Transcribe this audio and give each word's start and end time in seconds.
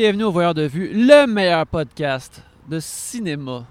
Bienvenue 0.00 0.22
au 0.22 0.30
Voyeur 0.30 0.54
de 0.54 0.62
Vue, 0.62 0.92
le 0.94 1.26
meilleur 1.26 1.66
podcast 1.66 2.44
de 2.68 2.78
cinéma 2.78 3.66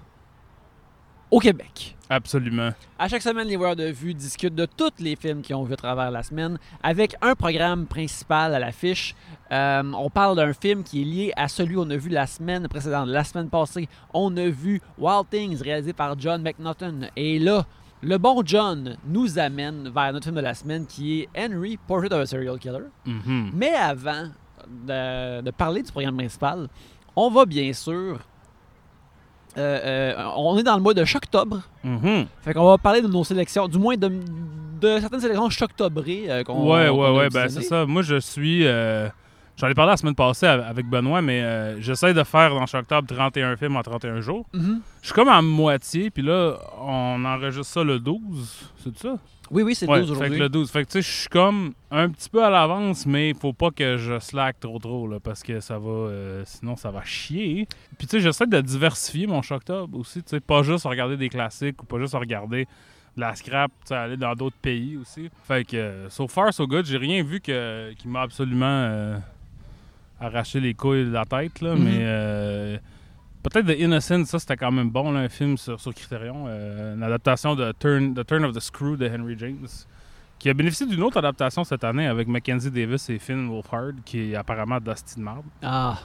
au 1.30 1.38
Québec. 1.38 1.96
Absolument. 2.10 2.68
À 2.98 3.08
chaque 3.08 3.22
semaine, 3.22 3.48
les 3.48 3.56
Voyeurs 3.56 3.76
de 3.76 3.84
Vue 3.84 4.12
discutent 4.12 4.54
de 4.54 4.66
tous 4.66 4.92
les 4.98 5.16
films 5.16 5.40
qu'ils 5.40 5.56
ont 5.56 5.64
vus 5.64 5.72
à 5.72 5.76
travers 5.76 6.10
la 6.10 6.22
semaine 6.22 6.58
avec 6.82 7.16
un 7.22 7.34
programme 7.34 7.86
principal 7.86 8.54
à 8.54 8.58
l'affiche. 8.58 9.14
Euh, 9.52 9.82
on 9.96 10.10
parle 10.10 10.36
d'un 10.36 10.52
film 10.52 10.82
qui 10.82 11.00
est 11.00 11.04
lié 11.06 11.32
à 11.34 11.48
celui 11.48 11.76
qu'on 11.76 11.88
a 11.88 11.96
vu 11.96 12.10
la 12.10 12.26
semaine 12.26 12.68
précédente. 12.68 13.08
La 13.08 13.24
semaine 13.24 13.48
passée, 13.48 13.88
on 14.12 14.36
a 14.36 14.50
vu 14.50 14.82
Wild 14.98 15.30
Things 15.30 15.62
réalisé 15.62 15.94
par 15.94 16.20
John 16.20 16.42
McNaughton. 16.42 17.08
Et 17.16 17.38
là, 17.38 17.64
le 18.02 18.18
bon 18.18 18.42
John 18.44 18.98
nous 19.06 19.38
amène 19.38 19.88
vers 19.88 20.12
notre 20.12 20.24
film 20.24 20.36
de 20.36 20.42
la 20.42 20.52
semaine 20.52 20.84
qui 20.84 21.22
est 21.22 21.28
Henry, 21.34 21.78
Portrait 21.78 22.12
of 22.12 22.20
a 22.20 22.26
Serial 22.26 22.58
Killer. 22.58 22.84
Mhm. 23.06 23.50
Mais 23.54 23.72
avant 23.72 24.28
de, 24.86 25.40
de 25.42 25.50
parler 25.50 25.82
du 25.82 25.90
programme 25.92 26.16
principal, 26.16 26.68
on 27.16 27.30
va 27.30 27.44
bien 27.46 27.72
sûr. 27.72 28.18
euh, 29.56 30.14
euh, 30.16 30.30
on 30.36 30.56
est 30.58 30.62
dans 30.62 30.76
le 30.76 30.82
mois 30.82 30.94
de 30.94 31.04
Choctobre. 31.04 31.60
Mhm. 31.82 32.26
Fait 32.42 32.54
qu'on 32.54 32.66
va 32.68 32.78
parler 32.78 33.02
de 33.02 33.08
nos 33.08 33.24
sélections, 33.24 33.66
du 33.66 33.78
moins 33.78 33.96
de, 33.96 34.08
de 34.80 35.00
certaines 35.00 35.20
sélections 35.20 35.50
choctobrées 35.50 36.24
euh, 36.28 36.44
qu'on 36.44 36.70
Ouais, 36.70 36.88
ouais, 36.88 37.10
ouais, 37.16 37.28
ben 37.28 37.48
c'est 37.48 37.62
ça. 37.62 37.84
Moi, 37.86 38.02
je 38.02 38.20
suis. 38.20 38.66
euh, 38.66 39.08
J'en 39.56 39.66
ai 39.66 39.74
parlé 39.74 39.90
la 39.90 39.96
semaine 39.96 40.14
passée 40.14 40.46
av- 40.46 40.60
avec 40.68 40.86
Benoît, 40.86 41.20
mais 41.20 41.42
j'essaie 41.80 42.14
de 42.14 42.22
faire 42.22 42.54
dans 42.54 42.64
chaque 42.66 42.82
octobre 42.82 43.08
31 43.12 43.56
films 43.56 43.74
en 43.74 43.82
31 43.82 44.20
jours. 44.20 44.46
Mhm. 44.52 44.80
Je 45.02 45.06
suis 45.06 45.14
comme 45.14 45.28
à 45.28 45.42
moitié, 45.42 46.10
puis 46.10 46.22
là, 46.22 46.54
on 46.80 47.24
enregistre 47.24 47.66
ça 47.72 47.82
le 47.82 47.98
12. 47.98 48.70
C'est 48.84 48.96
ça? 48.96 49.16
Oui, 49.50 49.62
oui, 49.62 49.74
c'est 49.74 49.86
le 49.86 49.92
Ouais, 49.92 50.00
12 50.00 50.18
fait 50.18 50.28
que 50.28 50.34
le 50.34 50.48
12. 50.48 50.70
Fait 50.70 50.82
que 50.84 50.88
tu 50.88 50.92
sais, 50.92 51.02
je 51.02 51.20
suis 51.20 51.28
comme 51.28 51.72
un 51.90 52.08
petit 52.10 52.28
peu 52.28 52.44
à 52.44 52.50
l'avance, 52.50 53.06
mais 53.06 53.32
faut 53.34 53.52
pas 53.52 53.70
que 53.70 53.96
je 53.96 54.18
slack 54.18 54.60
trop 54.60 54.78
trop, 54.78 55.08
là, 55.08 55.18
parce 55.20 55.42
que 55.42 55.60
ça 55.60 55.78
va. 55.78 55.88
euh, 55.90 56.42
sinon, 56.46 56.76
ça 56.76 56.90
va 56.90 57.02
chier. 57.04 57.66
Puis 57.96 58.06
tu 58.06 58.16
sais, 58.16 58.20
j'essaie 58.20 58.46
de 58.46 58.60
diversifier 58.60 59.26
mon 59.26 59.40
octobre 59.50 59.98
aussi, 59.98 60.22
tu 60.22 60.30
sais, 60.30 60.40
pas 60.40 60.62
juste 60.62 60.84
regarder 60.84 61.16
des 61.16 61.28
classiques 61.28 61.82
ou 61.82 61.86
pas 61.86 61.98
juste 61.98 62.14
regarder 62.14 62.64
de 63.16 63.20
la 63.20 63.34
scrap, 63.34 63.70
tu 63.80 63.88
sais, 63.88 63.94
aller 63.94 64.16
dans 64.16 64.34
d'autres 64.34 64.56
pays 64.60 64.96
aussi. 64.96 65.30
Fait 65.44 65.64
que, 65.66 65.76
euh, 65.76 66.08
so 66.10 66.28
far, 66.28 66.52
so 66.52 66.66
good, 66.66 66.84
j'ai 66.84 66.98
rien 66.98 67.22
vu 67.22 67.40
que, 67.40 67.92
qui 67.94 68.06
m'a 68.08 68.20
absolument 68.22 68.66
euh, 68.66 69.16
arraché 70.20 70.60
les 70.60 70.74
couilles 70.74 71.04
de 71.06 71.10
la 71.12 71.24
tête, 71.24 71.60
là, 71.60 71.74
Mhm. 71.74 71.82
mais. 71.84 71.98
euh, 72.02 72.78
Peut-être 73.50 73.66
The 73.66 73.78
Innocent, 73.78 74.24
ça 74.26 74.38
c'était 74.38 74.56
quand 74.56 74.70
même 74.72 74.90
bon, 74.90 75.10
là, 75.12 75.20
un 75.20 75.28
film 75.28 75.56
sur, 75.56 75.80
sur 75.80 75.94
Criterion, 75.94 76.44
euh, 76.48 76.94
une 76.94 77.02
adaptation 77.02 77.54
de 77.54 77.72
Turn, 77.78 78.14
The 78.14 78.26
Turn 78.26 78.44
of 78.44 78.54
the 78.54 78.60
Screw 78.60 78.96
de 78.96 79.08
Henry 79.08 79.36
James, 79.38 79.66
qui 80.38 80.50
a 80.50 80.54
bénéficié 80.54 80.86
d'une 80.86 81.02
autre 81.02 81.16
adaptation 81.18 81.64
cette 81.64 81.84
année 81.84 82.06
avec 82.06 82.28
Mackenzie 82.28 82.70
Davis 82.70 83.08
et 83.10 83.18
Finn 83.18 83.48
Wolfhard, 83.48 83.94
qui 84.04 84.32
est 84.32 84.34
apparemment 84.36 84.78
Dusty 84.80 85.16
de 85.16 85.20
marde. 85.22 85.44
Ah, 85.62 85.98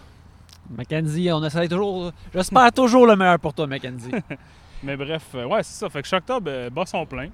Mackenzie, 0.70 1.30
on 1.32 1.44
essaie 1.44 1.68
toujours. 1.68 2.12
J'espère 2.34 2.72
toujours 2.72 3.06
le 3.08 3.16
meilleur 3.16 3.40
pour 3.40 3.54
toi, 3.54 3.68
Mackenzie. 3.68 4.12
Mais 4.84 4.96
bref, 4.96 5.24
euh, 5.36 5.46
ouais, 5.46 5.64
c'est 5.64 5.80
ça. 5.80 5.90
Fait 5.90 6.02
que 6.02 6.08
chaque 6.08 6.24
octobre 6.24 6.50
euh, 6.50 6.70
bat 6.70 6.86
son 6.86 7.06
plein. 7.06 7.30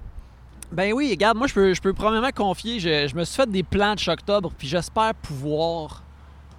ben 0.72 0.92
oui, 0.94 1.10
regarde, 1.12 1.38
moi, 1.38 1.48
je 1.48 1.54
peux, 1.54 1.74
je 1.74 1.82
peux 1.82 1.94
premièrement 1.94 2.32
confier. 2.32 2.80
Je, 2.80 3.08
je 3.08 3.16
me 3.16 3.24
suis 3.24 3.36
fait 3.36 3.50
des 3.50 3.64
plans 3.64 3.94
de 3.96 4.00
Choctobre, 4.00 4.52
puis 4.58 4.68
j'espère 4.68 5.14
pouvoir 5.16 6.04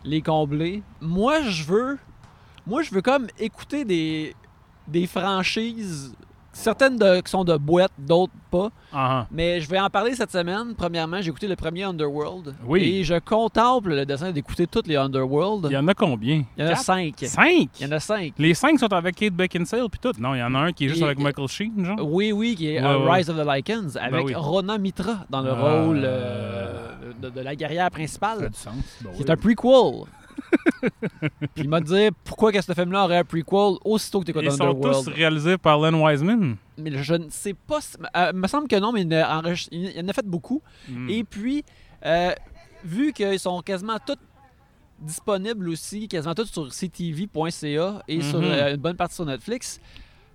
les 0.04 0.22
combler. 0.22 0.82
Moi, 1.00 1.42
je 1.42 1.64
veux. 1.64 1.98
Moi, 2.66 2.82
je 2.82 2.94
veux 2.94 3.02
comme 3.02 3.26
écouter 3.38 3.84
des, 3.84 4.34
des 4.88 5.06
franchises. 5.06 6.14
Certaines 6.52 6.96
de- 6.96 7.20
qui 7.20 7.30
sont 7.30 7.44
de 7.44 7.56
boîte, 7.56 7.92
d'autres 7.96 8.32
pas. 8.50 8.70
Ah, 8.92 9.24
Mais 9.30 9.60
je 9.60 9.68
vais 9.70 9.78
en 9.78 9.88
parler 9.88 10.16
cette 10.16 10.32
semaine. 10.32 10.74
Premièrement, 10.76 11.22
j'ai 11.22 11.28
écouté 11.30 11.46
le 11.46 11.54
premier 11.54 11.84
Underworld. 11.84 12.56
Oui. 12.66 12.82
Et 12.82 13.04
je 13.04 13.14
contemple 13.20 13.90
le 13.94 14.04
dessin 14.04 14.32
d'écouter 14.32 14.66
toutes 14.66 14.88
les 14.88 14.96
Underworld. 14.96 15.68
Il 15.70 15.74
y 15.74 15.76
en 15.76 15.86
a 15.86 15.94
combien? 15.94 16.42
Il 16.56 16.60
y 16.60 16.66
en 16.66 16.66
a 16.66 16.70
Quatre? 16.70 16.82
cinq. 16.82 17.14
Cinq? 17.22 17.68
Il 17.78 17.86
y 17.86 17.88
en 17.88 17.92
a 17.92 18.00
cinq. 18.00 18.32
Les 18.36 18.52
cinq 18.54 18.80
sont 18.80 18.92
avec 18.92 19.14
Kate 19.14 19.32
Beckinsale 19.32 19.88
puis 19.88 20.00
tout. 20.02 20.12
Non, 20.20 20.34
il 20.34 20.40
y 20.40 20.42
en 20.42 20.52
a 20.56 20.58
un 20.58 20.72
qui 20.72 20.86
est 20.86 20.88
juste 20.88 21.02
Et- 21.02 21.04
avec 21.04 21.20
Michael 21.20 21.46
Sheen, 21.46 21.84
genre. 21.84 21.98
Oui, 22.02 22.32
oui, 22.32 22.56
qui 22.56 22.66
est 22.74 22.80
Ouais, 22.82 22.86
euh, 22.86 22.98
ouais. 23.06 23.12
Rise 23.18 23.30
of 23.30 23.36
the 23.36 23.46
Lycans, 23.48 23.96
avec 24.00 24.26
oui. 24.26 24.34
Rona 24.34 24.76
Mitra 24.76 25.18
dans 25.30 25.42
le 25.42 25.50
Ah. 25.52 25.82
rôle 25.84 26.00
euh, 26.02 27.12
de, 27.22 27.30
de 27.30 27.40
la 27.42 27.54
guerrière 27.54 27.82
Ça 27.82 27.86
a 27.86 27.90
principale. 27.90 28.50
du 28.50 28.56
sens. 28.58 28.74
Ben 29.02 29.10
oui. 29.16 29.24
un 29.28 29.36
prequel. 29.36 30.04
Puis 31.54 31.64
il 31.64 31.68
m'a 31.68 31.80
dit 31.80 32.08
pourquoi 32.24 32.52
que 32.52 32.60
ce 32.60 32.72
film-là 32.72 33.04
aurait 33.04 33.18
un 33.18 33.24
prequel 33.24 33.76
aussitôt 33.84 34.20
que 34.20 34.24
tu 34.26 34.30
écoutes 34.30 34.42
Ils 34.44 34.50
sont 34.52 34.58
tous 34.58 34.64
Underworld. 34.86 35.08
réalisés 35.08 35.58
par 35.58 35.78
Len 35.80 35.94
Wiseman. 35.94 36.56
Mais 36.78 37.02
je 37.02 37.14
ne 37.14 37.28
sais 37.30 37.54
pas. 37.54 37.80
si- 37.80 37.96
euh, 38.16 38.30
Il 38.32 38.38
me 38.38 38.46
semble 38.46 38.68
que 38.68 38.76
non, 38.76 38.92
mais 38.92 39.02
il 39.02 39.14
en 39.14 39.42
il 39.70 40.02
en 40.04 40.08
a 40.08 40.12
fait 40.12 40.26
beaucoup. 40.26 40.62
Mm. 40.88 41.10
Et 41.10 41.24
puis, 41.24 41.64
euh, 42.04 42.32
vu 42.84 43.12
qu'ils 43.12 43.38
sont 43.38 43.60
quasiment 43.62 43.98
tous 44.04 44.16
disponibles 44.98 45.68
aussi, 45.68 46.08
quasiment 46.08 46.34
tous 46.34 46.50
sur 46.50 46.68
ctv.ca 46.72 48.02
et 48.08 48.20
sur 48.22 48.38
Mhm. 48.40 48.44
euh, 48.44 48.70
une 48.74 48.80
bonne 48.80 48.96
partie 48.96 49.14
sur 49.14 49.24
Netflix, 49.24 49.80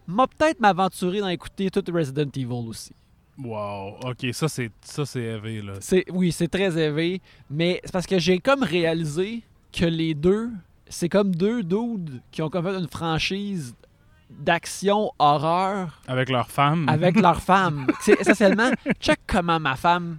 m'a 0.08 0.28
peut-être 0.28 0.60
m'aventurer 0.60 1.20
dans 1.20 1.28
écouter 1.30 1.70
tout 1.70 1.84
Resident 1.94 2.30
Evil 2.36 2.68
aussi. 2.68 2.92
Wow. 3.38 3.98
OK, 4.04 4.28
ça, 4.34 4.48
c'est 4.48 4.72
ça 4.82 5.06
c'est 5.06 5.22
élevé, 5.22 5.62
là. 5.62 5.74
C'est, 5.82 6.06
oui, 6.12 6.32
c'est 6.32 6.48
très 6.48 6.78
élevé, 6.78 7.22
mais 7.50 7.82
c'est 7.84 7.92
parce 7.92 8.06
que 8.08 8.18
j'ai 8.18 8.40
comme 8.40 8.64
réalisé 8.64 9.44
que 9.76 9.86
les 9.86 10.14
deux, 10.14 10.50
c'est 10.88 11.10
comme 11.10 11.34
deux 11.36 11.64
dudes 11.64 12.22
qui 12.32 12.42
ont 12.42 12.50
comme 12.50 12.66
fait 12.66 12.78
une 12.78 12.88
franchise 12.88 13.76
d'action 14.30 15.12
horreur 15.20 16.02
Avec 16.08 16.30
leur 16.30 16.50
femme. 16.50 16.88
avec 16.90 17.20
leur 17.20 17.42
femme. 17.52 17.88
C'est 18.02 18.20
essentiellement, 18.20 18.72
check 19.00 19.20
comment 19.28 19.60
ma 19.60 19.76
femme, 19.76 20.18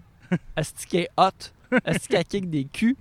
est-ce 0.57 0.87
qu'elle 0.87 1.03
est 1.03 1.09
hot, 1.17 1.31
est-ce 1.85 2.09
qu'elle 2.09 2.25
kick 2.25 2.49
des 2.49 2.65
culs, 2.65 2.97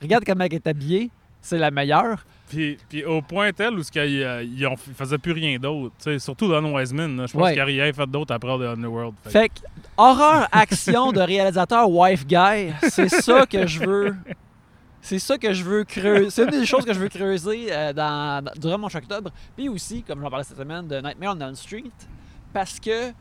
regarde 0.00 0.24
comment 0.26 0.44
elle 0.44 0.54
est 0.54 0.66
habillée, 0.66 1.10
c'est 1.40 1.58
la 1.58 1.70
meilleure. 1.70 2.24
Puis, 2.48 2.76
puis 2.88 3.04
au 3.04 3.22
point 3.22 3.52
tel 3.52 3.74
où 3.78 3.82
euh, 3.96 4.42
ils 4.44 4.66
ont- 4.66 4.74
ils 4.88 4.94
faisaient 4.94 5.18
plus 5.18 5.30
rien 5.32 5.56
d'autre. 5.58 5.94
Surtout 6.18 6.48
Don 6.48 6.74
Wiseman. 6.74 7.26
Je 7.28 7.32
pense 7.32 7.42
Ouais. 7.42 7.48
qu'il 7.54 7.64
n'y 7.64 7.80
a 7.80 7.84
rien 7.84 7.92
fait 7.92 8.06
d'autre 8.10 8.34
après 8.34 8.58
The 8.58 8.62
Underworld. 8.76 9.14
Fait 9.24 9.48
que, 9.48 9.60
horreur 9.96 10.48
action 10.50 11.12
de 11.12 11.20
réalisateur 11.20 11.88
wife 11.88 12.26
guy, 12.26 12.72
c'est 12.88 13.08
ça 13.08 13.46
que 13.46 13.68
je 13.68 13.78
veux. 13.84 14.16
C'est 15.02 15.18
ça 15.18 15.38
que 15.38 15.52
je 15.52 15.64
veux 15.64 15.84
creuser. 15.84 16.30
C'est 16.30 16.44
une 16.44 16.50
des 16.60 16.66
choses 16.66 16.84
que 16.84 16.92
je 16.92 16.98
veux 17.00 17.08
creuser 17.08 17.68
euh, 17.70 17.92
dans, 17.92 18.44
dans- 18.44 18.52
durant 18.60 18.78
mon 18.78 18.88
choc 18.88 19.02
octobre. 19.02 19.30
Puis 19.56 19.68
aussi, 19.68 20.02
comme 20.02 20.20
j'en 20.20 20.28
parlais 20.30 20.44
cette 20.44 20.58
semaine, 20.58 20.86
de 20.86 20.96
Nightmare 21.00 21.34
on 21.36 21.40
Elm 21.40 21.54
Street. 21.54 21.84
Parce 22.52 22.78
que 22.78 23.12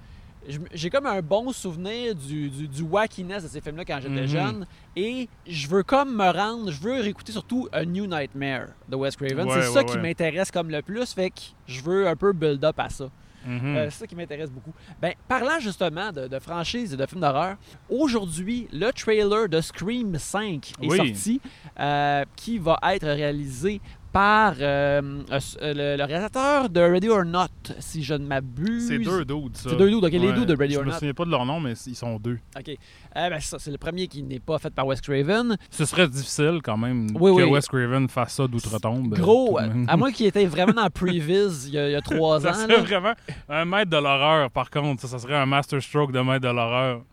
j'ai 0.73 0.89
comme 0.89 1.05
un 1.05 1.21
bon 1.21 1.51
souvenir 1.51 2.15
du, 2.15 2.49
du, 2.49 2.67
du 2.67 2.81
wackiness 2.81 3.43
de 3.43 3.47
ces 3.49 3.61
films-là 3.61 3.85
quand 3.85 3.99
j'étais 4.01 4.21
Mhm. 4.21 4.27
jeune. 4.27 4.67
Et 4.95 5.29
je 5.45 5.67
veux 5.67 5.83
comme 5.83 6.15
me 6.15 6.29
rendre, 6.31 6.71
je 6.71 6.81
veux 6.81 6.99
réécouter 7.01 7.31
surtout 7.31 7.67
A 7.71 7.85
New 7.85 8.07
Nightmare 8.07 8.67
de 8.87 8.95
Wes 8.95 9.15
Craven. 9.15 9.47
Ouais, 9.47 9.61
c'est 9.61 9.67
ça 9.71 9.79
ouais, 9.79 9.85
qui 9.85 9.97
m'intéresse 9.97 10.49
comme 10.51 10.69
le 10.69 10.81
plus. 10.81 11.13
Fait 11.13 11.29
que 11.29 11.41
je 11.67 11.81
veux 11.81 12.07
un 12.07 12.15
peu 12.15 12.33
build 12.33 12.63
up 12.63 12.79
à 12.79 12.89
ça. 12.89 13.09
Mhm. 13.45 13.75
Euh, 13.77 13.85
c'est 13.89 13.99
ça 13.99 14.07
qui 14.07 14.15
m'intéresse 14.15 14.51
beaucoup. 14.51 14.73
Ben, 15.01 15.13
parlant 15.27 15.59
justement 15.59 16.11
de, 16.11 16.27
de 16.27 16.39
franchises 16.39 16.93
et 16.93 16.97
de 16.97 17.05
films 17.05 17.21
d'horreur, 17.21 17.55
aujourd'hui, 17.89 18.67
le 18.71 18.91
trailer 18.91 19.47
de 19.49 19.61
Scream 19.61 20.17
5 20.17 20.73
est 20.81 20.87
Oui. 20.87 20.97
sorti, 20.97 21.41
euh, 21.79 22.23
qui 22.35 22.57
va 22.57 22.77
être 22.91 23.07
réalisé 23.07 23.81
par 24.19 24.53
euh, 24.59 25.01
euh, 25.31 25.39
le, 25.61 25.95
le 25.97 26.03
réalisateur 26.03 26.69
de 26.69 26.81
Ready 26.81 27.07
or 27.07 27.23
Not, 27.23 27.47
si 27.79 28.03
je 28.03 28.15
ne 28.15 28.25
m'abuse. 28.25 28.89
c'est 28.89 28.97
deux 28.99 29.23
dudes, 29.23 29.55
ça. 29.55 29.69
C'est 29.69 29.77
deux 29.77 29.89
dudes, 29.89 30.03
ok, 30.03 30.11
les 30.11 30.19
Ouais, 30.19 30.33
dudes 30.33 30.45
de 30.45 30.55
Ready 30.57 30.73
Je 30.73 30.79
or 30.79 30.85
me 30.85 30.89
Not. 30.89 30.95
souviens 30.97 31.13
pas 31.13 31.23
de 31.23 31.31
leur 31.31 31.45
nom, 31.45 31.61
mais 31.61 31.71
ils 31.87 31.95
sont 31.95 32.17
deux. 32.19 32.37
Ok. 32.57 32.67
Euh, 32.69 33.29
ben, 33.29 33.37
c'est 33.39 33.47
ça, 33.49 33.59
c'est 33.59 33.71
le 33.71 33.77
premier 33.77 34.07
qui 34.07 34.21
n'est 34.23 34.39
pas 34.41 34.59
fait 34.59 34.71
par 34.73 34.85
Wes 34.87 34.99
Craven. 34.99 35.55
Ce 35.69 35.85
serait 35.85 36.09
difficile 36.09 36.59
quand 36.61 36.75
même 36.75 37.07
Oui, 37.17 37.31
que 37.31 37.43
oui. 37.43 37.49
Wes 37.49 37.65
Craven 37.65 38.09
fasse 38.09 38.33
ça 38.33 38.45
d'outre-tombe. 38.47 39.13
Gros, 39.17 39.57
à 39.57 39.95
moins 39.95 40.11
qu'il 40.11 40.25
était 40.25 40.45
vraiment 40.45 40.73
dans 40.73 40.89
Previs 40.93 41.67
il 41.67 41.73
y 41.75 41.79
a, 41.79 41.87
il 41.87 41.91
y 41.93 41.95
a 41.95 42.01
trois 42.01 42.41
Ça 42.41 42.49
ans. 42.49 42.53
serait 42.55 42.67
là. 42.77 42.81
vraiment 42.83 43.13
un 43.47 43.63
maître 43.63 43.89
de 43.91 43.97
l'horreur, 43.97 44.51
par 44.51 44.69
contre. 44.69 45.01
Ça, 45.03 45.07
ça 45.07 45.19
serait 45.19 45.37
un 45.37 45.45
masterstroke 45.45 46.11
de 46.11 46.19
maître 46.19 46.45
de 46.45 46.53
l'horreur. 46.53 47.03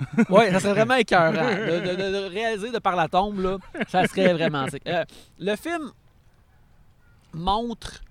Oui, 0.30 0.42
ça 0.50 0.58
serait 0.58 0.72
vraiment 0.72 0.94
écœurant. 1.06 1.30
De, 1.32 1.94
de- 2.26 2.28
réaliser 2.34 2.72
de 2.72 2.78
par 2.80 2.96
la 2.96 3.06
tombe, 3.06 3.38
là, 3.40 3.58
ça 3.86 4.04
serait 4.08 4.32
vraiment. 4.32 4.66
Euh, 4.88 5.04
le 5.38 5.54
film 5.54 5.92
montre. 7.34 8.02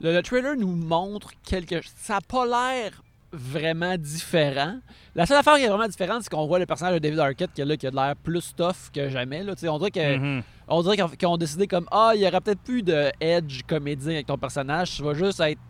Le, 0.00 0.12
le 0.14 0.22
trailer 0.22 0.56
nous 0.56 0.74
montre 0.74 1.30
quelque 1.44 1.76
Ça 1.96 2.14
n'a 2.14 2.20
pas 2.20 2.46
l'air 2.46 3.02
vraiment 3.32 3.96
différent. 3.98 4.78
La 5.14 5.26
seule 5.26 5.36
affaire 5.36 5.56
qui 5.56 5.62
est 5.64 5.68
vraiment 5.68 5.86
différente, 5.88 6.22
c'est 6.22 6.30
qu'on 6.30 6.46
voit 6.46 6.58
le 6.58 6.64
personnage 6.66 6.94
de 6.94 6.98
David 6.98 7.18
Arquette 7.18 7.52
qui, 7.52 7.60
est 7.60 7.64
là, 7.64 7.76
qui 7.76 7.86
a 7.86 7.90
l'air 7.90 8.14
plus 8.16 8.54
tough 8.56 8.90
que 8.92 9.10
jamais. 9.10 9.42
Là. 9.42 9.52
On 9.64 9.78
dirait 9.78 9.90
que 9.90 10.16
Mhm. 10.16 10.42
on 10.68 10.82
dirait 10.82 10.96
qu'ils 10.96 11.28
ont, 11.28 11.36
décidé 11.36 11.66
comme 11.66 11.86
Ah, 11.90 12.12
il 12.14 12.22
y 12.22 12.26
aurait 12.26 12.40
peut-être 12.40 12.62
plus 12.62 12.82
de 12.82 13.10
edge 13.20 13.62
comédien 13.66 14.14
avec 14.14 14.26
ton 14.26 14.38
personnage. 14.38 14.96
Tu 14.96 15.02
vas 15.02 15.12
juste 15.14 15.40
être 15.40 15.60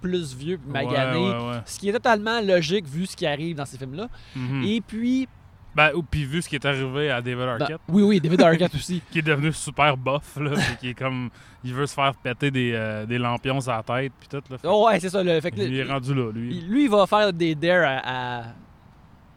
plus 0.00 0.34
vieux 0.34 0.58
magané. 0.66 1.18
Ouais, 1.18 1.36
ouais, 1.36 1.50
ouais. 1.50 1.60
Ce 1.66 1.78
qui 1.78 1.88
est 1.88 1.92
totalement 1.92 2.40
logique 2.40 2.86
vu 2.86 3.04
ce 3.06 3.14
qui 3.16 3.26
arrive 3.26 3.56
dans 3.56 3.66
ces 3.66 3.76
films-là. 3.78 4.08
Mhm. 4.34 4.62
Et 4.64 4.80
puis, 4.80 5.28
Ben, 5.74 5.90
ou- 5.94 6.02
puis 6.02 6.24
vu 6.24 6.42
ce 6.42 6.48
qui 6.48 6.56
est 6.56 6.64
arrivé 6.66 7.10
à 7.10 7.22
David 7.22 7.38
Ben, 7.38 7.60
Arquette, 7.62 7.80
oui, 7.88 8.02
oui, 8.02 8.20
David 8.20 8.42
Arquette 8.42 8.74
aussi. 8.74 9.02
qui 9.10 9.20
est 9.20 9.22
devenu 9.22 9.52
super 9.52 9.96
buff, 9.96 10.36
là, 10.36 10.50
puis 10.50 10.76
qui 10.80 10.88
est 10.90 10.94
comme... 10.94 11.30
Il 11.64 11.72
veut 11.72 11.86
se 11.86 11.94
faire 11.94 12.14
péter 12.14 12.50
des, 12.50 12.72
euh, 12.74 13.06
des 13.06 13.18
lampions 13.18 13.60
à 13.68 13.76
la 13.76 13.82
tête, 13.82 14.12
puis 14.18 14.28
tout, 14.28 14.42
là. 14.50 14.58
Fait- 14.58 14.68
Oh, 14.68 14.86
ouais, 14.86 14.98
c'est 15.00 15.08
ça. 15.08 15.22
Le, 15.22 15.40
fait 15.40 15.50
que 15.50 15.60
il 15.60 15.76
est 15.78 15.84
rendu 15.84 16.12
là, 16.14 16.30
lui. 16.32 16.60
lui, 16.60 16.84
il 16.84 16.90
va 16.90 17.06
faire 17.06 17.32
des 17.32 17.54
dares 17.54 17.84
à, 18.04 18.40
à, 18.40 18.44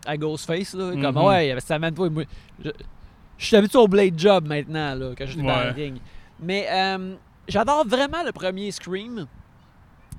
à 0.08 0.18
Ghostface. 0.18 0.74
Là, 0.74 0.92
Comme, 1.02 1.16
Mhm. 1.16 1.24
ouais, 1.24 1.56
ça 1.60 1.78
mène 1.80 1.94
pas. 1.94 2.08
Je, 2.64 2.70
je 3.38 3.46
suis 3.46 3.56
habitué 3.56 3.78
au 3.78 3.88
Blade 3.88 4.18
Job 4.18 4.48
maintenant, 4.48 4.96
là, 4.96 5.12
quand 5.18 5.26
je 5.26 5.32
suis 5.34 5.42
dans 5.42 5.64
le 5.66 5.72
ring. 5.72 5.98
Mais 6.42 6.68
euh, 6.72 7.16
j'adore 7.48 7.86
vraiment 7.88 8.24
le 8.26 8.32
premier 8.32 8.72
Scream. 8.72 9.26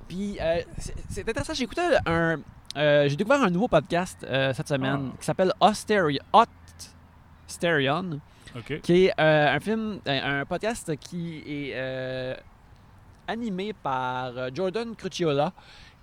Puis 0.08 0.38
euh, 0.40 0.60
c'est- 1.10 1.28
intéressant, 1.28 1.52
j'ai 1.54 1.64
écouté 1.64 1.82
un. 2.06 2.36
Euh, 2.76 3.08
j'ai 3.08 3.16
découvert 3.16 3.42
un 3.42 3.50
nouveau 3.50 3.68
podcast 3.68 4.24
euh, 4.28 4.52
cette 4.54 4.68
semaine 4.68 5.10
Ah. 5.12 5.16
qui 5.18 5.24
s'appelle 5.24 5.52
Osteri- 5.60 6.18
Hot 6.32 6.44
Sterion, 7.46 8.20
OK. 8.56 8.80
qui 8.82 9.06
est 9.06 9.12
euh, 9.20 9.54
un 9.54 9.60
film, 9.60 10.00
un, 10.06 10.40
un 10.40 10.44
podcast 10.44 10.94
qui 10.96 11.42
est 11.46 12.36
animé 13.28 13.72
par 13.72 14.32
Jordan 14.54 14.94
Crucchiola, 14.94 15.52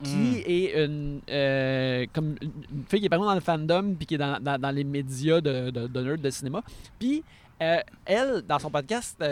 qui 0.03 0.15
Mm. 0.15 0.41
est 0.45 0.85
une, 0.85 2.07
comme 2.13 2.35
une 2.41 2.83
fille 2.89 2.99
qui 2.99 3.05
est 3.05 3.09
pas 3.09 3.17
dans 3.17 3.33
le 3.33 3.39
fandom 3.39 3.93
puis 3.95 4.05
qui 4.05 4.15
est 4.15 4.17
dans, 4.17 4.39
dans- 4.41 4.59
dans 4.59 4.71
les 4.71 4.83
médias 4.83 5.39
de, 5.39 5.69
de, 5.69 5.87
de 5.87 6.01
nerds 6.01 6.17
de 6.17 6.29
cinéma. 6.29 6.61
Puis 6.99 7.23
elle, 7.59 8.41
dans 8.47 8.59
son 8.59 8.69
podcast, 8.69 9.23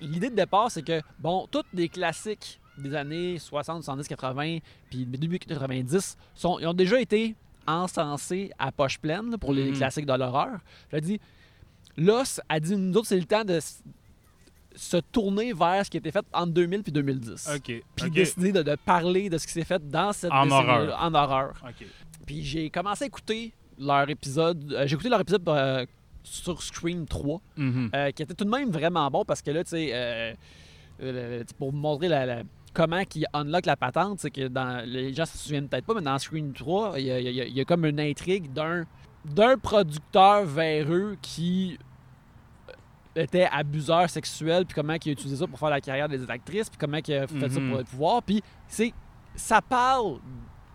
l'idée 0.00 0.30
de 0.30 0.34
départ, 0.36 0.70
c'est 0.70 0.82
que, 0.82 1.02
bon, 1.18 1.46
tous 1.50 1.64
les 1.74 1.88
classiques 1.90 2.58
des 2.78 2.94
années 2.94 3.38
60, 3.38 3.84
70, 3.84 4.08
80, 4.08 4.58
puis 4.90 5.06
début 5.06 5.38
90, 5.38 6.16
sont, 6.34 6.58
ils 6.58 6.66
ont 6.66 6.74
déjà 6.74 7.00
été 7.00 7.34
encensés 7.66 8.50
à 8.58 8.70
poche 8.72 8.98
pleine 8.98 9.30
là, 9.30 9.38
pour 9.38 9.52
les 9.52 9.70
Mhm. 9.70 9.76
classiques 9.76 10.06
de 10.06 10.12
l'horreur. 10.12 10.58
Je 10.92 10.98
dit, 10.98 11.20
là, 11.96 12.22
elle 12.48 12.60
dit, 12.60 12.76
nous 12.76 12.96
autres, 12.98 13.06
c'est 13.08 13.18
le 13.18 13.24
temps 13.24 13.44
de 13.44 13.58
se 14.76 14.96
tourner 14.96 15.52
vers 15.52 15.84
ce 15.86 15.90
qui 15.90 15.96
a 15.96 16.00
été 16.00 16.10
fait 16.10 16.24
entre 16.32 16.52
2000 16.52 16.82
puis 16.82 16.90
2010. 16.92 17.48
OK. 17.56 17.82
Puis 17.94 18.10
décider 18.10 18.50
de, 18.52 18.62
de 18.62 18.74
parler 18.84 19.30
de 19.30 19.38
ce 19.38 19.46
qui 19.46 19.52
s'est 19.52 19.64
fait 19.64 19.88
dans 19.88 20.12
cette 20.12 20.32
En 20.32 20.50
horreur. 20.50 20.98
en 21.00 21.14
horreur. 21.14 21.54
Puis 22.26 22.42
j'ai 22.42 22.70
commencé 22.70 23.04
à 23.04 23.06
écouter 23.06 23.52
leur 23.78 24.08
épisode. 24.10 24.72
euh, 24.72 24.86
j'ai 24.86 24.94
écouté 24.94 25.08
leur 25.08 25.20
épisode 25.20 25.48
euh, 25.48 25.86
sur 26.24 26.60
Scream 26.62 27.06
3, 27.06 27.40
Mhm. 27.56 27.90
euh, 27.94 28.10
qui 28.10 28.22
était 28.24 28.34
tout 28.34 28.44
de 28.44 28.50
même 28.50 28.70
vraiment 28.70 29.08
bon 29.10 29.24
parce 29.24 29.42
que 29.42 29.50
là, 29.52 29.62
tu 29.62 29.70
sais, 29.70 30.36
pour 31.58 31.70
vous 31.70 31.76
montrer 31.76 32.08
la, 32.08 32.26
la- 32.26 32.42
comment 32.74 33.00
ils 33.14 33.26
unlock 33.32 33.64
la 33.66 33.76
patente, 33.76 34.18
c'est 34.20 34.30
que 34.30 34.48
dans 34.48 34.84
les 34.86 35.14
gens 35.14 35.24
se 35.24 35.38
souviennent 35.38 35.68
peut-être 35.68 35.86
pas, 35.86 35.94
mais 35.94 36.02
dans 36.02 36.18
Scream 36.18 36.52
3, 36.52 36.94
il 36.98 37.06
y 37.06 37.10
a, 37.12 37.20
il 37.20 37.30
y 37.34 37.40
a- 37.40 37.44
il 37.46 37.56
y 37.56 37.60
a 37.60 37.64
comme 37.64 37.84
une 37.86 38.00
intrigue 38.00 38.52
d'un 38.52 38.84
d'un 39.24 39.56
producteur 39.56 40.44
véreux 40.44 41.16
qui 41.22 41.78
était 43.16 43.48
abuseur 43.50 44.10
sexuel, 44.10 44.66
puis 44.66 44.74
comment 44.74 44.94
il 45.02 45.08
a 45.08 45.12
utilisé 45.12 45.36
ça 45.36 45.46
pour 45.46 45.58
faire 45.58 45.70
la 45.70 45.80
carrière 45.80 46.08
des 46.08 46.28
actrices, 46.28 46.68
puis 46.68 46.78
comment 46.78 46.98
il 47.06 47.14
a 47.14 47.26
fait 47.26 47.48
ça 47.48 47.60
pour 47.60 47.78
le 47.78 47.84
pouvoir. 47.84 48.22
Puis 48.22 48.42
c'est 48.66 48.92
ça 49.36 49.60
parle 49.62 50.18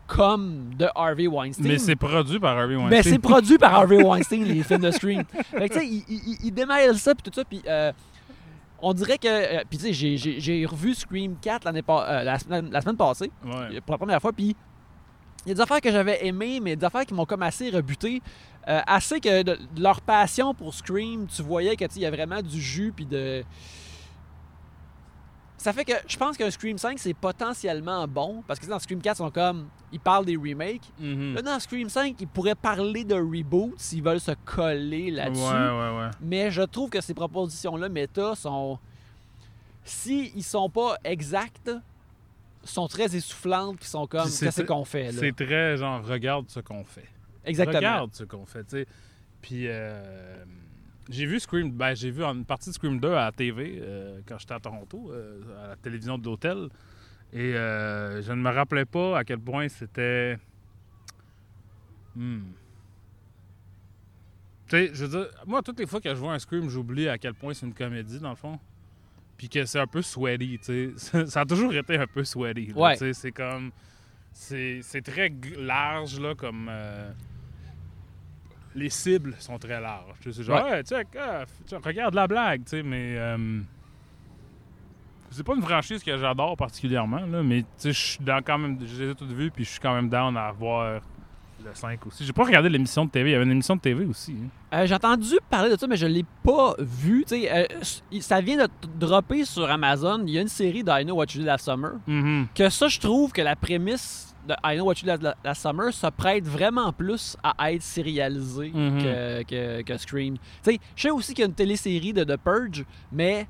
comme 0.08 0.74
de 0.76 0.88
Harvey 0.96 1.28
Weinstein. 1.28 1.68
Mais 1.68 1.78
c'est 1.78 1.96
produit 1.96 2.40
par 2.40 2.58
Harvey 2.58 2.76
Weinstein. 2.76 2.98
Mais 2.98 3.04
c'est 3.04 3.20
produit 3.20 3.58
par 3.58 3.74
Harvey 3.76 4.02
Weinstein, 4.04 4.44
les 4.46 4.64
films 4.64 4.82
de 4.82 4.92
Scream. 4.92 5.24
Fait 5.26 5.70
que, 5.70 5.74
tu 5.76 5.80
sais, 5.80 5.86
il, 5.88 6.04
il, 6.10 6.38
il 6.46 6.52
démêle 6.52 6.98
ça, 6.98 7.14
puis 7.14 7.22
tout 7.30 7.36
ça, 7.36 7.46
puis 7.46 7.62
euh, 7.68 7.92
on 8.82 8.94
dirait 8.94 9.18
que... 9.18 9.28
euh, 9.28 9.64
puis, 9.70 9.78
tu 9.78 9.94
sais, 9.94 9.94
j'ai- 9.94 10.66
revu 10.66 10.94
Scream 10.96 11.36
4 11.42 11.64
l'année 11.66 11.82
pas- 11.82 12.08
euh, 12.10 12.24
la, 12.24 12.40
semaine, 12.40 12.70
la 12.72 12.82
semaine 12.82 12.98
passée, 12.98 13.32
Ouais. 13.46 13.82
pour 13.82 13.92
la 13.94 13.98
première 13.98 14.22
fois, 14.22 14.32
puis 14.34 14.56
il 15.46 15.50
y 15.50 15.52
a 15.52 15.56
des 15.56 15.62
affaires 15.62 15.82
que 15.82 15.92
j'avais 15.92 16.26
aimées, 16.26 16.60
mais 16.62 16.76
des 16.76 16.86
affaires 16.86 17.06
qui 17.06 17.14
m'ont 17.14 17.26
comme 17.26 17.44
assez 17.44 17.70
rebuté. 17.70 18.22
Euh, 18.68 18.82
assez 18.86 19.20
que 19.20 19.42
de, 19.42 19.58
de 19.76 19.82
leur 19.82 20.02
passion 20.02 20.54
pour 20.54 20.74
Scream, 20.74 21.26
tu 21.28 21.42
voyais 21.42 21.76
que, 21.76 21.86
il 21.96 22.02
y 22.02 22.06
a 22.06 22.12
vraiment 22.12 22.42
du 22.42 22.62
jus, 22.62 22.92
puis 22.96 23.06
de... 23.06 23.44
Ça 25.60 25.74
fait 25.74 25.84
que 25.86 25.92
je 26.08 26.16
pense 26.18 26.38
qu'un 26.38 26.50
Scream 26.50 26.78
5, 26.78 26.98
c'est 26.98 27.14
potentiellement 27.14 28.08
bon, 28.08 28.44
parce 28.48 28.60
que 28.60 28.66
dans 28.66 28.80
Scream 28.80 29.02
4, 29.02 29.16
ils 29.16 29.18
sont 29.18 29.30
comme... 29.32 29.68
Ils 29.92 30.00
parlent 30.00 30.26
des 30.26 30.38
remakes, 30.38 30.90
Mhm. 31.00 31.36
Là, 31.36 31.42
dans 31.42 31.60
Scream 31.60 31.90
5, 31.90 32.16
ils 32.20 32.28
pourraient 32.28 32.56
parler 32.56 33.04
de 33.04 33.16
reboot 33.16 33.74
s'ils 33.78 34.02
veulent 34.02 34.20
se 34.20 34.32
coller 34.46 35.12
là-dessus. 35.12 35.42
Ouais, 35.44 35.50
ouais, 35.52 36.00
ouais. 36.00 36.10
Mais 36.22 36.50
je 36.50 36.62
trouve 36.62 36.90
que 36.90 37.02
ces 37.02 37.14
propositions-là, 37.14 37.90
méta, 37.90 38.36
sont. 38.36 38.80
Si 39.84 40.32
ils 40.36 40.44
sont 40.44 40.70
pas 40.70 40.96
exactes, 41.04 41.72
sont 42.64 42.88
très 42.88 43.16
essoufflantes, 43.16 43.78
puis 43.80 43.88
sont 43.88 44.06
comme 44.08 44.30
qu'est-ce 44.30 44.62
qu'on 44.62 44.86
fait 44.86 45.12
là? 45.12 45.20
C'est 45.20 45.36
très 45.36 45.78
genre, 45.78 46.04
regarde 46.06 46.46
ce 46.50 46.60
qu'on 46.60 46.84
fait. 46.84 47.08
Exactement. 47.46 47.78
Regarde 47.78 48.14
ce 48.14 48.24
qu'on 48.24 48.46
fait, 48.46 48.64
tu 48.64 48.70
sais. 48.70 48.88
Puis 49.42 49.64
euh, 49.68 50.44
j'ai 51.10 51.26
vu 51.26 51.40
Scream, 51.40 51.72
ben 51.72 51.96
j'ai 51.96 52.12
vu 52.12 52.24
une 52.24 52.46
partie 52.46 52.70
de 52.70 52.76
Scream 52.76 53.00
2 53.00 53.12
à 53.12 53.26
la 53.26 53.32
TV 53.32 53.80
euh, 53.82 54.22
quand 54.28 54.38
j'étais 54.38 54.54
à 54.54 54.60
Toronto, 54.60 55.12
euh, 55.12 55.42
à 55.66 55.68
la 55.70 55.76
télévision 55.76 56.18
de 56.18 56.26
l'hôtel. 56.26 56.70
Et 57.34 57.56
euh, 57.56 58.22
je 58.22 58.32
ne 58.32 58.42
me 58.42 58.50
rappelais 58.50 58.86
pas 58.86 59.18
à 59.18 59.24
quel 59.24 59.40
point 59.40 59.68
c'était. 59.68 60.38
Hmm. 62.16 62.42
Tu 64.68 64.78
sais, 64.78 64.92
je 64.94 65.06
veux 65.06 65.20
dire, 65.20 65.32
moi, 65.48 65.64
toutes 65.64 65.80
les 65.80 65.88
fois 65.88 66.00
que 66.00 66.10
je 66.10 66.20
vois 66.20 66.34
un 66.34 66.40
Scream, 66.40 66.70
j'oublie 66.70 67.10
à 67.10 67.18
quel 67.18 67.34
point 67.34 67.54
c'est 67.56 67.66
une 67.66 67.74
comédie, 67.74 68.20
dans 68.20 68.30
le 68.30 68.36
fond. 68.36 68.60
Puis 69.36 69.50
que 69.50 69.66
c'est 69.66 69.80
un 69.80 69.88
peu 69.88 70.02
sweaty, 70.02 70.60
tu 70.60 70.94
sais. 70.98 71.26
Ça 71.28 71.42
a 71.42 71.46
toujours 71.46 71.74
été 71.74 71.98
un 71.98 72.08
peu 72.08 72.24
sweaty. 72.24 72.68
là, 72.68 72.76
Ouais. 72.76 73.14
C'est 73.14 73.32
comme. 73.32 73.72
C'est 74.32 74.82
c'est 74.84 75.02
très 75.02 75.34
large, 75.58 76.20
là, 76.20 76.36
comme. 76.36 76.70
Les 78.76 78.90
cibles 78.90 79.36
sont 79.40 79.58
très 79.58 79.80
larges. 79.82 80.14
Tu 80.22 80.32
sais, 80.32 80.38
C'est 80.38 80.44
genre, 80.44 80.64
Ouais. 80.64 80.78
hey, 80.80 80.84
check, 80.84 81.08
ah, 81.20 81.46
regarde 81.84 82.14
la 82.14 82.28
blague, 82.28 82.64
tu 82.64 82.70
sais, 82.78 82.84
mais. 82.84 83.16
euh, 83.18 83.60
c'est 85.32 85.44
pas 85.46 85.54
une 85.56 85.62
franchise 85.62 86.04
que 86.04 86.18
j'adore 86.18 86.58
particulièrement, 86.58 87.20
là, 87.26 87.44
mais 87.44 87.62
tu 87.62 87.68
sais, 87.78 87.92
je 87.94 88.00
suis 88.00 88.20
dans 88.24 88.42
quand 88.42 88.58
même. 88.58 88.78
Je 88.86 89.04
les 89.04 89.12
ai 89.12 89.16
toutes 89.16 89.32
vues, 89.32 89.52
puis 89.52 89.64
je 89.64 89.70
suis 89.72 89.80
quand 89.80 89.94
même 89.94 90.10
down 90.10 90.36
à 90.36 90.52
voir 90.52 91.02
le 91.64 91.70
5 91.74 92.06
aussi. 92.08 92.26
J'ai 92.26 92.34
pas 92.34 92.46
regardé 92.46 92.68
l'émission 92.70 93.06
de 93.06 93.12
TV. 93.12 93.30
Il 93.30 93.34
y 93.34 93.36
avait 93.36 93.44
une 93.46 93.52
émission 93.52 93.76
de 93.76 93.82
TV 93.82 94.06
aussi. 94.06 94.34
hein. 94.72 94.78
Euh, 94.78 94.86
J'ai 94.88 94.96
entendu 94.96 95.36
parler 95.50 95.70
de 95.70 95.78
ça, 95.78 95.86
mais 95.88 95.98
je 95.98 96.08
l'ai 96.08 96.26
pas 96.44 96.74
vu. 96.80 97.26
Tu 97.28 97.42
sais, 97.42 97.52
euh, 97.52 97.66
ça 98.22 98.40
vient 98.42 98.66
de 98.66 98.70
dropper 98.98 99.44
sur 99.46 99.70
Amazon. 99.70 100.24
Il 100.26 100.34
y 100.34 100.38
a 100.38 100.42
une 100.42 100.48
série 100.48 100.84
d'I 100.84 101.04
Know 101.04 101.16
What 101.16 101.26
You 101.26 101.40
Did 101.40 101.46
Last 101.46 101.66
Summer. 101.66 101.94
Mhm. 102.08 102.48
Que 102.56 102.70
ça, 102.70 102.88
je 102.88 103.00
trouve 103.00 103.32
que 103.34 103.42
la 103.42 103.56
prémisse 103.58 104.29
de 104.48 104.54
I 104.64 104.76
Know 104.76 104.86
What 104.86 104.96
You 105.04 105.12
Did 105.18 105.34
Last- 105.44 105.62
Summer 105.62 105.94
se 105.94 106.08
prête 106.08 106.46
vraiment 106.46 106.92
plus 106.94 107.38
à 107.44 107.72
être 107.72 107.82
sérialisé 107.84 108.72
Mhm. 108.74 109.04
que, 109.04 109.44
que, 109.44 109.82
que 109.84 109.98
Scream. 109.98 110.36
Tu 110.64 110.72
sais, 110.74 110.80
je 110.96 111.02
sais 111.04 111.12
aussi 111.12 111.34
qu'il 111.34 111.42
y 111.42 111.46
a 111.46 111.48
une 111.48 111.54
télésérie 111.54 112.14
de 112.14 112.24
The 112.24 112.38
Purge, 112.38 112.86
mais 113.12 113.48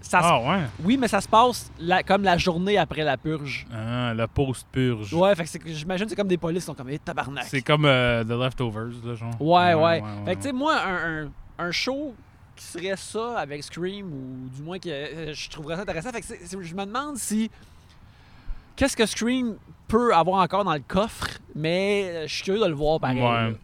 ça 0.00 0.20
se- 0.20 0.26
Ah 0.26 0.38
ouais. 0.40 0.64
oui, 0.84 0.96
mais 0.98 1.08
ça 1.08 1.20
se 1.22 1.28
passe 1.28 1.70
la- 1.78 2.02
comme 2.02 2.24
la 2.24 2.36
journée 2.36 2.76
après 2.76 3.04
la 3.04 3.16
purge. 3.16 3.66
Ah, 3.72 4.12
la 4.14 4.28
post-purge. 4.28 5.14
Ouais, 5.14 5.34
fait 5.34 5.44
que 5.58 5.72
j'imagine 5.72 6.08
c'est 6.08 6.16
comme 6.16 6.28
des 6.28 6.36
polices 6.36 6.64
qui 6.64 6.66
sont 6.66 6.74
comme 6.74 6.90
eh, 6.90 6.98
tabarnak. 6.98 7.44
C'est 7.44 7.62
comme 7.62 7.86
euh, 7.86 8.22
The 8.22 8.28
Leftovers, 8.38 8.92
là, 9.04 9.14
genre. 9.14 9.40
Ouais, 9.40 9.72
ouais. 9.72 10.02
Fait 10.26 10.32
que 10.34 10.40
tu 10.40 10.46
sais, 10.48 10.52
moi, 10.52 10.74
un, 10.78 11.24
un, 11.24 11.30
un 11.58 11.70
show 11.70 12.14
qui 12.54 12.64
serait 12.66 12.96
ça 12.96 13.38
avec 13.38 13.64
Scream, 13.64 14.06
ou 14.12 14.48
du 14.54 14.62
moins 14.62 14.78
que 14.78 14.88
euh, 14.90 15.32
je 15.32 15.48
trouverais 15.48 15.76
ça 15.76 15.82
intéressant. 15.82 16.10
Fait 16.12 16.20
que 16.20 16.62
je 16.62 16.74
me 16.74 16.84
demande 16.84 17.16
si. 17.16 17.50
Qu'est-ce 18.76 18.96
que 18.96 19.06
Scream 19.06 19.56
peut 19.88 20.14
avoir 20.14 20.42
encore 20.42 20.64
dans 20.64 20.74
le 20.74 20.82
coffre, 20.86 21.26
mais 21.54 22.04
euh, 22.04 22.26
je 22.26 22.34
suis 22.34 22.44
curieux 22.44 22.60
de 22.60 22.66
le 22.66 22.74
voir 22.74 23.00
pareil. 23.00 23.20
Ouais. 23.20 23.54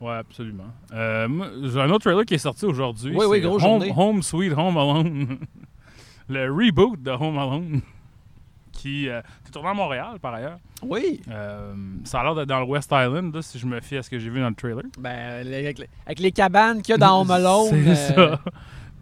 Ouais, 0.00 0.14
absolument. 0.14 0.72
Euh, 0.92 1.28
J'ai 1.62 1.80
un 1.80 1.88
autre 1.90 2.04
trailer 2.04 2.24
qui 2.24 2.34
est 2.34 2.38
sorti 2.38 2.66
aujourd'hui. 2.66 3.14
Oui, 3.16 3.24
oui, 3.26 3.40
grosse 3.40 3.62
Home. 3.62 3.84
Home 3.96 4.22
Sweet 4.22 4.52
Home 4.52 4.76
Alone. 4.76 5.38
le 6.28 6.52
reboot 6.52 7.02
de 7.02 7.10
Home 7.10 7.38
Alone. 7.38 7.80
qui 8.72 9.08
euh, 9.08 9.20
est 9.46 9.50
tourné 9.50 9.70
à 9.70 9.74
Montréal, 9.74 10.18
par 10.20 10.34
ailleurs. 10.34 10.58
Oui. 10.82 11.22
Euh, 11.30 11.72
ça 12.04 12.20
a 12.20 12.24
l'air 12.24 12.34
d'être 12.34 12.48
dans 12.48 12.60
le 12.60 12.66
West 12.66 12.90
Island, 12.92 13.34
là, 13.34 13.40
si 13.40 13.58
je 13.58 13.64
me 13.64 13.80
fie 13.80 13.96
à 13.96 14.02
ce 14.02 14.10
que 14.10 14.18
j'ai 14.18 14.28
vu 14.28 14.40
dans 14.40 14.50
le 14.50 14.54
trailer. 14.54 14.84
Ben, 14.98 15.46
avec, 15.46 15.78
les, 15.78 15.88
avec 16.04 16.20
les 16.20 16.30
cabanes 16.30 16.82
qu'il 16.82 16.92
y 16.92 16.94
a 16.94 16.98
dans 16.98 17.22
Home 17.22 17.30
Alone. 17.30 17.70
C'est 17.70 18.14
ça. 18.14 18.40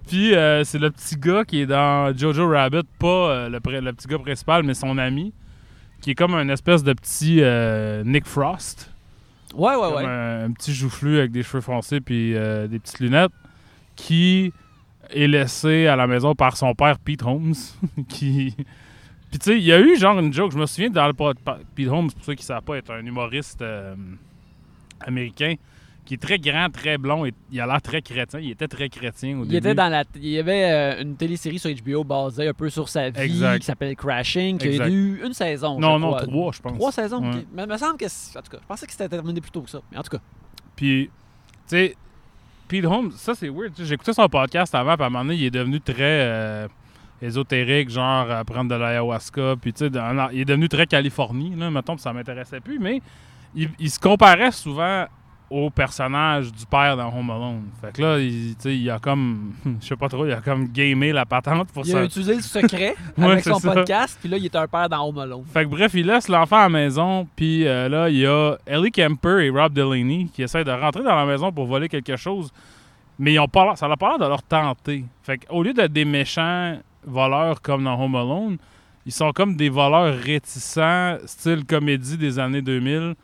Puis 0.06 0.30
c'est 0.64 0.78
le 0.78 0.90
petit 0.90 1.16
gars 1.16 1.44
qui 1.44 1.62
est 1.62 1.66
dans 1.66 2.16
Jojo 2.16 2.48
Rabbit, 2.48 2.86
pas 3.00 3.48
le, 3.48 3.58
le 3.58 3.92
petit 3.92 4.06
gars 4.06 4.18
principal, 4.18 4.62
mais 4.62 4.74
son 4.74 4.96
ami, 4.96 5.32
qui 6.04 6.10
est 6.10 6.14
comme 6.14 6.34
un 6.34 6.50
espèce 6.50 6.82
de 6.82 6.92
petit 6.92 7.38
euh, 7.40 8.04
Nick 8.04 8.26
Frost. 8.26 8.90
Ouais, 9.54 9.74
ouais, 9.74 9.80
Comme 9.80 9.94
ouais. 9.94 10.04
un, 10.04 10.44
un 10.44 10.52
petit 10.52 10.74
joufflu 10.74 11.16
avec 11.18 11.32
des 11.32 11.42
cheveux 11.42 11.62
foncés 11.62 12.02
puis 12.02 12.36
euh, 12.36 12.66
des 12.66 12.78
petites 12.78 13.00
lunettes, 13.00 13.32
qui 13.96 14.52
est 15.08 15.26
laissé 15.26 15.86
à 15.86 15.96
la 15.96 16.06
maison 16.06 16.34
par 16.34 16.58
son 16.58 16.74
père 16.74 16.98
Pete 16.98 17.22
Holmes, 17.22 17.54
qui... 18.10 18.54
Puis 19.30 19.38
tu 19.38 19.44
sais, 19.44 19.56
il 19.56 19.64
y 19.64 19.72
a 19.72 19.80
eu 19.80 19.96
genre 19.96 20.18
une 20.18 20.30
joke, 20.30 20.52
je 20.52 20.58
me 20.58 20.66
souviens 20.66 20.90
dans 20.90 21.06
le 21.06 21.14
Pete 21.14 21.88
Holmes, 21.88 22.10
pour 22.10 22.22
ceux 22.22 22.34
qui 22.34 22.42
ne 22.42 22.48
savent 22.48 22.62
pas, 22.62 22.76
est 22.76 22.90
un 22.90 22.98
humoriste 22.98 23.62
euh, 23.62 23.94
américain 25.00 25.54
qui 26.04 26.14
est 26.14 26.18
très 26.22 26.38
grand, 26.38 26.68
très 26.70 26.98
blond, 26.98 27.24
et 27.24 27.32
il 27.50 27.60
a 27.60 27.66
l'air 27.66 27.80
très 27.80 28.02
chrétien. 28.02 28.38
Il 28.38 28.50
était 28.50 28.68
très 28.68 28.88
chrétien 28.90 29.38
au 29.38 29.44
Il 29.44 29.48
début. 29.48 29.56
était 29.56 29.74
dans 29.74 29.88
la. 29.88 30.04
Il 30.16 30.26
y 30.28 30.38
avait 30.38 30.70
euh, 30.70 31.02
une 31.02 31.16
télésérie 31.16 31.58
sur 31.58 31.70
HBO 31.70 32.04
basée 32.04 32.48
un 32.48 32.52
peu 32.52 32.68
sur 32.68 32.88
sa 32.90 33.08
vie 33.08 33.20
Exact. 33.22 33.58
qui 33.60 33.64
s'appelle 33.64 33.96
Crashing, 33.96 34.58
qui 34.58 34.66
Exact. 34.68 34.84
a 34.84 34.88
eu 34.90 35.22
une 35.24 35.32
saison. 35.32 35.78
Non, 35.80 35.98
non, 35.98 36.08
crois. 36.10 36.22
trois, 36.22 36.52
je 36.52 36.60
pense. 36.60 36.74
Trois 36.74 36.92
saisons, 36.92 37.22
Ouais. 37.22 37.46
Mais 37.54 37.62
il 37.62 37.68
me 37.68 37.76
semble 37.78 37.96
que. 37.96 38.06
c'est- 38.08 38.38
En 38.38 38.42
tout 38.42 38.50
cas, 38.50 38.58
je 38.60 38.66
pensais 38.66 38.84
que 38.86 38.92
c'était 38.92 39.08
terminé 39.08 39.40
plus 39.40 39.50
tôt 39.50 39.62
que 39.62 39.70
ça. 39.70 39.80
Mais 39.90 39.96
en 39.98 40.02
tout 40.02 40.10
cas. 40.10 40.22
Puis, 40.76 41.06
tu 41.06 41.10
sais, 41.68 41.96
Pete 42.68 42.84
Holmes, 42.84 43.12
ça 43.16 43.34
c'est 43.34 43.48
weird. 43.48 43.72
J'écoutais 43.78 44.12
son 44.12 44.28
podcast 44.28 44.74
avant, 44.74 44.94
puis 44.96 45.04
à 45.04 45.06
un 45.06 45.10
moment 45.10 45.24
donné, 45.24 45.36
il 45.36 45.44
est 45.44 45.50
devenu 45.50 45.80
très 45.80 45.94
euh, 46.00 46.68
ésotérique, 47.22 47.88
genre 47.90 48.30
à 48.30 48.44
prendre 48.44 48.70
de 48.70 48.74
l'ayahuasca. 48.74 49.54
Puis, 49.60 49.72
tu 49.72 49.86
sais, 49.88 49.90
il 50.32 50.40
est 50.40 50.44
devenu 50.44 50.68
très 50.68 50.86
Californie, 50.86 51.54
là, 51.56 51.70
mettons, 51.70 51.94
puis 51.94 52.02
ça 52.02 52.12
m'intéressait 52.12 52.60
plus. 52.60 52.78
Mais 52.78 53.00
il, 53.54 53.70
il 53.78 53.90
se 53.90 53.98
comparait 53.98 54.50
souvent 54.52 55.06
au 55.50 55.70
personnage 55.70 56.50
du 56.52 56.64
père 56.66 56.96
dans 56.96 57.08
Home 57.16 57.30
Alone. 57.30 57.62
Fait 57.80 57.92
que 57.92 58.02
là, 58.02 58.18
il, 58.18 58.54
il 58.64 58.90
a 58.90 58.98
comme, 58.98 59.52
je 59.80 59.86
sais 59.86 59.96
pas 59.96 60.08
trop, 60.08 60.26
il 60.26 60.32
a 60.32 60.40
comme 60.40 60.66
gamé 60.68 61.12
la 61.12 61.26
patente 61.26 61.68
pour 61.72 61.84
Il 61.86 61.92
ça. 61.92 62.00
a 62.00 62.04
utilisé 62.04 62.34
le 62.36 62.40
secret 62.40 62.94
avec 63.20 63.44
son 63.44 63.58
ça. 63.58 63.72
podcast, 63.74 64.16
puis 64.20 64.28
là, 64.28 64.36
il 64.38 64.44
est 64.46 64.56
un 64.56 64.66
père 64.66 64.88
dans 64.88 65.06
Home 65.06 65.18
Alone. 65.18 65.44
Fait 65.52 65.64
que 65.64 65.68
bref, 65.70 65.92
il 65.94 66.06
laisse 66.06 66.28
l'enfant 66.28 66.56
à 66.56 66.62
la 66.62 66.68
maison, 66.70 67.28
puis 67.36 67.66
euh, 67.66 67.88
là, 67.88 68.08
il 68.08 68.16
y 68.16 68.26
a 68.26 68.56
Ellie 68.66 68.90
Kemper 68.90 69.40
et 69.40 69.50
Rob 69.50 69.72
Delaney 69.72 70.28
qui 70.32 70.42
essaient 70.42 70.64
de 70.64 70.70
rentrer 70.72 71.02
dans 71.02 71.14
la 71.14 71.26
maison 71.26 71.52
pour 71.52 71.66
voler 71.66 71.88
quelque 71.88 72.16
chose, 72.16 72.50
mais 73.18 73.34
ils 73.34 73.38
ont 73.38 73.46
pas 73.48 73.76
ça 73.76 73.86
n'a 73.86 73.96
pas 73.96 74.08
l'air 74.10 74.18
de 74.18 74.26
leur 74.26 74.42
tenter. 74.42 75.04
Fait 75.22 75.38
qu'au 75.38 75.62
lieu 75.62 75.72
d'être 75.74 75.92
des 75.92 76.04
méchants 76.06 76.78
voleurs 77.06 77.60
comme 77.60 77.84
dans 77.84 78.02
Home 78.02 78.16
Alone, 78.16 78.56
ils 79.06 79.12
sont 79.12 79.30
comme 79.32 79.54
des 79.54 79.68
voleurs 79.68 80.16
réticents, 80.18 81.18
style 81.26 81.64
comédie 81.66 82.16
des 82.16 82.38
années 82.38 82.62
2000, 82.62 83.14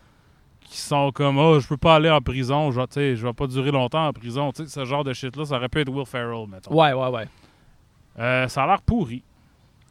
qui 0.70 0.78
sont 0.78 1.10
comme 1.12 1.36
«Oh, 1.38 1.58
je 1.58 1.66
peux 1.66 1.76
pas 1.76 1.96
aller 1.96 2.08
en 2.10 2.20
prison, 2.20 2.70
je, 2.70 2.80
sais, 2.90 3.16
je 3.16 3.26
vais 3.26 3.32
pas 3.32 3.48
durer 3.48 3.72
longtemps 3.72 4.06
en 4.06 4.12
prison.» 4.12 4.52
Tu 4.54 4.62
sais, 4.62 4.68
ce 4.68 4.84
genre 4.84 5.02
de 5.02 5.12
shit-là, 5.12 5.44
ça 5.44 5.56
aurait 5.56 5.68
pu 5.68 5.80
être 5.80 5.88
Will 5.92 6.06
Ferrell, 6.06 6.46
mettons. 6.48 6.72
Ouais, 6.72 6.92
ouais, 6.92 7.08
ouais. 7.08 7.26
Euh, 8.18 8.46
ça 8.46 8.62
a 8.62 8.66
l'air 8.68 8.80
pourri. 8.82 9.22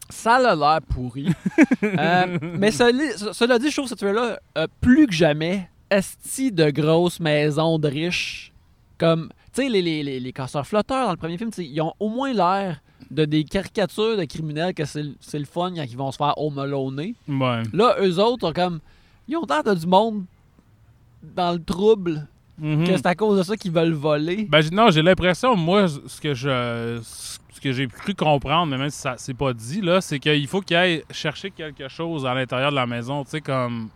Ça 0.10 0.36
a 0.36 0.56
l'air 0.56 0.80
pourri. 0.82 1.28
Euh, 1.84 2.38
mais 2.42 2.72
cela, 2.72 3.34
cela 3.34 3.60
dit, 3.60 3.70
je 3.70 3.76
trouve 3.76 3.86
que 3.86 3.90
ce 3.90 3.96
trailer 3.96 4.38
là 4.56 4.68
plus 4.82 5.08
que 5.08 5.14
jamais, 5.14 5.70
esti 5.90 6.52
de 6.52 6.70
grosses 6.70 7.20
maisons 7.20 7.78
de 7.80 7.88
riches. 7.88 8.54
Comme, 8.98 9.30
tu 9.54 9.64
sais, 9.64 9.70
les, 9.70 9.82
les, 9.82 10.04
les, 10.04 10.20
les 10.20 10.34
casseurs 10.34 10.66
flotteurs 10.68 11.06
dans 11.06 11.12
le 11.12 11.18
premier 11.18 11.38
film, 11.38 11.52
ils 11.58 11.82
ont 11.82 11.94
au 12.00 12.10
moins 12.10 12.32
l'air 12.34 12.82
de 13.12 13.26
des 13.26 13.44
caricatures 13.44 14.18
de 14.18 14.24
criminels 14.26 14.74
que 14.74 14.86
c'est 14.86 15.04
le- 15.04 15.46
fun 15.46 15.74
quand 15.76 15.84
ils 15.84 15.98
vont 15.98 16.12
se 16.12 16.18
faire. 16.18 16.38
Ouais. 16.38 17.64
Là, 17.74 17.96
eux 18.02 18.20
autres 18.20 18.50
ont 18.50 18.54
comme. 18.54 18.80
Ils 19.28 19.38
ont 19.38 19.46
l'air 19.48 19.64
de 19.64 19.74
du 19.74 19.88
monde 19.88 20.24
dans 21.24 21.54
le 21.54 21.64
trouble, 21.64 22.28
Mhm. 22.58 22.86
que 22.86 22.98
c'est 22.98 23.06
à 23.06 23.16
cause 23.16 23.38
de 23.38 23.44
ça 23.44 23.56
qu'ils 23.56 23.72
veulent 23.72 23.94
voler. 23.94 24.46
Ben, 24.50 24.62
non, 24.72 24.90
j'ai 24.92 25.02
l'impression, 25.02 25.56
moi, 25.56 25.88
ce 25.88 26.20
que 26.20 26.34
je 26.34 27.00
ce 27.02 27.62
que 27.62 27.72
j'ai 27.74 27.88
cru 27.88 28.14
comprendre, 28.16 28.68
mais 28.72 28.78
même 28.78 28.90
si 28.90 29.00
ça 29.00 29.16
c'est 29.18 29.34
pas 29.34 29.54
dit, 29.54 29.82
là, 29.82 30.00
c'est 30.02 30.20
qu'il 30.20 30.48
faut 30.48 30.62
qu'il 30.62 30.78
aille 30.78 31.04
chercher 31.12 31.52
quelque 31.52 31.88
chose 31.90 32.26
à 32.26 32.34
l'intérieur 32.34 32.72
de 32.72 32.76
la 32.76 32.86
maison. 32.88 33.24
Tu 33.24 33.32
sais, 33.32 33.42
comme. 33.42 33.90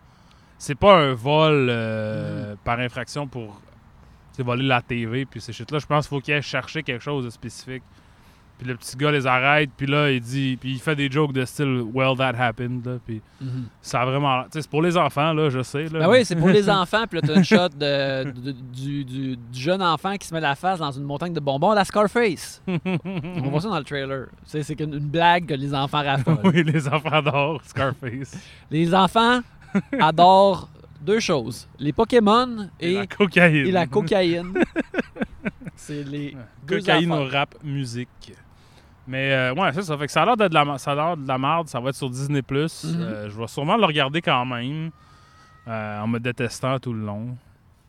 C'est 0.58 0.74
pas 0.76 0.96
un 0.98 1.12
vol 1.14 1.66
euh, 1.70 2.54
par 2.64 2.78
infraction 2.78 3.26
pour 3.26 3.60
voler 4.38 4.64
la 4.64 4.80
TV, 4.82 5.24
puis 5.26 5.40
ces 5.40 5.52
shit-là. 5.52 5.78
Je 5.78 5.86
pense 5.86 6.06
qu'il 6.06 6.16
faut 6.16 6.20
qu'il 6.22 6.34
aille 6.34 6.42
chercher 6.42 6.82
quelque 6.82 7.02
chose 7.02 7.24
de 7.24 7.30
spécifique. 7.30 7.82
Puis 8.58 8.68
le 8.68 8.76
petit 8.76 8.96
gars 8.96 9.10
les 9.10 9.26
arrête, 9.26 9.70
puis 9.76 9.86
là, 9.86 10.10
il 10.12 10.20
dit. 10.20 10.56
Puis 10.60 10.72
il 10.74 10.78
fait 10.78 10.94
des 10.94 11.10
jokes 11.10 11.32
de 11.32 11.44
style 11.44 11.82
Well, 11.92 12.16
that 12.16 12.34
happened, 12.38 12.86
là. 12.86 12.98
Puis 13.04 13.20
Mhm. 13.40 13.64
ça 13.82 14.02
a 14.02 14.06
vraiment. 14.06 14.42
Tu 14.44 14.50
sais, 14.52 14.62
c'est 14.62 14.70
pour 14.70 14.80
les 14.82 14.96
enfants, 14.96 15.32
là, 15.32 15.50
je 15.50 15.62
sais. 15.62 15.84
Là, 15.88 15.98
Ben 16.00 16.08
oui, 16.08 16.24
c'est 16.24 16.36
pour 16.36 16.48
les 16.48 16.68
enfants. 16.70 17.04
Puis 17.10 17.20
là, 17.20 17.26
t'as 17.26 17.34
une 17.36 17.44
shot 17.44 17.68
de, 17.70 18.30
de- 18.30 18.52
du, 18.52 19.04
du- 19.04 19.36
du 19.36 19.60
jeune 19.60 19.82
enfant 19.82 20.14
qui 20.16 20.26
se 20.28 20.32
met 20.34 20.40
la 20.40 20.54
face 20.54 20.78
dans 20.78 20.92
une 20.92 21.02
montagne 21.02 21.32
de 21.32 21.40
bonbons, 21.40 21.72
la 21.72 21.84
Scarface. 21.84 22.62
On 23.04 23.50
voit 23.50 23.60
ça 23.60 23.68
dans 23.68 23.78
le 23.78 23.84
trailer. 23.84 24.26
C'est 24.44 24.62
c'est 24.62 24.78
une, 24.80 24.94
une 24.94 25.08
blague 25.08 25.46
que 25.46 25.54
les 25.54 25.74
enfants 25.74 26.02
raffolent. 26.04 26.38
oui, 26.44 26.62
les 26.62 26.86
enfants 26.86 27.10
adorent 27.10 27.60
Scarface. 27.64 28.38
Les 28.70 28.94
enfants 28.94 29.40
adorent 30.00 30.68
deux 31.00 31.20
choses 31.20 31.68
les 31.78 31.92
Pokémon 31.92 32.68
Et, 32.80 32.92
et, 32.92 32.94
la 32.94 33.06
cocaïne. 33.08 33.66
et 33.66 33.70
la 33.72 33.86
cocaïne. 33.86 34.54
C'est 35.76 36.02
les 36.04 36.36
deux 36.66 36.78
Cocaïne 36.78 37.12
au 37.12 37.26
rap 37.26 37.54
musique. 37.62 38.32
Mais 39.06 39.32
euh, 39.32 39.54
ouais, 39.54 39.72
c'est 39.72 39.82
ça. 39.82 39.96
Fait 39.98 40.06
que 40.06 40.12
ça 40.12 40.22
a 40.22 40.26
l'air 40.26 40.36
de, 40.36 40.48
de 40.48 40.54
la, 40.54 40.78
ça 40.78 40.92
a 40.92 40.94
l'air 40.94 41.16
de 41.16 41.28
la 41.28 41.38
merde. 41.38 41.68
Ça 41.68 41.78
va 41.80 41.90
être 41.90 41.96
sur 41.96 42.08
Disney+. 42.10 42.42
Mhm. 42.50 43.28
je 43.28 43.38
vais 43.38 43.46
sûrement 43.46 43.76
le 43.76 43.84
regarder 43.84 44.20
quand 44.22 44.44
même. 44.46 44.90
euh, 45.68 46.00
en 46.00 46.06
me 46.06 46.18
détestant 46.20 46.78
tout 46.78 46.92
le 46.92 47.04
long. 47.04 47.36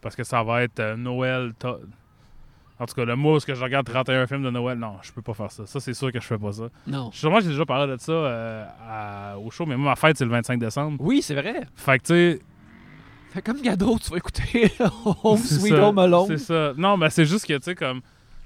Parce 0.02 0.16
que 0.16 0.24
ça 0.24 0.44
va 0.44 0.64
être 0.64 0.80
euh, 0.80 0.96
Noël. 0.96 1.54
to- 1.60 1.80
En 2.80 2.86
tout 2.86 2.94
cas, 2.96 3.06
le 3.06 3.16
mois 3.16 3.36
où 3.38 3.40
je 3.40 3.54
regarde 3.62 3.86
31 3.86 4.28
films 4.28 4.44
de 4.44 4.50
Noël, 4.50 4.78
non, 4.78 4.96
je 5.02 5.12
peux 5.12 5.22
pas 5.22 5.34
faire 5.34 5.52
ça. 5.52 5.66
Ça, 5.66 5.80
c'est 5.80 5.94
sûr 5.94 6.12
que 6.12 6.20
je 6.20 6.26
fais 6.26 6.38
pas 6.38 6.52
ça. 6.52 6.64
Non. 6.88 7.12
Sûrement, 7.12 7.40
j'ai 7.40 7.48
déjà 7.50 7.66
parlé 7.66 7.92
de 7.96 8.00
ça 8.00 8.12
euh, 8.12 8.66
à- 8.90 9.38
au 9.40 9.50
show, 9.52 9.66
mais 9.66 9.76
moi, 9.78 9.92
ma 9.92 9.96
fête, 9.96 10.18
c'est 10.18 10.26
le 10.26 10.32
25 10.32 10.60
décembre. 10.60 10.98
Oui, 11.00 11.22
c'est 11.22 11.36
vrai. 11.36 11.68
Fait 11.76 12.00
que, 12.00 12.04
tu 12.04 12.14
sais, 12.14 12.42
Fait 13.34 13.42
comme 13.42 13.62
cadeau, 13.62 13.98
tu 14.00 14.10
vas 14.12 14.18
écouter 14.18 14.72
Home 15.24 15.38
Sweet 15.38 15.74
Home 15.74 15.98
Alone. 16.00 16.28
C'est 16.28 16.38
ça. 16.38 16.74
Non, 16.78 16.96
mais 16.98 17.10
c'est 17.10 17.26
juste 17.26 17.46
que, 17.46 17.54
tu 17.58 17.64
sais, 17.64 17.76
comme. 17.76 18.02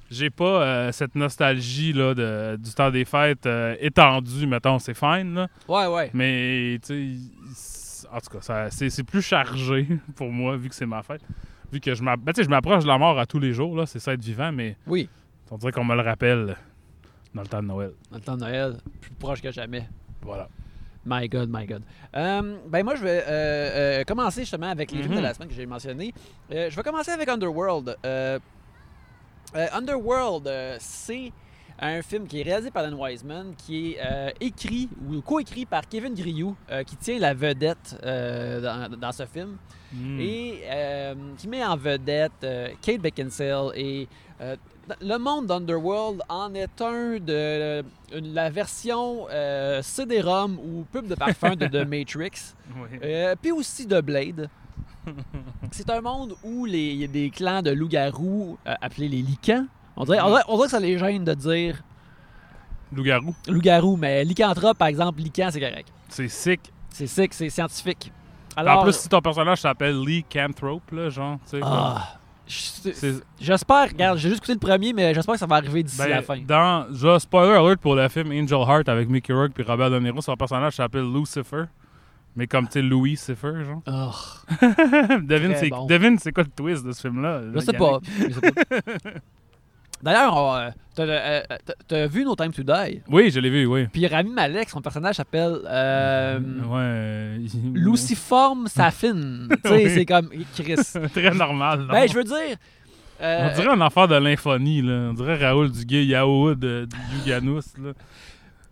J'ai 0.10 0.30
pas 0.30 0.64
euh, 0.64 0.92
cette 0.92 1.16
nostalgie 1.16 1.94
là, 1.94 2.14
de, 2.14 2.56
du 2.58 2.72
temps 2.74 2.90
des 2.90 3.06
fêtes 3.06 3.46
euh, 3.46 3.76
étendue, 3.80 4.48
mettons, 4.48 4.80
c'est 4.80 4.96
fine, 4.96 5.36
là. 5.36 5.48
Ouais, 5.68 5.86
ouais. 5.88 6.10
Mais, 6.14 6.80
tu 6.86 7.18
sais, 7.54 8.08
en 8.12 8.20
tout 8.20 8.40
cas, 8.40 8.70
c'est 8.72 9.04
plus 9.04 9.22
chargé 9.22 9.88
pour 10.16 10.32
moi, 10.32 10.58
vu 10.58 10.70
que 10.70 10.76
c'est 10.76 10.86
ma 10.88 11.04
fête. 11.04 11.22
Vu 11.72 11.80
que 11.80 11.94
je 11.94 12.04
ben, 12.04 12.16
tu 12.28 12.34
sais, 12.38 12.44
je 12.44 12.50
m'approche 12.50 12.84
de 12.84 12.88
la 12.88 12.98
mort 12.98 13.20
à 13.20 13.28
tous 13.28 13.38
les 13.40 13.54
jours, 13.54 13.76
là, 13.76 13.86
c'est 13.86 14.00
ça 14.00 14.14
être 14.14 14.24
vivant, 14.24 14.52
mais 14.52 14.76
Oui. 14.88 15.08
on 15.52 15.58
dirait 15.58 15.72
qu'on 15.72 15.84
me 15.86 15.96
le 15.96 16.02
rappelle 16.02 16.56
dans 17.36 17.42
le 17.44 17.48
temps 17.48 17.62
de 17.62 17.68
Noël. 17.68 17.92
Dans 18.10 18.18
le 18.18 18.24
temps 18.24 18.36
de 18.36 18.42
Noël, 18.42 18.78
plus 19.02 19.12
proche 19.12 19.42
que 19.42 19.52
jamais. 19.52 19.88
Voilà. 20.24 20.50
My 21.06 21.30
God, 21.30 21.50
my 21.52 21.66
God. 21.68 21.84
Euh, 22.16 22.58
ben 22.68 22.84
moi, 22.84 22.96
je 22.96 23.04
vais 23.04 23.24
euh, 23.26 24.00
euh, 24.00 24.04
commencer 24.04 24.42
justement 24.42 24.70
avec 24.70 24.92
les 24.92 25.04
films 25.04 25.16
de 25.16 25.22
la 25.22 25.34
semaine 25.34 25.48
que 25.48 25.54
j'ai 25.54 25.66
mentionnés. 25.68 26.14
Euh, 26.52 26.70
je 26.70 26.76
vais 26.76 26.84
commencer 26.84 27.12
avec 27.12 27.30
Underworld. 27.30 27.96
Euh, 29.56 29.68
Underworld, 29.74 30.48
euh, 30.48 30.78
c'est 30.80 31.32
un 31.82 32.02
film 32.02 32.28
qui 32.28 32.42
est 32.42 32.44
réalisé 32.44 32.72
par 32.72 32.84
Dan 32.84 32.94
Wiseman, 32.94 33.54
qui 33.58 33.94
est 33.94 33.98
euh, 34.04 34.30
écrit 34.42 34.90
ou 35.10 35.22
coécrit 35.22 35.66
par 35.66 35.88
Kevin 35.88 36.14
Griou, 36.14 36.56
euh, 36.72 36.84
qui 36.84 36.96
tient 36.98 37.18
la 37.20 37.34
vedette 37.34 37.98
euh, 38.04 38.62
dans, 38.62 38.98
dans 38.98 39.12
ce 39.12 39.26
film 39.26 39.58
Mm. 39.92 40.20
et 40.20 40.62
qui 41.40 41.48
met 41.48 41.66
en 41.66 41.76
vedette 41.76 42.46
Kate 42.80 43.02
Beckinsale 43.02 43.72
et 43.74 44.08
le 45.02 45.18
monde 45.18 45.48
d'Underworld 45.48 46.22
en 46.30 46.54
est 46.54 46.80
un 46.80 47.18
de 47.18 47.84
une- 48.14 48.34
la 48.36 48.52
version 48.52 49.26
CD-ROM 49.82 50.60
ou 50.60 50.86
pub 50.92 51.08
de 51.08 51.16
parfum 51.16 51.56
de 51.56 51.66
The 51.66 51.88
Matrix, 51.90 52.54
Oui. 52.78 53.00
puis 53.42 53.52
aussi 53.52 53.88
de 53.88 54.00
Blade. 54.00 54.48
C'est 55.72 55.90
un 55.90 56.02
monde 56.02 56.36
où 56.44 56.66
les- 56.66 56.92
il 56.92 57.00
y 57.02 57.04
a 57.04 57.08
des 57.08 57.30
clans 57.30 57.62
de 57.62 57.72
loups-garous 57.72 58.58
euh, 58.68 58.74
appelés 58.82 59.08
les 59.08 59.22
licans. 59.22 59.66
On 59.96 60.04
dirait, 60.06 60.22
on, 60.22 60.30
dirait, 60.30 60.44
on 60.48 60.56
dirait 60.56 60.66
que 60.68 60.72
ça 60.72 60.80
les 60.80 60.98
gêne 60.98 61.24
de 61.26 61.34
dire 61.34 61.82
Loup-garou. 62.92 63.36
loup-garou, 63.48 63.98
mais 63.98 64.24
lycanthrope, 64.26 64.78
par 64.78 64.88
exemple, 64.88 65.20
lican, 65.22 65.50
c'est 65.52 65.60
correct. 65.60 65.90
C'est 66.10 66.28
sick. 66.28 66.60
C'est 66.90 67.06
sick, 67.08 67.34
c'est 67.34 67.50
scientifique. 67.50 68.12
en 68.58 68.62
Alors, 68.62 68.84
plus, 68.84 68.94
si 68.96 69.08
ton 69.10 69.22
personnage 69.22 69.62
s'appelle 69.62 70.02
Lee 70.04 70.24
Canthrope, 70.32 70.90
là, 70.92 71.10
genre, 71.10 71.38
tu 71.50 71.58
sais. 71.58 71.60
ah, 71.64 72.16
J'espère, 73.40 73.90
regarde, 73.90 74.18
j'ai 74.18 74.30
juste 74.30 74.40
écouté 74.42 74.54
le 74.54 74.60
premier, 74.60 74.92
mais 74.92 75.14
j'espère 75.14 75.34
que 75.36 75.40
ça 75.40 75.46
va 75.46 75.58
arriver 75.58 75.84
d'ici 75.84 76.00
Ben, 76.00 76.10
la 76.10 76.22
fin. 76.24 76.38
Dans, 76.40 76.88
je 76.92 77.20
spoiler 77.20 77.54
alert 77.56 77.80
pour 77.80 77.94
le 77.94 78.10
film 78.10 78.32
Angel 78.32 78.58
Heart 78.68 78.90
avec 78.90 79.08
Mickey 79.08 79.32
Rourke 79.34 79.52
puis 79.54 79.64
Robert 79.64 79.92
De 79.92 80.00
Niro, 80.00 80.20
son 80.22 80.36
personnage 80.36 80.76
s'appelle 80.76 81.04
Lucifer. 81.14 81.66
Mais 82.40 82.48
comme, 82.48 82.68
tu 82.68 82.72
sais, 82.74 82.82
Louis 82.82 83.18
Cifer, 83.18 83.66
genre. 83.66 83.82
Oh, 83.86 84.56
devine, 85.22 85.56
c'est 85.58 85.68
bon. 85.70 85.86
devine 85.88 86.18
c'est 86.18 86.32
quoi 86.32 86.44
le 86.44 86.50
twist 86.50 86.86
de 86.86 86.94
ce 86.94 87.02
film-là. 87.02 87.42
je 87.54 87.60
sais 87.60 87.74
pas. 87.74 88.00
je 88.18 88.34
sais 88.34 88.52
pas. 88.52 89.10
D'ailleurs, 90.02 90.38
euh, 90.56 90.70
t'as 90.96 91.04
euh, 91.04 91.42
t'as- 91.86 92.08
vu 92.08 92.24
No 92.24 92.34
Time 92.34 92.54
to 92.54 92.64
Die? 92.64 93.02
Oui, 93.10 93.30
je 93.32 93.42
l'ai 93.42 93.50
vu, 93.50 93.66
oui. 93.66 93.88
Puis 93.92 94.08
Rami 94.08 94.30
Malek, 94.30 94.70
son 94.70 94.80
personnage 94.82 95.16
s'appelle 95.16 95.60
euh, 95.66 96.40
ouais. 96.40 97.42
il- 97.42 97.74
Luciforme 97.74 98.68
Safin. 98.68 99.48
tu 99.52 99.70
sais, 99.70 99.76
Oui. 99.76 99.90
c'est 99.94 100.06
comme 100.06 100.30
Chris. 100.56 100.78
Très 101.14 101.32
normal. 101.32 101.80
non? 101.82 101.88
Ben, 101.88 102.08
je 102.08 102.14
veux 102.14 102.24
dire. 102.24 102.56
euh, 103.22 103.50
On 103.52 103.56
dirait 103.56 103.74
un 103.74 103.82
enfant 103.82 104.08
de 104.08 104.16
l'infonie, 104.16 104.82
là. 104.82 105.10
On 105.10 105.14
dirait 105.14 105.36
Raoul 105.36 105.70
Duguay 105.70 106.06
Yahoo 106.06 106.56
de, 106.56 106.88
Yuganous, 107.18 107.74
là. 107.84 107.92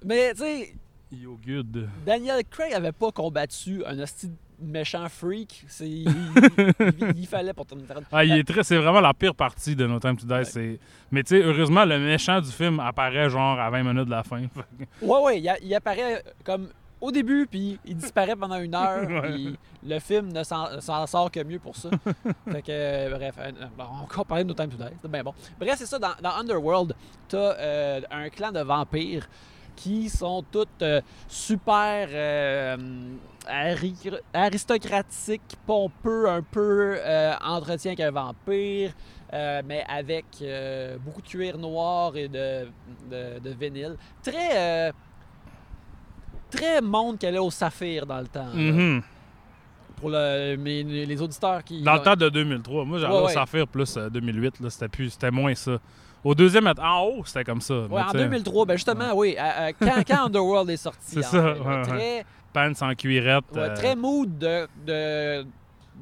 mais, 0.05 0.31
tu 0.33 0.39
sais, 0.43 0.73
Yo 1.11 1.39
good. 1.45 1.87
Daniel 2.05 2.43
Craig 2.49 2.73
avait 2.73 2.91
pas 2.91 3.11
combattu 3.11 3.83
un 3.85 3.97
hostie 3.99 4.27
de 4.27 4.33
méchant 4.59 5.07
freak. 5.07 5.63
C'est- 5.67 5.87
Il, 5.87 6.09
il- 6.09 7.13
il 7.19 7.27
fallait 7.27 7.53
pour 7.53 7.65
tourner 7.65 7.83
Ah, 8.11 8.25
il 8.25 8.33
est 8.33 8.43
très, 8.43 8.63
c'est 8.63 8.75
vraiment 8.77 8.99
la 8.99 9.13
pire 9.13 9.33
partie 9.35 9.75
de 9.75 9.85
No 9.87 9.99
Time 9.99 10.17
to 10.17 10.25
Die. 10.25 10.33
Ouais. 10.33 10.43
c'est- 10.43 10.79
Mais 11.11 11.23
tu 11.23 11.29
sais, 11.37 11.41
heureusement, 11.43 11.85
le 11.85 11.97
méchant 11.99 12.41
du 12.41 12.49
film 12.51 12.79
apparaît 12.81 13.29
genre 13.29 13.57
à 13.59 13.69
20 13.69 13.83
minutes 13.83 14.05
de 14.05 14.11
la 14.11 14.23
fin. 14.23 14.41
Ouais, 15.01 15.21
ouais, 15.21 15.41
il, 15.61 15.75
apparaît 15.75 16.23
comme 16.43 16.67
au 16.99 17.11
début, 17.11 17.47
puis 17.49 17.79
il 17.85 17.95
disparaît 17.95 18.35
pendant 18.35 18.57
une 18.59 18.75
heure, 18.75 19.07
puis 19.23 19.55
le 19.85 19.99
film 19.99 20.33
ne 20.33 20.43
s'en 20.43 20.81
s'en 20.81 21.05
sort 21.07 21.31
que 21.31 21.41
mieux 21.43 21.59
pour 21.59 21.75
ça. 21.77 21.89
fait 22.51 22.61
que, 22.63 22.67
euh, 22.71 23.09
bref, 23.15 23.35
euh, 23.39 23.51
on 23.61 23.77
va 23.81 23.89
encore 23.89 24.25
parler 24.25 24.43
de 24.43 24.49
No 24.49 24.55
Time 24.55 24.69
to 24.69 24.77
Die, 24.77 24.93
c'est 25.01 25.09
bien 25.11 25.23
bon. 25.23 25.33
Bref, 25.59 25.75
c'est 25.77 25.85
ça, 25.85 25.99
dans, 25.99 26.15
dans 26.21 26.31
Underworld, 26.35 26.93
t'as 27.29 27.37
euh, 27.59 28.01
un 28.11 28.27
clan 28.29 28.51
de 28.51 28.59
vampires 28.59 29.29
qui 29.77 30.09
sont 30.09 30.43
toutes 30.51 30.81
euh, 30.81 30.99
super 31.29 32.07
euh, 32.11 32.75
ari- 33.47 34.11
aristocratiques, 34.33 35.55
pompeux, 35.65 36.27
un 36.29 36.41
peu 36.41 36.97
euh, 36.99 37.33
entretien 37.41 37.95
qu'un 37.95 38.11
vampire, 38.11 38.91
mais 39.31 39.85
avec 39.87 40.25
beaucoup 41.05 41.21
de 41.21 41.27
cuir 41.27 41.57
noir 41.57 42.17
et 42.17 42.27
de, 42.27 42.67
de, 43.09 43.39
de 43.39 43.49
vinyle. 43.51 43.95
Très. 44.23 44.91
très 46.49 46.81
monde 46.81 47.17
qu'elle 47.19 47.35
est 47.35 47.39
au 47.39 47.51
saphir 47.51 48.05
dans 48.05 48.19
le 48.19 48.27
temps. 48.27 48.51
Mhm. 48.53 49.01
pour 49.97 50.09
le, 50.09 50.55
les 50.55 51.21
auditeurs 51.21 51.63
qui. 51.63 51.81
Dans 51.81 51.95
le 51.95 52.01
temps 52.01 52.15
de 52.15 52.29
2003. 52.29 52.85
Moi, 52.85 52.99
j'avais 52.99 53.13
Ouais, 53.13 53.23
ouais. 53.25 53.33
Saphir 53.33 53.67
plus 53.67 53.97
euh, 53.97 54.09
2008. 54.09 54.59
là, 54.61 54.69
C'était 54.69 54.87
plus, 54.87 55.09
c'était 55.09 55.31
moins 55.31 55.55
ça. 55.55 55.77
Au 56.27 56.35
deuxième, 56.35 56.67
en 56.67 57.01
haut, 57.03 57.23
c'était 57.23 57.45
comme 57.45 57.61
ça. 57.61 57.83
Ouais, 57.83 58.01
en 58.01 58.11
tu 58.11 58.17
sais, 58.17 58.23
2003, 58.25 58.65
ben 58.65 58.73
justement, 58.75 59.13
oui. 59.15 59.37
quand, 59.79 60.03
quand 60.05 60.25
Underworld 60.25 60.69
est 60.69 60.75
sorti. 60.75 60.99
C'est 61.15 61.21
ça, 61.23 61.53
là, 61.53 61.81
très, 61.85 62.25
Pants 62.51 62.73
en 62.81 62.95
cuirette. 62.95 63.45
euh, 63.55 63.73
très 63.75 63.95
mood 63.95 64.37
de, 64.37 64.67
de, 64.85 65.45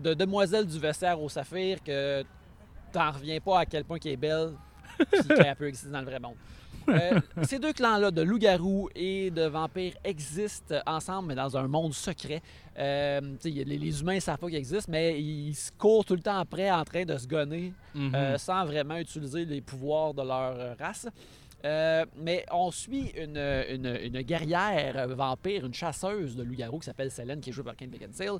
de 0.01 0.13
demoiselle 0.15 0.65
du 0.65 0.79
vestiaire 0.79 1.21
au 1.21 1.29
saphir 1.29 1.77
que 1.83 2.23
t'en 2.91 3.11
reviens 3.11 3.39
pas 3.39 3.59
à 3.59 3.65
quel 3.67 3.83
point 3.83 3.99
qu'elle 3.99 4.13
est 4.13 4.17
belle 4.17 4.53
puis 4.97 5.27
qu'elle 5.27 5.55
peut 5.55 5.67
exister 5.67 5.91
dans 5.91 5.99
le 5.99 6.05
vrai 6.05 6.19
monde. 6.19 6.37
Euh, 6.89 7.19
ces 7.43 7.59
deux 7.59 7.73
clans-là, 7.73 8.11
de 8.11 8.21
loups-garous 8.21 8.89
et 8.95 9.31
de 9.31 9.43
vampires, 9.43 9.93
existent 10.03 10.75
ensemble, 10.85 11.29
mais 11.29 11.35
dans 11.35 11.55
un 11.57 11.67
monde 11.67 11.93
secret. 11.93 12.41
Euh, 12.77 13.21
les, 13.43 13.63
les 13.63 14.01
humains 14.01 14.15
ne 14.15 14.19
savent 14.19 14.37
pas 14.37 14.47
qu'ils 14.47 14.57
existent, 14.57 14.91
mais 14.91 15.19
ils 15.21 15.53
se 15.55 15.71
courent 15.71 16.03
tout 16.05 16.15
le 16.15 16.21
temps 16.21 16.37
après 16.37 16.69
en 16.71 16.83
train 16.83 17.05
de 17.05 17.17
se 17.17 17.27
gonner 17.27 17.73
mhm. 17.93 18.13
euh, 18.13 18.37
sans 18.37 18.65
vraiment 18.65 18.97
utiliser 18.97 19.45
les 19.45 19.61
pouvoirs 19.61 20.13
de 20.13 20.21
leur 20.23 20.77
race. 20.77 21.07
Euh, 21.63 22.05
mais 22.17 22.45
on 22.51 22.69
suit 22.69 23.11
une, 23.17 23.37
une- 23.37 23.97
une 24.03 24.21
guerrière 24.21 25.07
vampire, 25.07 25.65
une 25.65 25.73
chasseuse 25.73 26.35
de 26.35 26.43
loups-garous 26.43 26.79
qui 26.79 26.85
s'appelle 26.85 27.09
Selene, 27.09 27.39
qui 27.39 27.49
est 27.49 27.53
jouée 27.53 27.63
par 27.63 27.75
Kate 27.75 27.89
Beckinsale, 27.89 28.37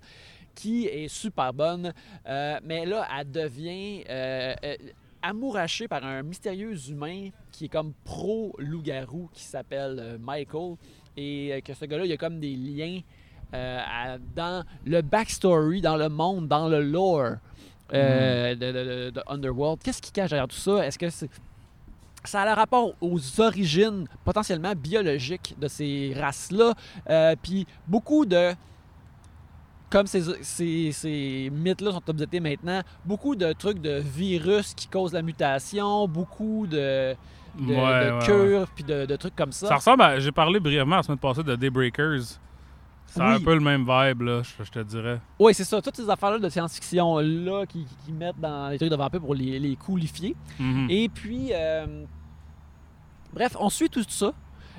qui 0.54 0.86
est 0.86 1.08
super 1.08 1.52
bonne. 1.52 1.92
Euh, 2.28 2.60
mais 2.64 2.86
là, 2.86 3.08
elle 3.20 3.32
devient 3.32 4.04
euh, 4.10 4.54
amourachée 5.30 5.88
par 5.88 6.04
un 6.06 6.22
mystérieux 6.24 6.76
humain 6.90 7.30
qui 7.52 7.66
est 7.66 7.70
comme 7.70 7.94
pro-loup-garou, 8.04 9.30
qui 9.34 9.44
s'appelle 9.44 9.98
euh, 10.00 10.18
Michael. 10.20 10.76
Et 11.18 11.54
euh, 11.54 11.62
que 11.62 11.74
ce 11.74 11.86
gars-là, 11.86 12.06
il 12.06 12.12
a 12.12 12.18
comme 12.18 12.40
des 12.40 12.56
liens 12.56 13.00
euh, 13.54 13.80
à- 13.80 14.18
dans 14.36 14.64
le 14.86 15.02
backstory, 15.02 15.82
dans 15.82 15.98
le 15.98 16.10
monde, 16.10 16.48
dans 16.48 16.68
le 16.68 16.82
lore 16.84 17.38
euh, 17.94 18.56
de, 18.56 18.72
de- 18.72 18.72
de- 18.72 19.10
de 19.12 19.22
Underworld. 19.28 19.80
Qu'est-ce 19.84 20.02
qui 20.02 20.12
cache 20.12 20.30
derrière 20.32 20.48
tout 20.48 20.56
ça? 20.58 20.86
Est-ce 20.86 21.00
que 21.00 21.10
c'est... 21.10 21.30
Ça 22.24 22.42
a 22.42 22.46
le 22.48 22.54
rapport 22.54 22.96
aux 23.02 23.20
origines 23.40 24.08
potentiellement 24.24 24.74
biologiques 24.76 25.56
de 25.60 25.68
ces 25.68 26.14
races-là? 26.20 26.74
Euh, 27.10 27.36
Puis 27.42 27.68
beaucoup 27.88 28.26
de... 28.26 28.54
Comme 29.90 30.08
ces, 30.08 30.22
ces- 30.44 30.92
ces 30.92 31.50
mythes-là 31.54 31.92
sont 31.92 32.10
obsédés 32.10 32.40
maintenant, 32.40 32.82
beaucoup 33.06 33.36
de 33.36 33.54
trucs 33.54 33.80
de 33.80 34.00
virus 34.00 34.74
qui 34.74 34.88
causent 34.88 35.14
la 35.14 35.22
mutation, 35.22 36.08
beaucoup 36.08 36.66
de, 36.68 37.14
de, 37.60 37.74
Ouais, 37.74 38.06
de 38.22 38.26
cures, 38.26 38.68
puis 38.74 38.84
de, 38.84 39.06
de 39.06 39.16
trucs 39.16 39.36
comme 39.36 39.52
ça. 39.52 39.68
Ça 39.68 39.76
ressemble 39.76 40.02
à. 40.02 40.20
J'ai 40.20 40.32
parlé 40.32 40.60
brièvement 40.60 40.98
la 40.98 41.04
semaine 41.04 41.20
passée 41.20 41.44
de 41.44 41.56
Daybreakers. 41.56 42.22
C'est 43.08 43.22
Oui. 43.22 43.28
un 43.36 43.40
peu 43.40 43.54
le 43.54 43.62
même 43.62 43.82
vibe, 43.88 44.22
là, 44.24 44.42
je, 44.42 44.64
je 44.64 44.72
te 44.72 44.80
dirais. 44.80 45.22
Oui, 45.40 45.54
c'est 45.54 45.64
ça. 45.64 45.82
Toutes 45.82 45.96
ces 45.96 46.10
affaires-là 46.10 46.40
de 46.40 46.50
science-fiction-là 46.50 47.66
qui, 47.68 47.86
qui 48.04 48.12
mettent 48.12 48.40
dans 48.40 48.70
les 48.70 48.78
trucs 48.78 48.90
de 48.90 48.96
vampires 48.96 49.22
pour 49.22 49.36
les, 49.36 49.60
les 49.60 49.76
coolifier. 49.76 50.36
Mhm. 50.60 50.88
Et 50.90 51.08
puis, 51.08 51.50
euh, 51.54 52.04
bref, 53.34 53.56
on 53.60 53.70
suit 53.70 53.90
tout 53.90 54.04
ça. 54.08 54.34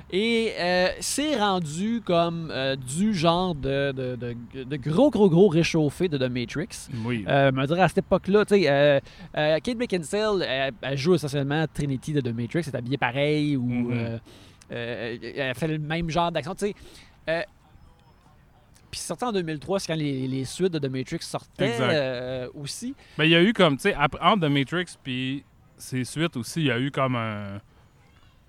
Et 0.09 0.53
euh, 0.57 0.87
c'est 1.01 1.35
rendu 1.35 2.01
comme 2.05 2.49
euh, 2.49 2.77
du 2.77 3.13
genre 3.13 3.53
de, 3.53 3.91
de- 3.91 4.15
de- 4.15 4.63
de 4.63 4.75
gros, 4.77 5.09
gros, 5.09 5.29
gros 5.29 5.49
réchauffé 5.49 6.07
de 6.07 6.17
The 6.17 6.29
Matrix. 6.31 6.87
Oui. 7.03 7.25
Euh, 7.27 7.51
me 7.51 7.65
dire 7.67 7.81
à 7.81 7.89
cette 7.89 7.97
époque-là, 7.99 8.45
tu 8.45 8.55
sais, 8.55 8.69
euh, 8.69 8.99
Kate 9.33 9.77
Beckinsale, 9.77 10.43
elle, 10.47 10.73
elle 10.81 10.97
joue 10.97 11.15
essentiellement 11.15 11.65
Trinity 11.73 12.13
de 12.13 12.21
The 12.21 12.33
Matrix, 12.33 12.61
elle 12.67 12.73
est 12.73 12.75
habillée 12.77 12.97
pareil 12.97 13.57
ou 13.57 13.91
euh, 13.91 14.17
elle 14.69 15.55
fait 15.55 15.67
le 15.67 15.77
même 15.77 16.09
genre 16.09 16.31
d'action, 16.31 16.55
tu 16.55 16.67
sais. 16.67 17.45
Puis 18.89 19.01
sorti 19.01 19.25
en 19.25 19.33
2003, 19.33 19.79
c'est 19.81 19.87
quand 19.87 19.99
les, 19.99 20.25
les 20.29 20.45
suites 20.45 20.71
de 20.71 20.79
The 20.79 20.89
Matrix 20.89 21.19
sortaient 21.21 21.71
Exact. 21.71 22.51
aussi. 22.55 22.95
Mais 23.17 23.27
il 23.27 23.31
y 23.31 23.35
a 23.35 23.43
eu 23.43 23.51
comme, 23.51 23.75
tu 23.75 23.83
sais, 23.83 23.93
après- 23.93 24.21
entre 24.21 24.47
The 24.47 24.49
Matrix 24.51 24.85
puis 25.03 25.43
ses 25.77 26.05
suites 26.05 26.37
aussi, 26.37 26.61
il 26.61 26.67
y 26.67 26.71
a 26.71 26.79
eu 26.79 26.89
comme 26.91 27.17
un, 27.17 27.59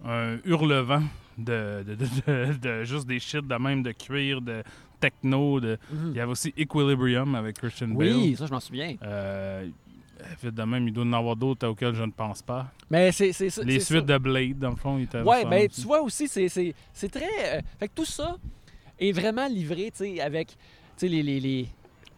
un 0.07 0.39
hurlevent 0.45 1.03
de, 1.39 1.85
de, 1.87 1.95
de, 1.95 2.05
de- 2.53 2.59
de 2.59 2.85
juste 2.85 3.07
des 3.07 3.19
shit 3.21 3.47
de 3.47 3.55
même, 3.55 3.83
de 3.83 3.93
cuir, 3.93 4.41
de 4.41 4.63
techno. 5.01 5.61
De... 5.61 5.79
Il 5.93 6.17
y 6.17 6.21
avait 6.21 6.33
aussi 6.33 6.53
Equilibrium 6.57 7.35
avec 7.35 7.57
Christian 7.59 7.89
Oui, 7.95 8.31
Bale. 8.31 8.37
ça 8.37 8.47
je 8.47 8.53
m'en 8.53 8.61
souviens. 8.61 8.97
Euh, 9.03 9.69
de 10.43 10.63
même, 10.65 10.89
il 10.89 10.93
doit 10.93 11.05
y 11.05 11.09
en 11.09 11.13
avoir 11.13 11.37
d'autres 11.37 11.67
auxquels 11.69 11.95
je 11.95 12.03
ne 12.03 12.11
pense 12.11 12.43
pas. 12.43 12.73
Mais 12.91 13.13
c'est 13.13 13.33
c'est 13.33 13.51
ça. 13.51 13.63
Les 13.63 13.79
suites 13.79 14.09
ça. 14.09 14.15
de 14.15 14.19
Blade, 14.19 14.59
dans 14.59 14.71
le 14.71 14.77
fond, 14.77 14.97
Ouais, 14.97 15.43
fun 15.43 15.49
ben 15.49 15.69
tu 15.69 15.83
vois 15.83 16.01
aussi, 16.03 16.27
c'est- 16.27 16.49
c'est 16.49 16.75
c'est 16.93 17.09
très. 17.11 17.25
euh, 17.59 17.61
fait 17.79 17.87
que 17.89 17.95
tout 17.95 18.05
ça 18.05 18.37
est 18.99 19.13
vraiment 19.13 19.47
livré, 19.47 19.93
tu 19.97 20.17
sais, 20.17 20.21
avec, 20.21 20.49
tu 20.49 20.55
sais, 20.97 21.09
les. 21.09 21.23
les, 21.23 21.39
les- 21.41 21.69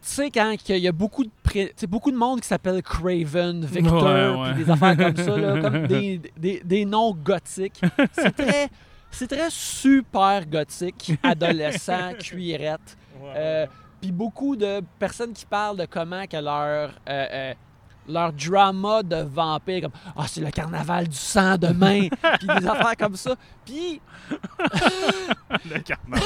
tu 0.03 0.07
sais, 0.07 0.31
quand 0.31 0.55
il 0.69 0.77
y 0.77 0.87
a 0.87 0.91
beaucoup 0.91 1.23
de, 1.23 1.29
pré- 1.43 1.71
beaucoup 1.87 2.09
de 2.09 2.17
monde 2.17 2.41
qui 2.41 2.47
s'appelle 2.47 2.81
Craven, 2.81 3.63
Victor, 3.65 4.45
puis 4.55 4.63
des 4.63 4.71
affaires 4.71 4.97
comme 4.97 5.15
ça, 5.15 5.37
là, 5.37 5.61
comme 5.61 5.85
des, 5.87 6.19
des, 6.35 6.59
des 6.65 6.85
noms 6.85 7.13
gothiques. 7.13 7.79
C'est 8.13 8.35
très, 8.35 8.67
c'est 9.11 9.27
très 9.27 9.49
super 9.49 10.45
gothique, 10.45 11.13
adolescent, 11.23 12.13
cuirette. 12.19 12.97
Euh, 13.23 13.67
Puis 14.01 14.11
beaucoup 14.11 14.55
de 14.55 14.81
personnes 14.99 15.33
qui 15.33 15.45
parlent 15.45 15.77
de 15.77 15.85
comment 15.85 16.25
que 16.25 16.37
leur, 16.37 16.89
euh, 17.07 17.25
euh, 17.31 17.53
leur 18.07 18.33
drama 18.33 19.03
de 19.03 19.17
vampire, 19.17 19.81
comme 19.83 19.91
Ah, 20.15 20.25
c'est 20.27 20.41
le 20.41 20.49
carnaval 20.49 21.07
du 21.07 21.15
sang 21.17 21.57
demain, 21.57 22.07
puis 22.39 22.47
des 22.47 22.67
affaires 22.67 22.97
comme 22.97 23.15
ça. 23.15 23.35
Puis, 23.65 24.01
Le 25.69 25.79
carnaval. 25.79 26.23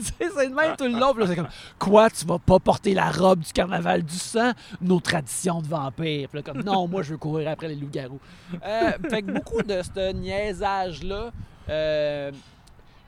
c'est 0.00 0.48
le 0.48 0.54
même 0.54 0.76
tout 0.76 0.84
le 0.84 0.98
long. 0.98 1.12
Puis 1.12 1.22
là, 1.22 1.26
c'est 1.28 1.36
comme 1.36 1.48
Quoi, 1.78 2.10
tu 2.10 2.26
vas 2.26 2.38
pas 2.38 2.58
porter 2.58 2.94
la 2.94 3.10
robe 3.10 3.40
du 3.40 3.52
carnaval 3.52 4.02
du 4.02 4.16
sang? 4.16 4.52
Nos 4.80 5.00
traditions 5.00 5.60
de 5.62 5.68
vampire. 5.68 6.28
Puis 6.28 6.38
là, 6.38 6.42
comme 6.42 6.62
Non, 6.62 6.86
moi, 6.88 7.02
je 7.02 7.12
veux 7.12 7.18
courir 7.18 7.50
après 7.50 7.68
les 7.68 7.76
loups-garous. 7.76 8.20
Euh, 8.64 8.92
fait 9.08 9.22
que 9.22 9.32
beaucoup 9.32 9.62
de 9.62 9.80
ce 9.82 10.12
niaisage-là, 10.12 11.30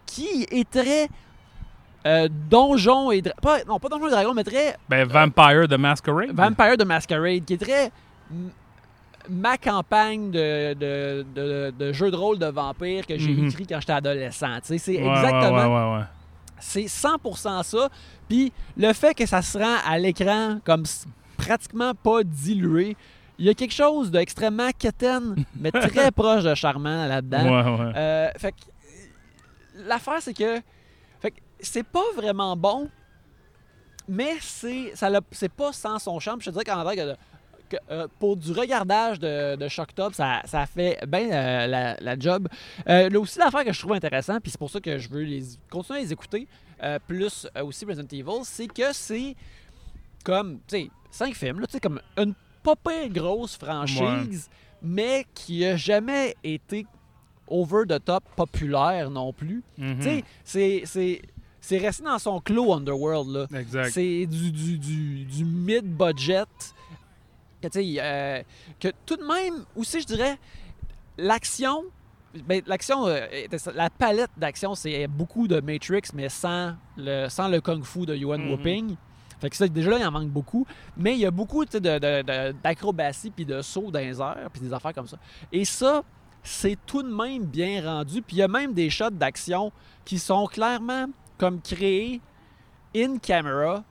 qui 0.06 0.46
est 0.50 0.68
très. 0.70 1.08
euh, 2.06 2.28
donjon 2.50 3.10
et 3.10 3.22
dra- 3.22 3.32
pas 3.40 3.64
non 3.64 3.78
pas 3.78 3.88
donjon 3.88 4.08
et 4.08 4.10
dragon 4.10 4.34
mais 4.34 4.44
très 4.44 4.76
Ben, 4.88 5.06
Vampire 5.08 5.66
de 5.66 5.76
Masquerade. 5.76 6.32
Vampire 6.32 6.76
de 6.76 6.84
Masquerade, 6.84 7.44
qui 7.46 7.54
est 7.54 7.58
très 7.58 7.90
ma 9.28 9.56
campagne 9.56 10.30
de, 10.30 10.74
de, 10.74 11.24
de, 11.34 11.72
de 11.78 11.92
jeu 11.94 12.10
de 12.10 12.16
rôle 12.16 12.38
de 12.38 12.44
vampire 12.46 13.06
que 13.06 13.16
j'ai 13.16 13.32
Mhm. 13.32 13.48
écrit 13.48 13.66
quand 13.66 13.80
j'étais 13.80 13.94
adolescent. 13.94 14.54
Tu 14.60 14.66
sais, 14.66 14.78
C'est 14.78 15.02
Ouais, 15.02 15.08
exactement, 15.08 15.50
Ouais, 15.52 15.92
ouais, 15.92 15.98
ouais. 16.00 16.04
c'est 16.58 16.86
100% 16.88 17.62
ça. 17.62 17.88
Puis 18.28 18.52
le 18.76 18.92
fait 18.92 19.14
que 19.14 19.24
ça 19.24 19.40
se 19.40 19.56
rend 19.56 19.76
à 19.86 19.98
l'écran 19.98 20.58
comme 20.62 20.82
pratiquement 21.38 21.92
pas 21.94 22.22
dilué, 22.22 22.96
il 23.38 23.46
y 23.46 23.48
a 23.48 23.54
quelque 23.54 23.74
chose 23.74 24.10
d'extrêmement 24.10 24.70
quétaine, 24.78 25.44
mais 25.58 25.70
très 25.72 26.10
proche 26.12 26.44
de 26.44 26.54
charmant 26.54 27.06
là-dedans. 27.06 27.44
Ouais, 27.78 27.84
ouais. 27.84 27.92
Euh, 27.96 28.30
fait 28.38 28.52
que 28.52 28.56
l'affaire 29.86 30.20
c'est 30.20 30.34
que 30.34 30.60
fait 31.20 31.30
que 31.30 31.40
c'est 31.60 31.82
pas 31.86 32.04
vraiment 32.16 32.56
bon, 32.56 32.88
mais 34.08 34.34
c'est 34.40 34.92
ça 34.94 35.08
l'a- 35.10 35.20
c'est 35.32 35.48
pas 35.52 35.72
sans 35.72 35.98
son 35.98 36.18
charme. 36.20 36.40
Je 36.40 36.46
te 36.46 36.50
dirais 36.50 36.64
qu'en 36.64 36.82
vrai 36.84 36.96
que, 36.96 37.14
que, 37.70 37.76
euh, 37.90 38.06
pour 38.18 38.36
du 38.36 38.52
regardage 38.52 39.18
de, 39.18 39.56
de 39.56 39.68
Shock 39.68 39.94
Top, 39.94 40.14
ça, 40.14 40.42
ça 40.44 40.66
fait 40.66 40.98
bien 41.08 41.30
euh, 41.32 41.66
la, 41.66 41.96
la 42.00 42.18
job. 42.18 42.48
Euh, 42.88 43.08
là 43.08 43.18
aussi 43.20 43.38
l'affaire 43.38 43.64
que 43.64 43.72
je 43.72 43.78
trouve 43.80 43.94
intéressant, 43.94 44.38
puis 44.40 44.50
c'est 44.50 44.58
pour 44.58 44.70
ça 44.70 44.80
que 44.80 44.98
je 44.98 45.08
veux 45.08 45.22
les 45.22 45.42
continuer 45.70 46.00
à 46.00 46.02
les 46.02 46.12
écouter, 46.12 46.46
plus 47.08 47.48
aussi 47.62 47.84
Resident 47.86 48.06
Evil, 48.12 48.44
c'est 48.44 48.66
que 48.66 48.92
c'est 48.92 49.34
comme 50.22 50.58
tu 50.68 50.76
sais 50.76 50.90
cinq 51.10 51.34
films 51.34 51.60
là, 51.60 51.66
tu 51.66 51.72
sais 51.72 51.80
comme 51.80 52.00
une 52.18 52.34
pas 52.64 52.74
pire 52.76 53.08
grosse 53.10 53.56
franchise, 53.56 54.48
mais 54.82 55.24
qui 55.34 55.64
a 55.64 55.76
jamais 55.76 56.34
été 56.42 56.86
over 57.46 57.82
the 57.86 58.02
top 58.04 58.24
populaire 58.34 59.10
non 59.10 59.32
plus. 59.32 59.62
Mhm. 59.78 59.96
Tu 59.98 60.02
sais, 60.02 60.24
c'est- 60.44 60.82
c'est 60.86 61.22
c'est 61.60 61.78
resté 61.78 62.02
dans 62.04 62.18
son 62.18 62.40
clos 62.40 62.72
Underworld 62.74 63.28
là. 63.28 63.46
C'est 63.90 64.26
du, 64.26 64.50
du, 64.52 64.78
du, 64.78 65.24
du 65.24 65.44
mid-budget. 65.44 66.44
Que, 67.62 67.68
tu 67.68 67.80
sais, 67.82 67.96
euh, 68.00 68.42
que 68.78 68.88
tout 69.06 69.16
de 69.16 69.22
même, 69.24 69.64
aussi, 69.74 70.00
je 70.02 70.06
dirais, 70.06 70.36
l'action. 71.16 71.84
ben, 72.46 72.60
l'action, 72.66 73.06
euh, 73.06 73.26
la 73.74 73.88
palette 73.90 74.30
d'action, 74.36 74.74
c'est 74.74 75.06
beaucoup 75.06 75.46
de 75.48 75.60
Matrix, 75.60 76.02
mais 76.14 76.28
sans 76.28 76.74
le, 76.96 77.28
sans 77.28 77.48
le 77.48 77.60
kung-fu 77.60 78.04
de 78.06 78.14
Yuan 78.16 78.40
Mhm. 78.42 78.50
Whooping. 78.50 78.96
Fait 79.40 79.50
que 79.50 79.56
ça, 79.56 79.66
déjà 79.68 79.90
là, 79.90 79.98
il 80.00 80.06
en 80.06 80.10
manque 80.10 80.28
beaucoup. 80.30 80.66
Mais 80.96 81.14
il 81.14 81.20
y 81.20 81.26
a 81.26 81.30
beaucoup 81.30 81.64
d'acrobatie 82.62 83.30
puis 83.30 83.44
de 83.44 83.62
sauts 83.62 83.90
dans 83.90 83.98
les 83.98 84.20
airs 84.20 84.48
puis 84.52 84.60
des 84.62 84.72
affaires 84.72 84.94
comme 84.94 85.08
ça. 85.08 85.16
Et 85.52 85.64
ça, 85.64 86.02
c'est 86.42 86.78
tout 86.86 87.02
de 87.02 87.08
même 87.14 87.44
bien 87.44 87.82
rendu. 87.84 88.22
Puis 88.22 88.36
il 88.36 88.38
y 88.40 88.42
a 88.42 88.48
même 88.48 88.72
des 88.74 88.90
shots 88.90 89.10
d'action 89.10 89.72
qui 90.04 90.18
sont 90.18 90.46
clairement 90.46 91.06
comme 91.38 91.60
créés 91.60 92.20
in 92.94 93.18
camera 93.18 93.82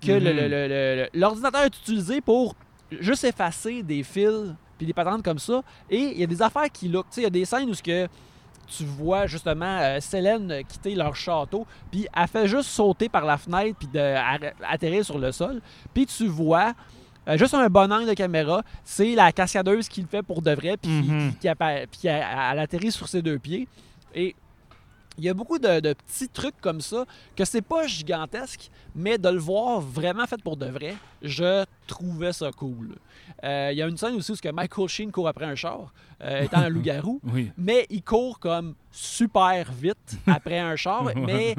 que 0.00 0.12
le- 0.12 1.08
l'ordinateur 1.12 1.62
est 1.62 1.76
utilisé 1.78 2.20
pour 2.20 2.54
juste 3.00 3.24
effacer 3.24 3.82
des 3.82 4.02
fils 4.02 4.54
puis 4.78 4.86
des 4.86 4.92
patentes 4.92 5.24
comme 5.24 5.40
ça. 5.40 5.62
Et 5.90 5.98
il 6.12 6.18
y 6.20 6.22
a 6.22 6.26
des 6.26 6.40
affaires 6.40 6.70
qui 6.72 6.88
look. 6.88 7.06
Tu 7.10 7.14
sais, 7.16 7.20
il 7.22 7.24
y 7.24 7.26
a 7.26 7.30
des 7.30 7.44
scènes 7.44 7.68
où 7.68 7.74
ce 7.74 7.82
que 7.82 8.06
tu 8.76 8.84
vois 8.84 9.26
justement 9.26 9.78
euh, 9.80 10.00
Célène 10.00 10.62
quitter 10.68 10.94
leur 10.94 11.14
château, 11.16 11.66
puis 11.90 12.06
elle 12.14 12.28
fait 12.28 12.46
juste 12.48 12.68
sauter 12.70 13.08
par 13.08 13.24
la 13.24 13.36
fenêtre 13.38 13.76
puis 13.78 13.88
de, 13.88 14.14
atterrir 14.68 15.04
sur 15.04 15.18
le 15.18 15.32
sol. 15.32 15.60
Puis 15.94 16.06
tu 16.06 16.26
vois 16.26 16.72
euh, 17.28 17.36
juste 17.36 17.54
un 17.54 17.68
bon 17.68 17.92
angle 17.92 18.08
de 18.08 18.14
caméra, 18.14 18.62
c'est 18.84 19.14
la 19.14 19.32
cascadeuse 19.32 19.88
qui 19.88 20.00
le 20.02 20.06
fait 20.08 20.22
pour 20.22 20.40
de 20.42 20.50
vrai, 20.52 20.76
puis 20.76 20.90
qui- 21.02 21.10
Mhm. 21.10 21.32
qui, 21.40 21.48
appa- 21.48 21.86
puis 21.86 22.00
elle, 22.08 22.24
elle 22.52 22.58
atterrit 22.58 22.92
sur 22.92 23.06
ses 23.08 23.20
deux 23.22 23.38
pieds. 23.38 23.68
Et 24.14 24.34
il 25.18 25.24
y 25.24 25.28
a 25.28 25.34
beaucoup 25.34 25.58
de, 25.58 25.80
de 25.80 25.92
petits 25.92 26.28
trucs 26.28 26.58
comme 26.60 26.80
ça 26.80 27.04
que 27.36 27.44
c'est 27.44 27.60
pas 27.62 27.86
gigantesque, 27.86 28.70
mais 28.94 29.18
de 29.18 29.28
le 29.28 29.38
voir 29.38 29.80
vraiment 29.80 30.26
fait 30.26 30.40
pour 30.42 30.56
de 30.56 30.66
vrai, 30.66 30.94
je 31.22 31.64
trouvais 31.86 32.32
ça 32.32 32.50
cool. 32.52 32.96
Euh, 33.44 33.68
Il 33.72 33.78
y 33.78 33.82
a 33.82 33.86
une 33.86 33.96
scène 33.96 34.14
aussi 34.14 34.32
où 34.32 34.36
que 34.36 34.48
Michael 34.50 34.88
Sheen 34.88 35.10
court 35.12 35.28
après 35.28 35.44
un 35.44 35.54
char, 35.54 35.92
euh, 36.22 36.42
étant 36.42 36.58
un 36.58 36.68
loup-garou, 36.74 37.20
Oui. 37.32 37.50
mais 37.58 37.86
il 37.90 38.02
court 38.02 38.38
comme 38.38 38.74
super 38.90 39.70
vite 39.72 40.16
après 40.26 40.58
un 40.58 40.76
char, 40.76 41.04
mais 41.16 41.54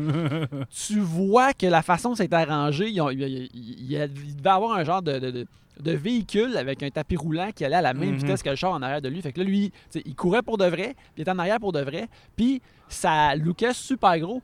tu 0.69 0.99
vois 0.99 1.53
que 1.53 1.65
la 1.67 1.81
façon 1.81 2.11
que 2.11 2.17
c'est 2.17 2.33
arrangé, 2.33 2.89
il, 2.89 3.01
il- 3.13 3.49
il- 3.53 3.91
il 3.91 4.35
devait 4.35 4.49
avoir 4.49 4.77
un 4.77 4.83
genre 4.83 5.01
de, 5.01 5.19
de- 5.19 5.31
de- 5.31 5.47
de 5.81 5.91
véhicule 5.91 6.57
avec 6.57 6.83
un 6.83 6.89
tapis 6.89 7.15
roulant 7.15 7.51
qui 7.55 7.63
allait 7.65 7.75
à 7.77 7.81
la 7.81 7.93
même 7.93 8.09
Mhm. 8.11 8.17
vitesse 8.17 8.43
que 8.43 8.49
le 8.49 8.55
char 8.55 8.71
en 8.71 8.81
arrière 8.81 9.01
de 9.01 9.09
lui. 9.09 9.21
Fait 9.21 9.31
que 9.31 9.39
là, 9.39 9.45
lui, 9.45 9.71
il 9.95 10.15
courait 10.15 10.41
pour 10.41 10.57
de 10.57 10.65
vrai, 10.65 10.95
puis 10.95 11.13
il 11.17 11.21
était 11.21 11.31
en 11.31 11.39
arrière 11.39 11.59
pour 11.59 11.71
de 11.71 11.81
vrai, 11.81 12.07
puis 12.35 12.61
ça 12.87 13.35
lookait 13.35 13.73
super 13.73 14.17
gros. 14.19 14.41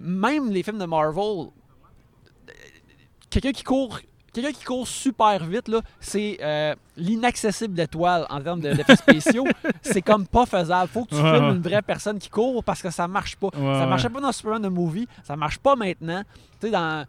Même 0.00 0.50
les 0.50 0.62
films 0.62 0.78
de 0.78 0.84
Marvel, 0.86 1.48
quelqu'un 3.30 3.52
qui 3.52 3.64
court... 3.64 4.00
Quelqu'un 4.30 4.52
qui 4.52 4.62
court 4.64 4.86
super 4.86 5.42
vite, 5.46 5.68
là, 5.68 5.80
c'est 6.00 6.38
euh, 6.42 6.74
l'inaccessible 6.98 7.72
d'étoile 7.74 8.26
en 8.28 8.40
termes 8.42 8.60
de- 8.60 8.72
d'effets 8.74 8.94
spéciaux. 8.96 9.44
c'est 9.82 10.02
comme 10.02 10.26
pas 10.28 10.44
faisable. 10.44 10.88
Faut 10.92 11.06
que 11.06 11.10
tu 11.10 11.14
Ouais, 11.16 11.32
filmes 11.32 11.46
ouais. 11.48 11.54
une 11.56 11.62
vraie 11.62 11.80
personne 11.82 12.18
qui 12.18 12.28
court 12.28 12.62
parce 12.62 12.82
que 12.82 12.90
ça 12.90 13.08
marche 13.08 13.36
pas. 13.36 13.46
Ouais, 13.46 13.78
ça 13.80 13.86
marchait 13.86 14.10
pas 14.10 14.20
dans 14.20 14.30
Superman 14.30 14.62
the 14.62 14.70
Movie, 14.72 15.08
ça 15.24 15.34
marche 15.34 15.58
pas 15.58 15.74
maintenant. 15.76 16.22
Tu 16.60 16.66
sais, 16.66 16.70
dans 16.70 17.04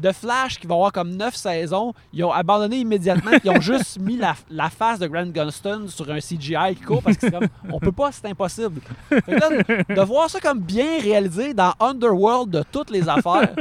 The 0.00 0.12
Flash, 0.12 0.58
qui 0.58 0.66
va 0.66 0.74
avoir 0.74 0.92
comme 0.92 1.10
9 1.16 1.34
saisons, 1.34 1.92
ils 2.12 2.24
ont 2.24 2.32
abandonné 2.32 2.78
immédiatement, 2.78 3.32
ils 3.44 3.50
ont 3.50 3.60
juste 3.60 3.98
mis 3.98 4.16
la, 4.16 4.34
la 4.50 4.70
face 4.70 4.98
de 4.98 5.06
Grant 5.06 5.26
Gunston 5.26 5.86
sur 5.88 6.10
un 6.10 6.18
CGI 6.18 6.74
qui 6.76 6.82
court 6.82 7.02
parce 7.02 7.16
que 7.16 7.26
c'est 7.26 7.32
comme, 7.32 7.48
on 7.70 7.78
peut 7.78 7.92
pas, 7.92 8.12
c'est 8.12 8.26
impossible. 8.26 8.80
De 9.10 10.02
voir 10.02 10.30
ça 10.30 10.40
comme 10.40 10.60
bien 10.60 11.00
réalisé 11.00 11.54
dans 11.54 11.74
Underworld 11.80 12.50
de 12.50 12.64
toutes 12.70 12.90
les 12.90 13.08
affaires, 13.08 13.54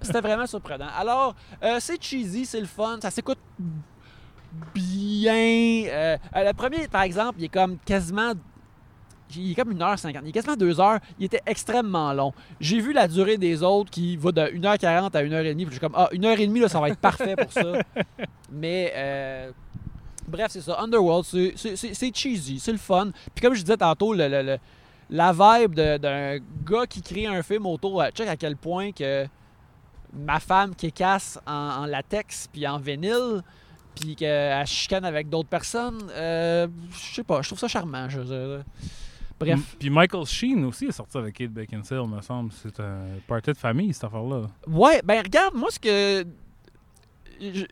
c'était 0.00 0.20
vraiment 0.20 0.46
surprenant. 0.46 0.88
Alors, 0.98 1.34
euh, 1.62 1.76
c'est 1.80 2.02
cheesy, 2.02 2.44
c'est 2.44 2.60
le 2.60 2.66
fun, 2.66 2.98
ça 3.00 3.10
s'écoute 3.10 3.38
bien. 4.74 5.34
Euh, 5.34 6.16
euh, 6.36 6.48
le 6.48 6.52
premier, 6.52 6.88
par 6.88 7.02
exemple, 7.02 7.34
il 7.38 7.44
est 7.44 7.48
comme 7.48 7.78
quasiment 7.84 8.32
il 9.36 9.52
est 9.52 9.54
comme 9.54 9.72
1h50. 9.74 10.20
Il 10.24 10.28
est 10.28 10.32
quasiment 10.32 10.56
2 10.56 10.80
heures. 10.80 10.98
Il 11.18 11.24
était 11.26 11.42
extrêmement 11.46 12.12
long. 12.12 12.32
J'ai 12.60 12.80
vu 12.80 12.92
la 12.92 13.08
durée 13.08 13.36
des 13.38 13.62
autres 13.62 13.90
qui 13.90 14.16
va 14.16 14.32
de 14.32 14.40
1h40 14.42 15.16
à 15.16 15.22
1h30. 15.22 15.54
Puis 15.56 15.64
je 15.66 15.70
suis 15.72 15.80
comme, 15.80 15.94
ah, 15.94 16.08
1h30, 16.12 16.60
là, 16.60 16.68
ça 16.68 16.80
va 16.80 16.88
être 16.88 16.98
parfait 16.98 17.36
pour 17.36 17.52
ça. 17.52 17.72
Mais, 18.52 18.92
euh, 18.96 19.50
bref, 20.26 20.46
c'est 20.50 20.60
ça. 20.62 20.80
Underworld, 20.80 21.24
c'est- 21.24 22.14
cheesy, 22.14 22.58
c'est 22.58 22.72
le 22.72 22.78
fun. 22.78 23.10
Puis 23.34 23.42
comme 23.42 23.54
je 23.54 23.60
disais 23.62 23.76
tantôt, 23.76 24.14
le, 24.14 24.28
le- 24.28 24.42
le- 24.42 24.58
la 25.10 25.32
vibe 25.32 25.74
d'un 25.74 26.38
gars 26.66 26.86
qui 26.86 27.00
crée 27.02 27.26
un 27.26 27.42
film 27.42 27.66
autour, 27.66 28.02
euh, 28.02 28.10
check 28.10 28.28
à 28.28 28.36
quel 28.36 28.56
point 28.56 28.92
que 28.92 29.26
ma 30.12 30.38
femme 30.40 30.74
qui 30.74 30.90
casse 30.92 31.38
en, 31.46 31.52
en 31.52 31.86
latex 31.86 32.48
puis 32.52 32.66
en 32.66 32.78
vinyle, 32.78 33.42
puis 33.94 34.14
qu'elle 34.16 34.66
chicane 34.66 35.04
avec 35.04 35.28
d'autres 35.28 35.48
personnes, 35.48 35.98
euh, 36.12 36.66
je 36.92 37.14
sais 37.16 37.24
pas, 37.24 37.42
je 37.42 37.48
trouve 37.48 37.58
ça 37.58 37.68
charmant. 37.68 38.08
je 38.08 38.20
veux 38.20 38.24
dire. 38.56 38.64
Bref. 39.40 39.76
Puis 39.78 39.88
Michael 39.90 40.26
Sheen 40.26 40.64
aussi 40.64 40.86
est 40.86 40.92
sorti 40.92 41.16
avec 41.18 41.34
Kate 41.36 41.50
Beckinsale, 41.50 42.06
me 42.08 42.20
semble. 42.22 42.50
C'est 42.52 42.80
un 42.80 43.00
party 43.26 43.52
de 43.52 43.56
famille, 43.56 43.92
cette 43.94 44.04
affaire-là. 44.04 44.46
Ouais, 44.66 45.00
ben 45.04 45.22
regarde, 45.22 45.54
moi 45.54 45.68
ce 45.70 45.78
que. 45.78 46.24
je- 47.40 47.64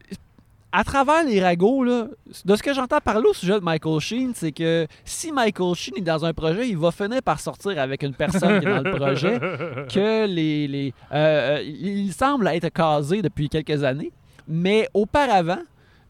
À 0.73 0.85
travers 0.85 1.25
les 1.25 1.41
ragots, 1.43 1.85
là, 1.85 2.09
de 2.45 2.57
ce 2.57 2.63
que 2.63 2.75
j'entends 2.75 2.99
parler 3.01 3.27
au 3.27 3.33
sujet 3.33 3.55
de 3.59 3.65
Michael 3.65 3.99
Sheen, 3.99 4.33
c'est 4.35 4.53
que 4.53 4.87
si 5.07 5.33
Michael 5.33 5.75
Sheen 5.75 5.95
est 5.97 6.01
dans 6.03 6.23
un 6.25 6.35
projet, 6.35 6.69
il 6.69 6.77
va 6.77 6.91
finir 6.91 7.23
par 7.23 7.41
sortir 7.41 7.79
avec 7.81 8.03
une 8.03 8.13
personne 8.15 8.61
qui 8.61 8.67
est 8.67 8.71
dans 8.75 8.83
le 8.83 8.95
projet. 8.95 9.39
que 9.93 10.27
les. 10.27 10.69
les 10.69 10.95
euh, 11.13 11.59
euh, 11.59 11.63
il 11.63 12.13
semble 12.13 12.47
être 12.49 12.69
casé 12.69 13.23
depuis 13.23 13.49
quelques 13.49 13.83
années, 13.85 14.13
mais 14.47 14.87
auparavant, 14.93 15.63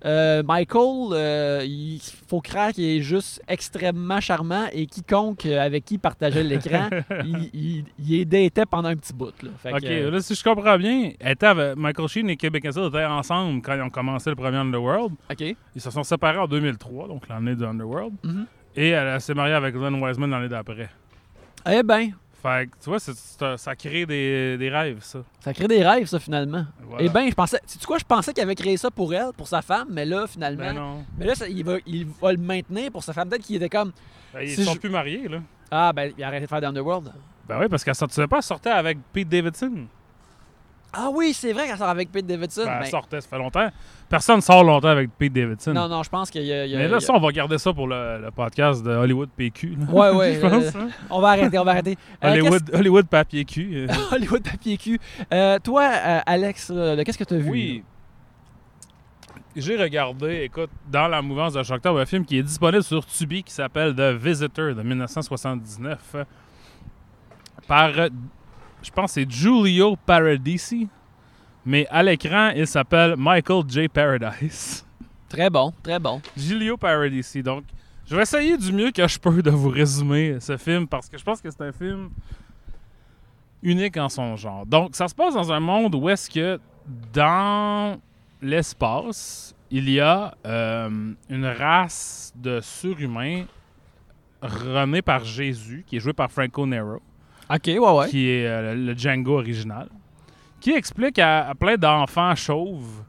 euh, 0.04 0.42
Michael, 0.42 1.08
euh, 1.12 1.62
il 1.64 2.00
faut 2.28 2.40
croire 2.40 2.72
qu'il 2.72 2.84
est 2.84 3.00
juste 3.00 3.42
extrêmement 3.48 4.20
charmant 4.20 4.66
et 4.72 4.86
quiconque 4.86 5.46
euh, 5.46 5.58
avec 5.64 5.84
qui 5.84 5.94
il 5.94 5.98
partageait 5.98 6.42
l'écran, 6.42 6.88
il, 7.24 7.50
il, 7.54 7.84
il 7.98 8.26
daté 8.26 8.64
pendant 8.70 8.88
un 8.90 8.96
petit 8.96 9.12
bout. 9.14 9.32
Là. 9.42 9.50
Fait 9.58 9.72
Ok, 9.72 9.84
euh, 9.84 10.10
là, 10.10 10.20
si 10.20 10.34
je 10.34 10.44
comprends 10.44 10.76
bien, 10.76 11.12
elle 11.18 11.32
était 11.32 11.46
avec- 11.46 11.76
Michael 11.76 12.08
Sheen 12.08 12.28
et 12.30 12.36
Beckinsale 12.36 12.86
étaient 12.88 13.04
ensemble 13.04 13.62
quand 13.62 13.74
ils 13.74 13.82
ont 13.82 13.90
commencé 13.90 14.30
le 14.30 14.36
premier 14.36 14.58
Underworld. 14.58 15.14
OK. 15.30 15.40
Ils 15.74 15.80
se 15.80 15.90
sont 15.90 16.02
séparés 16.04 16.38
en 16.38 16.46
2003, 16.46 17.08
donc 17.08 17.28
l'année 17.28 17.56
de 17.56 17.64
Underworld. 17.64 18.12
Mhm. 18.22 18.46
Et 18.76 18.90
elle 18.90 19.20
s'est 19.20 19.34
mariée 19.34 19.54
avec 19.54 19.74
Glenn 19.74 19.94
Wiseman 20.02 20.30
l'année 20.30 20.48
d'après. 20.48 20.90
Eh 21.68 21.82
ben, 21.82 22.10
Fait 22.42 22.68
que, 22.68 22.76
tu 22.82 22.90
vois, 22.90 22.98
ça 23.58 23.74
crée 23.76 24.06
des, 24.06 24.56
des 24.58 24.68
rêves, 24.68 24.98
ça. 25.00 25.20
ça 25.40 25.52
crée 25.54 25.66
des 25.68 25.82
rêves, 25.86 26.06
ça, 26.06 26.18
finalement. 26.20 26.64
Voilà. 26.82 27.04
Eh 27.04 27.08
ben, 27.08 27.28
je 27.28 27.34
pensais. 27.34 27.58
Tu 27.66 27.84
quoi, 27.86 27.98
je 27.98 28.04
pensais 28.04 28.32
qu'il 28.32 28.42
avait 28.42 28.54
créé 28.54 28.76
ça 28.76 28.90
pour 28.90 29.12
elle, 29.14 29.32
pour 29.36 29.48
sa 29.48 29.62
femme, 29.62 29.88
mais 29.90 30.04
là, 30.04 30.26
finalement. 30.26 30.64
Ben 30.64 30.72
non. 30.74 31.04
mais 31.18 31.26
là, 31.26 31.34
ça- 31.34 31.48
il, 31.48 31.64
va, 31.64 31.76
il 31.86 32.06
va 32.06 32.32
le 32.32 32.38
maintenir 32.38 32.90
pour 32.92 33.02
sa 33.02 33.12
femme. 33.12 33.28
Peut-être 33.28 33.42
qu'il 33.44 33.56
était 33.56 33.68
comme. 33.68 33.92
Ben, 34.32 34.42
ils 34.42 34.50
Si 34.50 34.64
sont 34.64 34.74
je- 34.74 34.78
plus 34.78 34.90
mariés, 34.90 35.26
là. 35.28 35.38
Ah, 35.70 35.92
ben, 35.92 36.12
il 36.16 36.22
a 36.22 36.28
arrêté 36.28 36.44
de 36.44 36.48
faire 36.48 36.60
d'Underworld. 36.60 37.12
Ben 37.48 37.58
oui, 37.60 37.66
parce 37.68 37.82
qu'elle 37.84 37.94
sortait 37.94 38.26
pas, 38.26 38.36
elle 38.36 38.42
sortait 38.42 38.70
avec 38.70 38.98
Pete 39.12 39.28
Davidson. 39.28 39.86
Ah 40.92 41.08
oui, 41.12 41.32
c'est 41.34 41.52
vrai 41.52 41.66
qu'elle 41.66 41.76
sort 41.76 41.88
avec 41.88 42.10
Pete 42.10 42.26
Davidson. 42.26 42.62
Ben, 42.64 42.72
elle 42.74 42.80
mais- 42.80 42.90
sortait, 42.90 43.20
ça 43.20 43.28
fait 43.28 43.36
longtemps. 43.38 43.68
Personne 44.08 44.40
sort 44.40 44.64
longtemps 44.64 44.88
avec 44.88 45.10
Pete 45.18 45.32
Davidson. 45.32 45.72
Non, 45.74 45.88
non, 45.88 46.02
je 46.02 46.08
pense 46.08 46.30
qu'il 46.30 46.42
y 46.44 46.52
a. 46.52 46.64
il 46.64 46.70
y 46.72 46.74
a- 46.74 46.78
Mais 46.78 46.88
là, 46.88 46.96
a- 46.96 47.00
ça, 47.00 47.12
on 47.12 47.18
va 47.20 47.30
garder 47.32 47.58
ça 47.58 47.72
pour 47.72 47.86
le, 47.86 48.20
le 48.22 48.30
podcast 48.30 48.82
de 48.82 48.90
Hollywood 48.90 49.28
PQ. 49.36 49.76
là. 49.78 49.92
Ouais, 49.92 50.10
ouais. 50.16 50.34
Je 50.36 50.40
pense, 50.40 50.52
euh, 50.74 50.78
hein. 50.80 50.88
on 51.10 51.20
va 51.20 51.28
arrêter, 51.30 51.58
on 51.58 51.64
va 51.64 51.72
arrêter. 51.72 51.98
Euh, 52.24 52.30
Hollywood, 52.30 52.70
Hollywood 52.72 53.06
papier 53.08 53.44
cul. 53.44 53.86
euh. 53.88 53.94
Hollywood 54.12 54.42
papier 54.42 54.76
cul. 54.78 54.98
Euh, 55.34 55.58
toi, 55.58 55.84
Alex, 55.84 56.72
qu'est-ce 57.04 57.18
que 57.18 57.24
tu 57.24 57.34
as 57.34 57.38
vu? 57.38 57.50
Oui. 57.50 57.84
J'ai 59.54 59.76
regardé, 59.76 60.42
écoute, 60.42 60.68
dans 60.90 61.08
la 61.08 61.22
mouvance 61.22 61.54
de 61.54 61.62
Shock 61.62 61.84
un 61.86 62.04
film 62.04 62.26
qui 62.26 62.38
est 62.38 62.42
disponible 62.42 62.82
sur 62.82 63.04
Tubi 63.06 63.42
qui 63.42 63.52
s'appelle 63.54 63.94
The 63.94 64.12
Visitor 64.14 64.74
de 64.74 64.82
1979 64.82 65.98
euh, 66.14 66.24
par, 67.66 67.90
je 68.82 68.90
pense, 68.90 69.14
que 69.14 69.20
c'est 69.20 69.30
Giulio 69.30 69.96
Paradisi, 69.96 70.88
mais 71.64 71.86
à 71.88 72.02
l'écran, 72.02 72.50
il 72.54 72.66
s'appelle 72.66 73.16
Michael 73.16 73.64
J. 73.68 73.88
Paradise. 73.88 74.84
Très 75.28 75.50
bon, 75.50 75.72
très 75.82 75.98
bon. 75.98 76.22
Giulio 76.36 76.76
Paradisi. 76.76 77.42
Donc, 77.42 77.64
je 78.06 78.14
vais 78.14 78.22
essayer 78.22 78.56
du 78.56 78.72
mieux 78.72 78.92
que 78.92 79.06
je 79.08 79.18
peux 79.18 79.42
de 79.42 79.50
vous 79.50 79.70
résumer 79.70 80.38
ce 80.38 80.56
film 80.56 80.86
parce 80.86 81.08
que 81.08 81.18
je 81.18 81.24
pense 81.24 81.42
que 81.42 81.50
c'est 81.50 81.62
un 81.62 81.72
film 81.72 82.10
unique 83.60 83.96
en 83.96 84.08
son 84.08 84.36
genre. 84.36 84.64
Donc, 84.64 84.94
ça 84.94 85.08
se 85.08 85.14
passe 85.14 85.34
dans 85.34 85.50
un 85.50 85.58
monde 85.58 85.96
où 85.96 86.08
est-ce 86.08 86.30
que 86.30 86.60
dans 87.12 88.00
l'espace, 88.40 89.52
il 89.68 89.90
y 89.90 89.98
a 89.98 90.36
euh, 90.46 91.14
une 91.28 91.46
race 91.46 92.32
de 92.36 92.60
surhumains 92.60 93.46
renée 94.40 95.02
par 95.02 95.24
Jésus, 95.24 95.84
qui 95.84 95.96
est 95.96 96.00
joué 96.00 96.12
par 96.12 96.30
Franco 96.30 96.64
Nero 96.64 97.02
Ok, 97.50 97.62
ouais, 97.66 97.78
ouais. 97.78 98.08
qui 98.08 98.28
est 98.28 98.46
euh, 98.46 98.74
le 98.74 98.94
Django 98.96 99.38
original, 99.38 99.88
qui 100.60 100.72
explique 100.72 101.18
à, 101.18 101.48
à 101.48 101.54
plein 101.54 101.76
d'enfants 101.76 102.34
chauves 102.34 103.02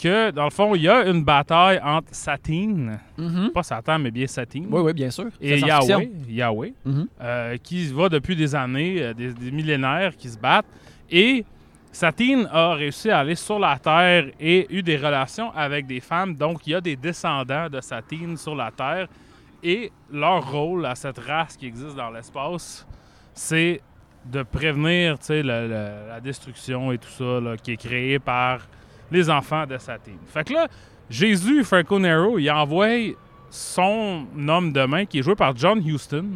que, 0.00 0.30
dans 0.30 0.44
le 0.44 0.50
fond, 0.50 0.74
il 0.74 0.82
y 0.82 0.88
a 0.88 1.06
une 1.08 1.22
bataille 1.24 1.80
entre 1.84 2.08
Satine, 2.12 2.98
Mhm. 3.16 3.50
pas 3.52 3.62
Satan, 3.62 3.98
mais 3.98 4.10
bien 4.10 4.26
Satine, 4.26 4.66
Oui, 4.70 4.80
oui, 4.80 4.92
bien 4.92 5.10
sûr. 5.10 5.26
et. 5.40 5.58
Yahweh, 5.58 6.10
Yahweh 6.28 6.72
Mhm. 6.84 7.06
euh, 7.20 7.56
qui 7.62 7.86
va 7.92 8.08
depuis 8.08 8.36
des 8.36 8.54
années, 8.54 9.02
euh, 9.02 9.12
des, 9.14 9.32
des 9.32 9.50
millénaires, 9.50 10.16
qui 10.16 10.28
se 10.28 10.38
battent. 10.38 10.66
Et 11.10 11.44
Satine 11.90 12.48
a 12.52 12.74
réussi 12.74 13.10
à 13.10 13.20
aller 13.20 13.34
sur 13.34 13.58
la 13.58 13.76
Terre 13.78 14.26
et 14.38 14.66
eu 14.70 14.82
des 14.82 14.96
relations 14.96 15.50
avec 15.54 15.86
des 15.86 16.00
femmes. 16.00 16.34
Donc, 16.34 16.64
il 16.66 16.70
y 16.70 16.74
a 16.74 16.80
des 16.80 16.94
descendants 16.96 17.68
de 17.68 17.80
Satine 17.80 18.36
sur 18.36 18.54
la 18.54 18.70
Terre. 18.70 19.08
Et 19.64 19.90
leur 20.12 20.48
rôle 20.52 20.86
à 20.86 20.94
cette 20.94 21.18
race 21.18 21.56
qui 21.56 21.66
existe 21.66 21.96
dans 21.96 22.10
l'espace, 22.10 22.86
c'est 23.38 23.80
de 24.26 24.42
prévenir 24.42 25.14
le- 25.30 25.42
le- 25.42 26.08
la 26.08 26.20
destruction 26.20 26.90
et 26.90 26.98
tout 26.98 27.08
ça 27.08 27.38
là, 27.40 27.56
qui 27.56 27.72
est 27.72 27.76
créé 27.76 28.18
par 28.18 28.66
les 29.12 29.30
enfants 29.30 29.64
de 29.64 29.78
Satine. 29.78 30.18
Fait 30.26 30.42
que 30.44 30.52
là, 30.52 30.66
Jésus, 31.08 31.62
Franco 31.62 31.98
Nero, 32.00 32.38
il 32.38 32.50
envoie 32.50 32.88
son 33.48 34.26
homme 34.48 34.72
de 34.72 34.84
main 34.84 35.04
qui 35.06 35.20
est 35.20 35.22
joué 35.22 35.36
par 35.36 35.56
John 35.56 35.80
Huston, 35.86 36.26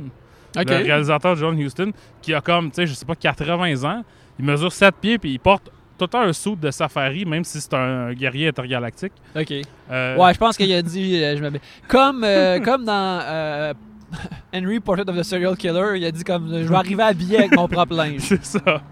Ok. 0.57 0.65
le 0.71 0.77
réalisateur 0.77 1.35
John 1.37 1.59
Huston, 1.59 1.93
qui 2.23 2.33
a 2.33 2.41
comme, 2.41 2.71
tu 2.71 2.77
sais, 2.77 2.87
je 2.87 2.95
sais 2.95 3.05
pas, 3.05 3.17
80 3.17 3.83
ans. 3.85 4.05
Il 4.39 4.45
mesure 4.45 4.73
7 4.73 4.95
pieds 5.01 5.19
puis 5.19 5.33
il 5.33 5.41
porte 5.41 5.65
tout 5.99 6.05
le 6.05 6.09
temps 6.09 6.21
un 6.23 6.33
suit 6.33 6.57
de 6.57 6.71
safari, 6.71 7.25
même 7.27 7.45
si 7.45 7.61
c'est 7.61 7.75
un 7.75 8.13
guerrier 8.15 8.49
intergalactique. 8.49 9.13
Ok. 9.37 9.53
Euh, 9.91 10.17
Ouais, 10.17 10.33
je 10.33 10.39
pense 10.39 10.57
qu'il 10.57 10.73
a 10.73 10.81
dit. 10.83 11.23
euh, 11.23 11.37
je. 11.37 11.59
Comme, 11.89 12.23
euh, 12.25 12.59
comme 12.65 12.85
dans 12.85 13.21
euh, 13.23 13.75
Henry, 14.55 14.81
Portrait 14.81 15.09
of 15.09 15.17
the 15.17 15.23
Serial 15.23 15.57
Killer, 15.57 15.97
il 15.99 16.05
a 16.05 16.11
dit 16.11 16.25
comme 16.25 16.49
je 16.49 16.69
vais 16.69 16.75
arriver 16.75 17.03
habillé 17.03 17.39
avec 17.39 17.55
mon 17.57 17.69
propre 17.69 17.95
linge. 17.95 18.21
C'est 18.21 18.45
ça. 18.45 18.83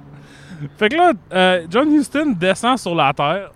Fait 0.78 0.88
que 0.88 0.96
là, 0.96 1.12
euh, 1.32 1.66
John 1.70 1.92
Huston 1.92 2.34
descend 2.38 2.78
sur 2.78 2.94
la 2.94 3.12
Terre 3.12 3.50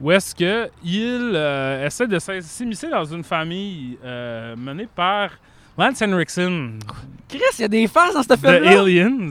où 0.00 0.10
est-ce 0.12 0.34
que 0.34 0.70
il 0.82 1.32
euh, 1.34 1.84
essaie 1.86 2.06
de 2.06 2.18
s'immiscer 2.18 2.88
dans 2.88 3.04
une 3.04 3.22
famille 3.24 3.98
euh, 4.04 4.54
menée 4.56 4.88
par 4.94 5.30
Lance 5.76 6.00
Henriksen 6.02 6.78
Chris, 7.28 7.40
il 7.58 7.62
y 7.62 7.64
a 7.64 7.68
des 7.68 7.86
fans 7.86 8.12
dans 8.14 8.22
cette 8.22 8.40
film-là. 8.40 8.80
Aliens, 8.80 9.30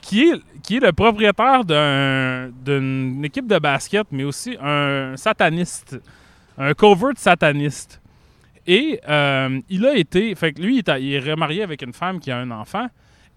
qui 0.00 0.24
est, 0.30 0.40
qui 0.62 0.76
est 0.76 0.80
le 0.80 0.92
propriétaire 0.92 1.64
d'un- 1.64 2.50
d'une 2.64 3.24
équipe 3.24 3.46
de 3.46 3.58
basket, 3.58 4.06
mais 4.10 4.24
aussi 4.24 4.56
un 4.62 5.14
sataniste, 5.16 5.98
un 6.58 6.74
covert 6.74 7.12
sataniste. 7.16 8.00
Et 8.66 9.00
euh, 9.08 9.60
il 9.68 9.86
a 9.86 9.96
été, 9.96 10.34
fait 10.34 10.52
que 10.52 10.62
lui, 10.62 10.78
il 10.78 10.90
est, 10.90 11.02
il 11.02 11.14
est 11.14 11.30
remarié 11.30 11.62
avec 11.62 11.82
une 11.82 11.92
femme 11.92 12.20
qui 12.20 12.30
a 12.30 12.38
un 12.38 12.50
enfant. 12.50 12.86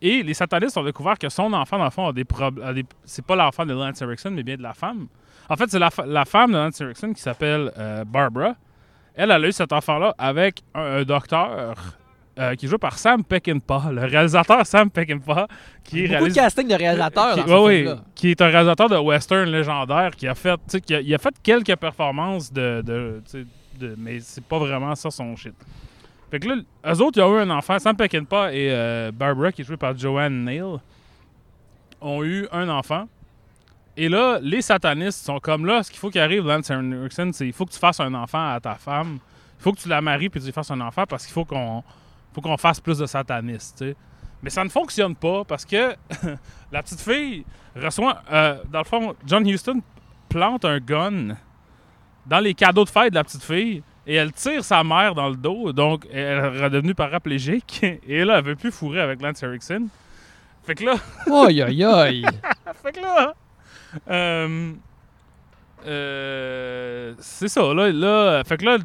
Et 0.01 0.23
les 0.23 0.33
satanistes 0.33 0.77
ont 0.77 0.83
découvert 0.83 1.17
que 1.17 1.29
son 1.29 1.51
enfant, 1.53 1.77
dans 1.77 1.85
le 1.85 1.89
fond, 1.89 2.07
a 2.07 2.13
des 2.13 2.25
problèmes. 2.25 2.83
C'est 3.05 3.25
pas 3.25 3.35
l'enfant 3.35 3.65
de 3.65 3.73
Lance 3.73 4.01
Erickson, 4.01 4.31
mais 4.31 4.43
bien 4.43 4.57
de 4.57 4.61
la 4.61 4.73
femme. 4.73 5.07
En 5.49 5.55
fait, 5.55 5.69
c'est 5.69 5.79
la, 5.79 5.89
femme 6.25 6.51
de 6.51 6.57
Lance 6.57 6.81
Erickson 6.81 7.13
qui 7.13 7.21
s'appelle 7.21 7.71
euh, 7.77 8.03
Barbara. 8.03 8.55
Elle, 9.15 9.31
elle 9.31 9.45
a 9.45 9.47
eu 9.47 9.51
cet 9.51 9.71
enfant-là 9.71 10.13
avec 10.17 10.61
un, 10.73 10.81
un 10.81 11.03
docteur 11.03 11.75
euh, 12.37 12.53
qui 12.55 12.65
est 12.65 12.69
joué 12.69 12.77
par 12.77 12.97
Sam 12.97 13.23
Peckinpah, 13.23 13.91
le 13.93 14.01
réalisateur 14.01 14.65
Sam 14.65 14.89
Peckinpah, 14.89 15.47
qui 15.85 16.01
Beaucoup 16.01 16.11
réalise 16.15 16.35
de 16.35 16.39
casting 16.41 16.67
de 16.67 16.75
réalisateurs 16.75 17.33
qui, 17.35 17.39
dans 17.39 17.45
film-là. 17.45 17.93
ouais, 17.93 17.99
qui 18.13 18.31
est 18.31 18.41
un 18.41 18.47
réalisateur 18.47 18.89
de 18.89 18.97
western 18.97 19.49
légendaire 19.49 20.11
qui 20.11 20.27
a 20.27 20.35
fait, 20.35 20.59
qui 20.85 20.95
a, 20.95 20.99
il 20.99 21.15
a 21.15 21.17
fait 21.17 21.33
quelques 21.41 21.77
performances 21.77 22.51
de, 22.51 23.21
mais 23.97 24.19
c'est 24.19 24.43
pas 24.43 24.59
vraiment 24.59 24.95
ça 24.95 25.11
son 25.11 25.35
shit. 25.35 25.55
Fait 26.31 26.39
que 26.39 26.47
là, 26.47 26.55
eux 26.87 27.01
autres, 27.01 27.19
ils 27.19 27.21
ont 27.21 27.37
eu 27.37 27.41
un 27.41 27.49
enfant, 27.49 27.79
Sam 27.79 27.95
Peckinpah 27.95 28.53
et 28.53 28.69
euh, 28.71 29.11
Barbara, 29.11 29.51
qui 29.51 29.61
est 29.61 29.65
jouée 29.65 29.77
par 29.77 29.97
Joanne 29.97 30.43
Neal, 30.43 30.79
ont 32.01 32.23
eu 32.23 32.47
un 32.51 32.67
enfant. 32.69 33.07
Et 33.97 34.09
là, 34.09 34.39
les 34.41 34.61
satanistes 34.61 35.23
sont 35.25 35.39
comme 35.39 35.65
là, 35.65 35.83
ce 35.83 35.89
qu'il 35.89 35.99
faut 35.99 36.09
qu'il 36.09 36.21
arrive, 36.21 36.45
Lance 36.45 36.69
Henriksen, 36.69 37.31
c'est 37.31 37.47
il 37.47 37.53
faut 37.53 37.65
que 37.65 37.71
tu 37.71 37.79
fasses 37.79 37.99
un 37.99 38.13
enfant 38.13 38.53
à 38.53 38.59
ta 38.59 38.75
femme. 38.75 39.19
Il 39.59 39.63
faut 39.63 39.71
que 39.71 39.79
tu 39.79 39.87
la 39.87 40.01
maries 40.01 40.29
puis 40.29 40.39
tu 40.39 40.47
lui 40.47 40.53
fasses 40.53 40.71
un 40.71 40.81
enfant 40.81 41.05
parce 41.07 41.25
qu'il 41.25 41.33
faut 41.33 41.45
qu'on 41.45 41.83
faut 42.33 42.41
qu'on 42.41 42.57
fasse 42.57 42.81
plus 42.81 42.97
de 42.97 43.05
satanistes. 43.05 43.85
Mais 44.43 44.49
ça 44.49 44.63
ne 44.63 44.69
fonctionne 44.69 45.15
pas 45.15 45.45
parce 45.45 45.63
que 45.63 45.95
la 46.71 46.83
petite 46.83 46.99
fille 46.99 47.45
reçoit, 47.75 48.21
euh, 48.31 48.61
dans 48.69 48.79
le 48.79 48.85
fond, 48.85 49.15
John 49.25 49.47
Huston 49.47 49.81
plante 50.27 50.65
un 50.65 50.79
gun 50.79 51.37
dans 52.25 52.39
les 52.39 52.53
cadeaux 52.53 52.83
de 52.83 52.89
fête 52.89 53.11
de 53.11 53.15
la 53.15 53.23
petite 53.23 53.43
fille 53.43 53.83
et 54.07 54.15
elle 54.15 54.31
tire 54.31 54.63
sa 54.63 54.83
mère 54.83 55.15
dans 55.15 55.29
le 55.29 55.35
dos, 55.35 55.73
donc 55.73 56.05
elle 56.11 56.37
est 56.37 56.63
redevenue 56.63 56.95
paraplégique 56.95 57.83
et 58.07 58.23
là, 58.23 58.37
elle 58.39 58.45
veut 58.45 58.55
plus 58.55 58.71
fourrer 58.71 59.01
avec 59.01 59.21
Lance 59.21 59.41
Erickson. 59.43 59.87
Fait 60.63 60.75
que 60.75 60.83
là, 60.85 60.95
Aïe, 61.45 61.61
aïe, 61.61 61.83
aïe. 61.83 62.25
fait 62.83 62.91
que 62.91 63.01
là, 63.01 63.35
euh, 64.09 64.73
euh, 65.85 67.13
c'est 67.19 67.47
ça. 67.47 67.73
Là, 67.73 67.91
là, 67.91 68.43
fait 68.43 68.57
que 68.57 68.65
là, 68.65 68.77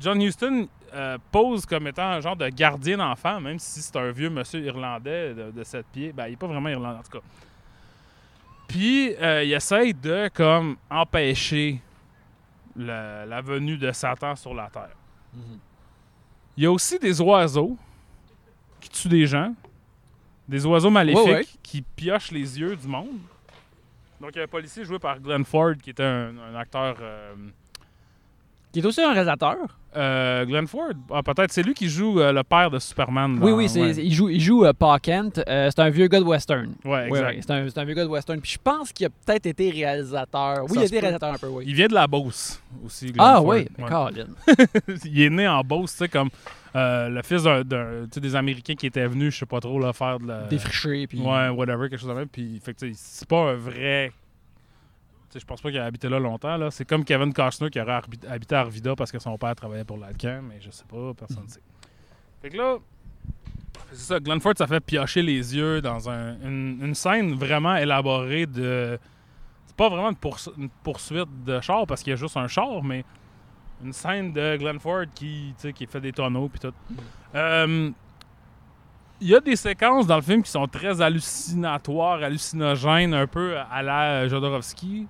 John 0.00 0.20
Huston 0.20 0.68
euh, 0.94 1.16
pose 1.30 1.64
comme 1.64 1.86
étant 1.86 2.06
un 2.06 2.20
genre 2.20 2.36
de 2.36 2.48
gardien 2.48 2.98
d'enfant, 2.98 3.40
même 3.40 3.58
si 3.58 3.80
c'est 3.80 3.96
un 3.96 4.10
vieux 4.10 4.28
monsieur 4.28 4.60
irlandais 4.60 5.32
de, 5.32 5.50
de 5.50 5.64
7 5.64 5.86
pieds. 5.90 6.12
Ben, 6.12 6.26
il 6.26 6.34
est 6.34 6.36
pas 6.36 6.46
vraiment 6.46 6.68
irlandais, 6.68 6.98
en 6.98 7.02
tout 7.02 7.18
cas. 7.18 7.24
Puis, 8.68 9.14
euh, 9.20 9.42
il 9.42 9.52
essaye 9.52 9.94
de, 9.94 10.28
comme, 10.34 10.76
empêcher 10.90 11.80
la, 12.76 13.26
la 13.26 13.40
venue 13.40 13.76
de 13.76 13.90
Satan 13.92 14.34
sur 14.36 14.54
la 14.54 14.68
Terre. 14.70 14.96
Il 16.56 16.62
y 16.62 16.66
a 16.66 16.72
aussi 16.72 16.98
des 16.98 17.20
oiseaux 17.20 17.76
qui 18.80 18.88
tuent 18.90 19.08
des 19.08 19.26
gens. 19.26 19.54
Des 20.48 20.66
oiseaux 20.66 20.90
maléfiques 20.90 21.24
Ouais, 21.24 21.32
ouais. 21.34 21.46
qui 21.62 21.82
piochent 21.82 22.32
les 22.32 22.58
yeux 22.58 22.76
du 22.76 22.86
monde. 22.88 23.18
Donc, 24.20 24.30
il 24.34 24.38
y 24.38 24.40
a 24.40 24.44
un 24.44 24.48
policier 24.48 24.84
joué 24.84 24.98
par 24.98 25.18
Glenn 25.20 25.44
Ford, 25.44 25.74
qui 25.82 25.90
était 25.90 26.02
un, 26.04 26.36
un 26.36 26.54
acteur. 26.56 26.96
euh, 27.00 27.34
Qui 28.72 28.80
est 28.80 28.86
aussi 28.86 29.00
un 29.00 29.12
réalisateur. 29.12 29.56
Euh, 29.96 30.44
Glenn 30.46 30.66
Ford? 30.66 30.92
Ah, 31.12 31.22
peut-être. 31.22 31.52
C'est 31.52 31.62
lui 31.62 31.74
qui 31.74 31.88
joue 31.88 32.20
euh, 32.20 32.32
le 32.32 32.42
père 32.42 32.70
de 32.70 32.78
Superman. 32.78 33.38
Oui, 33.42 33.50
dans- 33.50 33.56
oui, 33.56 33.68
ouais. 33.80 33.94
il 33.98 34.12
joue, 34.12 34.28
il 34.28 34.40
joue 34.40 34.64
euh, 34.64 34.72
Pa 34.72 34.98
Kent. 35.00 35.40
C'est 35.46 35.78
un 35.78 35.90
vieux 35.90 36.06
gars 36.08 36.20
de 36.20 36.24
western. 36.24 36.74
Ouais, 36.84 37.08
Oui, 37.10 37.18
exact. 37.18 37.28
oui, 37.36 37.42
c'est, 37.46 37.50
un, 37.52 37.68
c'est 37.68 37.78
un 37.78 37.84
vieux 37.84 37.94
gars 37.94 38.04
de 38.04 38.08
western. 38.10 38.40
Puis 38.40 38.52
je 38.52 38.58
pense 38.62 38.92
qu'il 38.92 39.06
a 39.06 39.10
peut-être 39.10 39.46
été 39.46 39.70
réalisateur. 39.70 40.64
Oui, 40.64 40.68
Ça 40.70 40.74
il 40.74 40.78
a 40.80 40.84
été 40.84 40.96
peut. 40.96 41.00
réalisateur 41.00 41.34
un 41.34 41.38
peu, 41.38 41.48
oui. 41.48 41.64
Il 41.66 41.74
vient 41.74 41.88
de 41.88 41.94
la 41.94 42.06
Beauce 42.06 42.62
aussi. 42.84 43.06
Glenn 43.06 43.16
Ah 43.20 43.34
Ford. 43.36 43.46
oui, 43.48 43.66
il 45.04 45.20
est 45.22 45.30
né 45.30 45.46
en 45.48 45.62
Beauce, 45.62 45.92
tu 45.92 45.98
sais, 45.98 46.08
comme 46.08 46.30
le 46.74 47.20
fils 47.22 47.42
d'un, 47.42 47.62
des 48.16 48.36
Américains 48.36 48.74
qui 48.74 48.86
étaient 48.86 49.06
venus, 49.06 49.34
je 49.34 49.40
sais 49.40 49.46
pas 49.46 49.60
trop, 49.60 49.78
là, 49.78 49.92
faire 49.92 50.18
de 50.18 50.26
la. 50.28 50.42
Défriché. 50.44 51.06
Puis... 51.06 51.20
Ouais, 51.20 51.48
whatever, 51.50 51.88
quelque 51.90 52.00
chose 52.00 52.08
de 52.08 52.14
même. 52.14 52.28
Puis, 52.28 52.60
fait 52.64 52.72
que, 52.74 52.86
c'est 52.94 53.28
pas 53.28 53.50
un 53.50 53.54
vrai. 53.54 54.12
Je 55.38 55.44
pense 55.44 55.60
pas 55.60 55.70
qu'il 55.70 55.78
a 55.78 55.84
habité 55.84 56.08
là 56.08 56.18
longtemps. 56.18 56.56
Là. 56.56 56.70
C'est 56.70 56.84
comme 56.84 57.04
Kevin 57.04 57.32
Costner 57.32 57.70
qui 57.70 57.80
aurait 57.80 58.00
habité- 58.28 58.54
à 58.54 58.60
Arvida 58.60 58.94
parce 58.96 59.10
que 59.12 59.18
son 59.18 59.36
père 59.38 59.54
travaillait 59.54 59.84
pour 59.84 59.98
l'Alcan, 59.98 60.40
mais 60.42 60.60
je 60.60 60.70
sais 60.70 60.84
pas, 60.88 61.12
personne 61.14 61.44
ne 61.44 61.48
sait. 61.50 61.62
Fait 62.42 62.50
que 62.50 62.56
là, 62.56 62.76
c'est 63.92 63.98
ça, 64.14 64.20
Glenn 64.20 64.40
Ford, 64.40 64.52
ça 64.56 64.66
fait 64.66 64.80
piocher 64.80 65.22
les 65.22 65.56
yeux 65.56 65.80
dans 65.80 66.08
un- 66.10 66.34
une, 66.42 66.78
une 66.82 66.94
scène 66.94 67.34
vraiment 67.34 67.76
élaborée 67.76 68.46
de. 68.46 68.98
C'est 69.66 69.76
pas 69.76 69.88
vraiment 69.88 70.10
une, 70.10 70.16
poursu- 70.16 70.52
une 70.58 70.68
poursuite 70.82 71.44
de 71.44 71.60
char 71.60 71.86
parce 71.86 72.02
qu'il 72.02 72.10
y 72.10 72.14
a 72.14 72.16
juste 72.16 72.36
un 72.36 72.46
char, 72.48 72.82
mais 72.82 73.04
une 73.82 73.92
scène 73.92 74.32
de 74.32 74.56
Glenn 74.58 74.78
Ford 74.78 75.04
qui, 75.14 75.54
qui 75.74 75.86
fait 75.86 76.00
des 76.00 76.12
tonneaux 76.12 76.48
puis 76.48 76.60
tout. 76.60 76.74
Euh, 77.34 77.90
il 79.20 79.28
y 79.28 79.34
a 79.34 79.40
des 79.40 79.56
séquences 79.56 80.06
dans 80.06 80.16
le 80.16 80.22
film 80.22 80.42
qui 80.42 80.50
sont 80.50 80.66
très 80.66 81.00
hallucinatoires, 81.00 82.22
hallucinogènes, 82.22 83.14
un 83.14 83.26
peu 83.26 83.56
à 83.70 83.82
la 83.82 84.26
Jodorowsky. 84.28 85.06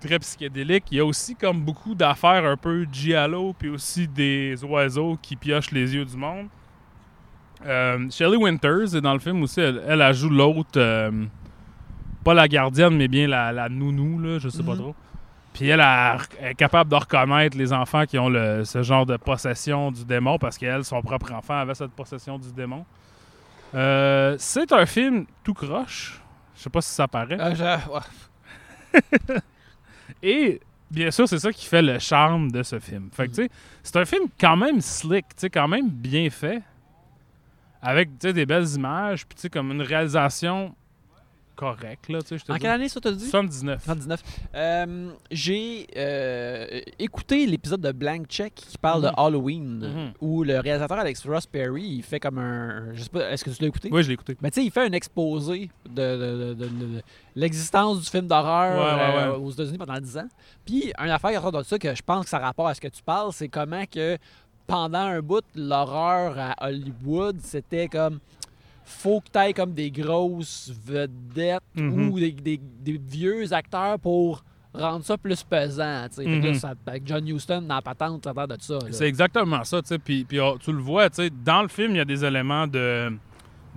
Très 0.00 0.18
psychédélique. 0.18 0.84
Il 0.90 0.96
y 0.98 1.00
a 1.00 1.04
aussi 1.04 1.34
comme 1.36 1.60
beaucoup 1.60 1.94
d'affaires 1.94 2.44
un 2.46 2.56
peu 2.56 2.86
giallo, 2.90 3.54
puis 3.58 3.68
aussi 3.68 4.08
des 4.08 4.62
oiseaux 4.64 5.18
qui 5.20 5.36
piochent 5.36 5.70
les 5.72 5.94
yeux 5.94 6.04
du 6.04 6.16
monde. 6.16 6.46
Euh, 7.66 8.08
Shelley 8.10 8.36
Winters 8.38 8.94
est 8.96 9.00
dans 9.02 9.12
le 9.12 9.18
film 9.18 9.42
aussi. 9.42 9.60
Elle, 9.60 9.82
elle, 9.86 10.00
elle 10.00 10.14
joue 10.14 10.30
l'autre, 10.30 10.70
euh, 10.78 11.10
pas 12.24 12.32
la 12.32 12.48
gardienne, 12.48 12.96
mais 12.96 13.08
bien 13.08 13.26
la, 13.28 13.52
la 13.52 13.68
nounou, 13.68 14.18
là, 14.18 14.38
je 14.38 14.48
sais 14.48 14.62
pas 14.62 14.72
Mhm. 14.72 14.78
trop. 14.78 14.94
Puis 15.52 15.68
elle, 15.68 15.80
est 16.40 16.54
capable 16.54 16.88
de 16.90 16.94
reconnaître 16.96 17.58
les 17.58 17.72
enfants 17.72 18.06
qui 18.06 18.18
ont 18.18 18.28
le- 18.30 18.64
ce 18.64 18.82
genre 18.82 19.04
de 19.04 19.16
possession 19.18 19.90
du 19.90 20.04
démon 20.06 20.38
parce 20.38 20.56
qu'elle, 20.56 20.84
son 20.84 21.02
propre 21.02 21.32
enfant, 21.32 21.58
avait 21.58 21.74
cette 21.74 21.90
possession 21.90 22.38
du 22.38 22.50
démon. 22.52 22.86
Euh, 23.74 24.36
c'est 24.38 24.72
un 24.72 24.86
film 24.86 25.26
tout 25.44 25.52
croche. 25.54 26.20
Je 26.56 26.62
sais 26.62 26.70
pas 26.70 26.80
si 26.80 26.90
ça 26.94 27.06
paraît. 27.08 27.36
Je-. 27.54 27.64
Et 30.22 30.60
bien 30.90 31.10
sûr, 31.10 31.28
c'est 31.28 31.38
ça 31.38 31.52
qui 31.52 31.66
fait 31.66 31.82
le 31.82 31.98
charme 31.98 32.50
de 32.50 32.62
ce 32.62 32.78
film. 32.78 33.10
C'est 33.82 33.96
un 33.96 34.04
film 34.04 34.24
quand 34.38 34.56
même 34.56 34.80
slick, 34.80 35.26
quand 35.52 35.68
même 35.68 35.88
bien 35.88 36.28
fait. 36.30 36.62
Avec, 37.82 38.18
des 38.18 38.44
belles 38.44 38.68
images, 38.74 39.26
puis 39.26 39.48
comme 39.48 39.70
une 39.72 39.80
réalisation 39.80 40.74
correcte, 41.60 42.08
là, 42.08 42.22
tu 42.22 42.28
sais, 42.28 42.38
je 42.38 42.44
te 42.44 42.52
En 42.52 42.56
quelle 42.56 42.70
année 42.70 42.88
ça 42.88 43.00
t'as 43.00 43.12
dit? 43.12 43.28
79. 43.28 43.82
79. 43.84 44.22
Euh, 44.54 45.10
j'ai 45.30 45.86
euh, 45.96 46.80
écouté 46.98 47.44
l'épisode 47.46 47.80
de 47.82 47.92
Blank 47.92 48.26
Check 48.28 48.54
qui 48.54 48.78
parle 48.78 49.02
Mhm. 49.02 49.08
de 49.10 49.14
Halloween, 49.20 49.78
Mhm. 49.80 50.12
où 50.20 50.42
le 50.42 50.58
réalisateur 50.58 50.98
Alex 50.98 51.26
Ross 51.26 51.46
Perry, 51.46 51.82
il 51.84 52.02
fait 52.02 52.18
comme 52.20 52.38
un. 52.38 52.94
Je 52.94 53.02
sais 53.02 53.10
pas, 53.10 53.30
est-ce 53.30 53.44
que 53.44 53.50
tu 53.50 53.60
l'as 53.62 53.68
écouté? 53.68 53.90
Oui, 53.92 54.02
je 54.02 54.08
l'ai 54.08 54.14
écouté. 54.14 54.36
Mais 54.40 54.50
tu 54.50 54.60
sais, 54.60 54.66
il 54.66 54.70
fait 54.70 54.86
un 54.86 54.92
exposé 54.92 55.70
de, 55.88 55.90
de- 55.92 56.54
de- 56.54 56.54
de- 56.54 56.68
de 56.96 57.02
l'existence 57.36 58.00
du 58.00 58.06
film 58.06 58.26
d'horreur 58.26 58.76
Ouais, 58.78 59.16
ouais, 59.16 59.22
euh, 59.34 59.36
aux 59.38 59.50
États-Unis 59.50 59.78
pendant 59.78 60.00
10 60.00 60.16
ans. 60.18 60.28
Puis, 60.64 60.92
une 60.98 61.10
affaire 61.10 61.30
qui 61.30 61.36
ressort 61.36 61.52
de 61.52 61.62
ça 61.62 61.78
que 61.78 61.94
je 61.94 62.02
pense 62.02 62.24
que 62.24 62.30
ça 62.30 62.38
a 62.38 62.40
rapport 62.40 62.68
à 62.68 62.74
ce 62.74 62.80
que 62.80 62.88
tu 62.88 63.02
parles, 63.02 63.32
c'est 63.32 63.48
comment 63.48 63.84
que 63.86 64.16
pendant 64.66 64.98
un 65.00 65.20
bout, 65.20 65.44
l'horreur 65.54 66.34
à 66.38 66.66
Hollywood, 66.68 67.36
c'était 67.42 67.88
comme. 67.88 68.20
Faut 68.90 69.20
que 69.20 69.28
tu 69.32 69.38
aies 69.38 69.52
comme 69.52 69.72
des 69.72 69.90
grosses 69.90 70.72
vedettes 70.84 71.62
Mhm. 71.76 72.10
ou 72.10 72.18
des, 72.20 72.32
des- 72.32 72.60
des 72.80 72.98
vieux 72.98 73.52
acteurs 73.52 73.98
pour 73.98 74.42
rendre 74.74 75.04
ça 75.04 75.16
plus 75.16 75.42
pesant. 75.42 75.84
là, 75.84 76.08
Mhm. 76.18 76.54
ça- 76.54 76.74
avec 76.86 77.06
John 77.06 77.26
Huston 77.26 77.62
dans 77.62 77.76
la 77.76 77.82
patente, 77.82 78.24
ça 78.24 78.46
de 78.46 78.56
ça. 78.60 78.74
là. 78.74 78.80
C'est 78.90 79.06
exactement 79.08 79.64
ça. 79.64 79.80
Puis, 80.04 80.24
puis, 80.24 80.38
oh, 80.40 80.56
tu 80.60 80.72
le 80.72 80.78
vois, 80.78 81.08
dans 81.44 81.62
le 81.62 81.68
film, 81.68 81.92
il 81.92 81.96
y 81.98 82.00
a 82.00 82.04
des 82.04 82.24
éléments 82.24 82.66
de 82.66 83.12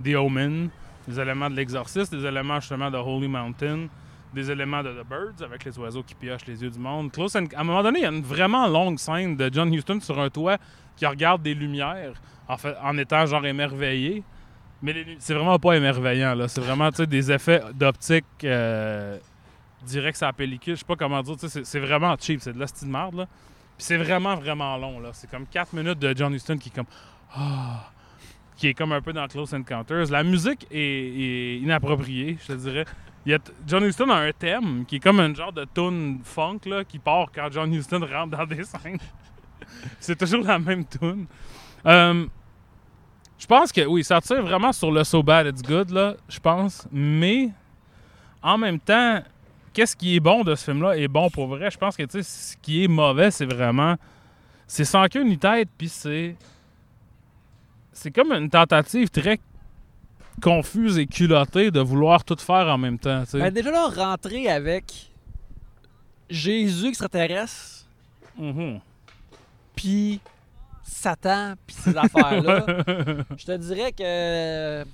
The 0.04 0.14
Omen, 0.16 0.68
des 1.08 1.20
éléments 1.20 1.48
de 1.50 1.54
l'Exorciste, 1.56 2.14
des 2.14 2.24
éléments 2.26 2.60
justement 2.60 2.90
de 2.90 2.96
Holy 2.98 3.28
Mountain, 3.28 3.86
des 4.34 4.50
éléments 4.50 4.82
de 4.82 4.90
The 4.90 5.06
Birds 5.08 5.44
avec 5.44 5.64
les 5.64 5.78
oiseaux 5.78 6.02
qui 6.02 6.14
piochent 6.14 6.46
les 6.46 6.60
yeux 6.62 6.70
du 6.70 6.78
monde. 6.78 7.12
Close 7.12 7.36
and- 7.36 7.46
à 7.56 7.60
un 7.60 7.64
moment 7.64 7.82
donné, 7.82 8.00
il 8.00 8.02
y 8.02 8.06
a 8.06 8.10
une 8.12 8.22
vraiment 8.22 8.66
longue 8.66 8.98
scène 8.98 9.36
de 9.36 9.48
John 9.52 9.72
Huston 9.72 10.00
sur 10.00 10.18
un 10.18 10.28
toit 10.28 10.58
qui 10.96 11.06
regarde 11.06 11.42
des 11.42 11.54
lumières 11.54 12.14
en, 12.48 12.56
fait, 12.56 12.74
en 12.82 12.96
étant 12.98 13.24
genre 13.26 13.44
émerveillé. 13.46 14.22
Mais 14.84 15.16
c'est 15.18 15.32
vraiment 15.32 15.58
pas 15.58 15.76
émerveillant, 15.78 16.34
là. 16.34 16.46
C'est 16.46 16.60
vraiment, 16.60 16.90
tu 16.90 16.98
sais, 16.98 17.06
des 17.06 17.32
effets 17.32 17.62
d'optique 17.72 18.26
euh, 18.44 19.18
direct 19.82 20.18
sur 20.18 20.26
la 20.26 20.34
pellicule. 20.34 20.74
Je 20.74 20.80
sais 20.80 20.84
pas 20.84 20.94
comment 20.94 21.22
dire, 21.22 21.36
tu 21.38 21.48
sais, 21.48 21.64
c'est- 21.64 21.78
vraiment 21.80 22.14
cheap. 22.20 22.42
C'est 22.42 22.52
de 22.52 22.58
la 22.58 22.66
style 22.66 22.88
marde, 22.88 23.14
là. 23.14 23.26
Puis 23.78 23.86
c'est 23.86 23.96
vraiment, 23.96 24.36
vraiment 24.36 24.76
long, 24.76 25.00
là. 25.00 25.08
C'est 25.14 25.30
comme 25.30 25.46
4 25.46 25.72
minutes 25.72 25.98
de 25.98 26.14
John 26.14 26.34
Huston 26.34 26.58
qui 26.58 26.68
est 26.68 26.74
comme 26.74 26.84
Ah, 27.34 27.90
qui 28.56 28.68
est 28.68 28.74
comme 28.74 28.92
un 28.92 29.00
peu 29.00 29.14
dans 29.14 29.26
Close 29.26 29.54
Encounters. 29.54 30.10
La 30.10 30.22
musique 30.22 30.66
est, 30.70 31.58
inappropriée, 31.62 32.36
je 32.42 32.52
te 32.52 32.58
dirais. 32.58 32.84
Il 33.24 33.32
y 33.32 33.34
a 33.34 33.38
John 33.66 33.82
Huston 33.84 34.10
a 34.10 34.16
un 34.16 34.32
thème 34.32 34.84
qui 34.84 34.96
est 34.96 35.00
comme 35.00 35.18
un 35.18 35.34
genre 35.34 35.52
de 35.52 35.66
tune 35.74 36.20
funk 36.22 36.60
là, 36.66 36.84
qui 36.84 36.98
part 36.98 37.28
quand 37.34 37.48
John 37.50 37.72
Huston 37.72 38.00
rentre 38.00 38.36
dans 38.36 38.44
des 38.46 38.64
scènes. 38.64 38.98
C'est 39.98 40.16
toujours 40.18 40.44
la 40.44 40.58
même 40.58 40.84
tune. 40.84 41.26
Euh, 41.86 42.26
je 43.38 43.46
pense 43.46 43.72
que 43.72 43.84
oui, 43.86 44.02
ça 44.04 44.20
tire 44.20 44.42
vraiment 44.42 44.72
sur 44.72 44.90
le 44.90 45.04
So 45.04 45.22
Bad 45.22 45.46
It's 45.46 45.62
Good, 45.62 45.90
là, 45.90 46.14
je 46.28 46.38
pense. 46.40 46.86
Mais 46.92 47.50
en 48.42 48.56
même 48.58 48.78
temps, 48.78 49.22
qu'est-ce 49.72 49.96
qui 49.96 50.16
est 50.16 50.20
bon 50.20 50.44
de 50.44 50.54
ce 50.54 50.64
film-là 50.64 50.96
est 50.96 51.08
bon 51.08 51.28
pour 51.30 51.46
vrai. 51.48 51.70
Je 51.70 51.78
pense 51.78 51.96
que 51.96 52.02
tu 52.04 52.22
sais, 52.22 52.22
ce 52.22 52.56
qui 52.58 52.84
est 52.84 52.88
mauvais, 52.88 53.30
c'est 53.30 53.46
vraiment. 53.46 53.96
C'est 54.66 54.84
sans 54.84 55.06
queue 55.08 55.24
ni 55.24 55.36
tête, 55.38 55.68
puis 55.76 55.88
c'est. 55.88 56.36
C'est 57.92 58.10
comme 58.10 58.32
une 58.32 58.50
tentative 58.50 59.08
très 59.10 59.38
confuse 60.42 60.98
et 60.98 61.06
culottée 61.06 61.70
de 61.70 61.80
vouloir 61.80 62.24
tout 62.24 62.36
faire 62.38 62.66
en 62.68 62.76
même 62.78 62.98
temps. 62.98 63.22
tu 63.24 63.30
sais. 63.32 63.38
Ben, 63.38 63.52
déjà 63.52 63.70
là, 63.70 63.86
rentrer 63.88 64.48
avec 64.48 65.10
Jésus 66.28 66.88
extraterrestre, 66.88 67.86
Mhm. 68.38 68.80
puis 69.76 70.20
Satan, 70.84 71.54
puis 71.66 71.74
ces 71.74 71.96
affaires-là, 71.96 72.66
je 73.36 73.44
te 73.44 73.56
dirais 73.56 73.92
que 73.92 74.84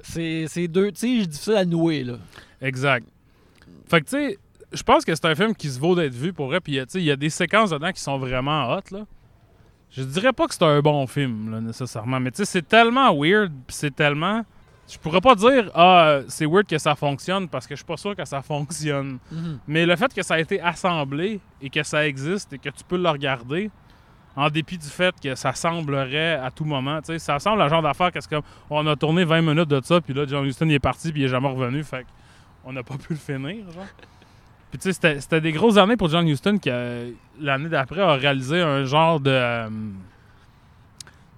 c'est 0.00 0.46
c'est 0.48 0.68
deux 0.68 0.92
tiges 0.92 1.28
difficiles 1.28 1.56
à 1.56 1.64
nouer. 1.64 2.04
Là. 2.04 2.14
Exact. 2.62 3.06
Fait 3.88 4.00
que, 4.00 4.06
tu 4.06 4.16
sais, 4.16 4.38
je 4.72 4.82
pense 4.82 5.04
que 5.04 5.14
c'est 5.14 5.24
un 5.24 5.34
film 5.34 5.54
qui 5.54 5.68
se 5.68 5.80
vaut 5.80 5.94
d'être 5.94 6.14
vu 6.14 6.32
pour 6.32 6.46
vrai. 6.46 6.60
Puis, 6.60 6.80
il 6.94 7.02
y 7.02 7.10
a 7.10 7.16
des 7.16 7.30
séquences 7.30 7.70
dedans 7.70 7.90
qui 7.92 8.00
sont 8.00 8.18
vraiment 8.18 8.72
hot, 8.72 8.82
là. 8.90 9.06
Je 9.90 10.02
dirais 10.02 10.34
pas 10.34 10.46
que 10.46 10.54
c'est 10.54 10.64
un 10.64 10.80
bon 10.80 11.06
film, 11.06 11.50
là, 11.50 11.60
nécessairement. 11.62 12.20
Mais, 12.20 12.30
tu 12.30 12.38
sais, 12.38 12.44
c'est 12.44 12.68
tellement 12.68 13.14
weird. 13.18 13.52
C'est 13.68 13.94
tellement. 13.94 14.44
Je 14.90 14.98
pourrais 14.98 15.20
pas 15.20 15.34
dire, 15.34 15.70
ah, 15.74 16.20
c'est 16.28 16.46
weird 16.46 16.66
que 16.66 16.78
ça 16.78 16.94
fonctionne 16.94 17.48
parce 17.48 17.66
que 17.66 17.74
je 17.74 17.78
suis 17.78 17.86
pas 17.86 17.96
sûr 17.96 18.14
que 18.14 18.24
ça 18.24 18.42
fonctionne. 18.42 19.18
Mais 19.66 19.84
le 19.84 19.96
fait 19.96 20.12
que 20.12 20.22
ça 20.22 20.34
a 20.34 20.40
été 20.40 20.60
assemblé 20.60 21.40
et 21.60 21.68
que 21.70 21.82
ça 21.82 22.06
existe 22.06 22.52
et 22.54 22.58
que 22.58 22.70
tu 22.70 22.84
peux 22.86 22.96
le 22.96 23.08
regarder, 23.08 23.70
en 24.38 24.48
dépit 24.50 24.78
du 24.78 24.86
fait 24.86 25.14
que 25.20 25.34
ça 25.34 25.52
semblerait 25.52 26.34
à 26.34 26.50
tout 26.50 26.64
moment, 26.64 26.98
tu 27.00 27.06
sais, 27.06 27.18
ça 27.18 27.38
semble 27.38 27.62
le 27.62 27.68
genre 27.68 27.82
d'affaire 27.82 28.12
que 28.12 28.20
c'est 28.20 28.30
comme 28.30 28.42
on 28.70 28.86
a 28.86 28.94
tourné 28.96 29.24
20 29.24 29.42
minutes 29.42 29.68
de 29.68 29.80
ça, 29.82 30.00
puis 30.00 30.14
là, 30.14 30.24
John 30.26 30.44
Huston 30.46 30.66
il 30.66 30.74
est 30.74 30.78
parti, 30.78 31.10
puis 31.12 31.22
il 31.22 31.24
est 31.24 31.28
jamais 31.28 31.48
revenu, 31.48 31.82
fait 31.82 32.06
on 32.64 32.72
n'a 32.72 32.82
pas 32.82 32.96
pu 32.96 33.14
le 33.14 33.16
finir, 33.18 33.70
genre. 33.72 33.84
Puis 34.70 34.78
tu 34.78 34.92
sais, 34.92 35.18
c'était- 35.18 35.40
des 35.40 35.52
grosses 35.52 35.78
années 35.78 35.96
pour 35.96 36.10
John 36.10 36.28
Huston 36.28 36.58
qui, 36.58 36.68
euh, 36.68 37.10
l'année 37.40 37.70
d'après, 37.70 38.02
a 38.02 38.12
réalisé 38.16 38.60
un 38.60 38.84
genre 38.84 39.18
de 39.18 39.30
euh, 39.30 39.68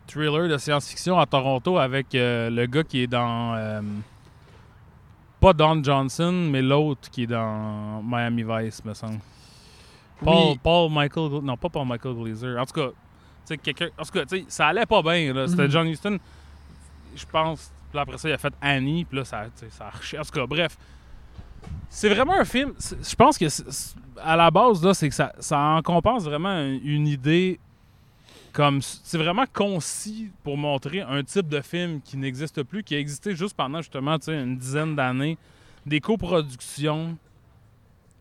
thriller 0.08 0.48
de 0.48 0.56
science-fiction 0.58 1.16
à 1.16 1.26
Toronto 1.26 1.78
avec 1.78 2.12
euh, 2.16 2.50
le 2.50 2.66
gars 2.66 2.82
qui 2.82 3.02
est 3.02 3.06
dans... 3.06 3.54
euh, 3.54 3.80
pas 5.40 5.52
Don 5.52 5.80
Johnson, 5.84 6.32
mais 6.50 6.60
l'autre 6.60 7.08
qui 7.10 7.22
est 7.22 7.26
dans 7.28 8.02
Miami 8.02 8.42
Vice, 8.42 8.84
me 8.84 8.94
semble. 8.94 9.20
Paul, 10.24 10.48
Oui. 10.52 10.60
Paul 10.62 10.90
Michael... 10.90 11.40
Non, 11.42 11.56
pas 11.56 11.68
Paul 11.68 11.86
Michael 11.86 12.14
Glazer. 12.14 12.58
En 12.60 12.64
tout 12.66 12.74
cas, 12.74 12.88
tu 13.46 13.58
quelqu'un... 13.58 13.88
En 13.98 14.04
tout 14.04 14.12
cas, 14.12 14.24
tu 14.26 14.38
sais, 14.38 14.44
ça 14.48 14.66
allait 14.68 14.86
pas 14.86 15.02
bien, 15.02 15.32
là. 15.32 15.46
C'était 15.48 15.64
Mhm. 15.64 15.70
John 15.70 15.88
Huston, 15.88 16.18
je 17.16 17.24
pense... 17.26 17.72
Puis 17.90 17.98
après 17.98 18.18
ça, 18.18 18.28
il 18.28 18.32
a 18.32 18.38
fait 18.38 18.52
Annie, 18.60 19.04
puis 19.04 19.18
là, 19.18 19.24
ça, 19.24 19.46
ça 19.70 19.86
a. 19.86 20.20
En 20.20 20.24
tout 20.24 20.30
cas, 20.30 20.46
bref. 20.46 20.76
C'est 21.88 22.08
vraiment 22.08 22.34
un 22.34 22.44
film... 22.44 22.72
Je 22.78 23.14
pense 23.16 23.36
que, 23.36 23.46
à 24.22 24.36
la 24.36 24.50
base, 24.50 24.84
là, 24.84 24.94
c'est 24.94 25.08
que 25.08 25.14
ça, 25.14 25.32
ça 25.40 25.58
en 25.58 25.82
compense 25.82 26.24
vraiment 26.24 26.48
un- 26.50 26.78
une 26.84 27.06
idée 27.08 27.58
comme... 28.52 28.80
C'est 28.82 29.18
vraiment 29.18 29.44
concis 29.52 30.30
pour 30.44 30.56
montrer 30.56 31.00
un 31.00 31.22
type 31.24 31.48
de 31.48 31.60
film 31.60 32.00
qui 32.00 32.16
n'existe 32.16 32.62
plus, 32.62 32.84
qui 32.84 32.94
a 32.94 32.98
existé 32.98 33.34
juste 33.34 33.56
pendant, 33.56 33.78
justement, 33.78 34.16
une 34.28 34.56
dizaine 34.56 34.94
d'années. 34.94 35.36
Des 35.86 36.00
coproductions 36.00 37.16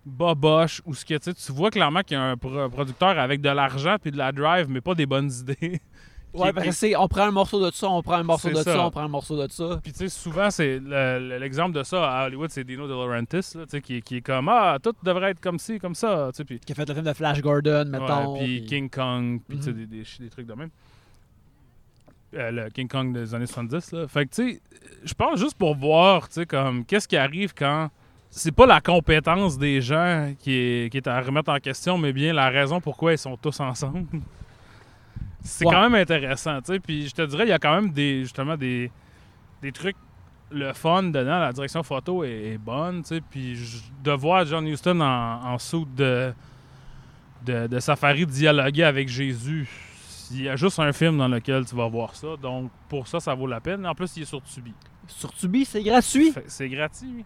boboche 0.10 0.82
ou 0.86 0.94
ce 0.94 1.06
que 1.06 1.14
tu 1.16 1.32
sais, 1.32 1.34
tu 1.34 1.52
vois 1.52 1.72
clairement 1.72 2.02
qu'il 2.02 2.18
y 2.18 2.20
a 2.20 2.24
un 2.24 2.38
pro- 2.38 2.68
producteur 2.70 3.18
avec 3.20 3.42
de 3.42 3.50
l'argent 3.50 3.96
puis 4.02 4.12
de 4.12 4.18
la 4.18 4.32
drive 4.32 4.68
mais 4.70 4.82
pas 4.82 4.96
des 4.96 5.06
bonnes 5.06 5.32
idées. 5.32 5.80
Ouais, 6.32 6.54
que 6.54 6.70
c'est 6.70 6.96
on 6.96 7.08
prend 7.08 7.24
un 7.24 7.32
morceau 7.32 7.60
de 7.66 7.74
ça, 7.74 7.90
on 7.90 8.04
prend 8.04 8.14
un 8.18 8.22
morceau 8.24 8.50
de 8.52 8.54
ça. 8.58 8.64
ça. 8.64 8.86
on 8.86 8.92
prend 8.92 9.02
un 9.02 9.08
morceau 9.08 9.36
de 9.48 9.52
ça. 9.52 9.80
Puis 9.82 9.92
tu 9.92 9.98
sais 9.98 10.10
souvent 10.10 10.52
c'est 10.52 10.78
le- 10.78 11.18
le- 11.28 11.40
l'exemple 11.40 11.72
de 11.76 11.82
ça 11.82 12.08
à 12.08 12.28
Hollywood 12.28 12.52
c'est 12.52 12.64
Dino 12.64 12.88
De 12.88 12.94
Laurentiis 12.94 13.58
là, 13.58 13.64
tu 13.64 13.70
sais, 13.72 13.82
qui, 13.82 14.00
qui 14.04 14.18
est 14.18 14.22
comme 14.22 14.48
ah 14.48 14.78
tout 14.82 14.94
devrait 15.02 15.32
être 15.32 15.40
comme 15.40 15.58
ci 15.58 15.80
comme 15.80 15.96
ça 15.96 16.30
Qui 16.38 16.72
a 16.72 16.76
fait 16.76 16.88
le 16.88 16.94
film 16.94 17.06
de 17.08 17.14
Flash 17.14 17.42
Gordon, 17.42 17.86
mettons. 17.88 18.38
puis 18.38 18.64
King 18.64 18.92
Kong 18.92 19.40
puis 19.50 19.58
tu 19.58 19.64
sais, 19.64 19.74
des, 19.74 19.88
des, 19.88 20.04
des 20.20 20.30
trucs 20.30 20.46
de 20.46 20.54
même. 20.54 20.70
Euh, 22.36 22.52
le 22.52 22.70
King 22.70 22.88
Kong 22.88 23.12
des 23.12 23.34
années 23.34 23.48
70 23.48 23.92
là. 23.94 24.08
Fait 24.08 24.28
que 24.28 24.36
tu 24.36 24.52
sais 24.54 24.62
je 25.04 25.14
pense 25.16 25.40
juste 25.40 25.58
pour 25.58 25.76
voir 25.76 26.28
tu 26.28 26.36
sais 26.36 26.46
comme 26.46 26.86
qu'est-ce 26.86 27.08
qui 27.08 27.18
arrive 27.18 27.56
quand 27.56 27.90
c'est 28.30 28.52
pas 28.52 28.66
la 28.66 28.80
compétence 28.82 29.58
des 29.58 29.82
gens 29.82 30.34
qui 30.40 30.54
est, 30.54 30.92
qui 30.92 30.98
est 30.98 31.08
à 31.08 31.20
remettre 31.22 31.52
en 31.52 31.58
question, 31.60 31.98
mais 31.98 32.14
bien 32.14 32.32
la 32.34 32.50
raison 32.50 32.80
pourquoi 32.80 33.12
ils 33.14 33.18
sont 33.18 33.36
tous 33.38 33.60
ensemble. 33.60 34.06
C'est 35.42 35.66
Ouais. 35.66 35.74
quand 35.74 35.82
même 35.90 35.96
intéressant, 35.96 36.60
tu 36.62 36.74
sais. 36.74 36.80
Puis 36.80 37.08
je 37.08 37.16
te 37.16 37.22
dirais, 37.26 37.46
il 37.46 37.50
y 37.50 37.54
a 37.54 37.60
quand 37.60 37.74
même 37.74 37.92
des 37.92 38.24
justement 38.24 38.58
des, 38.58 38.92
des 39.62 39.72
trucs, 39.72 39.96
le 40.52 40.74
fun 40.74 41.04
dedans. 41.04 41.40
La 41.40 41.54
direction 41.54 41.82
photo 41.82 42.24
est, 42.24 42.54
est 42.54 42.58
bonne, 42.58 43.02
tu 43.04 43.16
sais. 43.16 43.22
Puis 43.22 43.58
de 44.04 44.12
voir 44.12 44.46
John 44.46 44.68
Huston 44.68 45.00
en, 45.00 45.54
en 45.54 45.58
soude 45.58 45.96
de, 45.96 46.34
de, 47.46 47.68
de 47.68 47.80
Safari 47.80 48.26
dialoguer 48.26 48.84
avec 48.84 49.08
Jésus, 49.08 49.70
il 50.32 50.44
y 50.44 50.50
a 50.50 50.56
juste 50.56 50.78
un 50.80 50.92
film 50.92 51.18
dans 51.18 51.28
lequel 51.30 51.66
tu 51.66 51.76
vas 51.76 51.88
voir 51.88 52.14
ça. 52.16 52.36
Donc 52.42 52.70
pour 52.90 53.08
ça, 53.08 53.20
ça 53.20 53.34
vaut 53.34 53.48
la 53.48 53.62
peine. 53.62 53.88
En 53.88 53.96
plus, 53.96 54.16
il 54.18 54.24
est 54.24 54.26
sur 54.26 54.42
Tubi. 54.44 54.74
Sur 55.08 55.34
Tubi, 55.34 55.66
c'est 55.66 55.82
gratuit. 55.82 56.34
C'est 56.48 56.70
gratuit. 56.70 57.24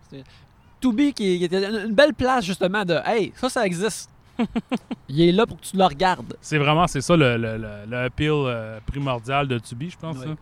Tubi 0.89 1.13
qui, 1.13 1.38
qui 1.39 1.43
était 1.46 1.63
une 1.86 1.93
belle 1.93 2.13
place 2.13 2.43
justement 2.46 2.84
de 2.86 3.00
Hey, 3.06 3.32
ça, 3.36 3.50
ça 3.50 3.65
existe. 3.65 4.10
Il 5.10 5.22
est 5.22 5.32
là 5.32 5.46
pour 5.46 5.58
que 5.60 5.65
tu 5.65 5.78
le 5.78 5.86
regardes. 5.86 6.36
C'est 6.41 6.58
vraiment, 6.58 6.88
c'est 6.88 7.02
ça 7.02 7.15
le, 7.15 7.38
le, 7.38 7.58
le, 7.58 7.69
le 7.89 7.98
appeal 7.98 8.32
euh, 8.32 8.80
primordial 8.86 9.48
de 9.48 9.60
Tubi, 9.60 9.89
je 9.91 9.98
pense. 9.98 10.17
Oui. 10.17 10.26
ça. 10.26 10.36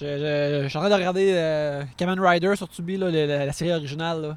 Je, 0.00 0.06
je- 0.06 0.62
je 0.64 0.68
suis 0.68 0.78
en 0.78 0.80
train 0.80 0.90
de 0.90 0.94
regarder 0.94 1.32
euh, 1.34 1.82
Kamen 1.96 2.18
Rider 2.20 2.54
sur 2.56 2.68
Tubi, 2.68 2.96
là, 2.96 3.10
la, 3.10 3.46
la 3.46 3.52
série 3.52 3.72
originale. 3.72 4.22
là. 4.22 4.36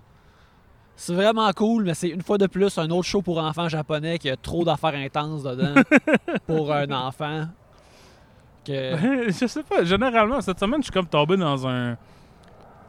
C'est 0.95 1.13
vraiment 1.15 1.51
cool, 1.53 1.86
mais 1.86 1.95
c'est 1.95 2.10
une 2.10 2.21
fois 2.21 2.38
de 2.38 2.45
plus 2.45 2.77
un 2.77 2.89
autre 2.91 3.08
show 3.08 3.21
pour 3.23 3.39
enfants 3.39 3.67
japonais 3.67 4.19
qui 4.19 4.29
a 4.29 4.38
trop 4.38 4.63
d'affaires 4.63 4.93
intenses 4.95 5.41
dedans 5.43 5.73
pour 6.47 6.71
un 6.71 6.89
enfant. 6.91 7.47
Que... 8.65 9.27
je 9.27 9.47
sais 9.47 9.63
pas, 9.63 9.84
généralement, 9.84 10.39
cette 10.41 10.60
semaine, 10.60 10.79
je 10.82 10.84
suis 10.86 10.91
comme 10.93 11.08
tombé 11.08 11.36
dans 11.36 11.67
un. 11.67 11.97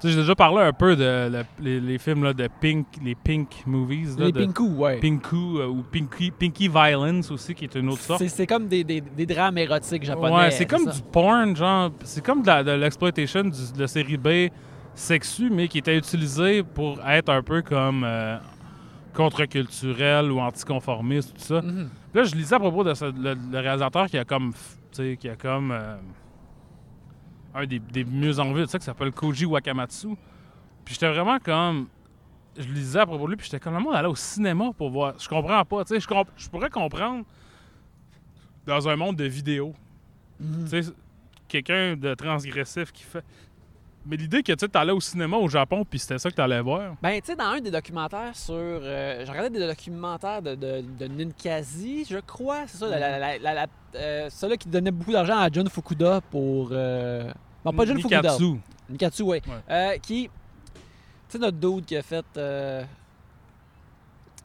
J'ai 0.05 0.17
déjà 0.17 0.35
parlé 0.35 0.61
un 0.63 0.73
peu 0.73 0.95
de 0.97 1.29
le- 1.31 1.45
les, 1.61 1.81
les 1.81 1.99
films 1.99 2.25
là, 2.25 2.33
de 2.33 2.49
Pink, 2.61 2.87
les 3.03 3.15
Pink 3.15 3.49
movies. 3.67 4.17
Là, 4.19 4.27
Les 4.27 4.33
de 4.33 4.45
Pinku, 4.45 4.63
ouais. 4.75 5.01
Pinku 5.01 5.59
euh, 5.59 5.67
ou 5.67 5.83
Pinky, 5.83 6.31
Pinky 6.31 6.69
Violence 6.69 7.31
aussi, 7.31 7.55
qui 7.55 7.65
est 7.65 7.75
une 7.75 7.89
autre 7.89 8.01
sorte. 8.03 8.19
C'est 8.21 8.29
c'est 8.29 8.47
comme 8.47 8.69
des, 8.69 8.85
des, 8.85 9.01
des 9.01 9.27
drames 9.27 9.59
érotiques 9.59 10.05
japonais. 10.05 10.35
Ouais, 10.35 10.51
c'est 10.51 10.67
comme 10.67 10.85
ça. 10.85 10.93
du 10.93 11.03
porn, 11.03 11.57
genre. 11.57 11.91
C'est 12.05 12.25
comme 12.25 12.43
de, 12.43 12.47
la- 12.47 12.63
de 12.65 12.71
l'exploitation 12.73 13.43
de 13.45 13.53
la 13.81 13.87
série 13.89 14.17
B 14.17 14.51
sexu, 14.95 15.51
mais 15.51 15.67
qui 15.69 15.79
était 15.79 15.97
utilisé 15.97 16.63
pour 16.63 16.99
être 17.09 17.29
un 17.31 17.43
peu 17.43 17.63
comme 17.63 18.05
euh, 18.05 18.37
contre-culturel 19.15 20.31
ou 20.31 20.41
anticonformiste, 20.41 21.35
tout 21.35 21.43
ça. 21.45 21.63
Mhm. 21.63 21.89
Là, 22.15 22.25
je 22.25 22.35
lisais 22.35 22.55
à 22.57 22.59
propos 22.61 22.85
de 22.85 22.95
ce- 22.95 23.05
le, 23.07 23.35
le 23.53 23.59
réalisateur 23.59 24.07
qui 24.07 24.19
a 24.19 24.25
comme, 24.25 24.51
f- 24.51 24.77
tu 24.93 25.03
sais, 25.03 25.17
qui 25.17 25.29
a 25.29 25.37
comme 25.37 25.71
euh, 25.73 25.97
un 27.55 27.67
des, 27.67 27.79
des 27.79 28.05
mieux 28.05 28.39
en 28.41 28.53
vue 28.53 28.63
de 28.63 28.67
ça 28.67 28.79
qui 28.79 28.85
s'appelle 28.85 29.13
Koji 29.13 29.45
Wakamatsu. 29.45 30.09
Puis 30.85 30.95
j'étais 30.95 31.09
vraiment 31.09 31.39
comme, 31.39 31.89
je 32.59 32.69
lisais 32.69 33.01
à 33.01 33.07
propos 33.07 33.25
de 33.25 33.31
lui, 33.31 33.37
puis 33.37 33.47
j'étais 33.47 33.61
comme 33.61 33.75
le 33.75 33.81
monde 33.81 33.95
allait 33.95 34.09
au 34.09 34.17
cinéma 34.17 34.71
pour 34.77 34.91
voir. 34.91 35.15
Je 35.19 35.29
comprends 35.29 35.65
pas, 35.65 35.85
tu 35.85 35.95
sais, 35.95 36.01
je, 36.01 36.07
comp- 36.09 36.29
je 36.37 36.49
pourrais 36.49 36.71
comprendre 36.71 37.25
dans 38.67 38.89
un 38.89 38.97
monde 38.97 39.17
de 39.17 39.25
vidéo, 39.25 39.73
Mhm. 40.41 40.65
tu 40.69 40.83
sais, 40.83 40.91
quelqu'un 41.49 41.97
de 41.97 42.15
transgressif 42.15 42.91
qui 42.93 43.05
fait. 43.05 43.25
Mais 44.07 44.17
l'idée 44.17 44.43
que 44.43 44.53
tu 44.53 44.67
allais 44.75 44.93
au 44.93 45.01
cinéma 45.01 45.39
au 45.39 45.49
Japon, 45.49 45.83
puis 45.89 45.99
c'était 45.99 46.19
ça 46.19 46.29
que 46.29 46.35
tu 46.35 46.41
allais 46.43 46.61
voir. 46.61 46.95
Ben, 47.01 47.19
tu 47.21 47.27
sais, 47.29 47.37
dans 47.37 47.45
un 47.45 47.61
des 47.61 47.71
documentaires 47.71 48.37
sur. 48.37 48.53
euh, 48.55 49.23
J'ai 49.25 49.31
regardé 49.31 49.59
des 49.59 49.67
documentaires 49.67 50.43
de, 50.43 50.55
de, 50.55 50.83
de 50.99 51.07
Ninkasi, 51.07 52.05
je 52.11 52.19
crois. 52.19 52.67
C'est 52.67 52.77
ça, 52.79 52.89
la, 52.89 52.99
la, 52.99 53.19
la, 53.19 53.39
la- 53.39 53.55
la- 53.55 53.67
euh, 53.95 54.29
celui 54.29 54.59
qui 54.59 54.69
donnait 54.69 54.91
beaucoup 54.91 55.13
d'argent 55.13 55.39
à 55.39 55.49
John 55.51 55.67
Fukuda 55.71 56.21
pour. 56.31 56.69
euh, 56.73 57.33
Non, 57.65 57.73
pas 57.73 57.85
John 57.87 57.97
Fukuda. 58.01 58.21
Nikatsu. 58.23 58.61
Nikatsu, 58.91 59.23
oui. 59.23 59.41
Ouais. 59.47 59.55
Euh, 59.71 59.99
qui. 59.99 60.25
Tu 60.25 60.31
sais, 61.29 61.39
notre 61.39 61.57
dude 61.57 61.85
qui 61.85 61.97
a 61.97 62.03
fait. 62.03 62.25
euh, 62.37 62.85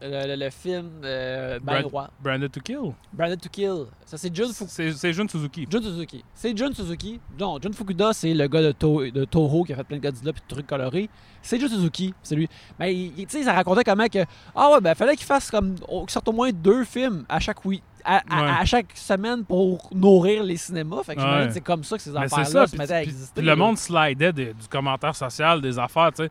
le, 0.02 0.50
film 0.50 0.90
euh, 1.04 1.60
Roi. 1.92 2.10
Branded 2.22 2.52
to 2.52 2.62
Kill. 2.62 2.94
Branded 3.14 3.42
to 3.42 3.50
Kill. 3.50 3.86
Ça, 4.06 4.18
c'est 4.18 4.34
Jun 4.34 4.48
Fukuda. 4.54 4.92
C'est 4.96 5.14
Jun 5.14 5.28
Suzuki. 5.28 5.68
Jun 5.70 5.82
Suzuki. 5.82 6.24
C'est 6.34 6.58
Jun 6.58 6.72
Suzuki. 6.74 7.20
Non, 7.40 7.60
Jun 7.62 7.74
Fukuda, 7.74 8.14
c'est 8.14 8.34
le 8.34 8.48
gars 8.48 8.62
de, 8.62 8.72
To- 8.72 9.10
de 9.10 9.26
Toho 9.26 9.64
qui 9.64 9.74
a 9.74 9.76
fait 9.76 9.84
plein 9.84 9.98
de 9.98 10.02
Godzilla 10.04 10.32
et 10.32 10.34
de 10.34 10.40
trucs 10.48 10.68
colorés. 10.68 11.10
C'est 11.42 11.60
Jun 11.60 11.68
Suzuki, 11.68 12.14
c'est 12.24 12.36
lui. 12.36 12.48
Mais 12.80 12.94
tu 13.18 13.26
sais, 13.28 13.44
ça 13.44 13.54
racontait 13.54 13.84
comment 13.84 14.08
que. 14.08 14.20
Ah 14.56 14.72
ouais, 14.72 14.82
ben 14.82 14.96
fallait 14.96 15.16
qu'il 15.16 15.26
fasse 15.26 15.52
comme. 15.52 15.76
Qu'il 15.76 16.10
sorte 16.10 16.28
au 16.28 16.34
moins 16.34 16.52
deux 16.52 16.84
films 16.86 17.26
à 17.28 17.40
chaque 17.40 17.64
week. 17.66 17.84
À, 18.06 18.22
à- 18.30 18.42
Ouais. 18.44 18.50
à 18.62 18.66
chaque 18.66 18.96
semaine 18.96 19.44
pour 19.44 19.90
nourrir 19.94 20.42
les 20.44 20.56
cinémas. 20.56 21.04
Fait 21.04 21.16
que 21.18 21.22
Ouais. 21.22 21.50
c'est 21.52 21.60
comme 21.62 21.84
ça 21.84 21.98
que 21.98 22.02
ces 22.02 22.16
affaires-là 22.16 22.66
se 22.66 22.72
Puis, 22.72 22.78
mettaient 22.80 22.94
à 22.94 23.02
puis- 23.02 23.10
exister. 23.10 23.42
puis 23.42 23.46
le 23.46 23.56
monde 23.58 23.78
slidait 23.78 24.32
des- 24.32 24.54
du 24.54 24.68
commentaire 24.70 25.14
social, 25.14 25.62
des 25.62 25.78
affaires, 25.78 26.12
tu 26.14 26.24
sais. 26.24 26.30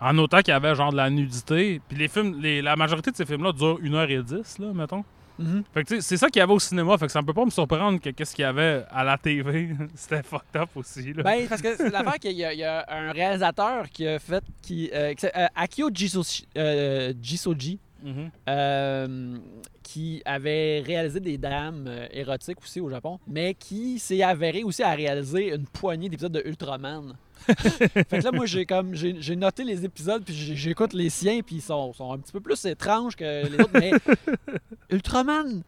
En 0.00 0.16
autant 0.18 0.38
qu'il 0.38 0.48
y 0.52 0.54
avait 0.54 0.74
genre 0.74 0.92
de 0.92 0.96
la 0.96 1.08
nudité. 1.10 1.80
Puis 1.88 1.96
les 1.96 2.08
films, 2.08 2.38
les- 2.40 2.60
la 2.62 2.76
majorité 2.76 3.10
de 3.10 3.16
ces 3.16 3.24
films-là 3.24 3.52
durent 3.52 3.78
1h10, 3.80 4.58
là, 4.58 4.72
mettons. 4.74 5.04
Mhm. 5.38 5.64
Fait 5.74 5.84
que 5.84 6.00
c'est 6.00 6.16
ça 6.16 6.28
qu'il 6.28 6.40
y 6.40 6.42
avait 6.42 6.52
au 6.54 6.58
cinéma. 6.58 6.96
Fait 6.96 7.06
que 7.06 7.12
ça 7.12 7.20
ne 7.20 7.26
peut 7.26 7.34
pas 7.34 7.44
me 7.44 7.50
surprendre 7.50 8.00
que 8.00 8.08
qu'est-ce 8.10 8.34
qu'il 8.34 8.42
y 8.42 8.46
avait 8.46 8.84
à 8.90 9.04
la 9.04 9.18
TV. 9.18 9.68
C'était 9.94 10.22
fucked 10.22 10.56
up 10.56 10.70
aussi, 10.74 11.12
là. 11.12 11.22
Ben, 11.22 11.46
parce 11.46 11.60
que 11.60 11.76
c'est 11.76 11.90
l'affaire 11.90 12.14
qu'il 12.18 12.32
y, 12.32 12.44
a- 12.44 12.52
il 12.54 12.58
y 12.58 12.64
a 12.64 12.84
un 12.88 13.12
réalisateur 13.12 13.88
qui 13.90 14.06
a 14.08 14.18
fait. 14.18 14.42
Qui, 14.62 14.90
euh, 14.94 15.12
qui 15.14 15.26
euh, 15.26 15.46
Akio 15.54 15.90
Jisoji, 15.92 16.46
euh, 16.56 17.12
Jisoji, 17.20 17.78
Mhm. 18.02 18.30
euh, 18.48 19.38
qui 19.82 20.20
avait 20.24 20.80
réalisé 20.80 21.18
des 21.20 21.38
drames 21.38 21.86
euh, 21.88 22.06
érotiques 22.12 22.60
aussi 22.60 22.80
au 22.80 22.90
Japon, 22.90 23.18
mais 23.26 23.54
qui 23.54 23.98
s'est 23.98 24.22
avéré 24.22 24.62
aussi 24.64 24.82
à 24.82 24.92
réaliser 24.92 25.54
une 25.54 25.64
poignée 25.66 26.08
d'épisodes 26.08 26.32
de 26.32 26.42
Ultraman. 26.44 27.16
fait 27.46 28.04
que 28.04 28.16
là, 28.24 28.32
moi, 28.32 28.44
j'ai 28.46 28.66
comme 28.66 28.94
j'ai 28.94 29.36
noté 29.36 29.64
les 29.64 29.84
épisodes, 29.84 30.22
puis 30.24 30.34
j'écoute 30.34 30.92
les 30.92 31.10
siens, 31.10 31.40
puis 31.44 31.56
ils 31.56 31.62
sont, 31.62 31.92
sont 31.92 32.12
un 32.12 32.18
petit 32.18 32.32
peu 32.32 32.40
plus 32.40 32.62
étranges 32.66 33.16
que 33.16 33.46
les 33.48 33.60
autres, 33.60 33.70
mais 33.74 33.92
Ultraman. 34.90 35.62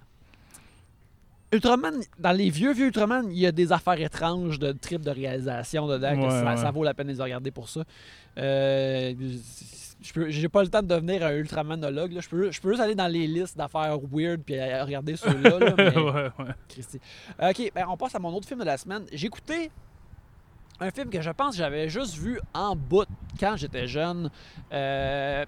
Ultraman, 1.51 1.95
dans 2.18 2.33
les 2.33 2.51
vieux, 2.51 2.72
vieux 2.74 2.87
Ultraman, 2.87 3.31
il 3.31 3.39
y 3.39 3.47
a 3.47 3.53
des 3.53 3.72
affaires 3.72 3.99
étranges 4.01 4.59
de 4.59 4.72
trip 4.72 5.01
de 5.01 5.11
réalisation 5.11 5.87
dedans, 5.87 6.14
que 6.14 6.20
Ouais, 6.24 6.31
ça, 6.31 6.45
ouais. 6.45 6.57
ça 6.59 6.70
vaut 6.70 6.85
la 6.85 6.93
peine 6.93 7.07
de 7.07 7.12
les 7.14 7.22
regarder 7.22 7.51
pour 7.51 7.68
ça. 7.70 7.85
Euh, 8.37 9.14
je 10.01 10.28
j'ai 10.28 10.49
pas 10.49 10.62
le 10.62 10.68
temps 10.68 10.82
de 10.82 10.86
devenir 10.88 11.24
un 11.24 11.32
ultramanologue. 11.32 12.12
là. 12.12 12.20
Je 12.20 12.28
peux, 12.28 12.51
je 12.51 12.61
peux 12.61 12.70
juste 12.70 12.80
aller 12.82 12.94
dans 12.94 13.09
les 13.09 13.26
listes 13.26 13.57
d'affaires 13.57 13.99
weird 14.12 14.42
puis 14.42 14.55
regarder 14.61 15.16
ceux-là. 15.16 15.59
là, 15.59 15.74
mais- 15.78 15.96
ouais, 15.96 16.30
ouais. 16.38 16.55
Christy. 16.68 17.01
Ok, 17.40 17.72
ben 17.74 17.86
on 17.88 17.96
passe 17.96 18.14
à 18.14 18.18
mon 18.18 18.32
autre 18.34 18.46
film 18.46 18.61
de 18.61 18.64
la 18.64 18.76
semaine. 18.76 19.05
J'ai 19.12 19.26
écouté 19.26 19.70
un 20.80 20.90
film 20.92 21.11
que 21.11 21.20
je 21.20 21.30
pense 21.30 21.53
que 21.53 21.59
j'avais 21.59 21.88
juste 21.88 22.16
vu 22.16 22.40
en 22.55 22.76
bout 22.76 23.07
quand 23.40 23.57
j'étais 23.57 23.88
jeune. 23.88 24.30
Euh, 24.72 25.44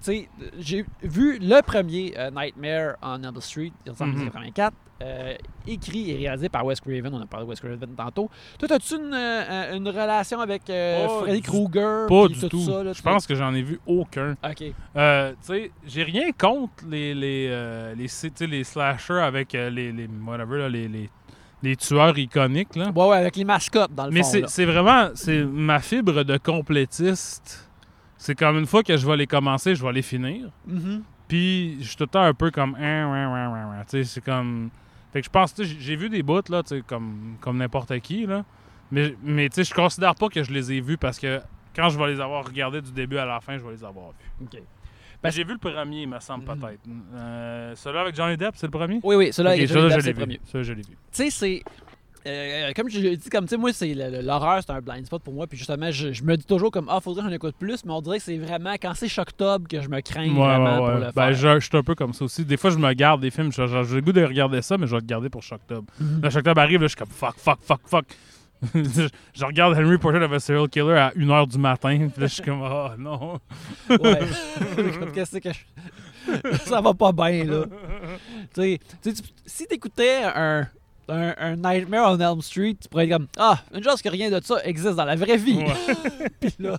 sais, 0.00 0.28
j'ai 0.58 0.84
vu 1.02 1.38
le 1.40 1.60
premier 1.62 2.14
euh, 2.18 2.30
Nightmare 2.30 2.96
on 3.02 3.22
Elm 3.22 3.40
Street 3.40 3.72
en 3.88 4.06
Mhm. 4.06 4.10
1984, 4.14 4.72
euh, 5.02 5.34
écrit 5.66 6.10
et 6.10 6.16
réalisé 6.16 6.48
par 6.48 6.64
Wes 6.66 6.78
Craven. 6.80 7.12
On 7.14 7.20
a 7.22 7.26
parlé 7.26 7.46
de 7.46 7.50
Wes 7.50 7.58
Craven 7.60 7.94
tantôt. 7.96 8.28
Toi, 8.58 8.72
as-tu 8.72 8.96
une, 8.96 9.14
euh, 9.14 9.76
une 9.76 9.88
relation 9.88 10.40
avec 10.40 10.68
euh, 10.68 11.08
Freddy 11.08 11.40
Krueger? 11.42 12.06
Pas 12.06 12.28
du 12.28 12.48
tout. 12.48 12.60
ça, 12.60 12.82
là, 12.84 12.92
Je 12.92 13.00
pense 13.02 13.26
que 13.26 13.34
j'en 13.34 13.54
ai 13.54 13.62
vu 13.62 13.80
aucun. 13.86 14.32
Ok. 14.44 14.56
Tu 14.56 14.72
sais, 15.40 15.70
j'ai 15.86 16.02
rien 16.02 16.32
contre 16.32 16.84
les 16.88 17.14
les 17.14 17.94
les, 17.96 18.46
les 18.46 18.64
slashers 18.64 19.20
avec 19.22 19.52
les, 19.52 19.70
les 19.70 20.08
whatever 20.26 20.58
là, 20.58 20.68
les, 20.68 20.86
les, 20.88 21.08
les 21.62 21.76
tueurs 21.76 22.16
iconiques 22.18 22.76
là. 22.76 22.90
Ouais, 22.94 23.06
ouais, 23.08 23.16
avec 23.16 23.36
les 23.36 23.44
mascottes 23.44 23.94
dans 23.94 24.04
le 24.06 24.10
Mais 24.12 24.22
fond. 24.22 24.28
c'est 24.30 24.40
là. 24.42 24.46
c'est 24.48 24.64
vraiment 24.66 25.08
c'est 25.14 25.44
ma 25.44 25.78
fibre 25.80 26.22
de 26.24 26.36
complétiste. 26.38 27.69
C'est 28.22 28.34
comme 28.38 28.58
une 28.58 28.66
fois 28.66 28.82
que 28.82 28.94
je 28.98 29.06
vais 29.06 29.16
les 29.16 29.26
commencer, 29.26 29.74
je 29.74 29.82
vais 29.82 29.92
les 29.94 30.02
finir. 30.02 30.50
Mhm. 30.66 31.02
Puis 31.26 31.78
je 31.80 31.86
suis 31.88 31.96
tout 31.96 32.04
le 32.04 32.08
temps 32.08 32.20
un 32.22 32.34
peu 32.34 32.50
comme 32.50 32.74
hein. 32.78 33.82
Tu 33.88 33.90
sais, 33.90 34.04
c'est 34.04 34.20
comme 34.22 34.68
fait 35.12 35.20
que 35.22 35.24
je 35.24 35.30
pense 35.30 35.54
tu 35.54 35.64
sais, 35.64 35.76
j'ai- 35.80 35.96
vu 35.96 36.10
des 36.10 36.22
bouts 36.22 36.42
là, 36.50 36.62
tu 36.62 36.68
sais 36.76 36.82
comme 36.86 37.36
comme 37.40 37.56
n'importe 37.56 37.98
qui 38.00 38.26
là. 38.26 38.44
Mais 38.92 39.14
mais 39.22 39.48
tu 39.48 39.54
sais, 39.56 39.64
je 39.64 39.72
considère 39.74 40.14
pas 40.16 40.28
que 40.28 40.42
je 40.42 40.52
les 40.52 40.70
ai 40.70 40.80
vus 40.82 40.98
parce 40.98 41.18
que 41.18 41.40
quand 41.74 41.88
je 41.88 41.98
vais 41.98 42.08
les 42.08 42.20
avoir 42.20 42.44
regardés 42.44 42.82
du 42.82 42.92
début 42.92 43.16
à 43.16 43.24
la 43.24 43.40
fin, 43.40 43.56
je 43.56 43.64
vais 43.64 43.72
les 43.72 43.84
avoir 43.84 44.08
vus. 44.10 44.44
Ok. 44.44 44.60
Ben, 45.22 45.30
j'ai 45.30 45.44
vu 45.44 45.52
le 45.52 45.58
premier, 45.58 46.02
il 46.02 46.08
me 46.08 46.18
semble, 46.20 46.44
Mhm. 46.46 46.58
peut-être. 46.60 46.80
Euh, 47.14 47.74
celui-là 47.76 48.00
avec 48.02 48.14
Johnny 48.16 48.36
Depp, 48.36 48.54
c'est 48.56 48.66
le 48.66 48.70
premier? 48.70 49.00
Oui, 49.02 49.16
oui, 49.16 49.32
celui-là 49.32 49.52
Ok, 49.54 49.58
avec 49.58 49.68
Johnny 49.72 49.88
Depp, 49.88 50.00
c'est 50.02 50.08
le 50.08 50.14
premier. 50.14 50.40
Celui-là, 50.44 50.62
je 50.62 50.72
l'ai 50.74 50.82
vu. 50.82 50.88
Tu 50.88 50.96
sais, 51.12 51.30
c'est. 51.30 51.62
Euh, 52.26 52.72
comme 52.76 52.88
je 52.90 52.98
l'ai 53.00 53.16
dit, 53.16 53.28
comme 53.30 53.44
tu 53.44 53.50
sais, 53.50 53.56
moi, 53.56 53.72
c'est 53.72 53.94
le- 53.94 54.10
le- 54.10 54.20
l'horreur, 54.20 54.60
c'est 54.64 54.72
un 54.72 54.80
blind 54.80 55.06
spot 55.06 55.22
pour 55.22 55.32
moi. 55.34 55.46
Puis 55.46 55.56
justement, 55.58 55.90
je, 55.90 56.12
je 56.12 56.22
me 56.22 56.36
dis 56.36 56.44
toujours 56.44 56.70
comme 56.70 56.86
ah, 56.90 57.00
faudrait 57.00 57.22
que 57.22 57.28
j'en 57.28 57.34
écoute 57.34 57.54
plus. 57.58 57.84
Mais 57.84 57.92
on 57.92 58.00
dirait 58.02 58.18
que 58.18 58.24
c'est 58.24 58.36
vraiment 58.38 58.72
quand 58.74 58.92
c'est 58.94 59.08
Shocktob 59.08 59.66
que 59.68 59.80
je 59.80 59.88
me 59.88 60.00
crains 60.00 60.28
Ouais, 60.28 60.34
vraiment 60.34 60.70
ouais, 60.70 60.76
pour 60.76 60.86
ouais. 60.86 60.94
le 61.06 61.12
Ben, 61.12 61.12
faire. 61.12 61.32
je, 61.34 61.60
je 61.60 61.66
suis 61.66 61.76
un 61.78 61.82
peu 61.82 61.94
comme 61.94 62.12
ça 62.12 62.24
aussi. 62.24 62.44
Des 62.44 62.56
fois, 62.56 62.70
je 62.70 62.78
me 62.78 62.92
garde 62.92 63.20
des 63.20 63.30
films, 63.30 63.50
j'ai 63.52 63.62
le 63.66 64.00
goût 64.00 64.12
de 64.12 64.22
regarder 64.24 64.60
ça, 64.62 64.76
mais 64.78 64.86
je 64.86 64.92
vais 64.92 65.00
le 65.00 65.06
garder 65.06 65.28
pour 65.30 65.42
Shocktob. 65.42 65.84
Mhm. 65.98 66.20
Là, 66.22 66.30
Shocktob 66.30 66.58
arrive, 66.58 66.80
là, 66.80 66.86
je 66.86 66.90
suis 66.90 66.98
comme 66.98 67.08
fuck, 67.08 67.36
fuck, 67.38 67.58
fuck, 67.62 67.80
fuck. 67.86 68.04
je, 68.74 69.08
je 69.32 69.44
regarde 69.46 69.74
Henry 69.74 69.96
Portrait 69.96 70.22
of 70.22 70.32
a 70.32 70.38
Serial 70.38 70.68
Killer 70.68 70.98
à 70.98 71.10
1h 71.16 71.48
du 71.48 71.56
matin, 71.56 72.08
puis 72.12 72.20
là, 72.20 72.26
je 72.26 72.34
suis 72.34 72.42
comme, 72.42 72.60
oh 72.62 72.88
non. 72.98 73.40
Ouais. 73.88 74.20
Qu'est-ce 75.14 75.38
que 75.38 75.48
je- 75.50 76.58
Ça 76.66 76.82
va 76.82 76.92
pas 76.92 77.10
bien, 77.12 77.44
là. 77.44 77.64
tu 78.54 78.60
sais, 78.60 78.80
tu 79.02 79.14
sais, 79.16 79.22
tu- 79.22 79.30
si 79.46 79.66
t'écoutais 79.66 80.20
un, 80.34 80.68
un, 81.10 81.34
un 81.38 81.56
Nightmare 81.56 82.12
on 82.12 82.18
Elm 82.18 82.40
Street, 82.42 82.76
tu 82.80 82.88
pourrais 82.88 83.04
être 83.04 83.10
comme 83.12 83.26
Ah, 83.38 83.58
une 83.74 83.82
chose 83.84 84.00
que 84.00 84.08
rien 84.08 84.30
de 84.30 84.40
ça 84.44 84.62
existe 84.64 84.94
dans 84.94 85.04
la 85.04 85.16
vraie 85.16 85.36
vie. 85.36 85.58
Ouais. 85.58 86.28
Puis 86.40 86.54
là. 86.58 86.78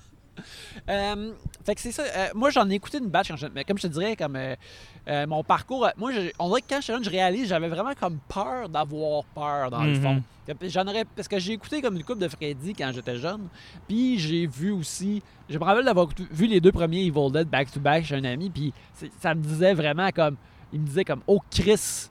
euh, 0.89 1.31
fait 1.65 1.75
que 1.75 1.81
c'est 1.81 1.91
ça. 1.91 2.03
euh, 2.03 2.27
moi, 2.33 2.49
j'en 2.49 2.69
ai 2.69 2.75
écouté 2.75 2.97
une 2.97 3.09
batch 3.09 3.27
quand 3.29 3.35
je- 3.37 3.47
mais 3.53 3.63
comme 3.63 3.77
je 3.77 3.83
te 3.83 3.87
dirais, 3.87 4.15
comme 4.15 4.35
euh, 4.37 5.27
mon 5.27 5.43
parcours. 5.43 5.87
Moi, 5.97 6.11
je- 6.13 6.31
on 6.39 6.47
dirait 6.49 6.61
que 6.61 6.67
quand 6.69 6.81
j'étais 6.81 6.93
jeune, 6.93 7.03
je 7.03 7.09
réalise, 7.09 7.49
j'avais 7.49 7.67
vraiment 7.67 7.93
comme 7.99 8.17
peur 8.27 8.69
d'avoir 8.69 9.23
peur 9.35 9.69
dans 9.69 9.83
le 9.83 9.91
Mhm. 9.97 10.01
fond. 10.01 10.23
J'en 10.63 10.85
aurais, 10.87 11.05
parce 11.15 11.27
que 11.27 11.39
j'ai 11.39 11.53
écouté 11.53 11.81
comme 11.81 11.95
une 11.95 12.03
coupe 12.03 12.19
de 12.19 12.27
Freddy 12.27 12.73
quand 12.73 12.91
j'étais 12.93 13.17
jeune. 13.17 13.47
Puis 13.87 14.17
j'ai 14.19 14.47
vu 14.47 14.71
aussi. 14.71 15.21
Je 15.49 15.57
me 15.57 15.63
rappelle 15.63 15.85
d'avoir 15.85 16.07
vu 16.31 16.47
les 16.47 16.59
deux 16.59 16.71
premiers 16.71 17.05
Evil 17.05 17.31
Dead 17.31 17.47
back-to-back 17.47 18.05
chez 18.05 18.15
un 18.15 18.23
ami. 18.25 18.49
Puis 18.49 18.73
ça 19.19 19.33
me 19.35 19.41
disait 19.41 19.73
vraiment 19.73 20.09
comme. 20.09 20.35
Il 20.73 20.79
me 20.81 20.85
disait 20.87 21.03
comme 21.05 21.21
Oh 21.27 21.39
Chris, 21.51 22.07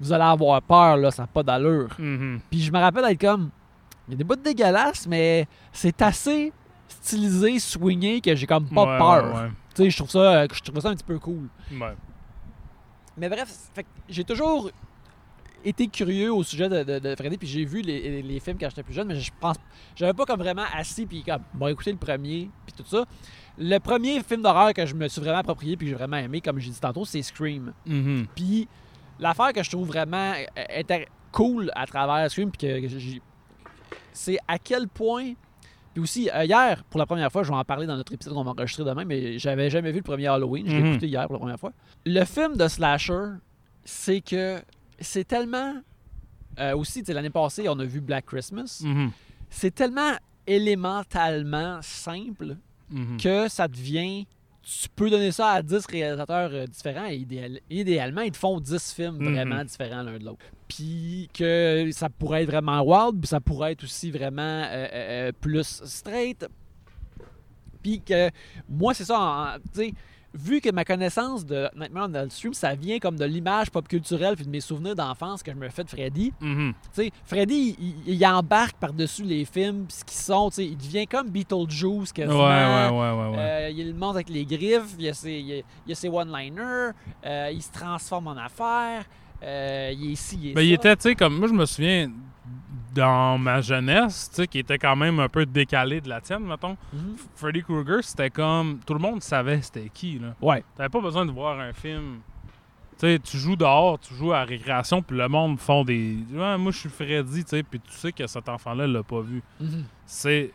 vous 0.00 0.12
allez 0.12 0.24
avoir 0.24 0.60
peur, 0.62 0.96
là, 0.96 1.10
ça 1.10 1.22
n'a 1.22 1.26
pas 1.26 1.42
d'allure. 1.42 1.88
Mhm. 1.98 2.40
Puis 2.50 2.60
je 2.62 2.72
me 2.72 2.78
rappelle 2.78 3.04
d'être 3.04 3.20
comme. 3.20 3.50
Il 4.08 4.12
y 4.12 4.14
a 4.14 4.18
des 4.18 4.24
bouts 4.24 4.36
dégueulasses, 4.36 5.06
mais 5.08 5.48
c'est 5.72 6.00
assez 6.02 6.52
stylisé, 6.88 7.58
swingé 7.58 8.20
que 8.20 8.34
j'ai 8.36 8.46
comme 8.46 8.68
pas 8.68 8.84
Ouais, 8.84 8.98
peur. 8.98 9.34
ouais, 9.42 9.50
Tu 9.74 9.82
sais, 9.82 9.90
je 9.90 9.96
trouve 9.96 10.10
ça, 10.10 10.44
je 10.46 10.60
trouve 10.60 10.80
ça 10.80 10.90
un 10.90 10.94
petit 10.94 11.02
peu 11.04 11.18
cool. 11.18 11.48
Mais 13.16 13.28
bref, 13.28 13.48
j'ai 14.08 14.24
toujours 14.24 14.70
été 15.64 15.88
curieux 15.88 16.32
au 16.32 16.42
sujet 16.44 16.68
de, 16.68 16.84
de, 16.84 16.98
de 17.00 17.14
Freddy, 17.16 17.38
puis 17.38 17.48
j'ai 17.48 17.64
vu 17.64 17.80
les, 17.80 18.22
les- 18.22 18.40
films 18.40 18.56
quand 18.60 18.68
j'étais 18.68 18.82
plus 18.84 18.94
jeune, 18.94 19.08
mais 19.08 19.18
je 19.18 19.32
pense, 19.40 19.56
j'avais 19.96 20.12
pas 20.12 20.24
comme 20.24 20.38
vraiment 20.38 20.62
assis 20.76 21.06
puis 21.06 21.22
comme 21.24 21.42
bon 21.54 21.66
écouter 21.68 21.90
le 21.90 21.98
premier 21.98 22.50
puis 22.66 22.74
tout 22.76 22.84
ça. 22.86 23.04
Le 23.58 23.78
premier 23.78 24.22
film 24.22 24.42
d'horreur 24.42 24.72
que 24.74 24.84
je 24.86 24.94
me 24.94 25.08
suis 25.08 25.20
vraiment 25.20 25.38
approprié 25.38 25.76
puis 25.76 25.86
que 25.86 25.90
j'ai 25.90 25.96
vraiment 25.96 26.18
aimé, 26.18 26.40
comme 26.40 26.58
j'ai 26.60 26.70
dit 26.70 26.78
tantôt, 26.78 27.04
c'est 27.04 27.22
Scream. 27.22 27.72
Mhm. 27.86 28.26
Puis 28.36 28.68
l'affaire 29.18 29.52
que 29.52 29.62
je 29.62 29.70
trouve 29.70 29.86
vraiment 29.88 30.32
euh, 30.58 31.04
cool 31.32 31.70
à 31.74 31.86
travers 31.86 32.28
que 32.32 32.88
j'ai- 32.88 33.22
c'est 34.12 34.38
à 34.48 34.58
quel 34.58 34.88
point. 34.88 35.32
Puis 35.92 36.02
aussi, 36.02 36.30
euh, 36.30 36.44
hier, 36.44 36.84
pour 36.84 36.98
la 36.98 37.06
première 37.06 37.30
fois, 37.32 37.42
je 37.42 37.48
vais 37.50 37.56
en 37.56 37.64
parler 37.64 37.86
dans 37.86 37.96
notre 37.96 38.12
épisode 38.12 38.34
qu'on 38.34 38.44
va 38.44 38.50
enregistrer 38.50 38.84
demain, 38.84 39.04
mais 39.04 39.38
j'avais 39.38 39.70
jamais 39.70 39.90
vu 39.92 39.98
le 39.98 40.02
premier 40.02 40.26
Halloween. 40.26 40.66
Je 40.66 40.72
l'ai 40.76 40.82
Mhm. 40.82 40.86
écouté 40.92 41.06
hier 41.08 41.24
pour 41.24 41.34
la 41.34 41.38
première 41.38 41.58
fois. 41.60 41.72
Le 42.04 42.24
film 42.24 42.56
de 42.56 42.68
Slasher, 42.68 43.28
c'est 43.84 44.20
que 44.20 44.60
c'est 45.00 45.24
tellement. 45.26 45.74
euh, 46.58 46.74
aussi, 46.74 47.02
l'année 47.08 47.28
passée, 47.28 47.68
on 47.68 47.78
a 47.78 47.84
vu 47.84 48.00
Black 48.00 48.24
Christmas. 48.24 48.80
Mhm. 48.82 49.10
C'est 49.50 49.74
tellement 49.74 50.12
élémentalement 50.46 51.78
simple 51.82 52.56
Mhm. 52.90 53.16
que 53.18 53.48
ça 53.48 53.68
devient. 53.68 54.26
Tu 54.68 54.88
peux 54.96 55.08
donner 55.10 55.30
ça 55.30 55.50
à 55.50 55.62
10 55.62 55.86
réalisateurs 55.86 56.50
euh, 56.52 56.66
différents 56.66 57.06
et 57.06 57.14
idéal- 57.16 57.60
idéalement, 57.70 58.22
ils 58.22 58.32
te 58.32 58.36
font 58.36 58.58
10 58.58 58.92
films 58.92 59.18
Mhm. 59.18 59.32
vraiment 59.34 59.64
différents 59.64 60.02
l'un 60.02 60.18
de 60.18 60.24
l'autre. 60.24 60.44
Puis 60.66 61.28
que 61.32 61.88
ça 61.92 62.08
pourrait 62.08 62.42
être 62.42 62.50
vraiment 62.50 62.82
wild, 62.82 63.20
puis 63.20 63.28
ça 63.28 63.40
pourrait 63.40 63.72
être 63.72 63.84
aussi 63.84 64.10
vraiment 64.10 64.42
euh, 64.42 64.86
euh, 64.92 65.32
plus 65.40 65.82
straight. 65.84 66.46
Puis 67.80 68.00
que 68.00 68.28
moi, 68.68 68.92
c'est 68.92 69.04
ça, 69.04 69.58
tu 69.72 69.80
sais, 69.80 69.92
vu 70.36 70.60
que 70.60 70.70
ma 70.70 70.84
connaissance 70.84 71.44
de 71.44 71.68
Nightmare 71.76 72.08
on 72.10 72.14
Elm 72.14 72.30
Street, 72.30 72.50
ça 72.52 72.74
vient 72.74 72.98
comme 72.98 73.16
de 73.16 73.24
l'image 73.24 73.70
pop 73.70 73.86
culturelle 73.88 74.36
puis 74.36 74.44
de 74.44 74.50
mes 74.50 74.60
souvenirs 74.60 74.94
d'enfance 74.94 75.42
que 75.42 75.50
je 75.50 75.56
me 75.56 75.68
fais 75.68 75.84
de 75.84 75.88
Freddy. 75.88 76.32
Mhm. 76.40 76.74
Tu 76.94 77.02
sais, 77.02 77.10
Freddy, 77.24 77.76
il, 78.06 78.26
embarque 78.26 78.76
par-dessus 78.76 79.22
les 79.22 79.44
films, 79.44 79.86
puis 79.86 79.96
ce 79.98 80.04
qu'ils 80.04 80.18
sont, 80.18 80.50
tu 80.50 80.56
sais, 80.56 80.66
il 80.66 80.76
devient 80.76 81.06
comme 81.06 81.28
Beetlejuice 81.28 82.12
quasiment. 82.12 82.44
ouais, 82.44 82.88
ouais, 82.88 83.12
ouais, 83.12 83.28
ouais. 83.30 83.38
Euh, 83.38 83.70
il 83.70 83.94
monte 83.94 84.16
avec 84.16 84.28
les 84.28 84.44
griffes, 84.44 84.94
il 84.98 85.04
y 85.04 85.08
a 85.08 85.14
ses, 85.14 85.64
ses 85.92 86.08
one-liners, 86.08 86.92
euh, 87.24 87.50
il 87.52 87.62
se 87.62 87.72
transforme 87.72 88.28
en 88.28 88.36
affaire, 88.36 89.04
euh, 89.42 89.92
il 89.96 90.10
est 90.10 90.12
ici, 90.12 90.38
il 90.40 90.50
est 90.50 90.54
Ben, 90.54 90.60
ça. 90.60 90.64
il 90.64 90.72
était, 90.72 90.96
tu 90.96 91.02
sais, 91.02 91.14
comme 91.14 91.38
moi, 91.38 91.48
je 91.48 91.52
me 91.54 91.64
souviens 91.66 92.10
dans 92.96 93.38
ma 93.38 93.60
jeunesse, 93.60 94.28
tu 94.30 94.36
sais, 94.36 94.46
qui 94.48 94.58
était 94.58 94.78
quand 94.78 94.96
même 94.96 95.20
un 95.20 95.28
peu 95.28 95.44
décalé 95.46 96.00
de 96.00 96.08
la 96.08 96.20
tienne, 96.20 96.44
mettons, 96.44 96.76
Mhm. 96.92 97.16
Freddy 97.36 97.62
Krueger, 97.62 98.02
c'était 98.02 98.30
comme. 98.30 98.80
Tout 98.86 98.94
le 98.94 99.00
monde 99.00 99.22
savait 99.22 99.60
c'était 99.62 99.90
qui, 99.92 100.18
là. 100.18 100.34
Ouais. 100.40 100.64
T'avais 100.76 100.88
pas 100.88 101.00
besoin 101.00 101.24
de 101.26 101.30
voir 101.32 101.58
un 101.60 101.72
film. 101.72 102.20
Tu 102.98 103.00
sais, 103.06 103.18
tu 103.22 103.36
joues 103.36 103.56
dehors, 103.56 103.98
tu 103.98 104.14
joues 104.14 104.32
à 104.32 104.38
la 104.38 104.44
récréation, 104.46 105.02
puis 105.02 105.16
le 105.18 105.28
monde 105.28 105.58
font 105.58 105.84
des. 105.84 106.16
Ouais, 106.32 106.56
moi, 106.56 106.72
je 106.72 106.78
suis 106.78 106.88
Freddy, 106.88 107.44
tu 107.44 107.50
sais, 107.50 107.62
puis 107.62 107.78
tu 107.80 107.92
sais 107.92 108.10
que 108.12 108.26
cet 108.26 108.48
enfant-là 108.48 108.86
l'a 108.86 109.02
pas 109.02 109.20
vu. 109.20 109.42
Mhm. 109.60 109.84
C'est. 110.06 110.50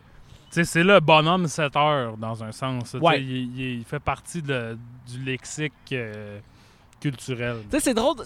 tu 0.50 0.54
sais, 0.56 0.64
c'est 0.64 0.82
le 0.84 0.98
bonhomme 1.00 1.46
7 1.46 1.76
heures, 1.76 2.16
dans 2.16 2.42
un 2.42 2.50
sens. 2.52 2.94
Ouais. 3.00 3.22
Il 3.22 3.84
fait 3.86 4.00
partie 4.00 4.42
de- 4.42 4.76
du 5.10 5.20
lexique 5.24 5.72
euh, 5.92 6.40
culturel. 7.00 7.58
Tu 7.70 7.76
sais, 7.78 7.80
c'est 7.80 7.94
drôle. 7.94 8.16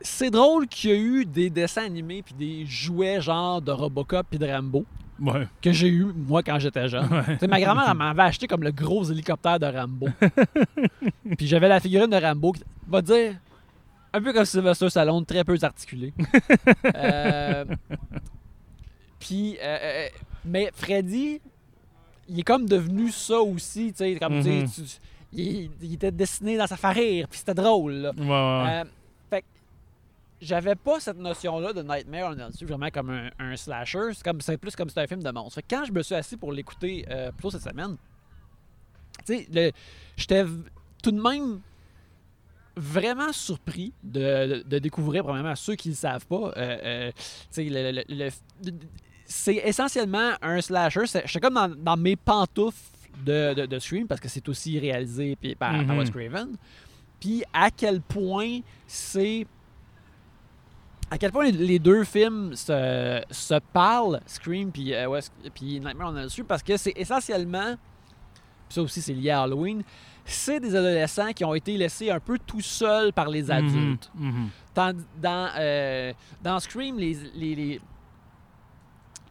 C'est- 0.00 0.30
drôle 0.30 0.66
qu'il 0.68 0.90
y 0.90 0.92
a 0.92 0.96
eu 0.96 1.24
des 1.24 1.50
dessins 1.50 1.84
animés 1.84 2.22
puis 2.22 2.34
des 2.34 2.66
jouets 2.66 3.20
genre 3.20 3.60
de 3.62 3.72
Robocop 3.72 4.26
puis 4.30 4.38
de 4.38 4.46
Rambo 4.46 4.84
Ouais. 5.20 5.48
que 5.60 5.72
j'ai 5.72 5.88
eu 5.88 6.04
moi 6.14 6.42
quand 6.44 6.58
j'étais 6.60 6.86
jeune. 6.88 7.08
Ma 7.48 7.60
grand-mère 7.60 7.94
m'avait 7.94 8.22
acheté 8.22 8.46
comme 8.46 8.62
le 8.62 8.70
gros 8.70 9.04
hélicoptère 9.10 9.58
de 9.58 9.66
Rambo. 9.66 10.06
puis 11.36 11.46
j'avais 11.48 11.68
la 11.68 11.80
figurine 11.80 12.10
de 12.10 12.16
Rambo 12.16 12.52
qui 12.52 12.62
va 12.86 13.02
dire 13.02 13.34
un 14.12 14.22
peu 14.22 14.32
comme 14.32 14.44
Sylvester 14.44 14.88
Stallone, 14.88 15.24
très 15.26 15.42
peu 15.44 15.56
articulé. 15.60 16.12
Euh, 16.94 17.64
puis 19.18 19.56
euh, 19.60 19.78
euh, 19.82 20.08
mais 20.44 20.70
Freddy 20.74 21.40
il 22.28 22.38
est 22.40 22.42
comme 22.42 22.66
devenu 22.68 23.10
ça 23.10 23.40
aussi, 23.40 23.88
tu 23.92 23.98
sais, 23.98 24.16
comme 24.20 24.38
Mhm. 24.38 24.68
tu- 24.68 24.82
il, 25.32 25.70
il 25.82 25.94
était 25.94 26.10
dessiné 26.12 26.56
dans 26.56 26.66
sa 26.66 26.76
faire 26.76 26.94
rire, 26.94 27.26
puis 27.28 27.38
c'était 27.38 27.54
drôle. 27.54 27.92
là. 27.94 28.12
Ouais. 28.16 28.70
Euh, 28.80 28.84
j'avais 30.40 30.74
pas 30.76 31.00
cette 31.00 31.18
notion-là 31.18 31.72
de 31.72 31.82
Nightmare 31.82 32.30
on 32.30 32.38
Elm 32.38 32.52
Street 32.52 32.66
vraiment 32.66 32.90
comme 32.90 33.10
un, 33.10 33.30
un 33.38 33.56
slasher. 33.56 34.10
C'est 34.14 34.22
comme 34.24 34.40
c'est 34.40 34.56
plus 34.56 34.74
comme 34.76 34.88
si 34.88 34.92
c'était 34.94 35.02
un 35.04 35.06
film 35.08 35.22
de 35.22 35.30
monstre. 35.30 35.56
Fait 35.56 35.62
que 35.62 35.74
quand 35.74 35.84
je 35.84 35.92
me 35.92 36.02
suis 36.02 36.14
assis 36.14 36.36
pour 36.36 36.52
l'écouter 36.52 37.04
euh, 37.10 37.30
plutôt 37.32 37.50
cette 37.50 37.62
semaine, 37.62 37.96
tu 39.26 39.44
sais, 39.52 39.72
j'étais 40.16 40.44
tout 41.02 41.10
de 41.10 41.20
même 41.20 41.60
vraiment 42.76 43.32
surpris 43.32 43.92
de, 44.04 44.20
de- 44.58 44.62
de 44.66 44.78
découvrir, 44.78 45.24
premièrement, 45.24 45.56
ceux 45.56 45.74
qui 45.74 45.88
ne 45.88 45.94
le 45.94 45.96
savent 45.98 46.26
pas, 46.26 46.52
euh, 46.56 46.78
euh, 46.84 47.10
le- 47.56 47.92
le- 47.92 48.04
le- 48.08 48.30
le- 48.64 48.72
c'est 49.24 49.56
essentiellement 49.56 50.32
un 50.40 50.60
slasher. 50.60 51.02
J'étais 51.06 51.40
comme 51.40 51.54
dans, 51.54 51.68
dans 51.68 51.96
mes 51.96 52.14
pantoufles 52.16 52.78
de, 53.26 53.52
de, 53.54 53.66
de 53.66 53.78
Scream 53.80 54.06
parce 54.06 54.20
que 54.20 54.28
c'est 54.28 54.48
aussi 54.48 54.78
réalisé 54.78 55.36
par, 55.58 55.72
par 55.72 55.82
Mhm. 55.82 55.98
Wes 55.98 56.10
Craven. 56.10 56.56
Puis 57.20 57.42
à 57.52 57.70
quel 57.72 58.00
point 58.00 58.60
c'est. 58.86 59.44
À 61.10 61.16
quel 61.18 61.32
point 61.32 61.44
les, 61.44 61.52
les 61.52 61.78
deux 61.78 62.04
films 62.04 62.54
se, 62.54 63.22
se 63.30 63.58
parlent, 63.72 64.20
Scream 64.26 64.70
puis, 64.70 64.92
euh, 64.94 65.20
puis 65.54 65.80
Nightmare 65.80 66.10
on 66.12 66.16
Elm 66.16 66.28
Street, 66.28 66.44
parce 66.46 66.62
que 66.62 66.76
c'est 66.76 66.92
essentiellement. 66.96 67.76
ça 68.68 68.82
aussi, 68.82 69.00
c'est 69.00 69.14
lié 69.14 69.30
à 69.30 69.42
Halloween. 69.42 69.82
C'est 70.26 70.60
des 70.60 70.76
adolescents 70.76 71.32
qui 71.32 71.42
ont 71.46 71.54
été 71.54 71.78
laissés 71.78 72.10
un 72.10 72.20
peu 72.20 72.38
tout 72.38 72.60
seuls 72.60 73.14
par 73.14 73.28
les 73.30 73.50
adultes. 73.50 74.10
Mhm, 74.14 74.26
mhm. 74.30 74.48
Dans, 74.74 74.94
dans, 75.22 75.48
euh, 75.58 76.12
dans 76.42 76.60
Scream, 76.60 76.98
les, 76.98 77.16
les, 77.34 77.54
les, 77.54 77.80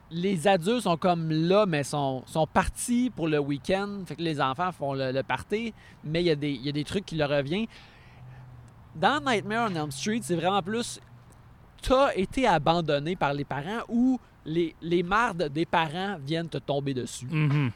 les 0.10 0.48
adultes 0.48 0.82
sont 0.82 0.98
comme 0.98 1.30
là, 1.30 1.68
mais 1.68 1.84
sont, 1.84 2.24
sont 2.26 2.48
partis 2.48 3.12
pour 3.16 3.28
le 3.28 3.38
week-end. 3.38 4.00
Fait 4.08 4.16
que 4.16 4.24
les 4.24 4.42
enfants 4.42 4.72
font 4.72 4.94
le, 4.94 5.12
le 5.12 5.22
party, 5.22 5.74
mais 6.04 6.24
il 6.24 6.26
y, 6.26 6.32
a 6.32 6.36
des- 6.36 6.54
il 6.54 6.66
y 6.66 6.70
a 6.70 6.72
des 6.72 6.84
trucs 6.84 7.06
qui 7.06 7.16
leur 7.16 7.30
reviennent. 7.30 7.68
Dans 8.96 9.20
Nightmare 9.24 9.70
on 9.72 9.76
Elm 9.76 9.92
Street, 9.92 10.22
c'est 10.24 10.36
vraiment 10.36 10.64
plus 10.64 11.00
t'as 11.82 12.14
été 12.16 12.48
abandonné 12.48 13.16
par 13.16 13.34
les 13.34 13.46
parents 13.46 13.82
ou 13.90 14.20
les, 14.46 14.76
les 14.82 15.04
mardes 15.04 15.50
des 15.50 15.66
parents 15.66 16.18
viennent 16.20 16.50
te 16.50 16.58
tomber 16.58 16.94
dessus. 16.94 17.28
Mhm. 17.30 17.72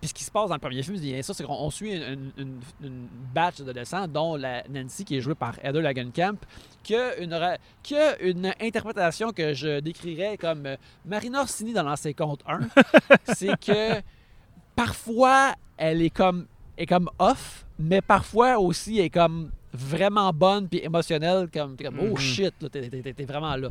Puis 0.00 0.08
ce 0.08 0.14
qui 0.14 0.24
se 0.24 0.30
passe 0.30 0.48
dans 0.48 0.54
le 0.54 0.60
premier 0.60 0.82
film, 0.82 0.98
bien 0.98 1.22
ça, 1.22 1.32
c'est 1.32 1.44
qu'on 1.44 1.54
on 1.54 1.70
suit 1.70 1.94
une, 1.94 2.30
une, 2.36 2.60
une 2.82 3.08
batch 3.34 3.58
d'adolescents, 3.58 4.06
dont 4.06 4.36
la 4.36 4.62
Nancy, 4.68 5.04
qui 5.04 5.16
est 5.16 5.20
jouée 5.20 5.34
par 5.34 5.58
Heather 5.62 5.80
Lagenkamp, 5.80 6.36
qui 6.82 6.94
a 6.94 7.16
une, 7.16 7.34
qui 7.82 7.96
a 7.96 8.20
une 8.20 8.52
interprétation 8.60 9.32
que 9.32 9.54
je 9.54 9.80
décrirais 9.80 10.36
comme 10.36 10.66
euh, 10.66 10.76
Marina 11.06 11.40
Orsini 11.40 11.72
dans 11.72 11.82
l'ancien 11.82 12.12
compte 12.12 12.42
1. 12.46 12.60
c'est 13.34 13.58
que 13.58 14.02
parfois, 14.74 15.54
elle 15.78 16.02
est 16.02 16.10
comme, 16.10 16.46
est 16.76 16.86
comme 16.86 17.08
off, 17.18 17.64
mais 17.78 18.02
parfois 18.02 18.58
aussi, 18.58 18.98
elle 18.98 19.06
est 19.06 19.10
comme 19.10 19.50
vraiment 19.76 20.32
bonne 20.32 20.68
puis 20.68 20.80
émotionnelle, 20.82 21.48
comme, 21.52 21.76
oh 22.00 22.04
Mhm. 22.10 22.16
shit, 22.18 22.54
là, 22.60 22.68
t'es, 22.68 23.24
vraiment 23.24 23.54
là. 23.56 23.68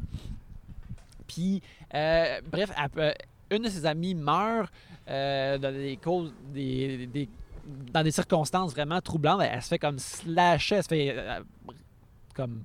Puis, 1.27 1.61
euh, 1.93 2.39
bref, 2.51 2.71
elle 2.97 3.15
une 3.51 3.63
de 3.63 3.69
ses 3.69 3.85
amies 3.85 4.15
meurt 4.15 4.71
euh, 5.07 5.57
dans 5.59 5.71
des 5.71 5.97
causes, 5.97 6.33
des, 6.53 7.05
des- 7.07 7.29
dans 7.93 8.01
des 8.03 8.11
circonstances 8.11 8.71
vraiment 8.71 8.99
troublantes. 9.01 9.41
Elle, 9.43 9.51
elle 9.53 9.61
se 9.61 9.67
fait 9.67 9.79
comme 9.79 9.99
slasher, 9.99 10.75
elle 10.77 10.83
se 10.83 10.87
fait 10.87 11.13
euh, 11.15 11.39
comme 12.33 12.63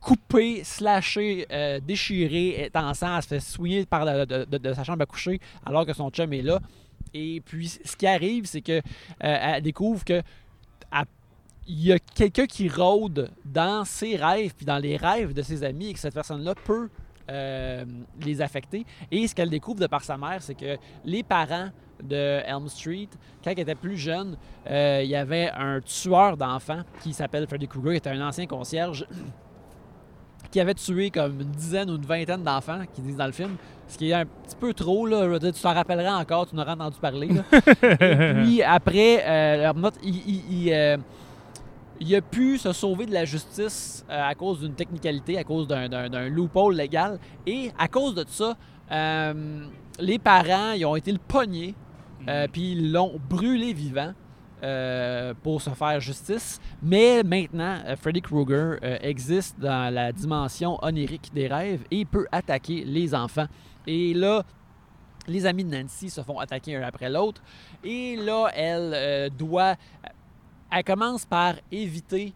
couper, 0.00 0.62
slasher, 0.64 1.46
euh, 1.50 1.80
déchirer, 1.80 2.50
est 2.64 2.76
en 2.76 2.92
sang, 2.92 3.16
elle 3.16 3.22
se 3.22 3.28
fait 3.28 3.40
soigner 3.40 3.86
par 3.86 4.04
la- 4.04 4.26
de, 4.26 4.44
de- 4.44 4.58
de 4.58 4.72
sa 4.74 4.84
chambre 4.84 5.02
à 5.02 5.06
coucher 5.06 5.40
alors 5.64 5.86
que 5.86 5.94
son 5.94 6.10
chum 6.10 6.30
est 6.32 6.42
là. 6.42 6.60
Et 7.14 7.40
puis, 7.44 7.68
ce 7.68 7.96
qui 7.96 8.06
arrive, 8.06 8.44
c'est 8.46 8.60
que 8.60 8.72
euh, 8.72 8.80
elle 9.20 9.62
découvre 9.62 10.04
que 10.04 10.20
elle- 10.92 11.04
il 11.66 11.82
y 11.86 11.92
a 11.92 11.98
quelqu'un 11.98 12.46
qui 12.46 12.68
rôde 12.68 13.30
dans 13.44 13.84
ses 13.84 14.16
rêves, 14.16 14.52
puis 14.56 14.66
dans 14.66 14.78
les 14.78 14.96
rêves 14.96 15.32
de 15.32 15.42
ses 15.42 15.62
amis, 15.64 15.88
et 15.90 15.92
que 15.94 15.98
cette 15.98 16.14
personne-là 16.14 16.54
peut 16.64 16.88
euh, 17.30 17.84
les 18.20 18.40
affecter. 18.42 18.84
Et 19.10 19.26
ce 19.26 19.34
qu'elle 19.34 19.50
découvre 19.50 19.80
de 19.80 19.86
par 19.86 20.02
sa 20.04 20.16
mère, 20.18 20.42
c'est 20.42 20.54
que 20.54 20.76
les 21.04 21.22
parents 21.22 21.70
de 22.02 22.40
Elm 22.44 22.68
Street, 22.68 23.08
quand 23.42 23.50
elle 23.52 23.60
était 23.60 23.74
plus 23.74 23.96
jeune, 23.96 24.36
euh, 24.68 25.00
il 25.02 25.08
y 25.08 25.16
avait 25.16 25.50
un 25.56 25.80
tueur 25.80 26.36
d'enfants 26.36 26.82
qui 27.02 27.12
s'appelle 27.14 27.46
Freddy 27.46 27.66
Krueger, 27.68 27.92
qui 27.92 27.96
était 27.98 28.10
un 28.10 28.26
ancien 28.26 28.46
concierge, 28.46 29.06
qui 30.50 30.60
avait 30.60 30.74
tué 30.74 31.10
comme 31.10 31.40
une 31.40 31.50
dizaine 31.50 31.90
ou 31.90 31.96
une 31.96 32.04
vingtaine 32.06 32.42
d'enfants, 32.42 32.82
qui 32.94 33.00
disent 33.00 33.16
dans 33.16 33.26
le 33.26 33.32
film. 33.32 33.56
Ce 33.88 33.98
qui 33.98 34.10
est 34.10 34.14
un 34.14 34.24
petit 34.26 34.56
peu 34.58 34.72
trop, 34.72 35.06
là. 35.06 35.22
Je 35.24 35.28
veux 35.28 35.38
dire, 35.38 35.52
tu 35.52 35.60
t'en 35.60 35.74
rappelleras 35.74 36.16
encore, 36.20 36.46
tu 36.48 36.54
n'auras 36.56 36.72
entendu 36.74 36.98
parler. 37.00 37.28
là. 37.28 37.42
Et 38.00 38.34
puis 38.42 38.62
après, 38.62 39.22
euh, 39.26 39.62
leur 39.64 39.74
note, 39.74 39.94
il, 40.02 40.16
il- 40.16 40.62
il, 40.66 40.72
euh, 40.72 40.96
il 42.00 42.14
a 42.14 42.20
pu 42.20 42.58
se 42.58 42.72
sauver 42.72 43.06
de 43.06 43.12
la 43.12 43.24
justice 43.24 44.04
euh, 44.10 44.28
à 44.30 44.34
cause 44.34 44.60
d'une 44.60 44.74
technicalité, 44.74 45.38
à 45.38 45.44
cause 45.44 45.66
d'un- 45.68 46.28
loophole 46.28 46.74
légal. 46.76 47.18
Et 47.46 47.70
à 47.78 47.88
cause 47.88 48.14
de 48.14 48.24
ça, 48.28 48.56
euh, 48.90 49.64
les 49.98 50.18
parents 50.18 50.72
ils 50.72 50.84
ont 50.84 50.96
été 50.96 51.12
le 51.12 51.18
pogner, 51.18 51.74
euh, 52.28 52.46
puis 52.50 52.72
ils 52.72 52.92
l'ont 52.92 53.18
brûlé 53.28 53.72
vivant. 53.72 54.12
pour 55.42 55.60
se 55.60 55.68
faire 55.70 56.00
justice. 56.00 56.58
Mais 56.82 57.22
maintenant, 57.22 57.76
Freddy 58.00 58.22
Krueger 58.22 58.78
existe 59.02 59.60
dans 59.60 59.92
la 59.92 60.10
dimension 60.10 60.78
onirique 60.82 61.30
des 61.34 61.48
rêves 61.48 61.82
et 61.90 62.06
peut 62.06 62.26
attaquer 62.32 62.82
les 62.86 63.14
enfants. 63.14 63.44
Et 63.86 64.14
là, 64.14 64.42
les 65.28 65.44
amis 65.44 65.64
de 65.64 65.76
Nancy 65.76 66.08
se 66.08 66.22
font 66.22 66.38
attaquer 66.38 66.76
un 66.76 66.82
après 66.82 67.10
l'autre. 67.10 67.42
Et 67.82 68.16
là, 68.16 68.48
elle 68.54 68.92
euh, 68.94 69.28
doit. 69.28 69.74
Elle 70.74 70.84
commence 70.84 71.24
par 71.24 71.54
éviter 71.70 72.32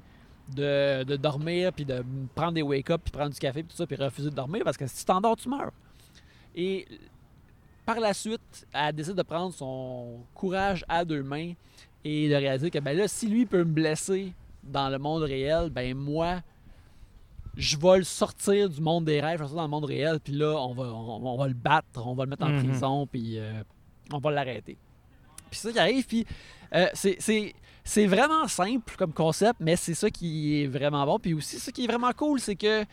de, 0.54 1.02
de 1.04 1.16
dormir, 1.16 1.72
puis 1.72 1.84
de 1.84 2.04
prendre 2.34 2.52
des 2.52 2.62
wake-up, 2.62 3.00
puis 3.04 3.10
prendre 3.12 3.32
du 3.32 3.38
café, 3.38 3.62
puis 3.62 3.70
tout 3.70 3.76
ça, 3.76 3.86
puis 3.86 3.96
refuser 3.96 4.30
de 4.30 4.34
dormir, 4.34 4.62
parce 4.64 4.76
que 4.76 4.86
si 4.86 4.98
tu 4.98 5.04
t'endors, 5.04 5.36
tu 5.36 5.48
meurs. 5.48 5.72
Et 6.54 6.86
par 7.84 8.00
la 8.00 8.14
suite, 8.14 8.66
elle 8.72 8.94
décide 8.94 9.14
de 9.14 9.22
prendre 9.22 9.52
son 9.52 10.20
courage 10.34 10.84
à 10.88 11.04
deux 11.04 11.22
mains 11.22 11.52
et 12.04 12.28
de 12.28 12.34
réaliser 12.34 12.70
que 12.70 12.78
ben 12.78 12.96
là, 12.96 13.08
si 13.08 13.26
lui 13.28 13.44
peut 13.46 13.58
me 13.58 13.64
blesser 13.72 14.32
dans 14.62 14.88
le 14.88 14.98
monde 14.98 15.22
réel, 15.22 15.70
ben 15.70 15.94
moi, 15.96 16.40
je 17.56 17.76
vais 17.76 17.98
le 17.98 18.04
sortir 18.04 18.68
du 18.70 18.80
monde 18.80 19.04
des 19.04 19.20
rêves, 19.20 19.38
je 19.38 19.38
vais 19.38 19.44
le 19.44 19.48
sortir 19.48 19.56
dans 19.56 19.62
le 19.64 19.68
monde 19.70 19.84
réel, 19.84 20.20
puis 20.20 20.32
là, 20.32 20.54
on 20.58 20.74
va, 20.74 20.84
on, 20.84 21.26
on 21.26 21.36
va 21.36 21.48
le 21.48 21.54
battre, 21.54 22.06
on 22.06 22.14
va 22.14 22.24
le 22.24 22.30
mettre 22.30 22.44
en 22.44 22.50
Mhm. 22.50 22.64
prison, 22.68 23.06
puis 23.06 23.38
euh, 23.38 23.62
on 24.12 24.18
va 24.18 24.30
l'arrêter. 24.30 24.76
Puis 25.50 25.58
ça 25.58 25.72
qui 25.72 25.78
arrive, 25.78 26.06
puis 26.06 26.26
euh, 26.74 26.86
c'est- 26.94 27.54
c'est 27.88 28.06
vraiment 28.06 28.46
simple 28.48 28.94
comme 28.98 29.14
concept, 29.14 29.60
mais 29.60 29.74
c'est 29.74 29.94
ça 29.94 30.10
qui 30.10 30.62
est 30.62 30.66
vraiment 30.66 31.06
bon. 31.06 31.18
Puis 31.18 31.32
aussi, 31.32 31.58
ce 31.58 31.70
qui 31.70 31.84
est 31.84 31.86
vraiment 31.86 32.12
cool, 32.12 32.38
c'est 32.38 32.54
que 32.54 32.84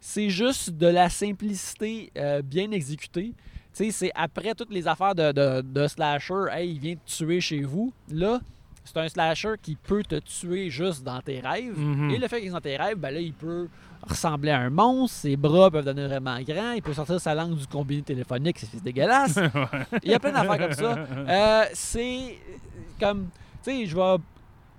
c'est 0.00 0.30
juste 0.30 0.70
de 0.70 0.86
la 0.86 1.10
simplicité 1.10 2.10
euh, 2.16 2.40
bien 2.40 2.70
exécutée. 2.70 3.34
Tu 3.34 3.84
sais, 3.84 3.90
c'est 3.90 4.10
après 4.14 4.54
toutes 4.54 4.72
les 4.72 4.88
affaires 4.88 5.14
de, 5.14 5.32
de, 5.32 5.60
de 5.60 5.86
slasher, 5.86 6.46
hey, 6.52 6.70
il 6.70 6.78
vient 6.78 6.94
te 6.94 7.18
tuer 7.18 7.42
chez 7.42 7.60
vous. 7.60 7.92
Là, 8.10 8.40
c'est 8.82 8.96
un 8.96 9.08
slasher 9.10 9.56
qui 9.60 9.76
peut 9.76 10.02
te 10.02 10.14
tuer 10.14 10.70
juste 10.70 11.04
dans 11.04 11.20
tes 11.20 11.40
rêves. 11.40 11.78
Mhm. 11.78 12.10
Et 12.10 12.16
le 12.16 12.26
fait 12.26 12.38
qu'il 12.38 12.48
est 12.48 12.52
dans 12.52 12.62
tes 12.62 12.78
rêves, 12.78 12.96
ben 12.96 13.12
là, 13.12 13.20
il 13.20 13.34
peut 13.34 13.68
ressembler 14.02 14.52
à 14.52 14.60
un 14.60 14.70
monstre, 14.70 15.18
ses 15.18 15.36
bras 15.36 15.70
peuvent 15.70 15.84
devenir 15.84 16.08
vraiment 16.08 16.40
grands, 16.40 16.72
il 16.72 16.80
peut 16.80 16.94
sortir 16.94 17.20
sa 17.20 17.34
langue 17.34 17.56
du 17.56 17.66
combiné 17.66 18.00
téléphonique, 18.00 18.58
c'est 18.58 18.68
c'est 18.72 18.82
dégueulasse. 18.82 19.38
Il 20.02 20.10
y 20.10 20.14
a 20.14 20.18
plein 20.18 20.32
d'affaires 20.32 20.58
comme 20.58 20.72
ça. 20.72 21.06
Euh, 21.28 21.64
c'est 21.74 22.38
comme, 22.98 23.28
tu 23.62 23.70
sais, 23.70 23.86
je 23.86 23.94
vais 23.96 24.16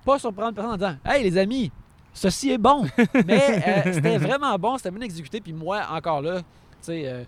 pas 0.06 0.20
surprendre 0.20 0.54
personne 0.54 0.74
en 0.74 0.78
disant 0.78 0.96
Hey 1.06 1.24
les 1.24 1.38
amis, 1.38 1.72
ceci 2.14 2.52
est 2.52 2.58
bon. 2.58 2.86
Mais 3.26 3.64
euh, 3.86 3.94
c'était 3.94 4.18
vraiment 4.18 4.58
bon, 4.58 4.78
c'était 4.78 4.92
bien 4.92 5.02
exécuté. 5.02 5.42
Puis 5.42 5.54
moi, 5.54 5.82
encore 5.92 6.22
là, 6.22 6.40
tu 6.40 6.44
sais, 6.82 7.04
euh, 7.06 7.24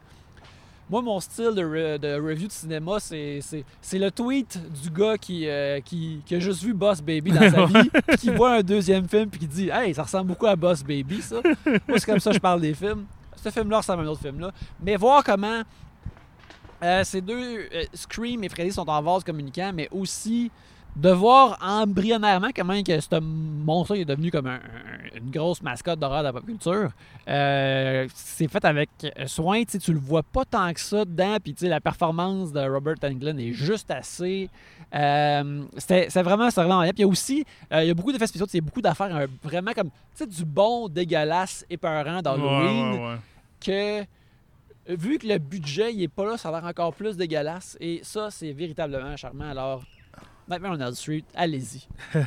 moi, 0.90 1.02
mon 1.02 1.20
style 1.20 1.52
de, 1.56 1.62
re- 1.64 1.98
de 1.98 2.20
review 2.20 2.48
de 2.48 2.52
cinéma, 2.52 3.00
c'est 3.00 3.40
le 3.94 4.10
tweet 4.12 4.60
du 4.82 4.90
gars 4.90 5.18
qui, 5.18 5.48
euh, 5.48 5.80
qui, 5.80 6.22
qui 6.26 6.36
a 6.36 6.40
juste 6.40 6.62
vu 6.62 6.74
Boss 6.74 7.02
Baby 7.02 7.32
dans 7.32 7.50
sa 7.50 7.66
vie, 7.82 7.90
puis 8.08 8.18
qui 8.18 8.30
voit 8.30 8.56
un 8.56 8.62
deuxième 8.62 9.08
film, 9.08 9.30
puis 9.30 9.40
qui 9.40 9.48
dit 9.48 9.70
Hey, 9.70 9.94
ça 9.94 10.04
ressemble 10.04 10.28
beaucoup 10.28 10.48
à 10.48 10.56
Boss 10.56 10.84
Baby, 10.84 11.22
ça. 11.22 11.38
Moi, 11.88 11.98
c'est 11.98 12.06
comme 12.06 12.20
ça 12.20 12.32
que 12.32 12.36
je 12.36 12.42
parle 12.42 12.62
des 12.62 12.74
films. 12.74 13.06
Ce 13.36 13.50
film-là 13.50 13.78
ressemble 13.78 14.02
à 14.02 14.06
un 14.06 14.08
autre 14.10 14.22
film-là. 14.22 14.52
Mais 14.82 14.96
voir 14.96 15.24
comment 15.24 15.64
euh, 16.84 17.04
ces 17.04 17.22
deux, 17.22 17.68
euh, 17.74 17.84
Scream 17.94 18.44
et 18.44 18.50
Freddy, 18.50 18.72
sont 18.72 18.88
en 18.90 19.02
vase 19.02 19.24
communicant, 19.24 19.72
mais 19.74 19.88
aussi 19.92 20.52
de 20.96 21.10
voir 21.10 21.58
embryonnairement 21.62 22.50
comment 22.56 22.82
que 22.84 23.00
ce 23.00 23.20
monstre 23.20 23.96
est 23.96 24.06
devenu 24.06 24.30
comme 24.30 24.46
un- 24.48 24.56
un- 24.56 25.18
une 25.18 25.32
grosse 25.32 25.62
mascotte 25.62 26.00
d'horreur 26.00 26.20
de 26.20 26.26
la 26.26 26.34
pop 26.34 26.46
culture. 26.46 26.92
Euh, 27.28 28.08
c'est 28.14 28.48
fait 28.48 28.64
avec 28.64 28.90
soin, 29.26 29.64
tu 29.64 29.92
le 29.94 30.00
vois 30.00 30.22
pas 30.24 30.46
tant 30.46 30.72
que 30.72 30.80
ça 30.80 31.04
dedans, 31.04 31.38
puis 31.44 31.56
la 31.62 31.82
performance 31.82 32.52
de 32.52 32.60
Robert 32.62 32.96
Englund 33.04 33.40
est 33.40 33.54
juste 33.54 33.90
assez. 33.90 34.50
Euh, 34.94 35.64
c'est 35.78 36.22
vraiment, 36.22 36.52
c'est 36.52 36.62
vraiment. 36.64 36.82
Puis 36.82 36.92
il 36.98 37.02
y 37.02 37.04
a 37.04 37.08
aussi, 37.08 37.44
euh, 37.72 37.84
il 37.84 37.88
y 37.88 37.92
a 37.92 37.94
beaucoup 37.96 38.12
d'effets 38.12 38.28
spéciaux, 38.28 38.46
il 38.54 38.58
y 38.58 38.60
a 38.60 38.62
beaucoup 38.62 38.82
d'affaires 38.82 39.28
vraiment 39.42 39.72
comme, 39.74 39.90
du 40.28 40.46
bon, 40.46 40.88
dégueulasse, 40.90 41.66
épeurant 41.70 42.22
d'Halloween 42.22 42.92
Ouais, 42.92 43.00
ouais, 43.00 43.08
ouais. 43.08 44.06
que 44.88 44.94
vu 44.96 45.18
que 45.18 45.26
le 45.28 45.38
budget 45.40 45.94
il 45.94 46.04
est 46.04 46.08
pas 46.08 46.26
là, 46.26 46.38
ça 46.38 46.50
a 46.50 46.52
l'air 46.52 46.66
encore 46.66 46.94
plus 46.94 47.18
dégueulasse. 47.18 47.78
Et 47.80 48.02
ça, 48.04 48.30
c'est 48.30 48.52
véritablement 48.52 49.16
charmant. 49.18 49.50
Alors, 49.50 49.82
Nightmare 50.50 50.74
on 50.74 50.80
Elm 50.80 50.94
Street, 50.94 51.24
allez-y. 51.36 51.88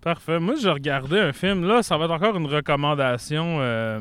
Parfait. 0.00 0.40
Moi, 0.40 0.54
j'ai 0.56 0.70
regardé 0.70 1.18
un 1.20 1.32
film. 1.32 1.64
Là, 1.64 1.82
ça 1.82 1.96
va 1.96 2.06
être 2.06 2.10
encore 2.10 2.36
une 2.36 2.46
recommandation 2.46 3.58
euh, 3.60 4.00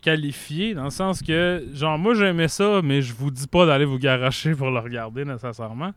qualifiée, 0.00 0.74
dans 0.74 0.84
le 0.84 0.90
sens 0.90 1.20
que, 1.20 1.66
genre, 1.74 1.98
moi, 1.98 2.14
j'aimais 2.14 2.48
ça, 2.48 2.80
mais 2.82 3.02
je 3.02 3.12
vous 3.12 3.30
dis 3.30 3.46
pas 3.46 3.66
d'aller 3.66 3.84
vous 3.84 3.98
garocher 3.98 4.54
pour 4.54 4.70
le 4.70 4.78
regarder 4.78 5.24
nécessairement. 5.24 5.92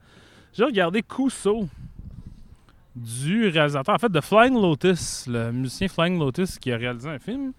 J'ai 0.53 0.65
regardé 0.65 1.01
Kuso 1.01 1.69
du 2.95 3.47
réalisateur, 3.47 3.95
en 3.95 3.97
fait, 3.97 4.11
de 4.11 4.21
Flying 4.21 4.61
Lotus, 4.61 5.25
le 5.27 5.51
musicien 5.51 5.87
Flying 5.87 6.19
Lotus 6.19 6.59
qui 6.59 6.71
a 6.71 6.77
réalisé 6.77 7.09
un 7.09 7.19
film. 7.19 7.53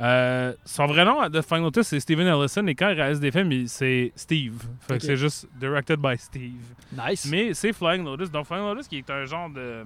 Euh, 0.00 0.52
son 0.64 0.86
vrai 0.86 1.04
nom 1.04 1.28
de 1.28 1.40
Flying 1.40 1.64
Lotus, 1.64 1.88
c'est 1.88 1.98
Steven 1.98 2.26
Ellison, 2.26 2.64
et 2.68 2.74
quand 2.76 2.88
il 2.90 2.94
réalise 3.00 3.18
des 3.18 3.32
films, 3.32 3.50
il- 3.50 3.68
c'est 3.68 4.12
Steve. 4.14 4.62
Fait 4.80 4.94
Ok. 4.94 5.00
que 5.00 5.04
c'est 5.06 5.16
juste 5.16 5.48
directed 5.58 5.98
by 5.98 6.16
Steve. 6.16 6.62
Nice. 6.92 7.26
Mais 7.30 7.52
c'est 7.52 7.72
Flying 7.72 8.04
Lotus. 8.04 8.30
Donc, 8.30 8.46
Flying 8.46 8.64
Lotus, 8.64 8.86
qui 8.86 8.98
est 8.98 9.10
un 9.10 9.24
genre 9.24 9.50
de 9.50 9.84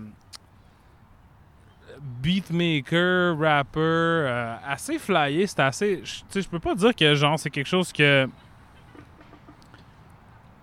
beatmaker, 2.22 3.38
rapper, 3.38 3.80
euh, 3.80 4.54
assez 4.66 4.98
flyé. 4.98 5.46
C'est 5.46 5.60
assez. 5.60 6.00
je- 6.04 6.20
Tu 6.20 6.24
sais, 6.30 6.42
je 6.42 6.48
peux 6.48 6.58
pas 6.58 6.74
dire 6.74 6.94
que 6.94 7.14
genre 7.14 7.38
c'est 7.38 7.50
quelque 7.50 7.68
chose 7.68 7.92
que 7.92 8.26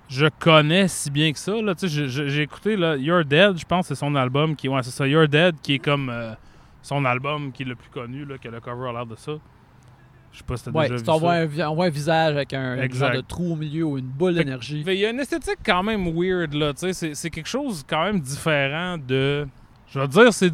je 0.10 0.26
connais 0.40 0.88
si 0.88 1.10
bien 1.12 1.32
que 1.32 1.40
ça. 1.40 1.54
Là. 1.62 1.76
Tu 1.76 1.88
sais, 1.88 1.96
je- 1.96 2.08
je- 2.08 2.28
J'ai 2.28 2.42
écouté 2.44 2.76
là, 2.76 2.96
You're 2.98 3.24
Dead, 3.26 3.58
je 3.58 3.66
pense 3.66 3.88
que 3.88 3.96
c'est 3.96 4.00
son 4.00 4.16
album 4.16 4.56
qui. 4.56 4.68
Ouais, 4.68 4.84
c'est 4.84 4.92
ça, 4.92 5.08
You're 5.08 5.28
Dead, 5.28 5.56
qui 5.62 5.76
est 5.76 5.80
comme 5.80 6.10
euh, 6.10 6.34
son 6.82 7.04
album 7.06 7.52
qui 7.52 7.64
est 7.64 7.66
le 7.66 7.76
plus 7.76 7.90
connu, 7.90 8.26
là, 8.26 8.38
que 8.38 8.48
le 8.48 8.60
cover 8.60 8.90
a 8.90 8.94
l'air 8.94 9.06
de 9.06 9.16
ça. 9.16 9.34
Je 10.32 10.38
sais 10.38 10.44
pas 10.44 10.58
si 10.58 10.64
t'as 10.66 10.72
ouais, 10.72 10.88
déjà 10.90 10.98
tu 11.00 11.04
vu 11.06 11.10
on 11.10 11.18
voit, 11.18 11.48
ça. 11.48 11.66
un, 11.66 11.70
on 11.70 11.76
voit 11.76 11.86
un 11.86 11.90
visage 11.90 12.36
avec 12.36 12.54
un 12.54 12.88
genre 12.90 13.12
de 13.12 13.22
trou 13.22 13.54
au 13.54 13.56
milieu 13.56 13.84
ou 13.86 13.98
une 13.98 14.06
boule 14.06 14.36
d'énergie. 14.36 14.84
Il 14.86 14.94
y 14.94 15.06
a 15.06 15.10
une 15.10 15.20
esthétique 15.20 15.58
quand 15.66 15.82
même 15.82 16.08
weird, 16.16 16.54
là. 16.54 16.72
tu 16.74 16.82
sais, 16.82 16.94
C'est, 16.94 17.16
c'est 17.16 17.30
quelque 17.32 17.48
chose 17.50 17.84
quand 17.88 18.04
même 18.04 18.20
différent 18.20 18.98
de. 19.00 19.48
Je 19.88 20.00
te 20.00 20.06
dire, 20.08 20.32
c'est. 20.34 20.52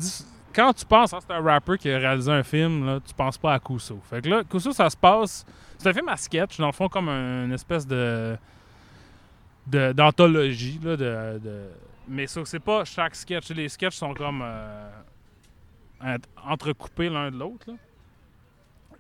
Quand 0.53 0.71
tu 0.71 0.85
penses 0.85 1.13
à 1.13 1.19
c'est 1.19 1.33
un 1.33 1.41
rapper 1.41 1.77
qui 1.77 1.91
a 1.91 1.97
réalisé 1.97 2.31
un 2.31 2.41
film, 2.43 2.85
là, 2.85 2.99
tu 3.05 3.13
penses 3.13 3.37
pas 3.37 3.53
à 3.55 3.59
Kuso. 3.59 3.99
Fait 4.09 4.21
que 4.21 4.29
là, 4.29 4.43
Kuso, 4.49 4.71
ça 4.71 4.89
se 4.89 4.95
passe. 4.95 5.45
C'est 5.77 5.89
un 5.89 5.93
film 5.93 6.07
à 6.07 6.15
sketch, 6.15 6.57
dans 6.57 6.67
le 6.67 6.71
fond, 6.71 6.87
comme 6.87 7.09
un- 7.09 7.43
une 7.43 7.51
espèce 7.51 7.85
de. 7.85 8.37
de- 9.67 9.91
d'anthologie, 9.91 10.79
là. 10.81 10.95
De, 10.95 11.39
de- 11.43 11.67
Mais 12.07 12.27
ça, 12.27 12.39
c'est 12.45 12.59
pas 12.61 12.85
chaque 12.85 13.15
sketch. 13.15 13.49
Les 13.49 13.67
sketchs 13.67 13.95
sont 13.97 14.13
comme. 14.13 14.41
euh, 14.41 14.89
entrecoupés 16.45 17.09
l'un 17.09 17.31
de 17.31 17.37
l'autre. 17.37 17.67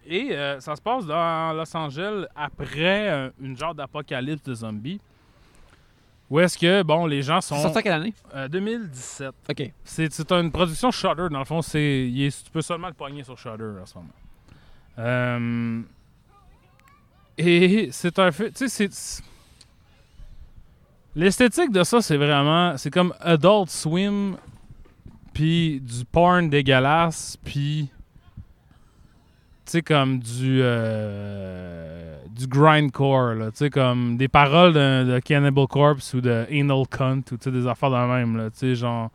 Et 0.07 0.29
euh, 0.33 0.59
ça 0.59 0.75
se 0.75 0.81
passe 0.81 1.05
dans 1.05 1.53
Los 1.53 1.75
Angeles 1.75 2.25
après 2.35 3.09
euh, 3.09 3.29
une 3.41 3.57
genre 3.57 3.73
d'apocalypse 3.73 4.43
de 4.43 4.53
zombies. 4.53 4.99
Où 6.29 6.39
est-ce 6.39 6.57
que, 6.57 6.81
bon, 6.83 7.05
les 7.05 7.21
gens 7.21 7.39
C'est 7.41 7.55
sont. 7.55 7.61
sorti 7.61 7.77
à 7.79 7.81
quelle 7.83 7.93
année? 7.93 8.13
Euh, 8.35 8.47
2017. 8.47 9.31
Ok. 9.49 9.71
C'est 9.83 10.11
c'est 10.11 10.31
une 10.31 10.51
production 10.51 10.89
Shudder, 10.91 11.27
dans 11.31 11.39
le 11.39 11.45
fond. 11.45 11.61
c'est 11.61 12.07
il 12.07 12.23
est- 12.23 12.43
tu 12.45 12.51
peux 12.51 12.61
seulement 12.61 12.87
le 12.87 12.93
pogner 12.93 13.23
sur 13.23 13.37
Shudder 13.37 13.79
en 13.81 13.85
ce 13.85 13.95
moment. 13.95 14.09
Euh, 14.99 15.81
et 17.37 17.89
c'est 17.91 18.17
un 18.19 18.31
fait. 18.31 18.51
Tu 18.51 18.67
sais, 18.69 18.87
c'est. 18.91 19.23
L'esthétique 21.15 21.71
de 21.71 21.83
ça, 21.83 22.01
c'est 22.01 22.17
vraiment. 22.17 22.75
C'est 22.77 22.91
comme 22.91 23.13
Adult 23.21 23.69
Swim, 23.69 24.35
puis 25.35 25.81
du 25.81 26.05
porn 26.05 26.49
dégueulasse, 26.49 27.37
puis. 27.43 27.91
Tu 29.65 29.71
sais, 29.71 29.81
comme 29.81 30.19
du. 30.19 30.61
euh, 30.63 32.17
du 32.29 32.47
grindcore, 32.47 33.33
là. 33.33 33.51
Tu 33.51 33.57
sais, 33.57 33.69
comme 33.69 34.15
des 34.15 34.29
paroles 34.29 34.73
de, 34.73 35.19
Cannibal 35.19 35.67
Corpse 35.67 36.13
ou 36.13 36.21
de 36.21 36.45
Anal 36.49 36.87
Cunt, 36.87 37.21
ou 37.31 37.37
tu 37.37 37.43
sais, 37.43 37.51
des 37.51 37.67
affaires 37.67 37.91
de 37.91 37.95
même, 37.97 38.37
là. 38.37 38.49
Tu 38.49 38.59
sais, 38.59 38.75
genre. 38.75 39.11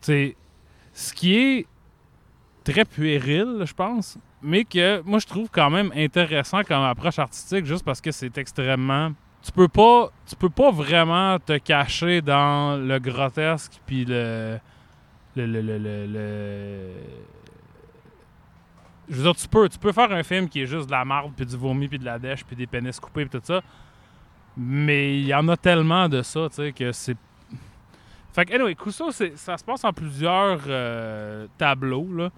Tu 0.00 0.06
sais. 0.06 0.36
Ce 0.92 1.12
qui 1.12 1.34
est 1.34 1.66
très 2.62 2.84
puéril, 2.84 3.64
je 3.64 3.74
pense, 3.74 4.16
mais 4.42 4.64
que 4.64 5.02
moi, 5.04 5.18
je 5.18 5.26
trouve 5.26 5.48
quand 5.50 5.70
même 5.70 5.90
intéressant 5.96 6.62
comme 6.62 6.84
approche 6.84 7.18
artistique, 7.18 7.66
juste 7.66 7.84
parce 7.84 8.00
que 8.00 8.12
c'est 8.12 8.38
extrêmement. 8.38 9.10
Tu 9.42 9.50
peux 9.50 9.66
pas, 9.66 10.10
tu 10.24 10.36
peux 10.36 10.50
pas 10.50 10.70
vraiment 10.70 11.38
te 11.40 11.58
cacher 11.58 12.22
dans 12.22 12.76
le 12.76 12.98
grotesque 13.00 13.72
puis 13.86 14.04
le, 14.04 14.58
le, 15.36 15.46
le, 15.46 15.60
le, 15.78 16.06
le- 16.06 16.90
Je 19.08 19.16
veux 19.16 19.22
dire, 19.24 19.34
tu 19.36 19.48
peux, 19.48 19.68
tu 19.68 19.78
peux 19.78 19.92
faire 19.92 20.10
un 20.12 20.22
film 20.22 20.48
qui 20.48 20.62
est 20.62 20.66
juste 20.66 20.86
de 20.86 20.92
la 20.92 21.04
marde 21.04 21.32
puis 21.36 21.44
du 21.44 21.56
vomi 21.56 21.88
puis 21.88 21.98
de 21.98 22.04
la 22.04 22.18
dèche 22.18 22.44
puis 22.44 22.56
des 22.56 22.66
pénis 22.66 22.98
coupés 22.98 23.26
puis 23.26 23.38
tout 23.38 23.44
ça, 23.46 23.60
mais 24.56 25.18
il 25.18 25.26
y 25.26 25.34
en 25.34 25.46
a 25.48 25.56
tellement 25.56 26.08
de 26.08 26.22
ça, 26.22 26.48
tu 26.48 26.56
sais, 26.56 26.72
que 26.72 26.92
c'est 26.92 27.16
fait 28.32 28.46
que, 28.46 28.54
anyway, 28.54 28.74
c'est- 29.12 29.36
ça 29.36 29.56
se 29.56 29.62
passe 29.64 29.84
en 29.84 29.92
plusieurs 29.92 30.60
euh, 30.66 31.46
tableaux, 31.56 32.08
là, 32.12 32.30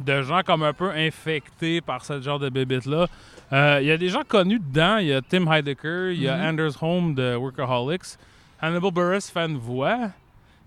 de 0.00 0.22
gens 0.22 0.40
comme 0.42 0.62
un 0.62 0.72
peu 0.72 0.90
infectés 0.90 1.82
par 1.82 2.02
ce 2.04 2.20
genre 2.22 2.38
de 2.38 2.48
bébête-là. 2.48 3.06
Euh, 3.52 3.78
Il 3.82 3.86
y 3.86 3.90
a 3.90 3.98
des 3.98 4.08
gens 4.08 4.22
connus 4.26 4.58
dedans. 4.60 4.96
Il 4.96 5.08
y 5.08 5.12
a 5.12 5.20
Tim 5.20 5.46
Heidecker, 5.52 6.12
il 6.14 6.22
y 6.22 6.28
a 6.28 6.36
Mhm. 6.38 6.44
Anders 6.58 6.82
Holm 6.82 7.14
de 7.14 7.34
Workaholics, 7.36 8.16
Hannibal 8.62 8.90
Buress 8.92 9.30
fait 9.30 9.44
une 9.44 9.58
voix. 9.58 10.08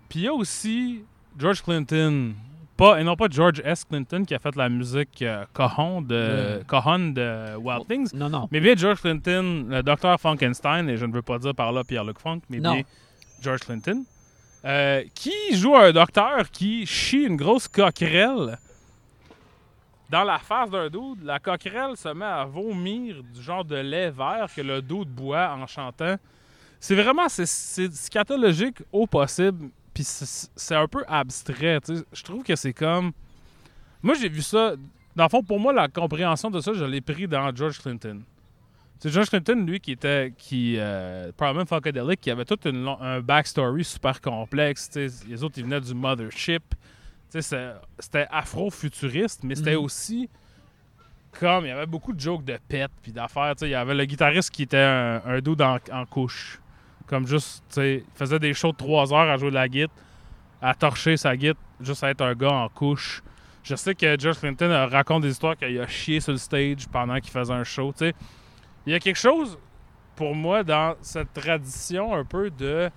Puis 0.07 0.19
il 0.19 0.25
y 0.25 0.27
a 0.27 0.33
aussi 0.33 1.03
George 1.37 1.61
Clinton. 1.61 2.33
Pas, 2.75 2.99
et 3.01 3.03
non 3.03 3.15
pas 3.15 3.25
George 3.29 3.59
S. 3.65 3.83
Clinton 3.85 4.23
qui 4.23 4.35
a 4.35 4.39
fait 4.39 4.55
la 4.55 4.69
musique 4.69 5.21
euh, 5.23 5.45
Cajon 5.53 6.01
de. 6.01 6.61
Cajon 6.69 7.09
de 7.09 7.55
Wild 7.57 7.87
Things. 7.87 8.13
Non, 8.13 8.29
non. 8.29 8.47
Mais 8.51 8.59
bien 8.59 8.75
George 8.75 9.01
Clinton, 9.01 9.65
le 9.69 9.81
docteur 9.81 10.19
Frankenstein, 10.19 10.87
et 10.87 10.95
je 10.97 11.05
ne 11.05 11.11
veux 11.13 11.23
pas 11.23 11.39
dire 11.39 11.55
par 11.55 11.71
là 11.71 11.83
Pierre-Luc 11.83 12.19
Funk, 12.19 12.41
mais 12.49 12.59
Non. 12.59 12.73
bien 12.75 12.83
George 13.41 13.61
Clinton, 13.61 14.03
euh, 14.65 15.03
qui 15.15 15.33
joue 15.53 15.75
un 15.75 15.91
docteur 15.91 16.49
qui 16.51 16.85
chie 16.85 17.23
une 17.23 17.35
grosse 17.35 17.67
coquerelle 17.67 18.57
dans 20.11 20.23
la 20.23 20.37
face 20.37 20.69
d'un 20.69 20.87
dude. 20.89 21.23
La 21.23 21.39
coquerelle 21.39 21.97
se 21.97 22.09
met 22.09 22.25
à 22.25 22.45
vomir 22.45 23.23
du 23.23 23.41
genre 23.41 23.65
de 23.65 23.75
lait 23.75 24.11
vert 24.11 24.47
que 24.55 24.61
le 24.61 24.81
dude 24.83 25.09
boit 25.09 25.49
en 25.51 25.65
chantant. 25.65 26.15
C'est 26.79 26.95
vraiment 26.95 27.27
c'est, 27.27 27.47
c'est 27.47 27.91
scatologique 27.91 28.77
au 28.91 29.07
possible, 29.07 29.69
puis 29.97 30.03
c'est, 30.05 30.75
un 30.75 30.87
peu 30.87 31.03
abstrait. 31.07 31.79
Je 32.13 32.21
trouve 32.21 32.43
que 32.43 32.55
c'est 32.55 32.71
comme. 32.73 33.13
Moi, 34.03 34.13
j'ai 34.13 34.29
vu 34.29 34.43
ça. 34.43 34.75
Dans 35.15 35.23
le 35.23 35.29
fond, 35.29 35.41
pour 35.41 35.59
moi, 35.59 35.73
la 35.73 35.87
compréhension 35.87 36.51
de 36.51 36.59
ça, 36.59 36.71
je 36.73 36.85
l'ai 36.85 37.01
pris 37.01 37.27
dans 37.27 37.55
George 37.55 37.79
Clinton. 37.79 38.21
C'est 38.99 39.09
George 39.09 39.29
Clinton, 39.29 39.65
lui, 39.65 39.79
qui 39.79 39.93
était. 39.93 40.33
qui 40.37 40.75
euh, 40.77 41.31
Probablement 41.35 41.65
Funkadelic, 41.65 42.21
qui 42.21 42.29
avait 42.29 42.45
tout 42.45 42.59
une 42.65 42.87
un 42.87 43.21
backstory 43.21 43.83
super 43.83 44.21
complexe. 44.21 44.91
Les 44.95 45.43
autres, 45.43 45.55
ils 45.57 45.63
venaient 45.63 45.81
du 45.81 45.95
Mothership. 45.95 46.75
C'était 47.29 48.27
afro-futuriste, 48.29 49.43
mais 49.43 49.55
c'était 49.55 49.75
Mhm. 49.75 49.83
aussi. 49.83 50.29
Comme, 51.39 51.65
il 51.65 51.69
y 51.69 51.71
avait 51.71 51.87
beaucoup 51.87 52.13
de 52.13 52.19
jokes 52.19 52.45
de 52.45 52.59
pets 52.67 52.91
puis 53.01 53.11
d'affaires. 53.11 53.55
Il 53.61 53.69
y 53.69 53.75
avait 53.75 53.95
le 53.95 54.05
guitariste 54.05 54.51
qui 54.51 54.61
était 54.61 54.77
un, 54.77 55.23
un 55.25 55.39
dude 55.39 55.61
en, 55.63 55.77
en 55.91 56.05
couche. 56.05 56.59
Comme 57.07 57.25
juste, 57.25 57.63
tu 57.69 57.75
sais, 57.75 58.03
il 58.05 58.17
faisait 58.17 58.39
des 58.39 58.53
shows 58.53 58.71
de 58.71 58.77
3 58.77 59.13
heures 59.13 59.29
à 59.29 59.37
jouer 59.37 59.49
de 59.49 59.55
la 59.55 59.67
guitare, 59.67 59.95
à 60.61 60.73
torcher 60.75 61.17
sa 61.17 61.35
guitare, 61.35 61.61
juste 61.79 62.03
à 62.03 62.09
être 62.09 62.21
un 62.21 62.33
gars 62.33 62.51
en 62.51 62.69
couche. 62.69 63.23
Je 63.63 63.75
sais 63.75 63.95
que 63.95 64.17
George 64.19 64.39
Clinton 64.39 64.87
raconte 64.89 65.23
des 65.23 65.31
histoires 65.31 65.57
qu'il 65.57 65.79
a 65.79 65.87
chié 65.87 66.19
sur 66.19 66.31
le 66.31 66.37
stage 66.37 66.87
pendant 66.89 67.19
qu'il 67.19 67.31
faisait 67.31 67.53
un 67.53 67.63
show. 67.63 67.91
tu 67.91 68.05
sais. 68.05 68.13
Il 68.85 68.93
y 68.93 68.95
a 68.95 68.99
quelque 68.99 69.19
chose, 69.19 69.57
pour 70.15 70.33
moi, 70.35 70.63
dans 70.63 70.95
cette 71.01 71.33
tradition 71.33 72.13
un 72.13 72.23
peu 72.23 72.49
de 72.49 72.89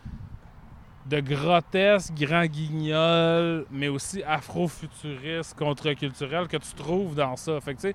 de 1.06 1.20
grotesque, 1.20 2.12
grand 2.14 2.46
guignol, 2.46 3.66
mais 3.70 3.88
aussi 3.88 4.22
afro-futuriste, 4.22 5.58
contre-culturel 5.58 6.46
que 6.46 6.56
tu 6.56 6.72
trouves 6.74 7.14
dans 7.14 7.36
ça. 7.36 7.60
Fait 7.60 7.74
tu 7.74 7.80
sais, 7.80 7.94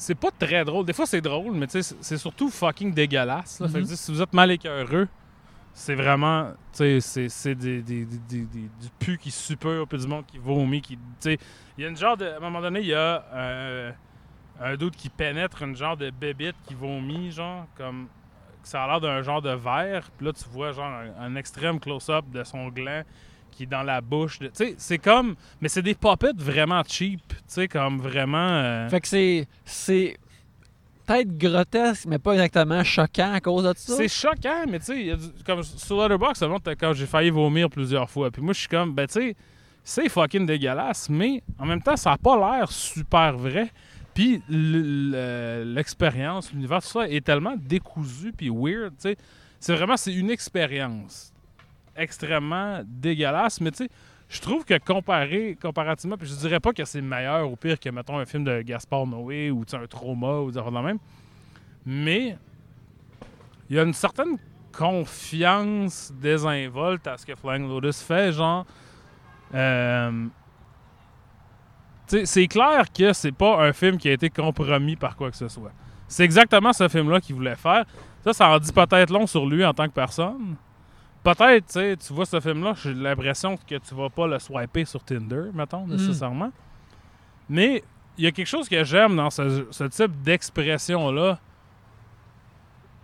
c'est 0.00 0.14
pas 0.14 0.30
très 0.30 0.64
drôle. 0.64 0.86
Des 0.86 0.92
fois, 0.92 1.06
c'est 1.06 1.20
drôle, 1.20 1.52
mais 1.54 1.66
c'est 1.68 2.16
surtout 2.18 2.50
fucking 2.50 2.94
dégueulasse. 2.94 3.58
là. 3.60 3.66
Fait 3.68 3.80
que, 3.82 3.88
Mhm. 3.88 3.96
si 3.96 4.12
vous 4.12 4.22
êtes 4.22 4.32
mal 4.32 4.50
écœureux, 4.52 5.08
c'est 5.74 5.94
vraiment, 5.96 6.52
tu 6.72 7.00
sais, 7.00 7.28
c'est- 7.28 7.54
des, 7.54 7.82
des, 7.82 8.04
des- 8.04 8.46
du 8.46 8.88
pu 8.98 9.18
qui 9.18 9.30
suppure, 9.30 9.86
puis 9.88 9.98
du 9.98 10.06
monde 10.06 10.24
qui 10.26 10.38
vomit, 10.38 10.80
qui, 10.82 10.98
il 11.24 11.38
y 11.78 11.84
a 11.84 11.88
une 11.88 11.96
genre 11.96 12.16
de, 12.16 12.26
à 12.26 12.36
un 12.36 12.40
moment 12.40 12.60
donné, 12.60 12.80
il 12.80 12.86
y 12.86 12.94
a 12.94 13.24
euh, 13.32 13.92
un 14.60 14.76
doute 14.76 14.94
qui 14.96 15.08
pénètre 15.08 15.62
une 15.62 15.76
genre 15.76 15.96
de 15.96 16.10
bébite 16.10 16.56
qui 16.66 16.74
vomit, 16.74 17.30
genre, 17.32 17.66
comme, 17.76 18.06
ça 18.62 18.84
a 18.84 18.86
l'air 18.88 19.00
d'un 19.00 19.22
genre 19.22 19.40
de 19.42 19.50
verre, 19.50 20.10
puis 20.16 20.26
là, 20.26 20.32
tu 20.32 20.44
vois, 20.50 20.72
genre, 20.72 20.84
un, 20.86 21.24
un 21.24 21.36
extrême 21.36 21.78
close-up 21.80 22.24
de 22.32 22.42
son 22.44 22.68
gland 22.68 23.02
qui 23.58 23.64
est 23.64 23.66
dans 23.66 23.82
la 23.82 24.00
bouche. 24.00 24.38
Tu 24.38 24.48
sais, 24.52 24.74
c'est 24.78 24.98
comme, 24.98 25.34
mais 25.60 25.68
c'est 25.68 25.82
des 25.82 25.96
puppets 25.96 26.30
vraiment 26.36 26.80
cheap, 26.86 27.20
tu 27.28 27.34
sais, 27.48 27.66
comme 27.66 28.00
vraiment... 28.00 28.38
euh, 28.38 28.88
Fait 28.88 29.00
que 29.00 29.08
c'est. 29.08 29.48
C'est. 29.64 30.16
Peut-être 31.04 31.36
grotesque, 31.38 32.04
mais 32.06 32.18
pas 32.18 32.34
exactement 32.34 32.84
choquant 32.84 33.32
à 33.32 33.40
cause 33.40 33.64
de 33.64 33.72
ça. 33.74 33.96
C'est 33.96 34.08
choquant, 34.08 34.66
mais 34.68 34.78
tu 34.78 34.84
sais, 34.84 35.16
comme 35.44 35.62
sur 35.62 36.00
Letterboxd, 36.02 36.36
ça 36.36 36.48
montre 36.48 36.70
quand 36.72 36.92
j'ai 36.92 37.06
failli 37.06 37.30
vomir 37.30 37.70
plusieurs 37.70 38.10
fois. 38.10 38.30
Puis 38.30 38.42
moi, 38.42 38.52
je 38.52 38.58
suis 38.60 38.68
comme, 38.68 38.92
ben 38.94 39.06
tu 39.06 39.14
sais, 39.14 39.34
c'est 39.82 40.08
fucking 40.10 40.44
dégueulasse, 40.46 41.08
mais 41.08 41.42
en 41.58 41.64
même 41.64 41.80
temps, 41.82 41.96
ça 41.96 42.10
n'a 42.10 42.18
pas 42.18 42.36
l'air 42.36 42.70
super 42.70 43.38
vrai. 43.38 43.70
Puis 44.12 44.42
l'expérience, 44.48 46.52
l'univers, 46.52 46.82
tout 46.82 46.88
ça 46.88 47.08
est 47.08 47.24
tellement 47.24 47.54
décousu 47.56 48.32
puis 48.36 48.50
weird, 48.50 48.92
tu 49.00 49.08
sais. 49.08 49.16
C'est 49.60 49.74
vraiment, 49.74 49.96
c'est 49.96 50.14
une 50.14 50.30
expérience 50.30 51.32
extrêmement 51.98 52.80
dégueulasse, 52.86 53.60
mais 53.60 53.70
tu 53.70 53.84
sais, 53.84 53.90
je 54.28 54.40
trouve 54.40 54.64
que 54.64 54.78
comparé, 54.78 55.56
comparativement, 55.60 56.16
puis 56.16 56.28
je 56.28 56.34
dirais 56.34 56.60
pas 56.60 56.72
que 56.72 56.84
c'est 56.84 57.00
meilleur 57.00 57.50
ou 57.50 57.56
pire 57.56 57.80
que, 57.80 57.88
mettons, 57.88 58.18
un 58.18 58.26
film 58.26 58.44
de 58.44 58.62
Gaspard 58.62 59.06
Noé 59.06 59.50
ou 59.50 59.64
un 59.72 59.86
trauma 59.86 60.40
ou 60.40 60.50
des 60.50 60.60
de 60.60 60.70
même, 60.82 60.98
mais 61.86 62.36
il 63.70 63.76
y 63.76 63.78
a 63.78 63.82
une 63.82 63.94
certaine 63.94 64.38
confiance 64.72 66.12
désinvolte 66.20 67.06
à 67.06 67.16
ce 67.16 67.26
que 67.26 67.34
Flying 67.34 67.68
Lotus 67.68 68.02
fait, 68.02 68.32
genre. 68.32 68.64
euh, 69.54 70.26
c'est 72.06 72.46
clair 72.46 72.86
que 72.90 73.12
c'est 73.12 73.32
pas 73.32 73.66
un 73.66 73.72
film 73.72 73.98
qui 73.98 74.08
a 74.08 74.12
été 74.12 74.30
compromis 74.30 74.96
par 74.96 75.14
quoi 75.16 75.30
que 75.30 75.36
ce 75.36 75.48
soit. 75.48 75.72
C'est 76.06 76.24
exactement 76.24 76.72
ce 76.72 76.88
film-là 76.88 77.20
qu'il 77.20 77.34
voulait 77.34 77.54
faire. 77.54 77.84
Ça, 78.24 78.32
ça 78.32 78.48
en 78.48 78.58
dit 78.58 78.72
peut-être 78.72 79.10
long 79.10 79.26
sur 79.26 79.44
lui 79.44 79.64
en 79.64 79.74
tant 79.74 79.86
que 79.86 79.92
personne. 79.92 80.56
Peut-être, 81.22 81.96
tu 81.98 82.12
vois 82.12 82.26
ce 82.26 82.40
film-là, 82.40 82.74
j'ai 82.82 82.94
l'impression 82.94 83.56
que 83.56 83.74
tu 83.74 83.94
vas 83.94 84.08
pas 84.08 84.26
le 84.26 84.38
swiper 84.38 84.84
sur 84.84 85.02
Tinder, 85.02 85.50
mettons, 85.52 85.86
nécessairement. 85.86 86.52
Mais 87.48 87.82
il 88.16 88.24
y 88.24 88.26
a 88.26 88.32
quelque 88.32 88.46
chose 88.46 88.68
que 88.68 88.82
j'aime 88.84 89.16
dans 89.16 89.30
ce, 89.30 89.66
ce 89.70 89.84
type 89.84 90.22
d'expression-là. 90.22 91.38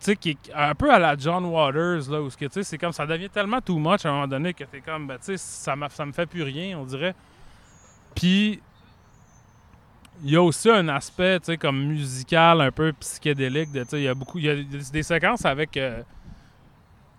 Tu 0.01 0.07
sais, 0.07 0.17
qui 0.17 0.31
est 0.31 0.53
un 0.55 0.75
peu 0.75 0.93
à 0.93 0.99
la 0.99 1.17
John 1.17 1.45
Waters, 1.47 2.11
là, 2.11 2.21
où 2.21 2.29
ce 2.29 2.37
que, 2.37 2.45
tu 2.47 2.53
sais, 2.55 2.63
c'est 2.63 2.79
comme 2.79 2.93
ça 2.93 3.07
devient 3.07 3.31
tellement 3.31 3.61
too 3.61 3.79
much 3.79 4.05
à 4.05 4.11
un 4.11 4.13
moment 4.13 4.29
donné 4.29 4.53
que 4.53 4.65
t'es 4.65 4.81
comme, 4.81 5.07
ben, 5.07 5.17
tu 5.19 5.25
sais, 5.25 5.37
ça, 5.37 5.75
ça 5.89 6.05
me 6.05 6.13
fait 6.13 6.27
plus 6.27 6.43
rien, 6.43 6.79
on 6.79 6.85
dirait. 6.85 7.15
Puis, 8.15 8.61
il 10.23 10.31
y 10.31 10.37
a 10.37 10.43
aussi 10.43 10.71
un 10.71 10.89
aspect, 10.89 11.41
tu 11.41 11.47
sais, 11.47 11.57
comme 11.57 11.85
musical, 11.85 12.61
un 12.61 12.71
peu 12.71 12.93
psychédélique. 12.93 13.73
Tu 13.73 13.85
sais, 13.89 14.01
il 14.01 14.05
y 14.05 14.09
a 14.09 14.15
beaucoup, 14.15 14.39
il 14.39 14.45
y 14.45 14.51
a 14.51 14.57
des, 14.57 14.91
des 14.93 15.03
séquences 15.03 15.45
avec 15.45 15.77
euh, 15.77 16.03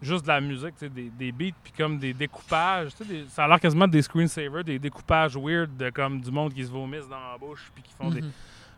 juste 0.06 0.24
de 0.24 0.30
la 0.30 0.40
musique, 0.42 0.74
des, 0.94 1.10
des 1.10 1.32
beats, 1.32 1.56
puis 1.64 1.74
comme 1.78 1.98
des 1.98 2.14
découpages. 2.14 2.92
Des- 3.08 3.26
ça 3.30 3.44
a 3.46 3.48
l'air 3.48 3.60
quasiment 3.60 3.88
des 3.88 4.02
screensavers, 4.02 4.64
des 4.64 4.80
découpages 4.80 5.36
weird 5.36 5.76
de 5.78 5.90
comme 5.90 6.22
du 6.22 6.32
monde 6.32 6.54
qui 6.54 6.64
se 6.64 6.72
vomissent 6.72 7.10
dans 7.10 7.20
la 7.32 7.38
bouche, 7.40 7.72
puis 7.74 7.84
qui 7.84 7.94
font 7.94 8.10
des. 8.10 8.22
Mhm. 8.22 8.32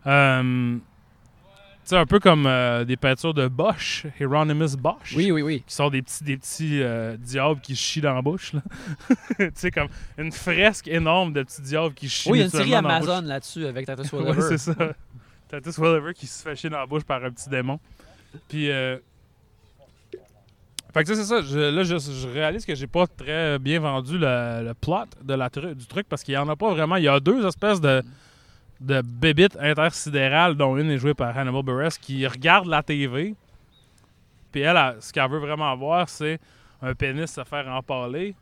Euh, 0.07 0.78
tu 0.78 1.91
sais, 1.91 1.97
un 1.97 2.05
peu 2.05 2.19
comme 2.19 2.45
euh, 2.45 2.84
des 2.84 2.97
peintures 2.97 3.34
de 3.34 3.47
Bosch, 3.47 4.05
Hieronymus 4.19 4.75
Bosch. 4.78 5.13
Oui, 5.15 5.32
oui, 5.32 5.41
oui. 5.41 5.63
Qui 5.65 5.73
sont 5.73 5.89
des 5.89 6.01
petits, 6.01 6.23
des 6.23 6.36
petits 6.38 6.82
euh, 6.82 7.15
diables 7.17 7.61
qui 7.61 7.75
chient 7.78 8.01
dans 8.01 8.13
la 8.13 8.21
bouche. 8.21 8.51
tu 9.38 9.49
sais, 9.53 9.71
comme 9.71 9.88
une 10.17 10.32
fresque 10.34 10.88
énorme 10.89 11.32
de 11.34 11.43
petits 11.43 11.61
diables 11.61 11.93
qui 11.93 12.09
chient 12.09 12.32
Oui, 12.32 12.39
il 12.39 12.41
y 12.41 12.43
a 12.43 12.45
une 12.45 12.51
série. 12.51 12.75
Amazon 12.75 13.21
là-dessus 13.21 13.65
avec 13.65 13.88
Ouais, 13.88 13.95
Whatever. 14.11 14.41
c'est 14.41 14.57
ça. 14.57 14.75
Titus 15.49 15.80
Welliver 15.80 16.13
qui 16.13 16.28
se 16.28 16.43
fait 16.43 16.55
chier 16.57 16.69
dans 16.69 16.80
la 16.80 16.86
bouche 16.86 17.03
par 17.05 17.23
un 17.23 17.32
petit 17.32 17.47
démon. 17.49 17.80
Puis, 18.49 18.69
euh... 18.69 18.97
fait 20.98 21.04
que 21.04 21.16
c'est 21.16 21.24
ça. 21.24 21.41
Je- 21.41 21.58
là, 21.76 21.84
je, 21.84 21.98
je 21.98 22.28
réalise 22.28 22.66
que 22.66 22.76
j'ai 22.76 22.88
pas 22.88 23.08
très 23.08 23.60
bien 23.60 23.80
vendu 23.80 24.18
le, 24.18 24.64
le 24.68 24.74
plot 24.74 25.06
de 25.24 25.34
la 25.34 25.50
tru- 25.50 25.74
du 25.76 25.86
truc 25.86 26.08
parce 26.10 26.24
qu'il 26.24 26.34
y 26.34 26.38
en 26.38 26.48
a 26.50 26.56
pas 26.56 26.70
vraiment. 26.72 26.95
Il 26.98 27.04
y 27.04 27.08
a 27.08 27.20
deux 27.20 27.45
espèces 27.45 27.80
de, 27.82 28.02
de 28.82 29.02
bébites 29.02 29.58
intersidérales, 29.60 30.56
dont 30.56 30.78
une 30.78 30.89
est 30.91 30.98
jouée 30.98 31.14
par 31.14 31.38
Hannibal 31.38 31.64
Buress, 31.64 31.98
qui 31.98 32.26
regarde 32.28 32.68
la 32.68 32.84
TV. 32.84 33.36
Puis 34.52 34.62
elle, 34.62 34.78
elle, 34.78 34.95
ce 35.02 35.12
qu'elle 35.14 35.30
veut 35.30 35.39
vraiment 35.39 35.76
voir, 35.76 36.08
c'est 36.10 36.39
un 36.82 36.93
pénis 36.93 37.32
se 37.32 37.43
faire 37.43 37.68
empaler. 37.68 38.36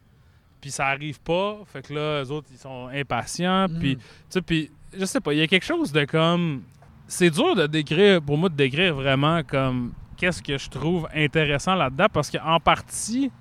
Puis 0.62 0.72
ça 0.72 0.88
arrive 0.88 1.20
pas. 1.22 1.58
Fait 1.72 1.82
que 1.86 1.94
là, 1.94 2.22
les 2.24 2.32
autres, 2.32 2.48
ils 2.52 2.58
sont 2.58 2.88
impatients. 2.94 3.68
Puis 3.80 3.96
Mhm. 3.96 4.00
tu 4.02 4.06
sais, 4.30 4.42
puis 4.42 4.72
je 4.98 5.06
sais 5.06 5.20
pas, 5.20 5.34
il 5.34 5.40
y 5.40 5.42
a 5.42 5.48
quelque 5.48 5.66
chose 5.66 5.92
de 5.92 6.06
comme. 6.06 6.64
C'est 7.08 7.30
dur 7.30 7.56
de 7.56 7.68
décrire, 7.68 8.20
pour 8.22 8.38
moi, 8.38 8.50
de 8.50 8.56
décrire 8.56 8.96
vraiment 8.96 9.44
comme 9.44 9.94
qu'est-ce 10.18 10.42
que 10.42 10.58
je 10.58 10.70
trouve 10.70 11.08
intéressant 11.14 11.76
là-dedans? 11.76 12.08
Parce 12.12 12.30
qu'en 12.30 12.60
partie, 12.60 13.32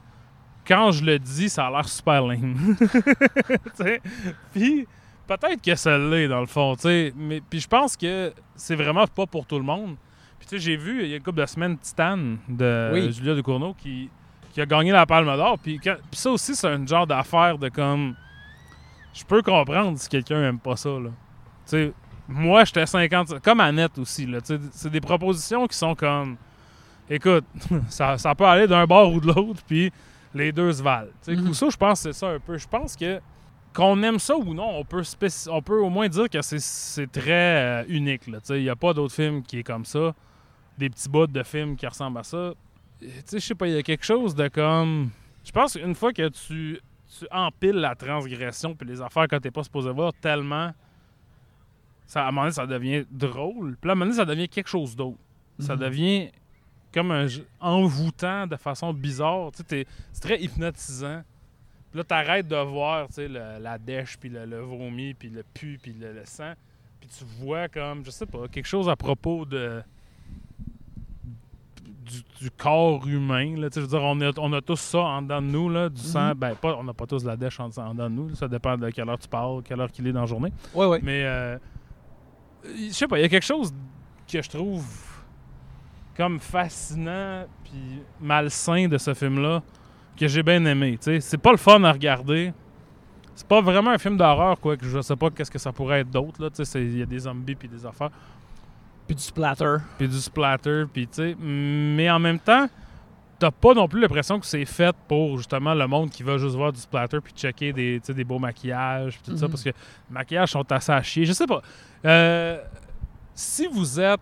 quand 0.66 0.92
je 0.92 1.04
le 1.04 1.18
dis, 1.18 1.48
ça 1.48 1.66
a 1.66 1.70
l'air 1.70 1.88
super 1.88 2.26
lame. 2.26 2.76
Puis 4.52 4.86
peut-être 5.26 5.62
que 5.62 5.74
ça 5.74 5.98
l'est 5.98 6.28
dans 6.28 6.40
le 6.40 6.46
fond. 6.46 6.76
Mais 7.16 7.40
puis 7.48 7.60
je 7.60 7.68
pense 7.68 7.96
que 7.96 8.32
c'est 8.54 8.76
vraiment 8.76 9.06
pas 9.06 9.26
pour 9.26 9.46
tout 9.46 9.58
le 9.58 9.64
monde. 9.64 9.96
Puis 10.38 10.48
tu 10.48 10.56
sais, 10.56 10.62
j'ai 10.62 10.76
vu 10.76 11.02
il 11.02 11.08
y 11.08 11.12
a 11.14 11.16
une 11.16 11.22
couple 11.22 11.40
de 11.40 11.46
semaines 11.46 11.78
Titan 11.78 12.18
de 12.48 12.90
Oui. 12.92 13.12
Julia 13.12 13.34
Ducournau 13.34 13.74
qui, 13.74 14.10
qui 14.52 14.60
a 14.60 14.66
gagné 14.66 14.92
la 14.92 15.06
Palme 15.06 15.26
d'Or. 15.36 15.58
Puis 15.58 15.80
ça 16.12 16.30
aussi, 16.30 16.54
c'est 16.54 16.68
un 16.68 16.86
genre 16.86 17.06
d'affaire 17.06 17.58
de 17.58 17.68
comme. 17.68 18.14
Je 19.12 19.24
peux 19.24 19.42
comprendre 19.42 19.96
si 19.98 20.08
quelqu'un 20.08 20.42
aime 20.42 20.58
pas 20.58 20.76
ça, 20.76 20.90
là. 20.90 21.10
Moi, 22.26 22.64
j'étais 22.64 22.86
50. 22.86 23.40
Comme 23.40 23.60
Annette 23.60 23.98
aussi, 23.98 24.28
c'est 24.72 24.90
des 24.90 25.00
propositions 25.00 25.66
qui 25.66 25.76
sont 25.76 25.94
comme. 25.94 26.36
Écoute, 27.08 27.44
ça, 27.88 28.16
ça 28.18 28.34
peut 28.34 28.44
aller 28.46 28.66
d'un 28.66 28.86
bord 28.86 29.12
ou 29.12 29.20
de 29.20 29.26
l'autre, 29.26 29.62
puis 29.66 29.92
les 30.34 30.52
deux 30.52 30.72
se 30.72 30.82
valent. 30.82 31.10
Mhm. 31.28 31.52
Ça, 31.54 31.68
je 31.70 31.76
pense 31.76 32.02
que 32.02 32.12
c'est 32.12 32.18
ça 32.18 32.28
un 32.30 32.40
peu. 32.40 32.56
Je 32.58 32.66
pense 32.68 32.96
que 32.96 33.20
qu'on 33.74 34.00
aime 34.04 34.18
ça 34.20 34.36
ou 34.36 34.54
non, 34.54 34.78
on 34.78 34.84
peut, 34.84 35.02
on 35.50 35.60
peut 35.62 35.80
au 35.80 35.90
moins 35.90 36.08
dire 36.08 36.30
que 36.30 36.40
c'est- 36.42 37.10
très 37.10 37.82
euh, 37.82 37.84
unique. 37.88 38.22
Il 38.50 38.62
n'y 38.62 38.68
a 38.68 38.76
pas 38.76 38.92
d'autre 38.94 39.12
film 39.14 39.42
qui 39.42 39.58
est 39.58 39.62
comme 39.64 39.84
ça. 39.84 40.14
Des 40.78 40.88
petits 40.88 41.08
bouts 41.08 41.26
de 41.26 41.42
films 41.42 41.76
qui 41.76 41.86
ressemblent 41.86 42.18
à 42.18 42.22
ça. 42.22 42.52
Tu 43.00 43.08
sais, 43.26 43.40
je 43.40 43.46
sais 43.46 43.54
pas, 43.56 43.66
il 43.66 43.74
y 43.74 43.76
a 43.78 43.82
quelque 43.82 44.04
chose 44.04 44.34
de 44.34 44.46
comme. 44.48 45.10
Je 45.44 45.50
pense 45.52 45.74
qu'une 45.76 45.94
fois 45.96 46.12
que 46.12 46.28
tu, 46.28 46.80
tu 47.18 47.26
empiles 47.32 47.72
la 47.74 47.94
transgression 47.96 48.74
puis 48.76 48.88
les 48.88 49.02
affaires 49.02 49.26
que 49.28 49.36
t'es 49.36 49.50
pas 49.50 49.62
supposé 49.64 49.90
voir 49.90 50.12
tellement, 50.20 50.72
ça, 52.06 52.22
à 52.24 52.28
un 52.28 52.30
moment 52.30 52.42
donné, 52.42 52.52
ça 52.52 52.66
devient 52.66 53.04
drôle. 53.10 53.76
Puis 53.80 53.88
à 53.90 53.92
un 53.92 53.94
moment 53.96 54.06
donné, 54.06 54.16
ça 54.16 54.24
devient 54.24 54.48
quelque 54.48 54.68
chose 54.68 54.94
d'autre. 54.94 55.18
Ça 55.58 55.74
Mhm. 55.74 55.80
devient 55.80 56.30
comme 56.94 57.10
un 57.10 57.26
envoûtant 57.60 58.46
de 58.46 58.56
façon 58.56 58.92
bizarre. 58.94 59.50
Tu 59.52 59.58
sais, 59.58 59.64
t'es- 59.64 59.86
c'est 60.12 60.20
très 60.22 60.40
hypnotisant. 60.40 61.22
Puis 61.90 61.98
là, 61.98 62.04
t'arrêtes 62.04 62.48
de 62.48 62.56
voir 62.56 63.08
tu 63.08 63.14
sais, 63.14 63.28
le- 63.28 63.58
la 63.60 63.76
dèche, 63.78 64.16
puis 64.18 64.28
le, 64.28 64.46
le 64.46 64.60
vomi, 64.60 65.12
puis 65.14 65.28
le 65.28 65.42
pu, 65.42 65.78
puis 65.82 65.92
le, 65.92 66.12
le 66.12 66.24
sang. 66.24 66.52
Puis 67.00 67.08
tu 67.18 67.24
vois 67.44 67.68
comme, 67.68 68.04
je 68.04 68.10
sais 68.10 68.26
pas, 68.26 68.48
quelque 68.48 68.66
chose 68.66 68.88
à 68.88 68.96
propos 68.96 69.44
de 69.44 69.82
du, 72.04 72.22
du 72.40 72.50
corps 72.50 73.06
humain. 73.06 73.56
Là. 73.56 73.68
Je 73.74 73.80
veux 73.80 73.86
dire, 73.86 74.02
on 74.02 74.20
a, 74.20 74.30
on 74.38 74.52
a 74.52 74.60
tous 74.60 74.76
ça 74.80 74.98
en 75.00 75.22
dedans 75.22 75.40
de 75.40 75.46
nous, 75.46 75.68
là, 75.70 75.88
du 75.88 76.00
sang. 76.00 76.28
Mhm. 76.28 76.34
Ben, 76.34 76.54
pas, 76.54 76.76
on 76.76 76.84
n'a 76.84 76.92
pas 76.92 77.06
tous 77.06 77.24
la 77.24 77.36
dèche 77.36 77.58
en, 77.60 77.64
en 77.76 77.94
dedans 77.94 78.10
de 78.10 78.14
nous. 78.14 78.28
là. 78.28 78.34
Ça 78.34 78.48
dépend 78.48 78.76
de 78.76 78.90
quelle 78.90 79.08
heure 79.08 79.18
tu 79.18 79.28
parles, 79.28 79.62
quelle 79.62 79.80
heure 79.80 79.90
qu'il 79.90 80.06
est 80.06 80.12
dans 80.12 80.20
la 80.20 80.26
journée. 80.26 80.52
Ouais, 80.74 80.86
ouais. 80.86 81.00
Mais 81.02 81.24
euh, 81.24 81.58
je 82.64 82.90
sais 82.92 83.08
pas, 83.08 83.18
il 83.18 83.22
y 83.22 83.24
a 83.24 83.28
quelque 83.28 83.42
chose 83.46 83.72
que 84.30 84.42
je 84.42 84.48
trouve 84.48 84.84
comme 86.16 86.38
fascinant 86.40 87.44
puis 87.64 88.02
malsain 88.20 88.86
de 88.88 88.98
ce 88.98 89.14
film-là 89.14 89.62
que 90.16 90.28
j'ai 90.28 90.42
bien 90.42 90.64
aimé. 90.64 90.92
tu 90.98 91.04
sais. 91.04 91.20
C'est 91.20 91.38
pas 91.38 91.50
le 91.50 91.56
fun 91.56 91.82
à 91.84 91.92
regarder. 91.92 92.52
C'est 93.34 93.46
pas 93.48 93.60
vraiment 93.60 93.90
un 93.90 93.98
film 93.98 94.16
d'horreur, 94.16 94.60
quoi. 94.60 94.76
Que 94.76 94.86
je 94.86 95.00
sais 95.00 95.16
pas 95.16 95.28
qu'est-ce 95.30 95.50
que 95.50 95.58
ça 95.58 95.72
pourrait 95.72 96.00
être 96.00 96.10
d'autre. 96.10 96.40
là. 96.40 96.50
Tu 96.50 96.56
sais, 96.56 96.64
c'est- 96.64 96.84
Il 96.84 96.98
y 96.98 97.02
a 97.02 97.06
des 97.06 97.18
zombies 97.18 97.56
puis 97.56 97.66
des 97.68 97.84
affaires 97.84 98.10
Puis 99.08 99.16
du 99.16 99.22
splatter. 99.22 99.76
puis 99.98 100.06
du 100.08 100.18
splatter, 100.20 100.84
puis 100.92 101.08
tu 101.08 101.14
sais, 101.14 101.36
mais 101.40 102.08
en 102.10 102.20
même 102.20 102.38
temps, 102.38 102.68
t'as 103.40 103.50
pas 103.50 103.74
non 103.74 103.88
plus 103.88 104.00
l'impression 104.00 104.38
que 104.38 104.46
c'est 104.46 104.64
fait 104.64 104.94
pour 105.08 105.36
justement 105.36 105.74
le 105.74 105.86
monde 105.88 106.10
qui 106.10 106.22
va 106.22 106.38
juste 106.38 106.54
voir 106.54 106.72
du 106.72 106.80
splatter 106.80 107.18
puis 107.20 107.32
checker 107.34 107.72
des, 107.72 107.98
des 107.98 108.24
beaux 108.24 108.38
maquillages, 108.38 109.18
puis 109.18 109.32
tout 109.32 109.36
ça, 109.36 109.46
Mhm. 109.46 109.50
parce 109.50 109.64
que 109.64 109.70
les 109.70 109.74
maquillages 110.10 110.50
sont 110.52 110.70
assez 110.70 110.92
à 110.92 111.02
chier. 111.02 111.24
Je 111.26 111.32
sais 111.32 111.46
pas. 111.46 111.60
Euh, 112.04 112.62
si 113.34 113.66
vous 113.66 113.98
êtes 113.98 114.20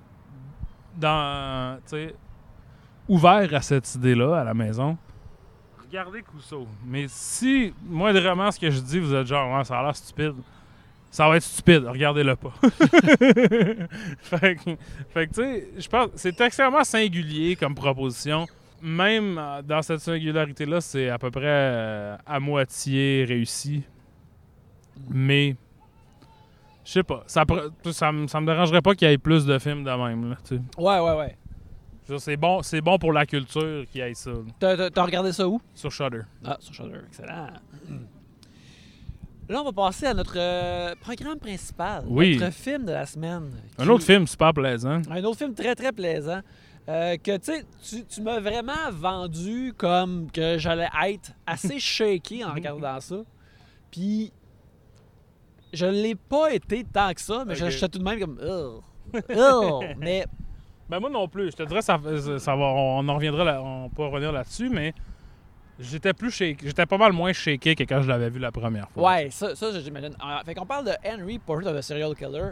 dans, 0.96 1.78
ouvert 3.08 3.54
à 3.54 3.60
cette 3.60 3.94
idée-là 3.94 4.40
à 4.40 4.44
la 4.44 4.54
maison, 4.54 4.96
regardez 5.92 6.22
Cousseau. 6.22 6.66
Mais 6.86 7.04
si, 7.08 7.74
moindrement, 7.84 8.50
ce 8.50 8.58
que 8.58 8.70
je 8.70 8.80
dis, 8.80 8.98
vous 8.98 9.14
êtes 9.14 9.26
genre, 9.26 9.54
ouais, 9.54 9.64
ça 9.64 9.78
a 9.78 9.82
l'air 9.82 9.94
stupide, 9.94 10.34
ça 11.10 11.28
va 11.28 11.36
être 11.36 11.42
stupide, 11.42 11.84
regardez-le 11.84 12.34
pas. 12.34 12.54
fait 14.22 14.56
que, 14.56 14.76
fait 15.10 15.26
que, 15.26 15.34
tu 15.34 15.42
sais, 15.42 15.68
je 15.76 15.88
pense 15.88 16.08
c'est 16.14 16.40
extrêmement 16.40 16.82
singulier 16.84 17.56
comme 17.56 17.74
proposition. 17.74 18.46
Même 18.80 19.36
euh, 19.38 19.60
dans 19.60 19.82
cette 19.82 20.00
singularité-là, 20.00 20.80
c'est 20.80 21.10
à 21.10 21.18
peu 21.18 21.30
près 21.30 21.44
euh, 21.44 22.16
à 22.24 22.40
moitié 22.40 23.26
réussi. 23.28 23.82
Mais, 25.10 25.56
je 26.84 26.90
sais 26.92 27.02
pas, 27.02 27.22
ça, 27.26 27.44
me- 28.12 28.26
ça 28.26 28.40
me 28.40 28.46
dérangerait 28.46 28.82
pas 28.82 28.94
qu'il 28.94 29.08
y 29.08 29.12
ait 29.12 29.18
plus 29.18 29.44
de 29.46 29.58
films 29.58 29.84
de 29.84 29.90
même. 29.90 30.30
Là. 30.30 30.36
Ouais, 30.78 30.98
ouais, 31.00 31.16
ouais. 31.18 31.36
C'est 32.18 32.36
bon, 32.36 32.62
c'est 32.62 32.80
bon 32.80 32.98
pour 32.98 33.12
la 33.12 33.24
culture 33.24 33.84
qu'il 33.90 34.00
y 34.00 34.04
ait 34.04 34.12
ça 34.14 34.32
T'as- 34.58 35.04
regardé 35.04 35.32
ça 35.32 35.48
où? 35.48 35.60
sur 35.74 35.90
Shudder. 35.90 36.22
Ah, 36.44 36.56
sur 36.60 36.74
Shudder, 36.74 36.98
excellent. 37.08 37.46
Là, 39.48 39.60
on 39.60 39.64
va 39.64 39.72
passer 39.72 40.06
à 40.06 40.14
notre 40.14 40.36
euh, 40.38 40.94
programme 41.00 41.38
principal. 41.38 42.04
Oui. 42.06 42.38
Notre 42.38 42.52
film 42.54 42.84
de 42.84 42.92
la 42.92 43.06
semaine. 43.06 43.50
Un 43.78 43.88
autre 43.88 44.04
film 44.04 44.26
super 44.26 44.54
plaisant. 44.54 45.02
Un 45.10 45.24
autre 45.24 45.38
film 45.38 45.54
très, 45.54 45.74
très 45.74 45.92
plaisant. 45.92 46.40
euh, 46.88 47.16
que 47.16 47.36
tu 47.36 47.44
sais, 47.52 47.64
tu- 47.88 48.04
tu 48.04 48.20
m'as 48.22 48.40
vraiment 48.40 48.90
vendu 48.90 49.72
comme 49.76 50.28
que 50.32 50.58
j'allais 50.58 50.88
être 51.06 51.30
assez 51.46 51.78
shaky 51.78 52.44
en 52.44 52.52
regardant 52.54 52.98
ça. 53.00 53.16
Puis, 53.90 54.32
je 55.72 55.86
l'ai 55.86 56.14
pas 56.14 56.52
été 56.52 56.84
tant 56.84 57.12
que 57.14 57.20
ça, 57.20 57.44
mais 57.46 57.52
Ok. 57.54 57.58
je- 57.60 57.70
j'étais 57.70 57.88
tout 57.88 57.98
de 57.98 58.04
même 58.04 58.18
comme. 58.20 58.38
Ugh. 58.42 58.82
Ugh. 59.30 59.96
mais 59.98 60.26
Ben 60.88 61.00
moi 61.00 61.10
non 61.10 61.26
plus. 61.28 61.50
Je 61.52 61.56
te 61.56 61.62
dirais, 61.62 61.82
ça, 61.82 61.98
ça 62.38 62.56
va, 62.56 62.64
on 62.64 63.08
en 63.08 63.14
reviendra, 63.14 63.44
là, 63.44 63.62
on 63.62 63.88
peut 63.88 64.04
revenir 64.04 64.30
là-dessus, 64.32 64.68
mais 64.68 64.92
j'étais 65.78 66.12
plus 66.12 66.30
shake, 66.30 66.60
j'étais 66.64 66.86
pas 66.86 66.98
mal 66.98 67.12
moins 67.12 67.32
shaké 67.32 67.74
que 67.74 67.84
quand 67.84 68.02
je 68.02 68.08
l'avais 68.08 68.28
vu 68.30 68.38
la 68.38 68.52
première 68.52 68.88
fois. 68.90 69.10
Ouais, 69.12 69.30
ça, 69.30 69.54
ça 69.54 69.78
j'imagine. 69.80 70.14
Euh, 70.22 70.44
Fait 70.44 70.54
qu'on 70.54 70.66
parle 70.66 70.84
de 70.86 70.92
Henry 71.04 71.38
Portrait 71.38 71.70
of 71.70 71.76
a 71.76 71.82
Serial 71.82 72.14
Killer, 72.14 72.50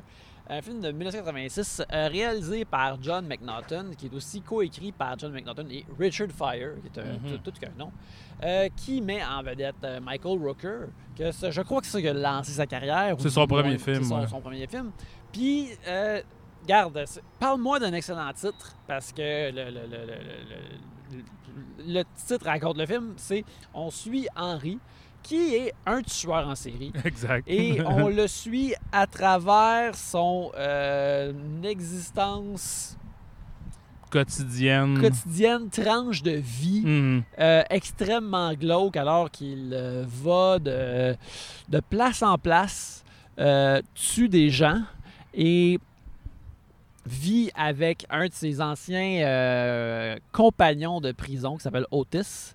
un 0.48 0.62
film 0.62 0.80
de 0.80 0.90
1986 0.90 1.82
euh, 1.92 2.08
réalisé 2.08 2.64
par 2.64 3.00
John 3.00 3.26
McNaughton, 3.26 3.90
qui 3.96 4.06
est 4.06 4.14
aussi 4.14 4.40
coécrit 4.40 4.90
par 4.92 5.18
John 5.18 5.32
McNaughton 5.32 5.66
et 5.70 5.84
Richard 5.98 6.28
Fire, 6.30 6.72
qui 6.82 6.98
est 6.98 7.02
un, 7.02 7.12
Mhm. 7.12 7.38
tout, 7.42 7.50
tout 7.50 7.60
qu'un 7.60 7.70
nom, 7.78 7.92
euh, 8.42 8.68
qui 8.76 9.00
met 9.00 9.22
en 9.24 9.42
vedette 9.42 9.76
euh, 9.84 10.00
Michael 10.00 10.38
Rooker, 10.38 10.78
que 11.16 11.30
ça- 11.32 11.50
je 11.50 11.60
crois 11.62 11.80
que 11.80 11.86
c'est 11.86 11.92
ça 11.92 12.00
qui 12.00 12.08
a 12.08 12.12
lancé 12.14 12.52
sa 12.52 12.66
carrière. 12.66 13.14
C'est 13.18 13.30
son 13.30 13.46
premier 13.46 13.78
film, 13.78 14.02
C'est 14.02 14.08
son, 14.08 14.20
ouais. 14.20 14.26
son 14.28 14.40
premier 14.40 14.66
film. 14.66 14.90
Puis, 15.32 15.68
euh, 15.86 16.20
garde, 16.66 17.04
parle-moi 17.38 17.78
d'un 17.78 17.92
excellent 17.92 18.32
titre, 18.32 18.74
parce 18.86 19.12
que 19.12 19.50
le 21.86 22.02
titre 22.26 22.44
raconte 22.46 22.78
le 22.78 22.86
film, 22.86 23.14
c'est 23.16 23.44
On 23.74 23.90
suit 23.90 24.26
Henry, 24.36 24.78
qui 25.22 25.54
est 25.54 25.72
un 25.86 26.02
tueur 26.02 26.48
en 26.48 26.54
série. 26.54 26.92
Exact. 27.04 27.44
Et 27.48 27.80
on 27.82 28.08
le 28.20 28.26
suit 28.26 28.74
à 28.92 29.06
travers 29.06 29.94
son 29.94 30.50
euh, 30.56 31.32
existence 31.62 32.96
Quotidienne. 34.10 34.98
quotidienne, 35.00 35.70
tranche 35.70 36.22
de 36.22 36.32
vie 36.32 36.82
Mhm. 36.84 37.22
euh, 37.38 37.62
extrêmement 37.70 38.52
glauque 38.54 38.96
alors 38.96 39.30
qu'il 39.30 39.70
euh, 39.72 40.04
va 40.06 40.58
de, 40.58 41.16
de 41.68 41.80
place 41.80 42.22
en 42.22 42.36
place, 42.36 43.04
euh, 43.38 43.80
tue 43.94 44.28
des 44.28 44.50
gens 44.50 44.82
et 45.32 45.78
vit 47.06 47.50
avec 47.54 48.04
un 48.10 48.26
de 48.26 48.32
ses 48.32 48.60
anciens 48.60 50.16
compagnons 50.32 51.00
de 51.00 51.12
prison 51.12 51.56
qui 51.56 51.62
s'appelle 51.62 51.86
Otis. 51.90 52.54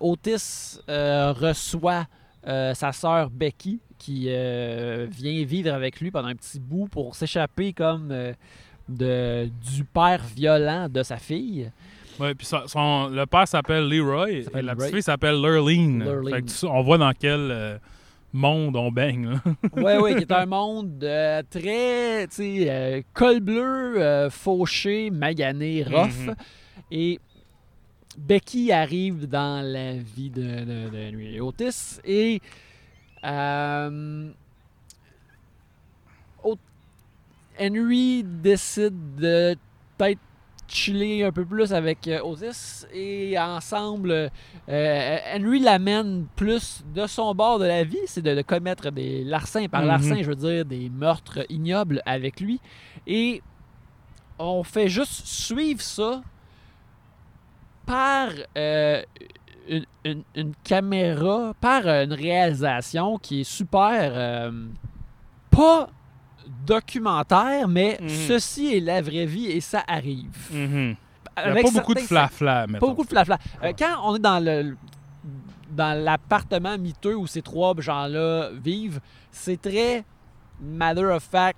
Otis 0.00 0.78
reçoit 0.88 2.06
sa 2.44 2.92
sœur 2.92 3.28
Becky 3.30 3.80
qui 3.98 4.24
vient 4.28 5.44
vivre 5.44 5.74
avec 5.74 6.00
lui 6.00 6.10
pendant 6.10 6.28
un 6.28 6.34
petit 6.34 6.58
bout 6.58 6.88
pour 6.88 7.14
s'échapper 7.14 7.72
comme 7.74 8.14
de, 8.90 9.48
du 9.74 9.84
père 9.84 10.22
violent 10.36 10.88
de 10.88 11.02
sa 11.02 11.16
fille. 11.16 11.70
Ouais, 12.18 12.34
puis 12.34 12.46
le 12.52 13.24
père 13.24 13.48
s'appelle 13.48 13.88
Leroy 13.88 14.30
et 14.30 14.44
la 14.54 14.60
Leroy. 14.60 14.76
petite 14.76 14.94
fille 14.94 15.02
s'appelle 15.02 15.40
Lurleen. 15.40 16.04
On 16.64 16.82
voit 16.82 16.98
dans 16.98 17.12
quel 17.18 17.50
euh, 17.50 17.78
monde 18.32 18.76
on 18.76 18.90
baigne. 18.92 19.40
Oui, 19.76 19.92
oui, 20.02 20.14
qui 20.16 20.22
est 20.22 20.32
un 20.32 20.46
monde 20.46 21.02
euh, 21.02 21.42
très, 21.48 22.26
tu 22.28 22.34
sais, 22.34 22.66
euh, 22.68 23.02
col 23.14 23.40
bleu, 23.40 24.28
fauché, 24.30 25.10
magané, 25.10 25.82
rough. 25.82 26.26
Mhm. 26.26 26.34
Et 26.90 27.20
Becky 28.18 28.72
arrive 28.72 29.26
dans 29.28 29.64
la 29.64 29.94
vie 29.94 30.30
de, 30.30 30.42
de, 30.42 30.90
de 30.90 31.08
Henry 31.08 31.40
Otis 31.40 32.00
et 32.04 32.42
euh, 33.24 34.30
Henry 37.60 38.22
décide 38.24 39.16
de 39.16 39.56
peut-être 39.98 40.18
chiller 40.68 41.24
un 41.24 41.32
peu 41.32 41.44
plus 41.44 41.72
avec 41.74 42.06
euh, 42.06 42.20
Otis 42.22 42.86
et 42.92 43.36
ensemble, 43.38 44.30
euh, 44.68 45.18
Henry 45.34 45.58
l'amène 45.58 46.26
plus 46.36 46.82
de 46.94 47.06
son 47.08 47.34
bord 47.34 47.58
de 47.58 47.64
la 47.64 47.82
vie, 47.82 47.98
c'est 48.06 48.22
de, 48.22 48.34
de 48.36 48.42
commettre 48.42 48.90
des 48.92 49.24
larcins. 49.24 49.66
Par 49.68 49.82
Mhm. 49.82 49.88
larcin, 49.88 50.22
je 50.22 50.28
veux 50.28 50.36
dire 50.36 50.64
des 50.64 50.88
meurtres 50.88 51.40
ignobles 51.48 52.00
avec 52.06 52.40
lui. 52.40 52.60
Et 53.06 53.42
on 54.38 54.62
fait 54.62 54.88
juste 54.88 55.26
suivre 55.26 55.80
ça 55.82 56.22
par 57.84 58.28
euh, 58.56 59.02
une, 59.68 59.84
une- 60.04 60.22
une 60.36 60.52
caméra, 60.62 61.52
par 61.60 61.86
une 61.86 62.12
réalisation 62.12 63.18
qui 63.18 63.40
est 63.40 63.44
super, 63.44 64.12
euh, 64.14 64.52
pas 65.50 65.88
documentaire, 66.66 67.68
mais 67.68 67.98
Mhm. 68.00 68.08
ceci 68.08 68.76
est 68.76 68.80
la 68.80 69.00
vraie 69.02 69.26
vie 69.26 69.46
et 69.46 69.60
ça 69.60 69.82
arrive. 69.86 70.30
Mhm. 70.52 70.96
Il 71.42 71.54
y 71.54 71.58
a 71.58 71.62
pas 71.62 71.70
beaucoup 71.70 71.94
de 71.94 72.00
flafla, 72.00 72.62
Pas 72.62 72.66
mettons. 72.66 72.88
beaucoup 72.88 73.04
de 73.04 73.08
flafla. 73.08 73.38
Euh, 73.62 73.72
quand 73.78 73.94
on 74.04 74.16
est 74.16 74.18
dans 74.20 74.44
le 74.44 74.76
dans 75.70 75.96
l'appartement 76.04 76.76
miteux 76.76 77.14
où 77.16 77.26
ces 77.28 77.42
trois 77.42 77.74
gens-là 77.78 78.50
vivent, 78.62 78.98
c'est 79.30 79.60
très 79.62 80.04
matter 80.60 81.04
of 81.04 81.22
fact. 81.22 81.56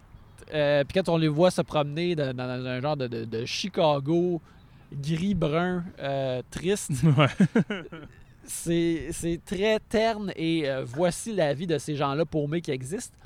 Euh, 0.53 0.85
Puis 0.85 1.01
quand 1.01 1.09
on 1.11 1.17
les 1.17 1.29
voit 1.29 1.51
se 1.51 1.63
promener 1.63 2.15
dans, 2.15 2.37
dans 2.37 2.45
un 2.45 2.81
genre 2.81 2.97
de, 2.97 3.07
de- 3.07 3.25
de 3.25 3.45
Chicago 3.47 4.41
gris-brun 4.93 5.85
euh, 6.01 6.43
triste, 6.51 6.91
Ouais. 7.17 7.29
c'est 8.45 9.09
c'est 9.13 9.41
très 9.45 9.79
terne 9.81 10.33
et 10.37 10.69
euh, 10.69 10.85
voici 10.85 11.33
la 11.35 11.55
vie 11.55 11.67
de 11.67 11.79
ces 11.79 11.97
gens-là 11.97 12.25
paumés 12.27 12.61
qui 12.61 12.71
existent. 12.71 13.17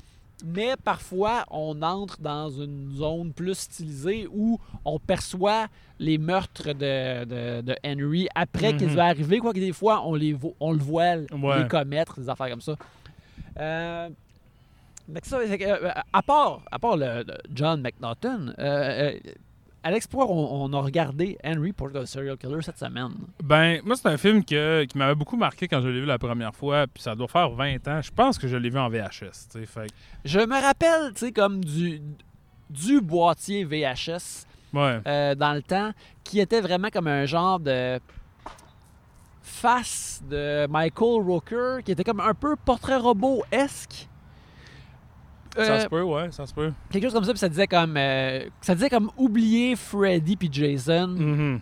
Mais 0.45 0.75
parfois, 0.83 1.45
on 1.49 1.81
entre 1.81 2.21
dans 2.21 2.49
une 2.49 2.91
zone 2.95 3.33
plus 3.33 3.55
stylisée 3.55 4.27
où 4.31 4.59
on 4.85 4.99
perçoit 4.99 5.67
les 5.99 6.17
meurtres 6.19 6.73
de, 6.73 7.25
de- 7.25 7.61
de 7.61 7.75
Henry 7.83 8.27
après 8.35 8.71
Mhm. 8.73 8.77
qu'ils 8.77 8.97
aient 8.97 8.99
arrivé. 8.99 9.39
Quoique 9.39 9.59
des 9.59 9.73
fois, 9.73 10.03
on, 10.05 10.13
les 10.13 10.37
on 10.59 10.71
le 10.73 10.77
voit 10.79 11.15
Ouais. 11.15 11.63
les 11.63 11.67
commettre, 11.67 12.19
des 12.19 12.29
affaires 12.29 12.49
comme 12.51 12.61
ça. 12.61 12.75
Euh, 13.59 14.09
ça, 15.23 15.37
euh, 15.39 15.89
à 16.13 16.21
part, 16.21 16.61
à 16.71 16.77
part 16.77 16.97
le, 16.97 17.23
le 17.27 17.33
John 17.53 17.81
McNaughton, 17.81 18.53
euh, 18.59 19.13
à 19.87 19.91
l'Explorer, 19.91 20.27
on, 20.29 20.65
on 20.65 20.73
a 20.73 20.81
regardé 20.81 21.37
Henry 21.45 21.73
of 21.79 21.95
a 21.95 22.05
Serial 22.05 22.35
Killer 22.37 22.61
cette 22.61 22.77
semaine. 22.77 23.11
Ben, 23.41 23.79
moi, 23.85 23.95
c'est 23.95 24.09
un 24.09 24.17
film 24.17 24.43
que- 24.43 24.83
qui 24.83 24.97
m'avait 24.97 25.15
beaucoup 25.15 25.37
marqué 25.37 25.67
quand 25.69 25.81
je 25.81 25.87
l'ai 25.87 26.01
vu 26.01 26.05
la 26.05 26.17
première 26.19 26.53
fois, 26.53 26.87
puis 26.93 27.01
ça 27.01 27.15
doit 27.15 27.29
faire 27.29 27.49
20 27.51 27.87
ans. 27.87 28.01
Je 28.01 28.11
pense 28.11 28.37
que 28.37 28.47
je 28.49 28.57
l'ai 28.57 28.69
vu 28.69 28.77
en 28.79 28.89
VHS, 28.89 29.47
fait 29.65 29.87
Je 30.25 30.39
me 30.39 30.61
rappelle, 30.61 31.13
tu 31.13 31.27
sais, 31.27 31.31
comme 31.31 31.63
du, 31.63 32.01
du 32.69 32.99
boîtier 32.99 33.63
VHS 33.63 34.45
Ouais. 34.73 34.99
euh, 35.07 35.35
dans 35.35 35.53
le 35.53 35.61
temps, 35.61 35.91
qui 36.25 36.41
était 36.41 36.59
vraiment 36.59 36.89
comme 36.91 37.07
un 37.07 37.25
genre 37.25 37.57
de 37.59 37.99
face 39.41 40.21
de 40.29 40.67
Michael 40.67 41.21
Rooker, 41.23 41.77
qui 41.85 41.93
était 41.93 42.03
comme 42.03 42.19
un 42.19 42.33
peu 42.33 42.55
portrait 42.57 42.97
robot-esque. 42.97 44.09
Ça 45.55 45.61
Euh, 45.61 45.79
se 45.81 45.87
peut, 45.87 46.01
ouais, 46.03 46.31
ça 46.31 46.45
se 46.45 46.53
peut. 46.53 46.71
quelque 46.91 47.03
chose 47.03 47.13
comme 47.13 47.23
ça, 47.23 47.31
puis 47.31 47.39
ça 47.39 47.49
disait 47.49 47.67
comme 47.67 47.95
euh, 47.97 48.45
ça 48.61 48.75
disait 48.75 48.89
comme 48.89 49.09
oublier 49.17 49.75
Freddy 49.75 50.35
puis 50.35 50.49
Jason, 50.51 51.07
Mhm. 51.07 51.59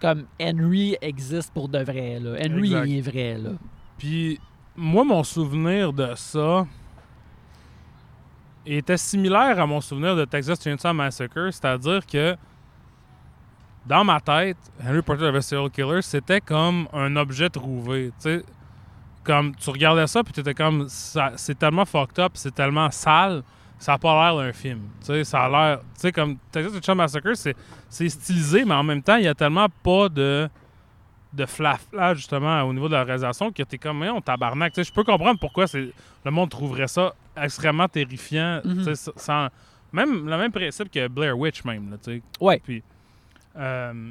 comme 0.00 0.24
Henry 0.40 0.96
existe 1.00 1.52
pour 1.52 1.68
de 1.68 1.78
vrai 1.78 2.18
là. 2.20 2.32
Henry 2.44 2.72
Exact. 2.74 2.86
il 2.86 2.98
est 2.98 3.00
vrai 3.00 3.38
là. 3.38 3.50
Puis, 3.98 4.40
moi, 4.76 5.04
mon 5.04 5.22
souvenir 5.22 5.92
de 5.92 6.12
ça 6.16 6.66
était 8.64 8.96
similaire 8.96 9.60
à 9.60 9.66
mon 9.66 9.80
souvenir 9.80 10.14
de 10.16 10.24
Texas 10.24 10.62
Chainsaw 10.62 10.92
Massacre, 10.92 11.50
c'est-à-dire 11.50 12.06
que 12.06 12.36
dans 13.86 14.04
ma 14.04 14.20
tête, 14.20 14.56
Henry 14.84 15.02
Portrait 15.02 15.28
of 15.28 15.34
a 15.34 15.40
Serial 15.42 15.68
Killer, 15.70 16.02
c'était 16.02 16.40
comme 16.40 16.86
un 16.92 17.16
objet 17.16 17.48
trouvé. 17.50 18.08
Tu 18.20 18.38
sais, 18.38 18.44
comme 19.24 19.54
tu 19.56 19.70
regardais 19.70 20.06
ça, 20.06 20.22
puis 20.24 20.32
tu 20.32 20.40
étais 20.40 20.54
comme, 20.54 20.88
ça- 20.88 21.32
c'est 21.36 21.58
tellement 21.58 21.84
fucked 21.84 22.18
up, 22.18 22.32
c'est 22.34 22.54
tellement 22.54 22.90
sale, 22.90 23.42
ça 23.78 23.94
a 23.94 23.98
pas 23.98 24.12
l'air 24.32 24.36
d'un 24.42 24.52
film. 24.52 24.80
Tu 25.00 25.06
sais, 25.06 25.24
ça 25.24 25.44
a 25.44 25.48
l'air. 25.48 25.78
Tu 25.94 26.00
sais, 26.02 26.12
comme 26.12 26.36
Texas 26.50 26.72
Chainsaw 26.74 26.94
Massacre, 26.94 27.34
c'est, 27.34 27.56
c'est 27.88 28.08
stylisé, 28.08 28.64
mais 28.64 28.74
en 28.74 28.82
même 28.84 29.02
temps, 29.02 29.16
il 29.16 29.24
y 29.24 29.28
a 29.28 29.34
tellement 29.34 29.68
pas 29.82 30.08
de 30.08 30.48
de 31.34 31.46
flafla 31.46 32.12
justement 32.12 32.60
au 32.64 32.74
niveau 32.74 32.88
de 32.88 32.92
la 32.92 33.04
réalisation 33.04 33.50
que 33.50 33.62
t'es 33.62 33.78
comme 33.78 34.02
on 34.02 34.20
tabarnak. 34.20 34.74
Tu 34.74 34.84
sais, 34.84 34.88
je 34.90 34.92
peux 34.92 35.02
comprendre 35.02 35.40
pourquoi 35.40 35.66
c'est 35.66 35.90
le 36.26 36.30
monde 36.30 36.50
trouverait 36.50 36.88
ça 36.88 37.14
extrêmement 37.34 37.88
terrifiant. 37.88 38.60
Mhm. 38.62 38.94
sais, 38.94 39.10
sans- 39.16 39.48
même 39.92 40.28
le 40.28 40.36
même 40.36 40.52
principe 40.52 40.90
que 40.90 41.08
Blair 41.08 41.38
Witch 41.38 41.64
même. 41.64 41.90
Là, 41.90 41.96
tu 41.96 42.16
sais. 42.18 42.22
Ouais. 42.38 42.60
Puis, 42.62 42.82
euh, 43.56 44.10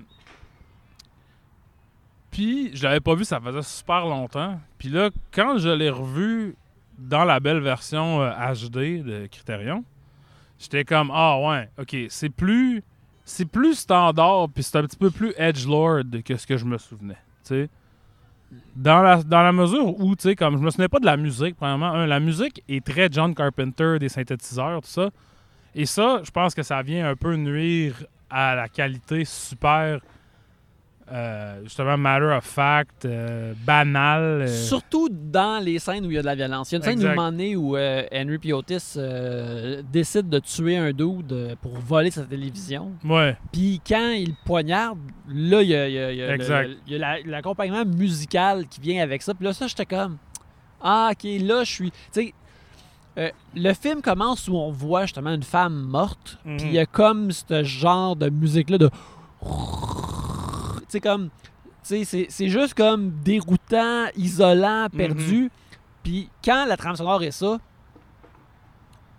puis 2.32 2.72
je 2.74 2.84
l'avais 2.84 3.02
pas 3.02 3.14
vu, 3.14 3.26
ça 3.26 3.40
faisait 3.40 3.62
super 3.62 4.06
longtemps. 4.06 4.60
Puis 4.78 4.90
là, 4.90 5.10
quand 5.32 5.58
je 5.58 5.70
l'ai 5.70 5.90
revu 5.90 6.56
dans 6.98 7.26
la 7.26 7.40
belle 7.40 7.60
version 7.60 8.22
euh, 8.22 8.32
HD 8.32 9.04
de 9.04 9.28
Criterion, 9.28 9.84
j'étais 10.58 10.86
comme 10.86 11.12
ah 11.14 11.38
ouais, 11.40 11.70
ok, 11.78 11.96
c'est 12.10 12.30
plus 12.30 12.84
c'est 13.26 13.46
plus 13.46 13.76
standard 13.76 14.50
puis 14.54 14.64
c'est 14.64 14.78
un 14.78 14.84
petit 14.84 14.98
peu 14.98 15.12
plus 15.12 15.34
edge 15.38 15.68
lord 15.68 16.04
que 16.26 16.38
ce 16.38 16.48
que 16.48 16.58
je 16.58 16.66
me 16.66 16.78
souvenais. 16.78 17.18
Dans 18.76 19.02
la, 19.02 19.24
dans 19.24 19.44
la 19.44 19.52
mesure 19.52 20.00
où, 20.00 20.16
tu 20.16 20.24
sais, 20.24 20.36
comme 20.36 20.58
je 20.58 20.64
me 20.64 20.70
souvenais 20.70 20.90
pas 20.90 21.00
de 21.00 21.06
la 21.06 21.16
musique, 21.16 21.56
premièrement, 21.56 22.06
la 22.06 22.20
musique 22.20 22.64
est 22.68 22.86
très 22.86 23.08
John 23.10 23.34
Carpenter, 23.34 23.98
des 24.00 24.10
synthétiseurs, 24.10 24.82
tout 24.82 24.90
ça. 24.90 25.10
Et 25.74 25.86
ça, 25.86 26.22
je 26.24 26.32
pense 26.32 26.54
que 26.54 26.64
ça 26.64 26.82
vient 26.82 27.10
un 27.10 27.16
peu 27.16 27.36
nuire 27.36 28.06
à 28.30 28.56
la 28.56 28.68
qualité 28.68 29.24
super, 29.26 30.00
euh, 31.12 31.62
justement, 31.64 31.98
matter 31.98 32.26
of 32.38 32.44
fact, 32.46 33.04
euh, 33.06 33.54
banale. 33.66 34.44
euh, 34.44 34.48
Surtout 34.48 35.10
dans 35.10 35.62
les 35.64 35.78
scènes 35.80 36.06
où 36.06 36.12
il 36.12 36.16
y 36.16 36.18
a 36.18 36.22
de 36.22 36.26
la 36.26 36.36
violence. 36.36 36.72
Il 36.72 36.76
y 36.76 36.76
a 36.76 36.78
une 36.78 36.84
scène 36.84 37.00
où, 37.00 37.12
Exact. 37.12 37.56
où 37.58 37.76
euh, 37.76 38.04
Henry 38.14 38.38
P. 38.38 38.54
Otis 38.54 38.98
décide 39.92 40.30
de 40.30 40.40
tuer 40.40 40.78
un 40.78 40.92
dude 40.94 41.58
pour 41.62 41.74
voler 41.80 42.12
sa 42.12 42.24
télévision. 42.24 42.94
Ouais, 43.04 43.36
Puis 43.52 43.82
quand 43.86 44.12
il 44.12 44.34
poignarde, 44.46 45.00
là, 45.28 45.62
il 45.62 45.70
y 45.70 45.76
a, 47.04 47.18
l'accompagnement 47.26 47.84
musical 47.86 48.68
qui 48.68 48.80
vient 48.80 49.04
avec 49.04 49.22
ça. 49.22 49.34
Puis 49.34 49.44
là, 49.46 49.54
ça, 49.54 49.68
j'étais 49.68 49.86
comme... 49.86 50.18
Ah, 50.82 51.10
OK, 51.12 51.24
là, 51.42 51.64
je 51.64 51.72
suis... 51.72 51.92
Tu 51.92 52.34
sais, 53.18 53.34
le 53.54 53.74
film 53.74 54.02
commence 54.02 54.48
où 54.48 54.56
on 54.56 54.72
voit 54.72 55.02
justement 55.02 55.34
une 55.34 55.44
femme 55.44 55.74
morte. 55.76 56.40
Mhm. 56.46 56.58
Puis 56.58 56.68
il 56.68 56.74
y 56.74 56.80
a 56.80 56.86
comme 56.86 57.32
ce 57.32 57.64
genre 57.64 58.16
de 58.16 58.30
musique-là 58.30 58.78
de... 58.78 58.90
Sais, 60.92 61.00
comme... 61.00 61.30
C'est- 61.84 62.04
c'est 62.30 62.48
juste 62.50 62.74
comme 62.76 63.12
déroutant, 63.24 64.06
isolant, 64.16 64.88
perdu. 64.90 65.50
Puis 66.04 66.30
quand 66.44 66.66
la 66.66 66.78
trame 66.78 66.96
sonore 66.96 67.24
est 67.24 67.32
ça, 67.32 67.58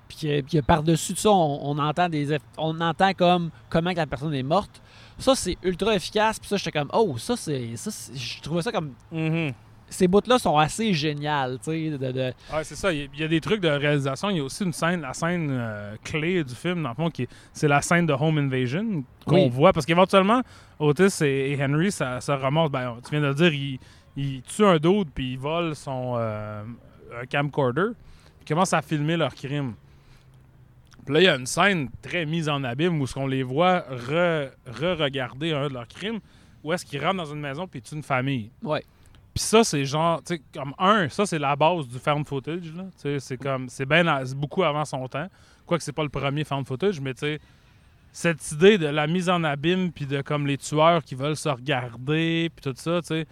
puis 0.08 0.16
que, 0.20 0.40
puis 0.42 0.62
par-dessus 0.62 1.14
de 1.14 1.18
ça, 1.18 1.30
on, 1.30 1.58
on 1.70 1.78
entend 1.78 2.08
des 2.08 2.36
on 2.58 2.80
entend 2.80 3.12
comme 3.14 3.50
comment 3.70 3.92
que 3.92 3.96
la 3.96 4.06
personne 4.06 4.34
est 4.34 4.42
morte. 4.42 4.82
Ça, 5.18 5.34
c'est 5.34 5.56
ultra 5.62 5.94
efficace. 5.94 6.38
Puis 6.38 6.48
ça, 6.48 6.56
j'étais 6.56 6.72
comme, 6.78 6.90
oh, 6.92 7.16
ça, 7.18 7.36
c'est. 7.36 7.76
ça 7.76 7.90
c'est- 7.90 8.14
Je 8.16 8.42
trouvais 8.42 8.62
ça 8.62 8.70
comme. 8.72 8.92
Mhm. 9.10 9.52
Ces 9.92 10.08
bouts-là 10.08 10.38
sont 10.38 10.56
assez 10.58 10.92
géniales, 10.92 11.58
tu 11.62 11.70
sais. 11.70 11.90
De, 11.90 12.10
de- 12.12 12.32
Ouais, 12.52 12.64
c'est 12.64 12.74
ça. 12.74 12.92
Il 12.92 13.08
y 13.16 13.22
a- 13.22 13.28
des 13.28 13.40
trucs 13.40 13.60
de 13.60 13.68
réalisation. 13.68 14.30
Il 14.30 14.38
y 14.38 14.40
a 14.40 14.44
aussi 14.44 14.64
une 14.64 14.72
scène, 14.72 15.02
la 15.02 15.12
scène 15.14 15.48
euh, 15.50 15.94
clé 16.02 16.42
du 16.42 16.54
film, 16.54 16.82
dans 16.82 16.88
le 16.90 16.94
fond, 16.94 17.10
qui 17.10 17.22
est- 17.22 17.28
c'est 17.52 17.68
la 17.68 17.80
scène 17.82 18.06
de 18.06 18.12
Home 18.12 18.38
Invasion 18.38 19.04
qu'on 19.26 19.44
Oui. 19.44 19.48
voit. 19.50 19.72
Parce 19.72 19.86
qu'éventuellement, 19.86 20.42
Otis 20.78 21.22
et, 21.22 21.52
et 21.52 21.64
Henry, 21.64 21.92
ça, 21.92 22.20
ça 22.20 22.36
remonte. 22.36 22.72
Ben, 22.72 22.96
tu 23.04 23.10
viens 23.10 23.20
de 23.20 23.26
le 23.28 23.34
dire, 23.34 23.52
il, 23.52 23.78
il 24.16 24.42
tue 24.42 24.64
un 24.64 24.76
d'autre 24.78 25.10
puis 25.14 25.32
il 25.32 25.38
vole 25.38 25.74
son 25.76 26.14
euh, 26.16 26.62
un 27.20 27.26
camcorder. 27.26 27.90
Ils 28.40 28.48
commencent 28.48 28.72
à 28.72 28.82
filmer 28.82 29.16
leur 29.16 29.34
crime. 29.34 29.74
Puis 31.04 31.14
là, 31.14 31.20
il 31.20 31.24
y 31.24 31.28
a 31.28 31.36
une 31.36 31.46
scène 31.46 31.88
très 32.00 32.24
mise 32.26 32.48
en 32.48 32.62
abîme 32.64 33.00
où 33.00 33.06
ce 33.06 33.14
qu'on 33.14 33.26
les 33.26 33.42
voit 33.42 33.80
re- 33.90 34.50
re-regarder 34.66 35.52
un 35.52 35.68
de 35.68 35.74
leurs 35.74 35.88
crimes. 35.88 36.20
Où 36.64 36.72
est-ce 36.72 36.84
qu'ils 36.86 37.04
rentrent 37.04 37.16
dans 37.16 37.32
une 37.32 37.40
maison 37.40 37.66
puis 37.66 37.80
ils 37.80 37.82
tuent 37.82 37.96
une 37.96 38.04
famille. 38.04 38.50
Ouais. 38.62 38.84
Puis 39.34 39.42
ça, 39.42 39.64
c'est 39.64 39.84
genre, 39.84 40.22
tu 40.22 40.34
sais, 40.36 40.42
comme 40.54 40.74
un, 40.78 41.08
ça, 41.08 41.24
c'est 41.24 41.38
la 41.38 41.56
base 41.56 41.88
du 41.88 41.98
found 41.98 42.26
footage. 42.26 42.72
Là. 42.76 42.84
Tu 42.96 43.00
sais, 43.02 43.20
C'est 43.20 43.36
comme, 43.38 43.68
c'est 43.68 43.86
bien, 43.86 44.04
beaucoup 44.34 44.62
avant 44.62 44.84
son 44.84 45.08
temps. 45.08 45.26
Quoique 45.66 45.82
c'est 45.84 45.92
pas 45.92 46.02
le 46.02 46.08
premier 46.10 46.44
found 46.44 46.66
footage, 46.66 47.00
mais 47.00 47.14
tu 47.14 47.20
sais, 47.20 47.40
cette 48.12 48.52
idée 48.52 48.76
de 48.76 48.86
la 48.88 49.06
mise 49.06 49.30
en 49.30 49.42
abîme, 49.42 49.90
puis 49.90 50.04
de 50.04 50.20
comme 50.20 50.46
les 50.46 50.58
tueurs 50.58 51.02
qui 51.02 51.14
veulent 51.14 51.36
se 51.36 51.48
regarder, 51.48 52.50
puis 52.54 52.62
tout 52.70 52.74
ça, 52.76 53.00
tu 53.00 53.06
sais, 53.06 53.26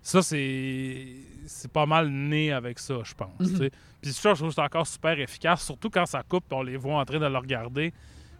ça, 0.00 0.22
c'est, 0.22 1.06
c'est 1.46 1.70
pas 1.70 1.84
mal 1.84 2.08
né 2.08 2.52
avec 2.52 2.78
ça, 2.78 2.94
je 3.04 3.12
pense. 3.12 3.36
tu 3.38 3.56
sais. 3.56 3.70
Puis 4.00 4.12
ça, 4.12 4.30
je 4.32 4.36
trouve 4.38 4.48
que 4.50 4.54
c'est 4.54 4.60
encore 4.62 4.86
super 4.86 5.18
efficace, 5.20 5.64
surtout 5.64 5.90
quand 5.90 6.06
ça 6.06 6.22
coupe, 6.22 6.44
on 6.52 6.62
les 6.62 6.76
voit 6.76 6.98
en 6.98 7.04
train 7.04 7.18
de 7.18 7.26
le 7.26 7.36
regarder. 7.38 7.92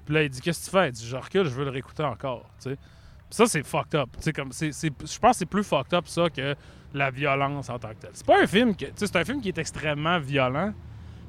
Puis 0.06 0.14
là, 0.14 0.22
il 0.22 0.30
dit, 0.30 0.40
qu'est-ce 0.40 0.60
que 0.60 0.64
tu 0.66 0.70
fais? 0.70 0.88
Il 0.88 0.92
dit, 0.92 1.06
je 1.06 1.16
recule, 1.16 1.44
je 1.44 1.50
veux 1.50 1.64
le 1.64 1.70
réécouter 1.70 2.04
encore, 2.04 2.48
tu 2.62 2.70
sais. 2.70 2.76
Puis 2.76 3.34
ça, 3.36 3.46
c'est 3.46 3.66
fucked 3.66 3.96
up. 3.96 4.08
Tu 4.16 4.22
sais, 4.22 4.32
comme, 4.32 4.52
c'est- 4.52 4.70
je 4.72 5.18
pense 5.18 5.32
que 5.32 5.36
c'est 5.38 5.46
plus 5.46 5.64
fucked 5.64 5.92
up, 5.92 6.06
ça, 6.06 6.30
que 6.30 6.54
la 6.96 7.10
violence 7.10 7.68
en 7.70 7.78
tant 7.78 7.90
que 7.90 7.94
telle. 8.00 8.10
C'est 8.14 8.26
pas 8.26 8.42
un 8.42 8.46
film 8.46 8.74
que. 8.74 8.86
C'est 8.94 9.16
un 9.16 9.24
film 9.24 9.40
qui 9.40 9.48
est 9.48 9.58
extrêmement 9.58 10.18
violent, 10.18 10.72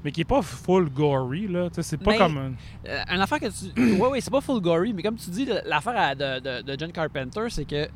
mais 0.04 0.12
qui 0.12 0.22
est 0.22 0.26
pas 0.26 0.42
full 0.42 0.90
gory, 0.90 1.48
là. 1.48 1.70
C'est 1.80 1.98
pas 1.98 2.12
Mais- 2.12 2.18
comme 2.18 2.38
un. 2.38 2.52
Euh, 2.90 3.04
une 3.14 3.22
affaire 3.22 3.40
que 3.40 3.48
tu. 3.48 3.96
ouais, 4.02 4.08
ouais, 4.10 4.22
c'est 4.22 4.32
pas 4.32 4.42
full 4.42 4.62
gory, 4.62 4.94
mais 4.94 5.04
comme 5.04 5.16
tu 5.18 5.30
dis, 5.30 5.48
l'affaire 5.66 6.16
de, 6.16 6.40
de- 6.40 6.62
de 6.64 6.80
John 6.80 6.92
Carpenter, 6.92 7.46
c'est 7.50 7.66
que. 7.66 7.88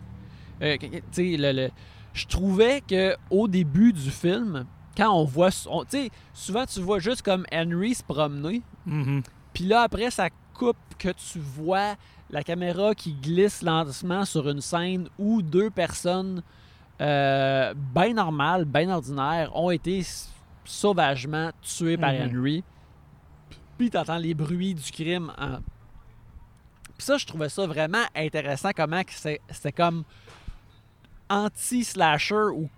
euh, 0.62 0.78
tu 0.80 1.02
sais, 1.12 1.38
le, 1.38 1.52
le- 1.52 1.70
je 2.14 2.26
trouvais 2.28 2.82
que 2.82 3.16
au 3.30 3.48
début 3.48 3.94
du 3.94 4.12
film, 4.12 4.66
quand 4.98 5.10
on 5.14 5.24
voit. 5.26 5.50
on- 5.70 5.84
Tu 5.86 5.90
sais, 5.92 6.10
souvent 6.34 6.66
tu 6.66 6.82
vois 6.82 7.00
juste 7.00 7.22
comme 7.22 7.46
Henry 7.54 7.96
se 7.96 8.04
promener, 8.04 8.62
Mhm. 8.86 9.22
puis 9.54 9.64
là 9.66 9.82
après 9.84 10.12
ça 10.12 10.28
coupe 10.54 10.76
que 11.00 11.10
tu 11.10 11.40
vois 11.40 11.96
la 12.30 12.44
caméra 12.44 12.94
qui 12.94 13.14
glisse 13.14 13.62
lentement 13.64 14.26
sur 14.26 14.48
une 14.50 14.62
scène 14.62 15.08
où 15.18 15.42
deux 15.42 15.70
personnes 15.70 16.44
euh, 17.02 17.74
bien 17.76 18.14
normales, 18.14 18.66
bien 18.66 18.90
ordinaires, 18.90 19.52
ont 19.56 19.72
été 19.72 20.06
sauvagement 20.64 21.50
tuées 21.62 21.98
par 21.98 22.14
Mhm. 22.14 22.30
Henry. 22.38 22.64
Puis 23.78 23.90
t'entends 23.90 24.18
les 24.18 24.34
bruits 24.36 24.76
du 24.76 24.92
crime. 24.92 25.32
en- 25.40 25.58
Puis 26.98 27.06
ça, 27.08 27.18
je 27.18 27.26
trouvais 27.26 27.50
ça 27.50 27.66
vraiment 27.66 28.04
intéressant, 28.16 28.70
comment 28.76 29.02
c'était 29.08 29.72
comme 29.72 30.04
anti-slasher 31.30 32.50
ou 32.54 32.70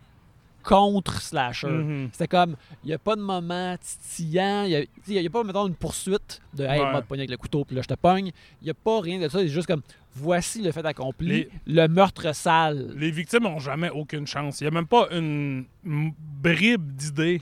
contre-slasher. 0.64 1.68
Mhm. 1.68 2.10
C'était 2.12 2.28
comme, 2.28 2.56
il 2.84 2.88
n'y 2.88 2.94
a 2.94 2.98
pas 2.98 3.16
de 3.16 3.22
moment 3.22 3.76
titillant, 3.78 4.64
il 4.64 4.88
n'y 5.08 5.26
a, 5.28 5.30
pas, 5.30 5.44
mettons, 5.44 5.68
une 5.68 5.76
poursuite 5.76 6.42
de 6.54 6.64
Hey, 6.64 6.80
Ouais. 6.82 6.92
moi, 6.92 7.02
te 7.02 7.08
pogner 7.08 7.22
avec 7.22 7.32
le 7.32 7.38
couteau, 7.38 7.66
puis 7.66 7.76
là, 7.76 7.82
je 7.82 7.88
te 7.88 7.94
pogne. 7.96 8.32
Il 8.62 8.66
n'y 8.66 8.70
a 8.72 8.74
pas 8.74 9.00
rien 9.02 9.20
de 9.20 9.28
ça, 9.30 9.40
c'est 9.40 9.48
juste 9.50 9.68
comme, 9.68 9.82
voici 10.16 10.62
le 10.62 10.72
fait 10.72 10.86
accompli, 10.86 11.28
Les- 11.28 11.50
le 11.68 11.88
meurtre 11.88 12.34
sale. 12.34 12.94
Les 12.98 13.12
victimes 13.12 13.46
ont 13.46 13.60
jamais 13.60 13.90
aucune 13.90 14.26
chance. 14.28 14.62
Il 14.62 14.66
y 14.66 14.68
a 14.68 14.72
même 14.72 14.88
pas 14.88 15.08
une 15.12 15.66
bribe 15.84 16.96
d'idées 16.96 17.42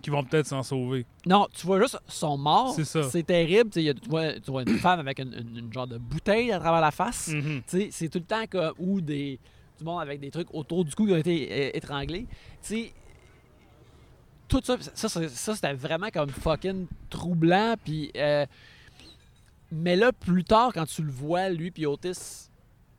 qui 0.00 0.10
vont 0.10 0.24
peut-être 0.24 0.46
s'en 0.48 0.64
sauver. 0.64 1.06
Non, 1.26 1.46
tu 1.54 1.64
vois 1.64 1.80
juste 1.80 1.96
son 2.08 2.36
mort. 2.36 2.72
C'est 2.74 2.84
ça. 2.84 3.04
C'est 3.04 3.22
terrible. 3.22 3.70
Tu 3.70 3.74
sais, 3.74 3.82
il 3.82 3.86
y 3.86 3.90
a- 3.90 3.94
tu 3.94 4.08
vois, 4.08 4.32
tu 4.40 4.50
vois 4.50 4.62
une 4.62 4.78
femme 4.78 4.98
avec 4.98 5.20
une, 5.20 5.32
une- 5.32 5.58
une 5.66 5.72
genre 5.72 5.86
de 5.86 5.96
bouteille 5.96 6.50
à 6.50 6.58
travers 6.58 6.80
la 6.80 6.90
face. 6.90 7.28
Mhm. 7.28 7.62
C'est 7.68 8.08
tout 8.08 8.18
le 8.18 8.24
temps 8.24 8.44
que, 8.50 8.72
ou 8.80 9.00
des, 9.00 9.38
du 9.82 9.88
monde 9.88 10.00
avec 10.00 10.20
des 10.20 10.30
trucs 10.30 10.52
autour 10.54 10.84
du 10.84 10.94
cou 10.94 11.06
qui 11.06 11.12
ont 11.12 11.16
été 11.16 11.48
euh, 11.50 11.70
étranglés. 11.74 12.26
Tu 12.62 12.84
sais, 12.86 12.92
tout 14.48 14.60
ça, 14.64 14.76
ça, 14.94 15.08
ça, 15.08 15.28
ça, 15.28 15.54
c'était 15.54 15.72
vraiment 15.74 16.10
comme 16.12 16.28
fucking 16.30 16.86
troublant. 17.10 17.74
Puis, 17.82 18.10
euh, 18.16 18.44
mais 19.70 19.96
là, 19.96 20.12
plus 20.12 20.44
tard, 20.44 20.72
quand 20.74 20.86
tu 20.86 21.02
le 21.02 21.10
vois, 21.10 21.48
lui 21.48 21.70
puis 21.70 21.86
Otis, 21.86 22.48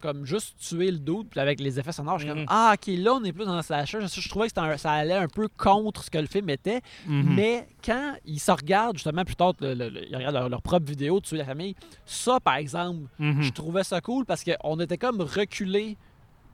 comme 0.01 0.25
juste 0.25 0.57
tuer 0.59 0.91
le 0.91 0.97
doute, 0.97 1.27
puis 1.29 1.39
avec 1.39 1.61
les 1.61 1.79
effets 1.79 1.91
sonores, 1.93 2.17
je 2.19 2.25
suis 2.25 2.33
comme, 2.33 2.43
ah, 2.49 2.73
ok, 2.75 2.87
là, 2.97 3.13
on 3.13 3.23
est 3.23 3.31
plus 3.31 3.45
dans 3.45 3.55
le 3.55 3.61
slasher. 3.61 3.99
Je, 4.01 4.19
je 4.19 4.27
trouvais 4.29 4.49
que 4.49 4.59
un- 4.59 4.75
ça 4.77 4.91
allait 4.91 5.13
un 5.13 5.27
peu 5.29 5.47
contre 5.47 6.03
ce 6.03 6.09
que 6.09 6.17
le 6.17 6.25
film 6.27 6.49
était. 6.49 6.81
Mhm. 7.05 7.35
Mais 7.35 7.67
quand 7.85 8.15
ils 8.25 8.39
se 8.39 8.51
regardent, 8.51 8.97
justement, 8.97 9.23
plus 9.23 9.35
tard, 9.35 9.53
le- 9.61 9.73
le- 9.75 9.89
le- 9.89 10.09
ils 10.09 10.15
regardent 10.15 10.35
leur, 10.35 10.49
leur 10.49 10.61
propre 10.61 10.87
vidéo 10.87 11.19
de 11.21 11.25
tuer 11.25 11.37
la 11.37 11.45
famille, 11.45 11.75
ça, 12.05 12.39
par 12.41 12.55
exemple, 12.55 13.07
Mhm. 13.19 13.43
je 13.43 13.51
trouvais 13.51 13.83
ça 13.85 14.01
cool 14.01 14.25
parce 14.25 14.43
qu'on 14.43 14.79
était 14.81 14.97
comme 14.97 15.21
reculé 15.21 15.95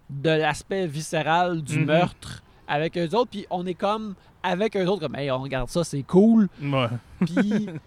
de 0.09 0.29
l'aspect 0.29 0.87
viscéral 0.87 1.61
du 1.61 1.79
Mhm. 1.79 1.85
meurtre 1.85 2.43
avec 2.67 2.97
eux 2.97 3.09
autres, 3.15 3.29
puis 3.31 3.45
on 3.49 3.65
est 3.65 3.73
comme 3.73 4.15
avec 4.43 4.75
eux 4.77 4.85
autres, 4.87 5.01
comme, 5.01 5.15
hey, 5.15 5.29
on 5.31 5.39
regarde 5.41 5.69
ça, 5.69 5.83
c'est 5.83 6.03
cool. 6.03 6.47
Ouais. 6.61 6.87
Puis, 7.19 7.35
tu 7.67 7.79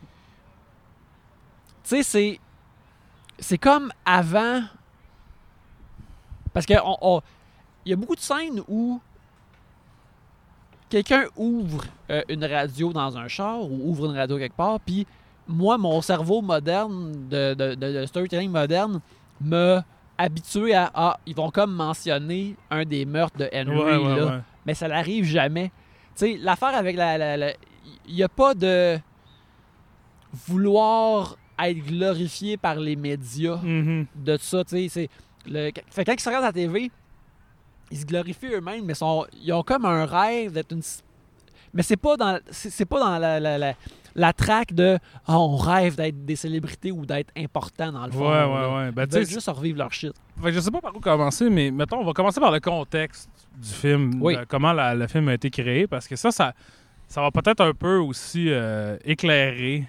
sais, 1.84 2.02
c'est. 2.02 2.40
C'est 3.38 3.58
comme 3.58 3.90
avant. 4.04 4.62
Parce 6.52 6.66
que 6.66 6.74
on- 6.84 6.98
on- 7.00 7.20
il 7.84 7.90
y 7.90 7.92
a 7.92 7.96
beaucoup 7.96 8.14
de 8.14 8.20
scènes 8.20 8.62
où 8.68 9.00
quelqu'un 10.88 11.24
ouvre 11.36 11.84
euh, 12.10 12.22
une 12.28 12.44
radio 12.44 12.92
dans 12.92 13.16
un 13.16 13.26
char 13.28 13.62
ou 13.62 13.90
ouvre 13.90 14.06
une 14.10 14.16
radio 14.16 14.36
quelque 14.38 14.54
part, 14.54 14.78
puis 14.80 15.06
moi, 15.48 15.76
mon 15.78 16.00
cerveau 16.02 16.42
moderne, 16.42 17.28
de, 17.28 17.54
de, 17.54 17.74
de- 17.74 18.00
de 18.00 18.06
storytelling 18.06 18.50
moderne, 18.50 19.00
me 19.40 19.80
habitué 20.22 20.74
à 20.74 20.90
ah, 20.94 21.16
ils 21.26 21.34
vont 21.34 21.50
comme 21.50 21.72
mentionner 21.74 22.56
un 22.70 22.84
des 22.84 23.04
meurtres 23.04 23.38
de 23.38 23.48
Henry 23.52 23.76
Ouais, 23.76 23.96
ouais, 23.96 24.16
là 24.20 24.26
ouais. 24.26 24.40
mais 24.66 24.74
ça 24.74 24.88
n'arrive 24.88 25.24
jamais. 25.24 25.70
Tu 26.16 26.26
sais, 26.32 26.36
l'affaire 26.40 26.74
avec 26.74 26.96
la. 26.96 27.50
Il 28.06 28.14
n'y 28.14 28.22
a 28.22 28.28
pas 28.28 28.54
de 28.54 28.98
vouloir 30.46 31.36
être 31.58 31.78
glorifié 31.84 32.56
par 32.56 32.76
les 32.76 32.96
médias 32.96 33.56
Mhm. 33.56 34.06
de 34.14 34.36
ça, 34.38 34.64
tu 34.64 34.70
sais. 34.76 34.88
c'est 34.88 35.08
le- 35.50 35.70
Fait 35.90 36.04
quand 36.04 36.12
ils 36.14 36.20
se 36.20 36.28
regardent 36.28 36.44
à 36.44 36.48
la 36.48 36.52
TV, 36.52 36.90
ils 37.90 37.98
se 37.98 38.06
glorifient 38.06 38.54
eux-mêmes, 38.54 38.84
mais 38.84 38.94
sont, 38.94 39.26
ils 39.42 39.52
ont 39.52 39.62
comme 39.62 39.84
un 39.84 40.06
rêve 40.06 40.52
d'être 40.52 40.72
une. 40.72 40.82
Mais 41.74 41.82
c'est 41.82 41.96
pas 41.96 42.16
dans, 42.16 42.38
c'est 42.50 42.70
c'est 42.70 42.84
pas 42.84 43.00
dans 43.00 43.18
la, 43.18 43.38
la, 43.40 43.58
la, 43.58 43.74
la 44.14 44.32
traque 44.32 44.72
de 44.72 44.98
Ah, 45.26 45.38
on 45.38 45.56
rêve 45.56 45.96
d'être 45.96 46.24
des 46.24 46.36
célébrités 46.36 46.92
ou 46.92 47.06
d'être 47.06 47.30
important 47.36 47.92
dans 47.92 48.06
le 48.06 48.12
fond. 48.12 48.28
Ouais, 48.28 48.34
là. 48.34 48.48
ouais, 48.48 48.76
ouais. 48.86 48.92
Ben, 48.92 49.06
Ils 49.10 49.14
veulent 49.18 49.26
juste 49.26 49.48
revivre 49.48 49.78
leur 49.78 49.92
shit. 49.92 50.12
Fait 50.40 50.48
que 50.48 50.52
je 50.52 50.60
sais 50.60 50.70
pas 50.70 50.80
par 50.80 50.94
où 50.96 51.00
commencer, 51.00 51.48
mais 51.50 51.70
mettons, 51.70 51.98
on 52.00 52.04
va 52.04 52.12
commencer 52.12 52.40
par 52.40 52.50
le 52.52 52.60
contexte 52.60 53.28
du 53.56 53.68
film, 53.68 54.18
Oui. 54.22 54.36
de 54.36 54.44
comment 54.44 54.72
la- 54.72 54.94
le 54.94 55.06
film 55.06 55.28
a 55.28 55.34
été 55.34 55.50
créé, 55.50 55.86
parce 55.86 56.08
que 56.08 56.16
ça, 56.16 56.30
ça, 56.30 56.52
ça 57.08 57.20
va 57.20 57.30
peut-être 57.30 57.60
un 57.60 57.74
peu 57.74 57.96
aussi 57.98 58.46
euh, 58.48 58.96
éclairer 59.04 59.84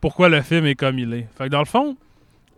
pourquoi 0.00 0.28
le 0.28 0.42
film 0.42 0.66
est 0.66 0.74
comme 0.74 0.98
il 0.98 1.12
est. 1.14 1.28
Fait 1.36 1.44
que 1.44 1.48
dans 1.48 1.58
le 1.60 1.64
fond, 1.64 1.96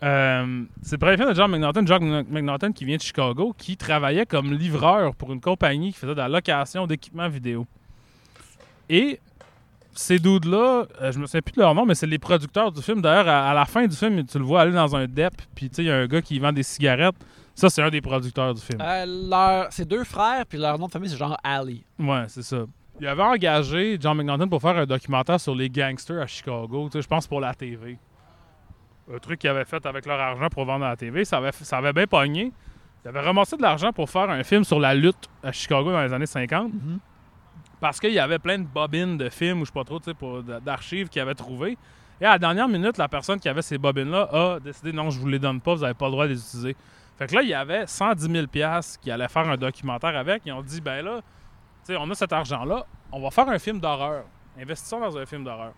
euh, 0.03 0.65
c'est 0.83 0.93
le 0.97 0.99
premier 0.99 1.17
film 1.17 1.31
de 1.31 1.35
John 1.35 1.51
McNaughton, 1.51 1.87
John 1.87 2.25
McNaughton 2.29 2.73
qui 2.73 2.85
vient 2.85 2.97
de 2.97 3.03
Chicago, 3.03 3.55
qui 3.57 3.77
travaillait 3.77 4.27
comme 4.27 4.53
livreur 4.53 5.15
pour 5.15 5.33
une 5.33 5.41
compagnie 5.41 5.93
qui 5.93 5.99
faisait 5.99 6.13
de 6.15 6.19
la 6.19 6.29
location 6.29 6.87
d'équipements 6.87 7.29
vidéo. 7.29 7.67
Et 8.89 9.19
ces 9.99 10.19
dudes-là, 10.19 10.85
euh, 11.03 11.13
je 11.13 11.19
me 11.19 11.27
souviens 11.27 11.43
plus 11.43 11.53
de 11.55 11.61
leur 11.61 11.75
nom, 11.75 11.85
mais 11.87 11.95
c'est 11.95 12.07
les 12.07 12.19
producteurs 12.19 12.71
du 12.73 12.83
film. 12.83 13.01
D'ailleurs, 13.03 13.29
à, 13.29 13.51
à 13.51 13.55
la 13.55 13.65
fin 13.65 13.87
du 13.87 13.97
film, 13.97 14.25
tu 14.27 14.39
le 14.39 14.45
vois 14.45 14.63
aller 14.63 14.73
dans 14.73 14.95
un 14.97 15.07
DEP, 15.07 15.35
puis 15.55 15.69
tu 15.69 15.77
sais, 15.77 15.83
il 15.85 15.87
y 15.87 15.91
a 15.91 15.97
un 15.97 16.07
gars 16.07 16.23
qui 16.23 16.39
vend 16.39 16.53
des 16.53 16.63
cigarettes. 16.63 17.17
Ça, 17.55 17.71
c'est 17.71 17.83
un 17.83 17.89
des 17.89 18.03
producteurs 18.03 18.53
du 18.53 18.61
film. 18.61 18.79
Euh, 18.83 19.07
leur, 19.29 19.67
c'est 19.71 19.87
deux 19.89 20.05
frères, 20.05 20.45
puis 20.47 20.59
leur 20.59 20.79
nom 20.79 20.87
de 20.87 20.93
famille, 20.93 21.09
c'est 21.09 21.17
genre 21.17 21.37
Ali. 21.43 21.83
Ouais, 21.99 22.25
c'est 22.29 22.43
ça. 22.43 22.65
Il 23.01 23.07
avait 23.07 23.23
engagé 23.23 23.97
John 24.01 24.17
McNaughton 24.17 24.49
pour 24.49 24.61
faire 24.61 24.77
un 24.77 24.87
documentaire 24.87 25.41
sur 25.41 25.55
les 25.55 25.69
gangsters 25.71 26.21
à 26.23 26.27
Chicago, 26.27 26.89
je 26.95 27.07
pense 27.07 27.27
pour 27.27 27.41
la 27.41 27.55
TV. 27.55 27.99
Un 29.15 29.19
truc 29.19 29.39
qu'il 29.39 29.51
avait 29.51 29.65
fait 29.65 29.85
avec 29.87 30.05
leur 30.07 30.19
argent 30.19 30.49
pour 30.49 30.65
vendre 30.65 30.85
à 30.85 30.91
la 30.91 30.97
TV, 30.97 31.25
ça 31.25 31.39
avait, 31.39 31.53
ça 31.53 31.79
avait 31.79 31.93
bien 31.93 32.07
pogné. 32.07 32.53
Il 33.05 33.09
avait 33.09 33.21
ramassé 33.21 33.57
de 33.57 33.63
l'argent 33.63 33.93
pour 33.93 34.11
faire 34.11 34.29
un 34.29 34.43
film 34.43 34.65
sur 34.65 34.81
la 34.81 34.95
lutte 34.95 35.29
à 35.43 35.53
Chicago 35.53 35.93
dans 35.93 36.03
les 36.03 36.13
années 36.13 36.27
50. 36.27 36.73
Mhm. 36.73 36.99
Parce 37.81 38.01
qu'il 38.01 38.13
y 38.13 38.19
avait 38.19 38.39
plein 38.39 38.59
de 38.59 38.65
bobines 38.65 39.19
de 39.19 39.29
films 39.29 39.61
ou 39.61 39.65
je 39.65 39.71
sais 39.71 39.75
pas 39.75 39.85
trop, 39.85 40.01
tu 40.01 40.13
d'archives 40.65 41.09
qu'il 41.09 41.21
avait 41.21 41.35
trouvées. 41.35 41.77
Et 42.21 42.25
à 42.25 42.31
la 42.31 42.39
dernière 42.39 42.69
minute, 42.69 42.97
la 42.97 43.09
personne 43.09 43.39
qui 43.39 43.49
avait 43.49 43.63
ces 43.63 43.77
bobines-là 43.77 44.29
a 44.33 44.61
décidé 44.61 44.93
non, 44.93 45.11
je 45.11 45.19
vous 45.19 45.29
les 45.29 45.39
donne 45.39 45.61
pas, 45.61 45.75
vous 45.75 45.85
avez 45.85 45.95
pas 45.95 46.07
le 46.07 46.13
droit 46.13 46.25
de 46.27 46.33
les 46.33 46.41
utiliser. 46.41 46.75
Fait 47.19 47.27
que 47.27 47.35
là, 47.35 47.43
il 47.43 47.49
y 47.49 47.55
avait 47.55 47.87
110 47.87 48.31
000 48.31 48.47
piastres 48.47 49.01
qui 49.01 49.11
allaient 49.11 49.29
faire 49.29 49.49
un 49.49 49.57
documentaire 49.57 50.17
avec. 50.17 50.43
Ils 50.47 50.53
ont 50.53 50.63
dit, 50.63 50.81
ben 50.81 51.05
là, 51.05 51.21
on 51.91 52.11
a 52.11 52.15
cet 52.15 52.33
argent-là, 52.33 52.87
on 53.13 53.21
va 53.21 53.31
faire 53.31 53.49
un 53.49 53.59
film 53.59 53.81
d'horreur. 53.81 54.25
Investissons 54.59 55.01
dans 55.01 55.17
un 55.17 55.27
film 55.27 55.45
d'horreur. 55.45 55.73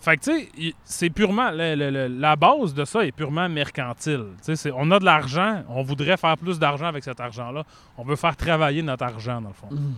Fait 0.00 0.16
que, 0.16 0.24
tu 0.24 0.30
sais, 0.30 0.74
c'est 0.84 1.10
purement. 1.10 1.50
la 1.50 2.36
base 2.36 2.74
de 2.74 2.84
ça 2.84 3.04
est 3.04 3.12
purement 3.12 3.48
mercantile. 3.48 4.26
On 4.74 4.90
a 4.90 4.98
de 4.98 5.04
l'argent, 5.04 5.62
on 5.68 5.82
voudrait 5.82 6.16
faire 6.16 6.36
plus 6.36 6.58
d'argent 6.58 6.86
avec 6.86 7.02
cet 7.02 7.18
argent-là. 7.18 7.64
On 7.96 8.04
veut 8.04 8.16
faire 8.16 8.36
travailler 8.36 8.82
notre 8.82 9.04
argent, 9.04 9.40
dans 9.40 9.48
le 9.48 9.54
fond. 9.54 9.68
Mhm. 9.70 9.94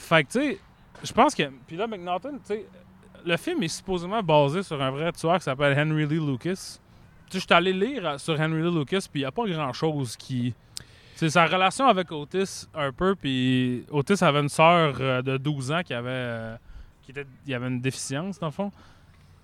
Fait 0.00 0.24
que, 0.24 0.32
tu 0.32 0.40
sais, 0.40 0.58
je 1.04 1.12
pense 1.12 1.34
que. 1.34 1.44
Puis 1.66 1.76
là, 1.76 1.86
McNaughton, 1.86 2.32
tu 2.32 2.38
sais, 2.44 2.66
le 3.24 3.36
film 3.36 3.62
est 3.62 3.68
supposément 3.68 4.22
basé 4.22 4.62
sur 4.62 4.80
un 4.82 4.90
vrai 4.90 5.12
tueur 5.12 5.36
qui 5.38 5.44
s'appelle 5.44 5.78
Henry 5.78 6.06
Lee 6.06 6.24
Lucas. 6.26 6.78
Tu 7.28 7.38
sais, 7.38 7.38
je 7.38 7.38
suis 7.38 7.46
allé 7.54 7.72
lire 7.72 8.18
sur 8.18 8.38
Henry 8.40 8.62
Lee 8.62 8.74
Lucas, 8.74 9.06
puis 9.10 9.20
il 9.20 9.22
n'y 9.22 9.26
a 9.26 9.30
pas 9.32 9.46
grand-chose 9.46 10.16
qui. 10.16 10.54
C'est 11.14 11.28
sa 11.28 11.44
relation 11.46 11.86
avec 11.86 12.10
Otis 12.12 12.66
un 12.74 12.92
peu, 12.92 13.14
puis 13.14 13.84
Otis 13.90 14.24
avait 14.24 14.40
une 14.40 14.48
sœur 14.48 14.96
euh, 15.00 15.20
de 15.22 15.36
12 15.36 15.70
ans 15.72 15.82
qui 15.84 15.92
avait. 15.92 16.08
euh, 16.10 16.56
qui 17.02 17.10
était, 17.10 17.26
il 17.46 17.54
avait 17.54 17.68
une 17.68 17.80
déficience, 17.80 18.38
dans 18.38 18.46
le 18.46 18.52
fond. 18.52 18.72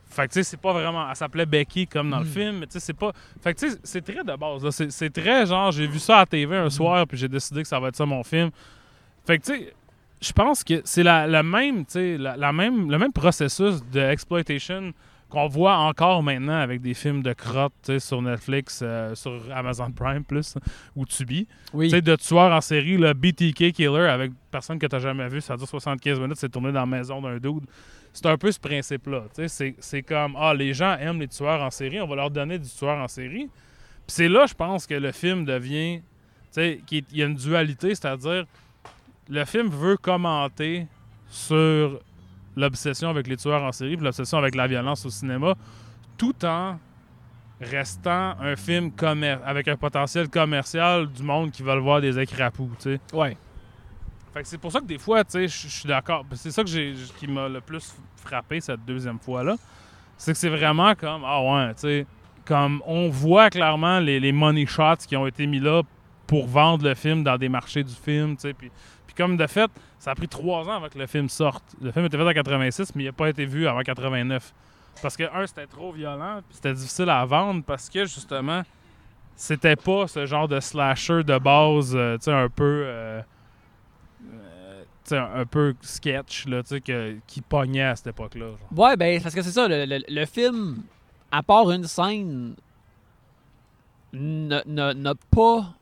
Fait 0.09 0.23
que, 0.29 0.33
tu 0.33 0.39
sais, 0.39 0.43
c'est 0.45 0.57
pas 0.61 0.73
vraiment. 0.73 1.07
Elle 1.09 1.17
s'appelait 1.17 1.45
Becky 1.47 1.87
comme 1.87 2.09
dans 2.11 2.21
le 2.21 2.25
Mm. 2.25 2.29
film, 2.29 2.59
mais 2.61 2.67
tu 2.67 2.73
sais, 2.75 2.81
c'est 2.81 2.95
pas. 2.95 3.13
Fait 3.43 3.53
que, 3.53 3.59
tu 3.61 3.71
sais, 3.71 3.79
c'est 3.83 4.01
très 4.03 4.25
de 4.25 4.37
base, 4.37 4.65
là. 4.65 4.71
C'est, 4.71 4.91
c'est 4.91 5.11
très 5.11 5.45
genre, 5.47 5.71
j'ai 5.71 5.87
vu 5.87 5.99
ça 5.99 6.17
à 6.17 6.21
la 6.21 6.27
TV 6.27 6.57
un 6.57 6.71
soir, 6.71 7.07
puis 7.07 7.19
j'ai 7.19 7.29
décidé 7.29 7.61
que 7.63 7.69
ça 7.69 7.79
va 7.79 7.89
être 7.89 7.97
ça 7.97 8.07
mon 8.07 8.23
film. 8.23 8.51
Fait 9.27 9.39
que, 9.39 9.45
tu 9.45 9.53
sais, 9.59 9.75
je 10.21 10.33
pense 10.33 10.65
que 10.65 10.81
c'est 10.85 11.03
la, 11.03 11.27
la 11.27 11.43
même, 11.43 11.85
la, 11.95 12.37
la 12.37 12.53
même, 12.53 12.91
le 12.91 12.99
même 12.99 13.13
processus 13.13 13.83
de 13.93 14.01
exploitation 14.01 14.93
qu'on 15.29 15.49
voit 15.49 15.77
encore 15.77 16.23
maintenant 16.23 16.59
avec 16.59 16.81
des 16.81 16.95
films 16.95 17.23
de 17.23 17.33
crotte 17.33 17.99
sur 17.99 18.23
Netflix, 18.23 18.81
euh, 18.83 19.15
sur 19.15 19.43
Amazon 19.53 19.91
Prime 19.91 20.25
plus, 20.25 20.55
ou 20.95 21.05
Tubi. 21.05 21.49
Oui. 21.73 21.87
Tu 21.87 21.97
sais, 21.97 22.03
de 22.03 22.15
tueurs 22.17 22.53
en 22.53 22.61
série, 22.61 22.97
le 22.97 23.13
BTK 23.13 23.73
Killer 23.73 24.09
avec 24.09 24.33
personne 24.51 24.79
que 24.79 24.87
tu 24.87 25.01
jamais 25.01 25.29
vu, 25.29 25.41
ça 25.41 25.57
dure 25.57 25.69
75 25.69 26.21
minutes, 26.21 26.37
c'est 26.37 26.49
tourné 26.49 26.71
dans 26.71 26.81
la 26.81 26.87
maison 26.87 27.21
d'un 27.21 27.39
dude. 27.39 27.65
C'est 28.13 28.27
un 28.27 28.39
peu 28.39 28.51
ce 28.51 28.61
principe-là. 28.61 29.25
tu 29.35 29.43
sais, 29.43 29.49
C'est, 29.49 29.75
c'est 29.81 30.03
comme, 30.03 30.37
ah, 30.39 30.55
les 30.55 30.73
gens 30.73 30.97
aiment 30.97 31.21
les 31.21 31.29
tueurs 31.29 31.61
en 31.61 31.71
série, 31.71 32.01
on 32.01 32.07
va 32.07 32.17
leur 32.17 32.31
donner 32.31 32.59
du 32.59 32.69
tueur 32.69 32.97
en 32.97 33.09
série. 33.09 33.49
Puis 34.07 34.15
c'est 34.15 34.29
là, 34.29 34.47
je 34.47 34.55
pense, 34.55 34.87
que 34.87 34.95
le 34.95 35.11
film 35.11 35.45
devient, 35.45 35.99
tu 35.99 36.03
sais, 36.53 36.81
qu'il 36.87 37.05
y 37.13 37.23
a 37.23 37.27
une 37.27 37.35
dualité, 37.35 37.95
c'est-à-dire, 37.95 38.47
le 39.29 39.45
film 39.45 39.69
veut 39.69 39.97
commenter 39.97 40.87
sur 41.29 42.01
l'obsession 42.57 43.11
avec 43.11 43.27
les 43.27 43.37
tueurs 43.37 43.63
en 43.63 43.73
série, 43.73 43.97
puis 43.97 44.05
l'obsession 44.05 44.39
avec 44.39 44.55
la 44.55 44.67
violence 44.67 45.05
au 45.05 45.11
cinéma, 45.11 45.55
tout 46.17 46.45
en 46.45 46.79
restant 47.61 48.35
un 48.41 48.57
film 48.57 48.93
avec 49.45 49.69
un 49.69 49.77
potentiel 49.77 50.29
commercial 50.29 51.11
du 51.11 51.23
monde 51.23 51.51
qui 51.51 51.63
veulent 51.63 51.81
voir 51.81 52.01
des 52.01 52.19
écrapous, 52.19 52.71
tu 52.79 52.95
sais. 52.95 53.01
Ouais. 53.13 53.37
Fait 54.33 54.43
que 54.43 54.49
c'est 54.49 54.59
pour 54.59 54.71
ça 54.71 54.81
que 54.81 54.85
des 54.85 54.99
fois, 54.99 55.25
tu 55.25 55.33
sais, 55.33 55.49
je 55.49 55.69
suis 55.69 55.89
d'accord. 55.89 56.25
C'est 56.35 56.51
ça 56.51 56.63
que 56.63 56.69
j'ai, 56.69 56.95
qui 57.19 57.27
m'a 57.27 57.49
le 57.49 57.63
plus 57.63 57.95
frappé 58.17 58.61
cette 58.61 58.85
deuxième 58.85 59.19
fois-là. 59.19 59.57
C'est 60.19 60.33
que 60.33 60.39
c'est 60.39 60.51
vraiment 60.51 60.95
comme, 60.95 61.23
ah 61.25 61.41
ouais, 61.43 61.75
tu 61.75 61.81
sais, 61.81 62.07
comme 62.45 62.83
on 62.87 63.09
voit 63.09 63.49
clairement 63.49 63.99
les, 63.99 64.21
les 64.21 64.33
money 64.33 64.67
shots 64.67 65.07
qui 65.09 65.17
ont 65.17 65.27
été 65.27 65.47
mis 65.47 65.61
là 65.61 65.83
pour 66.27 66.47
vendre 66.47 66.87
le 66.87 66.95
film 66.95 67.23
dans 67.23 67.39
des 67.39 67.49
marchés 67.49 67.83
du 67.83 67.95
film, 67.95 68.37
tu 68.37 68.43
sais. 68.43 68.53
Puis 68.53 68.71
comme 69.17 69.37
de 69.37 69.47
fait, 69.47 69.71
ça 69.99 70.11
a 70.11 70.15
pris 70.15 70.29
trois 70.29 70.69
ans 70.69 70.77
avant 70.77 70.89
que 70.89 70.99
le 70.99 71.07
film 71.07 71.29
sorte. 71.29 71.65
Le 71.81 71.91
film 71.93 72.05
était 72.07 72.17
fait 72.17 72.23
en 72.29 72.33
86, 72.33 72.95
mais 72.95 73.05
il 73.05 73.07
n'a 73.07 73.13
pas 73.13 73.29
été 73.29 73.45
vu 73.47 73.67
avant 73.67 73.81
89. 73.83 74.53
Parce 75.03 75.17
que, 75.17 75.25
un, 75.35 75.47
c'était 75.47 75.67
trop 75.67 75.93
violent, 75.93 76.41
puis 76.49 76.57
c'était 76.57 76.73
difficile 76.75 77.11
à 77.11 77.25
vendre 77.25 77.63
parce 77.65 77.89
que, 77.91 78.01
justement, 78.07 78.63
c'était 79.35 79.77
pas 79.77 80.07
ce 80.07 80.25
genre 80.27 80.49
de 80.49 80.59
slasher 80.61 81.23
de 81.23 81.39
base, 81.39 81.95
euh, 81.95 82.17
tu 82.17 82.25
sais, 82.25 82.33
un 82.33 82.49
peu. 82.49 82.83
euh, 82.87 83.21
euh, 84.33 84.83
tu 85.05 85.11
sais, 85.11 85.19
un, 85.19 85.41
un 85.41 85.45
peu 85.45 85.75
sketch, 85.83 86.47
là, 86.47 86.63
que- 86.63 87.17
qui 87.27 87.41
pognait 87.43 87.83
à 87.85 87.97
cette 87.97 88.07
époque-là. 88.09 88.47
Ouais, 88.75 88.97
ben, 88.97 89.21
parce 89.23 89.35
que 89.35 89.43
c'est 89.43 89.51
ça, 89.51 89.69
le, 89.69 89.85
le- 89.85 90.05
le 90.09 90.25
film, 90.27 90.83
à 91.31 91.43
part 91.43 91.71
une 91.71 91.85
scène, 91.85 92.55
n'a 94.15 95.15
pas. 95.31 95.75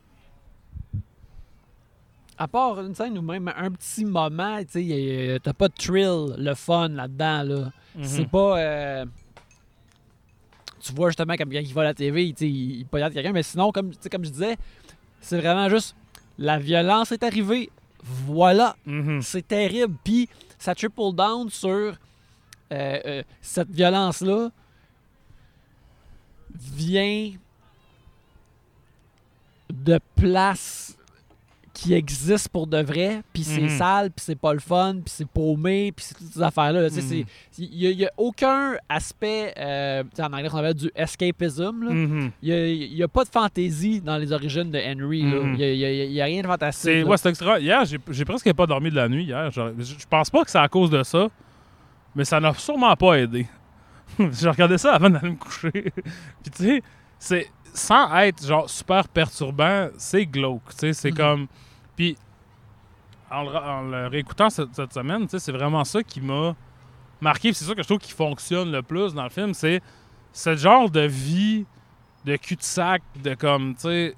À 2.37 2.47
part 2.49 2.79
une 2.81 2.93
scène 2.93 3.17
ou 3.17 3.21
même 3.21 3.47
un 3.55 3.71
petit 3.71 4.03
moment, 4.03 4.59
tu 4.69 5.39
t'as 5.41 5.53
pas 5.53 5.67
de 5.69 5.73
thrill, 5.73 6.35
le 6.37 6.53
fun 6.53 6.89
là-dedans, 6.89 7.43
là. 7.43 7.71
C'est 8.01 8.23
Mhm. 8.23 8.27
pas. 8.29 8.59
euh, 8.59 9.05
Tu 10.83 10.93
vois 10.93 11.09
justement 11.09 11.35
comme 11.35 11.49
quand 11.51 11.59
il 11.59 11.73
va 11.73 11.81
à 11.81 11.85
la 11.85 11.93
TV, 11.95 12.27
tu 12.33 12.39
sais, 12.39 12.47
il, 12.49 12.79
il 12.81 12.85
poignarde 12.85 13.11
quelqu'un, 13.13 13.31
mais 13.31 13.41
sinon, 13.41 13.71
comme, 13.71 13.91
comme 14.11 14.23
je 14.25 14.29
disais, 14.29 14.55
c'est 15.19 15.37
vraiment 15.39 15.67
juste 15.67 15.95
la 16.37 16.59
violence 16.59 17.11
est 17.11 17.23
arrivée, 17.23 17.71
voilà, 18.03 18.75
Mhm. 18.85 19.21
c'est 19.21 19.47
terrible. 19.47 19.95
Puis 20.03 20.29
ça 20.59 20.75
triple 20.75 21.13
down 21.13 21.49
sur 21.49 21.69
euh, 21.71 21.95
euh, 22.71 23.23
cette 23.41 23.69
violence-là 23.71 24.49
vient 26.53 27.31
de 29.73 29.99
places 30.15 30.97
qui 31.75 31.93
existent 31.93 32.49
pour 32.51 32.67
de 32.67 32.81
vrai, 32.81 33.21
puis 33.33 33.43
c'est 33.43 33.61
Mhm. 33.61 33.69
sale, 33.69 34.09
puis 34.09 34.23
c'est 34.25 34.39
pas 34.39 34.53
le 34.53 34.59
fun, 34.59 34.93
puis 34.93 35.13
c'est 35.13 35.27
paumé, 35.27 35.91
puis 35.91 36.05
c'est 36.07 36.15
toutes 36.15 36.31
ces 36.31 36.41
affaires-là. 36.41 36.83
là. 36.83 36.89
Mhm. 36.89 37.25
Il 37.59 37.97
n'y 37.97 38.05
a, 38.05 38.11
aucun 38.17 38.75
aspect, 38.87 39.53
euh, 39.57 40.03
en 40.19 40.31
anglais 40.31 40.47
on 40.51 40.57
appelle 40.57 40.73
du 40.73 40.89
escapism. 40.95 41.83
Mhm. 41.83 42.31
Il 42.41 42.95
n'y 42.95 43.03
a, 43.03 43.07
pas 43.09 43.25
de 43.25 43.29
fantaisie 43.29 43.99
dans 43.99 44.17
les 44.17 44.31
origines 44.31 44.71
de 44.71 44.79
Henry. 44.79 45.19
Il 45.19 46.09
n'y 46.09 46.21
a, 46.21 46.25
rien 46.25 46.41
de 46.41 46.47
fantastique. 46.47 47.05
Ouais, 47.05 47.15
extra. 47.25 47.59
Hier, 47.59 47.83
j'ai 47.85 48.25
presque 48.25 48.51
pas 48.53 48.65
dormi 48.65 48.89
de 48.89 48.95
la 48.95 49.09
nuit 49.09 49.25
hier. 49.25 49.51
Je 49.51 50.05
pense 50.09 50.29
pas 50.29 50.45
que 50.45 50.51
c'est 50.51 50.57
à 50.57 50.69
cause 50.69 50.89
de 50.89 51.03
ça, 51.03 51.27
mais 52.15 52.23
ça 52.23 52.39
n'a 52.39 52.53
sûrement 52.53 52.95
pas 52.95 53.15
aidé. 53.19 53.45
J'ai 54.31 54.49
regardé 54.49 54.77
ça 54.77 54.93
avant 54.93 55.09
d'aller 55.09 55.31
me 55.31 55.35
coucher. 55.35 55.71
Puis 55.91 56.51
tu 56.55 56.63
sais, 56.63 56.83
c'est 57.19 57.47
sans 57.73 58.15
être 58.19 58.45
genre 58.45 58.69
super 58.69 59.07
perturbant, 59.09 59.89
c'est 59.97 60.25
glauque. 60.25 60.69
Tu 60.69 60.77
sais, 60.77 60.93
c'est 60.93 61.11
comme. 61.11 61.47
Puis 61.95 62.17
en 63.31 63.43
le, 63.43 64.07
réécoutant 64.07 64.49
cette, 64.49 64.93
semaine, 64.93 65.27
c'est 65.27 65.51
vraiment 65.51 65.83
ça 65.83 66.03
qui 66.03 66.21
m'a 66.21 66.55
marqué. 67.21 67.53
C'est 67.53 67.65
ça 67.65 67.73
que 67.73 67.81
je 67.81 67.87
trouve 67.87 67.99
qui 67.99 68.11
fonctionne 68.11 68.71
le 68.71 68.81
plus 68.81 69.13
dans 69.13 69.23
le 69.23 69.29
film, 69.29 69.53
c'est 69.53 69.81
ce 70.31 70.55
genre 70.55 70.89
de 70.89 71.01
vie 71.01 71.65
de 72.25 72.35
cul-de-sac, 72.37 73.01
de 73.23 73.35
comme, 73.35 73.75
tu 73.75 73.81
sais, 73.81 74.15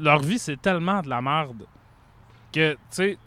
leur 0.00 0.20
vie, 0.20 0.38
c'est 0.38 0.60
tellement 0.60 1.02
de 1.02 1.08
la 1.08 1.20
merde 1.20 1.66
que, 2.52 2.72
tu 2.72 2.78
sais, 2.90 3.18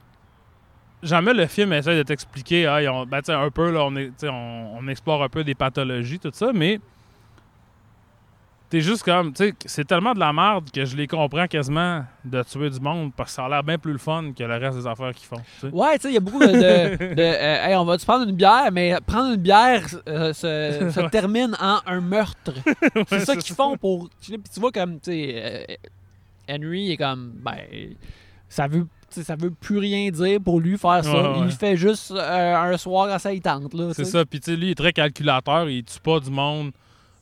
jamais 1.03 1.33
le 1.33 1.45
film 1.45 1.71
essaie 1.73 1.95
de 1.95 2.03
t'expliquer, 2.03 2.65
ah, 2.65 2.91
ont- 2.91 3.05
ben, 3.05 3.21
un 3.27 3.51
peu, 3.51 3.71
là, 3.71 3.85
on, 3.85 4.77
on 4.79 4.87
explore 4.87 5.21
un 5.23 5.29
peu 5.29 5.43
des 5.43 5.53
pathologies, 5.53 6.19
tout 6.19 6.31
ça, 6.33 6.51
mais 6.53 6.79
t'es 8.69 8.81
juste 8.81 9.03
comme, 9.03 9.31
tu 9.33 9.45
sais, 9.45 9.53
c'est 9.65 9.85
tellement 9.87 10.13
de 10.13 10.19
la 10.19 10.33
merde 10.33 10.69
que 10.71 10.83
je 10.85 10.95
les 10.97 11.07
comprends 11.07 11.47
quasiment 11.47 12.03
de 12.25 12.43
tuer 12.43 12.69
du 12.69 12.79
monde 12.79 13.11
parce 13.15 13.31
que 13.31 13.35
ça 13.35 13.45
a 13.45 13.49
l'air 13.49 13.63
bien 13.63 13.77
plus 13.77 13.93
le 13.93 13.97
fun 13.97 14.31
que 14.37 14.43
le 14.43 14.55
reste 14.57 14.77
des 14.79 14.87
affaires 14.87 15.13
qu'ils 15.13 15.27
font. 15.27 15.41
Ouais, 15.71 15.95
tu 15.95 16.01
sais, 16.03 16.09
il 16.09 16.13
y 16.15 16.17
a 16.17 16.19
beaucoup 16.19 16.39
de. 16.39 16.47
de- 16.47 16.97
de, 17.15 17.21
euh, 17.21 17.65
Hey, 17.67 17.75
on 17.75 17.85
va-tu 17.85 18.05
prendre 18.05 18.27
une 18.27 18.35
bière, 18.35 18.69
mais 18.71 18.95
prendre 19.05 19.33
une 19.33 19.41
bière 19.41 19.85
euh, 20.09 20.33
se, 20.33 20.91
se 20.93 21.07
termine 21.09 21.55
en 21.59 21.79
un 21.85 22.01
meurtre. 22.01 22.53
c'est 23.07 23.21
ça 23.25 23.35
qu'ils 23.35 23.55
font 23.55 23.77
pour. 23.77 24.09
Tu 24.21 24.37
vois, 24.59 24.71
comme, 24.71 24.99
tu 24.99 25.11
sais, 25.11 25.33
euh, 25.37 25.75
Henry 26.49 26.91
est 26.91 26.97
comme. 26.97 27.31
Ben, 27.41 27.57
ça 28.49 28.67
veut. 28.67 28.87
Ça 29.09 29.37
veut 29.37 29.51
plus 29.51 29.77
rien 29.77 30.11
dire 30.11 30.39
pour 30.43 30.59
lui 30.59 30.77
faire 30.77 31.01
ça. 31.03 31.11
Ouais, 31.13 31.39
ouais. 31.39 31.45
Il 31.47 31.51
fait 31.51 31.77
juste 31.77 32.11
euh, 32.11 32.55
un 32.55 32.75
soir 32.77 33.07
à 33.09 33.31
il 33.33 33.41
tente. 33.41 33.73
Là, 33.73 33.93
C'est 33.93 34.03
ça. 34.03 34.25
Puis, 34.25 34.41
tu 34.41 34.51
sais, 34.51 34.57
lui, 34.57 34.67
il 34.67 34.71
est 34.71 34.75
très 34.75 34.91
calculateur. 34.91 35.69
Il 35.69 35.83
tue 35.85 35.99
pas 36.01 36.19
du 36.19 36.29
monde. 36.29 36.71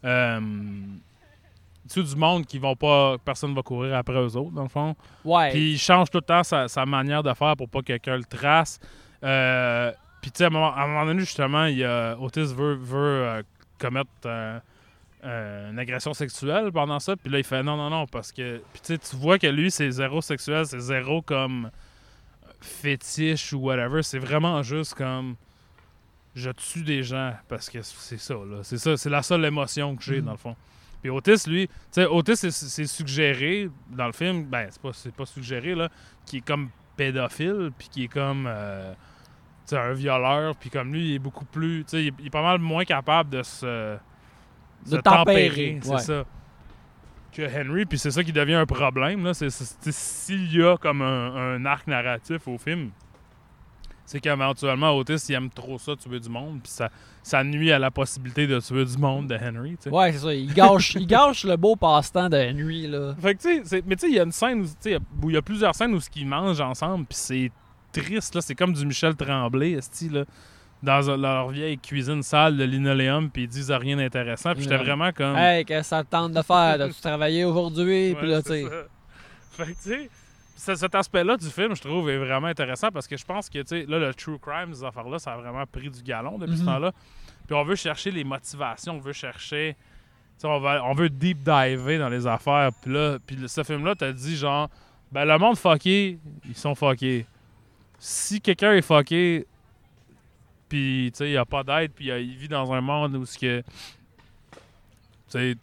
Euh, 0.04 0.40
tue 1.88 2.04
du 2.04 2.16
monde 2.16 2.46
qui 2.46 2.60
vont 2.60 2.76
pas. 2.76 3.18
Personne 3.24 3.54
va 3.56 3.62
courir 3.62 3.96
après 3.96 4.14
eux 4.20 4.36
autres, 4.36 4.52
dans 4.52 4.64
le 4.64 4.70
fond. 4.70 4.96
Ouais. 5.24 5.52
Puis, 5.52 5.74
il 5.74 5.78
change 5.78 6.10
tout 6.10 6.18
le 6.20 6.24
temps 6.24 6.44
sa, 6.44 6.68
sa 6.68 6.86
manière 6.86 7.24
de 7.24 7.34
faire 7.34 7.56
pour 7.56 7.70
pas 7.70 7.80
que 7.80 7.86
quelqu'un 7.88 8.18
le 8.18 8.24
trace. 8.26 8.80
Euh, 9.24 9.92
puis, 10.22 10.32
tu 10.32 10.40
sais, 10.40 10.44
à, 10.46 10.48
un 10.48 10.50
moment- 10.50 10.74
à 10.74 10.82
un 10.84 10.88
moment 10.88 11.06
donné, 11.06 11.20
justement, 11.22 11.66
il 11.66 11.84
a, 11.84 12.16
Otis 12.20 12.54
veut, 12.54 12.76
veut 12.76 12.98
euh, 13.26 13.44
commettre 13.80 14.10
euh, 14.26 14.60
euh, 15.24 15.72
une 15.72 15.80
agression 15.80 16.14
sexuelle 16.14 16.72
pendant 16.72 17.00
ça. 17.00 17.16
Puis 17.16 17.32
là, 17.32 17.38
il 17.40 17.44
fait 17.44 17.64
non, 17.64 17.78
non, 17.78 17.90
non. 17.90 18.06
Parce 18.08 18.32
que. 18.32 18.58
Puis, 18.74 18.82
tu 18.82 18.94
sais, 18.94 18.98
tu 18.98 19.16
vois 19.16 19.38
que 19.40 19.48
lui, 19.48 19.70
c'est 19.72 19.90
zéro 19.92 20.22
sexuel. 20.22 20.66
C'est 20.66 20.80
zéro 20.80 21.22
comme 21.22 21.70
fétiche 22.62 23.54
ou 23.54 23.60
whatever. 23.60 24.02
C'est 24.04 24.20
vraiment 24.20 24.64
juste 24.64 24.94
comme 24.96 25.36
je 26.36 26.50
tue 26.52 26.84
des 26.84 27.04
gens 27.04 27.34
parce 27.48 27.70
que 27.70 27.82
c'est 27.82 28.18
ça, 28.20 28.34
là. 28.34 28.58
C'est 28.64 28.78
ça, 28.78 28.98
c'est 28.98 29.10
la 29.10 29.22
seule 29.24 29.46
émotion 29.46 29.96
que 29.96 30.04
j'ai, 30.04 30.20
Mhm. 30.20 30.26
dans 30.26 30.32
le 30.32 30.38
fond. 30.38 30.56
Puis 31.06 31.12
Otis, 31.12 31.48
lui, 31.48 31.68
tu 31.68 31.74
sais, 31.92 32.06
Otis, 32.08 32.36
c'est- 32.50 32.86
suggéré 32.88 33.70
dans 33.92 34.08
le 34.08 34.12
film, 34.12 34.44
ben, 34.46 34.66
c'est 34.72 34.82
pas, 34.82 34.90
pas 35.16 35.26
suggéré, 35.28 35.76
là, 35.76 35.88
qui 36.26 36.38
est 36.38 36.42
comme 36.42 36.70
pédophile, 36.98 37.70
puis 37.78 37.90
qui 37.90 38.04
est 38.06 38.08
comme, 38.08 38.46
euh, 38.48 38.92
tu 39.68 39.76
sais, 39.76 39.78
un 39.78 39.94
violeur, 39.94 40.56
puis 40.56 40.72
comme 40.72 40.92
lui, 40.92 41.10
il 41.10 41.14
est 41.14 41.20
beaucoup 41.20 41.46
plus, 41.46 41.84
tu 41.84 41.90
sais, 41.92 42.02
il, 42.06 42.08
est- 42.08 42.14
il 42.22 42.26
est 42.26 42.30
pas 42.32 42.42
mal 42.42 42.58
moins 42.58 42.86
capable 42.86 43.30
de 43.30 43.44
se, 43.44 43.66
De 44.88 44.90
se 44.90 44.96
tempérer, 44.96 45.80
c'est 45.84 45.92
ouais. 45.92 46.00
ça, 46.00 46.24
que 47.32 47.44
Henry, 47.44 47.86
puis 47.86 48.00
c'est 48.00 48.10
ça 48.10 48.24
qui 48.24 48.34
devient 48.34 48.56
un 48.56 48.66
problème, 48.66 49.26
là, 49.26 49.34
s'il 49.36 50.58
y 50.58 50.64
a 50.64 50.76
comme 50.78 51.04
un, 51.04 51.36
un 51.56 51.66
arc 51.68 51.86
narratif 51.86 52.48
au 52.48 52.58
film, 52.58 52.90
c'est 54.06 54.20
qu'éventuellement, 54.20 54.96
Otis, 54.96 55.26
il 55.30 55.34
aime 55.36 55.50
trop 55.50 55.78
ça, 55.80 55.96
tuer 55.96 56.20
du 56.20 56.30
monde, 56.30 56.60
puis 56.62 56.72
ça, 56.72 56.90
ça 57.24 57.44
nuit 57.44 57.72
à 57.72 57.80
la 57.80 57.90
possibilité 57.92 58.46
de 58.48 58.60
tuer 58.60 58.86
du 58.86 58.98
monde 58.98 59.28
de 59.28 59.36
Henry. 59.36 59.78
Ouais, 59.92 60.12
c'est 60.14 60.20
ça. 60.20 60.34
Il 60.34 60.54
gâche, 60.54 60.96
il 60.96 61.08
gâche 61.08 61.44
le 61.44 61.56
beau 61.58 61.76
passe-temps 61.76 62.30
de 62.30 62.38
Henry. 62.38 62.88
Là. 62.88 63.16
Fait 63.20 63.36
que, 63.36 63.42
tu 63.42 63.66
sais, 63.66 63.84
mais 63.86 63.96
tu 63.96 64.02
sais, 64.08 64.12
il 64.12 64.16
y 64.16 64.20
a 64.20 64.24
une 64.24 64.32
scène 64.32 64.62
où, 64.62 65.30
il 65.30 65.34
y 65.34 65.38
a- 65.38 65.42
plusieurs 65.42 65.74
scènes 65.74 65.94
où 65.96 66.00
ils 66.16 66.28
mangent 66.28 66.62
ensemble, 66.62 67.06
puis 67.06 67.18
c'est 67.18 67.52
triste, 67.92 68.36
là. 68.36 68.42
C'est 68.42 68.56
comme 68.56 68.74
du 68.74 68.86
Michel 68.86 69.16
Tremblay, 69.16 69.72
esti, 69.72 70.10
là. 70.10 70.24
Dans 70.84 71.00
leur 71.18 71.50
vieille 71.50 71.80
cuisine 71.80 72.22
sale 72.22 72.58
de 72.58 72.64
linoléum, 72.64 73.32
puis 73.32 73.44
ils 73.44 73.48
disent 73.48 73.72
rien 73.72 73.98
d'intéressant. 73.98 74.54
Puis 74.54 74.64
j'étais 74.64 74.78
vraiment 74.78 75.12
comme. 75.12 75.36
Hey, 75.36 75.66
qu'est-ce 75.66 75.80
que 75.80 75.86
ça 75.88 76.04
te 76.04 76.10
tente 76.12 76.34
de 76.34 76.42
faire? 76.44 76.80
As-tu 76.80 77.02
travaillé 77.02 77.44
aujourd'hui? 77.46 78.14
Puis 78.14 78.28
là, 78.30 78.44
tu 78.44 78.50
sais. 78.50 78.66
Fait 79.52 79.64
que, 79.64 79.70
tu 79.72 79.76
sais, 79.80 80.10
ce- 80.12 80.25
cet 80.56 80.96
aspect-là 80.96 81.38
du 81.38 81.50
film, 81.50 81.76
je 81.76 81.82
trouve, 81.82 82.10
est 82.10 82.18
vraiment 82.18 82.48
intéressant 82.48 82.90
parce 82.92 83.08
que 83.08 83.18
je 83.18 83.26
pense 83.26 83.50
que, 83.50 83.60
tu 83.60 83.68
sais, 83.68 83.86
là, 83.88 84.00
le 84.00 84.14
true 84.14 84.40
crime, 84.40 84.74
ces 84.74 84.84
affaires-là, 84.84 85.20
ça 85.20 85.34
a 85.34 85.38
vraiment 85.38 85.66
pris 85.66 85.90
du 85.90 86.02
galon 86.02 86.38
depuis 86.38 86.56
ce 86.58 86.62
Mhm. 86.62 86.68
temps-là. 86.68 86.92
Puis 87.46 87.56
on 87.56 87.64
veut 87.64 87.76
chercher 87.76 88.12
les 88.12 88.24
motivations, 88.24 88.94
on 88.96 89.00
veut 89.00 89.14
chercher. 89.14 89.76
tu 89.78 90.42
sais, 90.42 90.48
On, 90.48 90.60
va, 90.60 90.84
on 90.84 90.94
veut 90.94 91.10
deep 91.10 91.40
diver 91.44 91.98
dans 91.98 92.10
les 92.10 92.26
affaires. 92.28 92.72
Puis 92.82 92.92
là, 92.92 93.18
puis 93.26 93.38
ce 93.48 93.64
film-là, 93.64 93.96
t'as 93.96 94.12
dit 94.12 94.36
genre, 94.36 94.70
ben 95.12 95.24
le 95.26 95.38
monde 95.38 95.58
fucké, 95.58 96.20
ils 96.46 96.56
sont 96.56 96.74
fuckés. 96.76 97.26
Si 98.00 98.42
quelqu'un 98.42 98.74
est 98.74 98.82
fucké, 98.82 99.46
puis 100.68 101.12
tu 101.14 101.18
sais, 101.20 101.28
il 101.28 101.32
n'y 101.32 101.38
a 101.38 101.46
pas 101.46 101.64
d'aide, 101.64 101.92
puis 101.94 102.08
il 102.08 102.36
vit 102.38 102.48
dans 102.48 102.72
un 102.74 102.82
monde 102.82 103.16
où 103.16 103.26
ce 103.26 103.38
que. 103.38 103.64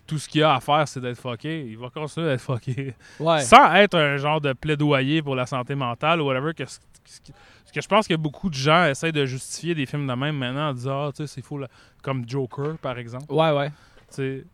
Tout 0.06 0.18
ce 0.18 0.28
qu'il 0.28 0.40
y 0.40 0.44
a 0.44 0.54
à 0.54 0.60
faire, 0.60 0.86
c'est 0.88 1.00
d'être 1.00 1.18
fucké. 1.20 1.64
Il 1.66 1.78
va 1.78 1.88
continuer 1.90 2.26
d'être 2.28 2.40
fucké. 2.40 2.94
Ouais. 3.20 3.40
Sans 3.40 3.72
être 3.74 3.96
un 3.98 4.16
genre 4.16 4.40
de 4.40 4.52
plaidoyer 4.52 5.22
pour 5.22 5.34
la 5.34 5.46
santé 5.46 5.74
mentale 5.74 6.20
ou 6.20 6.26
whatever. 6.26 6.52
Que, 6.54 6.64
que- 6.64 7.32
que 7.74 7.80
je 7.80 7.88
pense 7.88 8.06
que 8.06 8.14
beaucoup 8.14 8.50
de 8.50 8.54
gens 8.54 8.84
essayent 8.84 9.12
de 9.12 9.24
justifier 9.24 9.74
des 9.74 9.86
films 9.86 10.06
de 10.06 10.12
même 10.12 10.36
maintenant 10.36 10.68
en 10.68 10.74
disant, 10.74 11.06
ah, 11.06 11.10
tu 11.12 11.26
sais, 11.26 11.26
c'est 11.26 11.42
faux. 11.42 11.56
là. 11.58 11.68
Comme 12.02 12.28
Joker, 12.28 12.76
par 12.78 12.98
exemple. 12.98 13.24
Ouais, 13.32 13.50
ouais. 13.50 13.68
Tu 13.70 13.74
sais, 14.10 14.44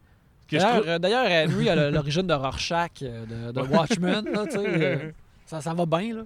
que 0.48 0.56
je 0.56 0.62
D'ailleurs, 0.62 0.82
euh, 0.86 0.98
D'ailleurs, 0.98 1.48
Henry 1.50 1.68
a 1.68 1.74
l'origine 1.90 2.26
de 2.28 2.32
Rorschach, 2.34 3.02
euh, 3.02 3.26
de, 3.26 3.52
de 3.52 3.60
Watchmen. 3.66 4.24
Là, 4.32 4.44
euh, 4.54 5.10
ça, 5.46 5.60
ça 5.60 5.74
va 5.74 5.84
bien. 5.84 6.14
Là. 6.14 6.22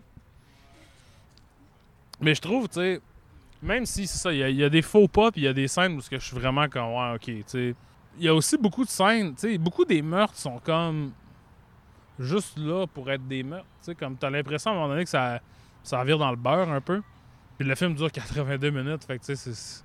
Mais 2.21 2.35
je 2.35 2.41
trouve, 2.41 2.69
tu 2.69 2.75
sais, 2.75 3.01
même 3.63 3.87
si 3.87 4.07
c'est 4.07 4.19
ça, 4.19 4.33
il 4.33 4.39
y, 4.39 4.43
a- 4.43 4.49
il 4.51 4.57
y 4.57 4.65
a 4.65 4.69
des 4.69 4.83
faux 4.83 5.09
pas, 5.09 5.31
puis 5.33 5.41
il 5.41 5.45
y 5.45 5.49
a 5.49 5.53
des 5.53 5.69
scènes 5.69 5.97
où 5.97 6.01
je 6.03 6.19
suis 6.19 6.37
vraiment 6.37 6.69
comme, 6.69 6.93
ouais, 6.93 7.15
ok, 7.15 7.25
tu 7.25 7.43
sais. 7.47 7.75
Il 8.19 8.25
y 8.25 8.29
a 8.29 8.35
aussi 8.35 8.57
beaucoup 8.59 8.85
de 8.85 8.91
scènes, 8.91 9.35
tu 9.35 9.41
sais, 9.53 9.59
beaucoup 9.59 9.85
des 9.85 10.03
meurtres 10.03 10.37
sont 10.37 10.59
comme 10.65 11.13
juste 12.19 12.59
là 12.59 12.87
pour 12.87 13.11
être 13.11 13.27
des 13.27 13.43
meurtres, 13.43 13.67
tu 13.81 13.87
sais, 13.87 13.95
comme 13.95 14.17
t'as 14.17 14.31
l'impression 14.31 14.71
à 14.71 14.75
un 14.75 14.77
moment 14.77 14.89
donné 14.89 15.05
que 15.05 15.11
ça, 15.11 15.41
ça 15.83 16.03
vire 16.05 16.19
dans 16.19 16.31
le 16.31 16.37
beurre 16.37 16.71
un 16.71 16.81
peu. 16.81 17.01
Puis 17.59 17.67
le 17.67 17.75
film 17.75 17.95
dure 17.95 18.11
82 18.13 18.71
minutes, 18.71 19.05
fait 19.05 19.19
que 19.19 19.25
tu 19.25 19.35
sais, 19.35 19.53
c'est- 19.55 19.85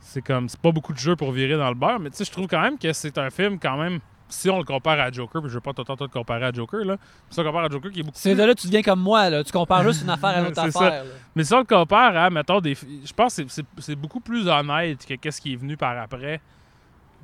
c'est 0.00 0.22
comme, 0.22 0.48
c'est 0.48 0.60
pas 0.60 0.72
beaucoup 0.72 0.94
de 0.94 0.98
jeu 0.98 1.14
pour 1.16 1.30
virer 1.32 1.56
dans 1.58 1.68
le 1.68 1.74
beurre, 1.74 2.00
mais 2.00 2.10
tu 2.10 2.16
sais, 2.16 2.24
je 2.24 2.30
trouve 2.30 2.46
quand 2.46 2.60
même 2.62 2.78
que 2.78 2.92
c'est 2.92 3.18
un 3.18 3.28
film 3.30 3.58
quand 3.58 3.76
même, 3.76 4.00
si 4.30 4.48
on 4.48 4.58
le 4.58 4.64
compare 4.64 4.98
à 4.98 5.10
Joker, 5.10 5.42
puis 5.42 5.50
je 5.50 5.54
veux 5.56 5.60
pas 5.60 5.72
tout 5.74 5.84
le 5.88 6.06
comparer 6.06 6.46
à 6.46 6.52
Joker, 6.52 6.84
là, 6.84 6.96
si 7.28 7.38
on 7.38 7.42
le 7.42 7.48
compare 7.50 7.64
à 7.64 7.68
Joker 7.68 7.90
qui 7.90 8.00
est 8.00 8.02
beaucoup 8.04 8.16
C'est 8.18 8.34
de 8.34 8.42
là 8.42 8.54
que 8.54 8.60
tu 8.60 8.68
deviens 8.68 8.82
comme 8.82 9.00
moi. 9.00 9.28
Là. 9.28 9.44
Tu 9.44 9.52
compares 9.52 9.82
juste 9.82 10.02
une 10.02 10.10
affaire 10.10 10.30
à 10.30 10.40
une 10.40 10.46
autre 10.46 10.62
C'est 10.64 10.70
ça. 10.70 10.86
affaire. 10.86 11.04
Mais 11.34 11.44
si 11.44 11.52
on 11.52 11.58
le 11.58 11.64
compare 11.64 12.16
à, 12.16 12.30
mettons, 12.30 12.60
des. 12.60 12.74
Je 12.74 13.12
pense 13.12 13.36
que 13.36 13.42
c'est- 13.42 13.50
c'est- 13.50 13.66
c'est 13.82 13.96
beaucoup 13.96 14.20
plus 14.20 14.46
honnête 14.48 15.04
que 15.04 15.14
qu'est-ce 15.14 15.40
qui 15.40 15.52
est 15.52 15.56
venu 15.56 15.76
par 15.76 15.98
après 15.98 16.40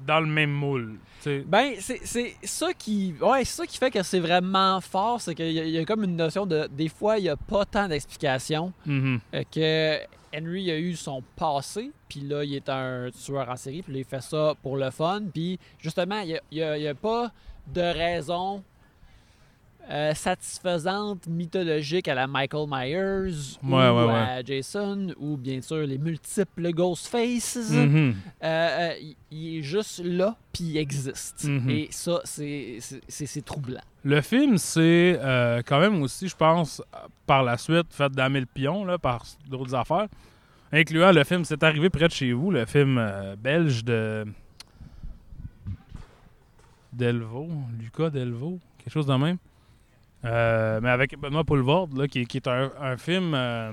dans 0.06 0.20
le 0.20 0.26
même 0.26 0.50
moule. 0.52 0.96
Ben, 1.46 1.74
c'est 1.80 2.00
c'est 2.04 2.34
ça 2.44 2.72
qui. 2.74 3.14
Ouais, 3.20 3.44
c'est 3.44 3.56
ça 3.56 3.66
qui 3.66 3.78
fait 3.78 3.90
que 3.90 4.02
c'est 4.02 4.20
vraiment 4.20 4.80
fort. 4.80 5.20
C'est 5.20 5.34
qu'il 5.34 5.50
y, 5.52 5.60
a- 5.60 5.64
il 5.64 5.70
y 5.70 5.78
a 5.78 5.84
comme 5.84 6.04
une 6.04 6.16
notion 6.16 6.46
de. 6.46 6.68
Des 6.70 6.88
fois, 6.88 7.18
il 7.18 7.22
n'y 7.22 7.28
a 7.28 7.36
pas 7.36 7.64
tant 7.64 7.88
d'explications. 7.88 8.72
Mhm. 8.84 9.20
euh, 9.34 9.42
que 9.52 9.98
Henry 10.36 10.70
a 10.70 10.78
eu 10.78 10.94
son 10.94 11.22
passé, 11.34 11.90
puis 12.08 12.20
là, 12.20 12.44
il 12.44 12.54
est 12.54 12.68
un 12.68 13.08
tueur 13.10 13.48
en 13.48 13.56
série, 13.56 13.82
puis 13.82 13.92
là, 13.94 13.98
il 14.00 14.04
fait 14.04 14.20
ça 14.22 14.54
pour 14.62 14.76
le 14.76 14.90
fun, 14.90 15.22
puis 15.32 15.58
justement, 15.78 16.20
il 16.20 16.38
n'y 16.52 16.62
a, 16.62 16.76
y 16.78 16.88
a 16.88 16.94
pas 16.94 17.30
de 17.72 17.80
raison 17.80 18.62
euh, 19.90 20.14
satisfaisante, 20.14 21.26
mythologique 21.28 22.08
à 22.08 22.14
la 22.14 22.26
Michael 22.26 22.66
Myers 22.68 23.58
ou 23.62 23.68
Ouais, 23.76 23.88
ouais, 23.90 24.12
à 24.12 24.42
Jason, 24.42 25.14
ou 25.18 25.36
bien 25.36 25.60
sûr 25.60 25.78
les 25.86 25.98
multiples 25.98 26.72
Ghostfaces. 26.72 27.70
Mhm. 27.70 28.14
Euh, 28.42 28.46
euh, 28.46 28.92
il- 29.00 29.16
il 29.30 29.58
est 29.58 29.62
juste 29.62 30.02
là, 30.04 30.36
puis 30.52 30.64
il 30.64 30.76
existe. 30.78 31.44
Mhm. 31.44 31.70
Et 31.70 31.88
ça, 31.90 32.20
c'est- 32.24 32.78
troublant. 33.44 33.80
Le 34.04 34.20
film, 34.22 34.58
c'est 34.58 35.18
euh, 35.20 35.62
quand 35.64 35.78
même 35.80 36.02
aussi, 36.02 36.26
je 36.28 36.36
pense, 36.36 36.82
par 37.26 37.42
la 37.44 37.56
suite, 37.58 37.86
fait 37.92 38.10
damer 38.12 38.40
le 38.40 38.46
pion 38.46 38.84
là, 38.84 38.98
par 38.98 39.24
d'autres 39.48 39.74
affaires, 39.74 40.06
incluant 40.72 41.12
le 41.12 41.22
film 41.24 41.44
C'est 41.44 41.62
arrivé 41.62 41.90
près 41.90 42.08
de 42.08 42.12
chez 42.12 42.32
vous, 42.32 42.50
le 42.50 42.64
film 42.66 42.98
euh, 42.98 43.36
belge 43.36 43.84
de. 43.84 44.24
Delvaux, 46.92 47.48
Lucas 47.78 48.10
Delvaux, 48.10 48.58
quelque 48.78 48.92
chose 48.92 49.06
de 49.06 49.14
même. 49.14 49.36
Euh, 50.26 50.80
mais 50.82 50.90
avec 50.90 51.18
Benoît 51.18 51.44
Poulvord, 51.44 51.88
là, 51.96 52.08
qui, 52.08 52.26
qui 52.26 52.38
est 52.38 52.48
un, 52.48 52.70
un 52.80 52.96
film. 52.96 53.32
euh, 53.34 53.72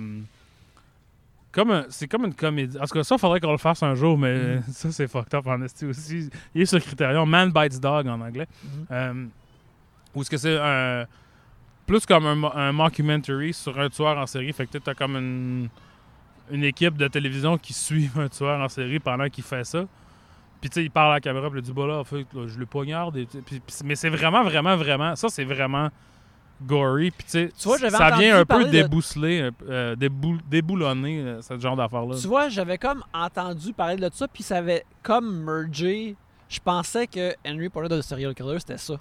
comme 1.51 1.85
c'est 1.89 2.07
comme 2.07 2.25
une 2.25 2.33
comédie. 2.33 2.77
En 2.79 2.85
tout 2.85 2.95
cas, 2.95 3.03
ça, 3.03 3.15
il 3.15 3.19
faudrait 3.19 3.39
qu'on 3.39 3.51
le 3.51 3.57
fasse 3.59 3.83
un 3.83 3.93
jour, 3.95 4.17
mais 4.17 4.61
ça, 4.71 4.91
c'est 4.91 5.07
fucked 5.07 5.33
up 5.35 5.45
en 5.47 5.61
esti 5.61 5.85
aussi. 5.85 6.29
Il 6.55 6.61
est 6.61 6.65
sur 6.65 6.79
Criterion, 6.79 7.25
Man 7.25 7.51
Bites 7.51 7.79
Dog 7.79 8.07
en 8.07 8.19
anglais. 8.21 8.47
Mhm. 8.63 8.85
Euh, 8.91 9.25
ou 10.15 10.21
est-ce 10.21 10.29
que 10.29 10.37
c'est 10.37 10.57
un 10.59 11.05
plus 11.85 12.05
comme 12.05 12.25
un, 12.25 12.43
un 12.55 12.71
mockumentary 12.71 13.53
sur 13.53 13.77
un 13.77 13.89
tueur 13.89 14.17
en 14.17 14.25
série 14.25 14.53
fait 14.53 14.67
que 14.67 14.77
tu 14.77 14.89
as 14.89 14.95
comme 14.95 15.17
une, 15.17 15.67
une 16.49 16.63
équipe 16.63 16.95
de 16.95 17.07
télévision 17.09 17.57
qui 17.57 17.73
suit 17.73 18.09
un 18.17 18.29
tueur 18.29 18.61
en 18.61 18.69
série 18.69 18.99
pendant 18.99 19.27
qu'il 19.27 19.43
fait 19.43 19.65
ça 19.65 19.83
puis 20.61 20.69
tu 20.69 20.75
sais 20.75 20.85
il 20.85 20.91
parle 20.91 21.11
à 21.11 21.15
la 21.15 21.19
caméra 21.19 21.49
puis 21.49 21.59
il 21.59 21.61
dit 21.63 21.73
bah 21.73 21.85
là, 21.85 21.97
en 21.97 22.03
fait, 22.05 22.25
là, 22.33 22.47
je 22.47 22.57
le 22.57 22.65
poignarde 22.65 23.17
et, 23.17 23.27
mais 23.83 23.95
c'est 23.95 24.07
vraiment 24.09 24.43
vraiment 24.43 24.77
vraiment 24.77 25.15
ça 25.17 25.27
c'est 25.27 25.43
vraiment 25.43 25.89
gory 26.65 27.11
puis 27.11 27.25
tu 27.27 27.49
vois, 27.65 27.77
j'avais 27.77 27.97
ça 27.97 28.11
vient 28.17 28.39
un 28.39 28.45
peu 28.45 28.65
de- 28.65 28.69
débousseler 28.69 29.49
euh, 29.69 29.95
déboul- 29.95 30.39
déboulonner 30.49 31.19
euh, 31.19 31.41
ce 31.41 31.57
genre 31.59 31.75
d'affaires 31.75 32.05
là 32.05 32.15
Tu 32.19 32.27
vois, 32.27 32.49
j'avais 32.49 32.77
comme 32.77 33.03
entendu 33.13 33.73
parler 33.73 33.95
de 33.97 34.09
ça, 34.13 34.27
puis 34.27 34.43
ça 34.43 34.57
avait 34.57 34.83
comme 35.01 35.43
mergé. 35.43 36.15
Je 36.49 36.59
pensais 36.59 37.07
que 37.07 37.33
Henry 37.47 37.69
Porter 37.69 37.95
de 37.95 38.01
Serial 38.01 38.33
Killer, 38.35 38.59
c'était 38.59 38.77
ça. 38.77 38.95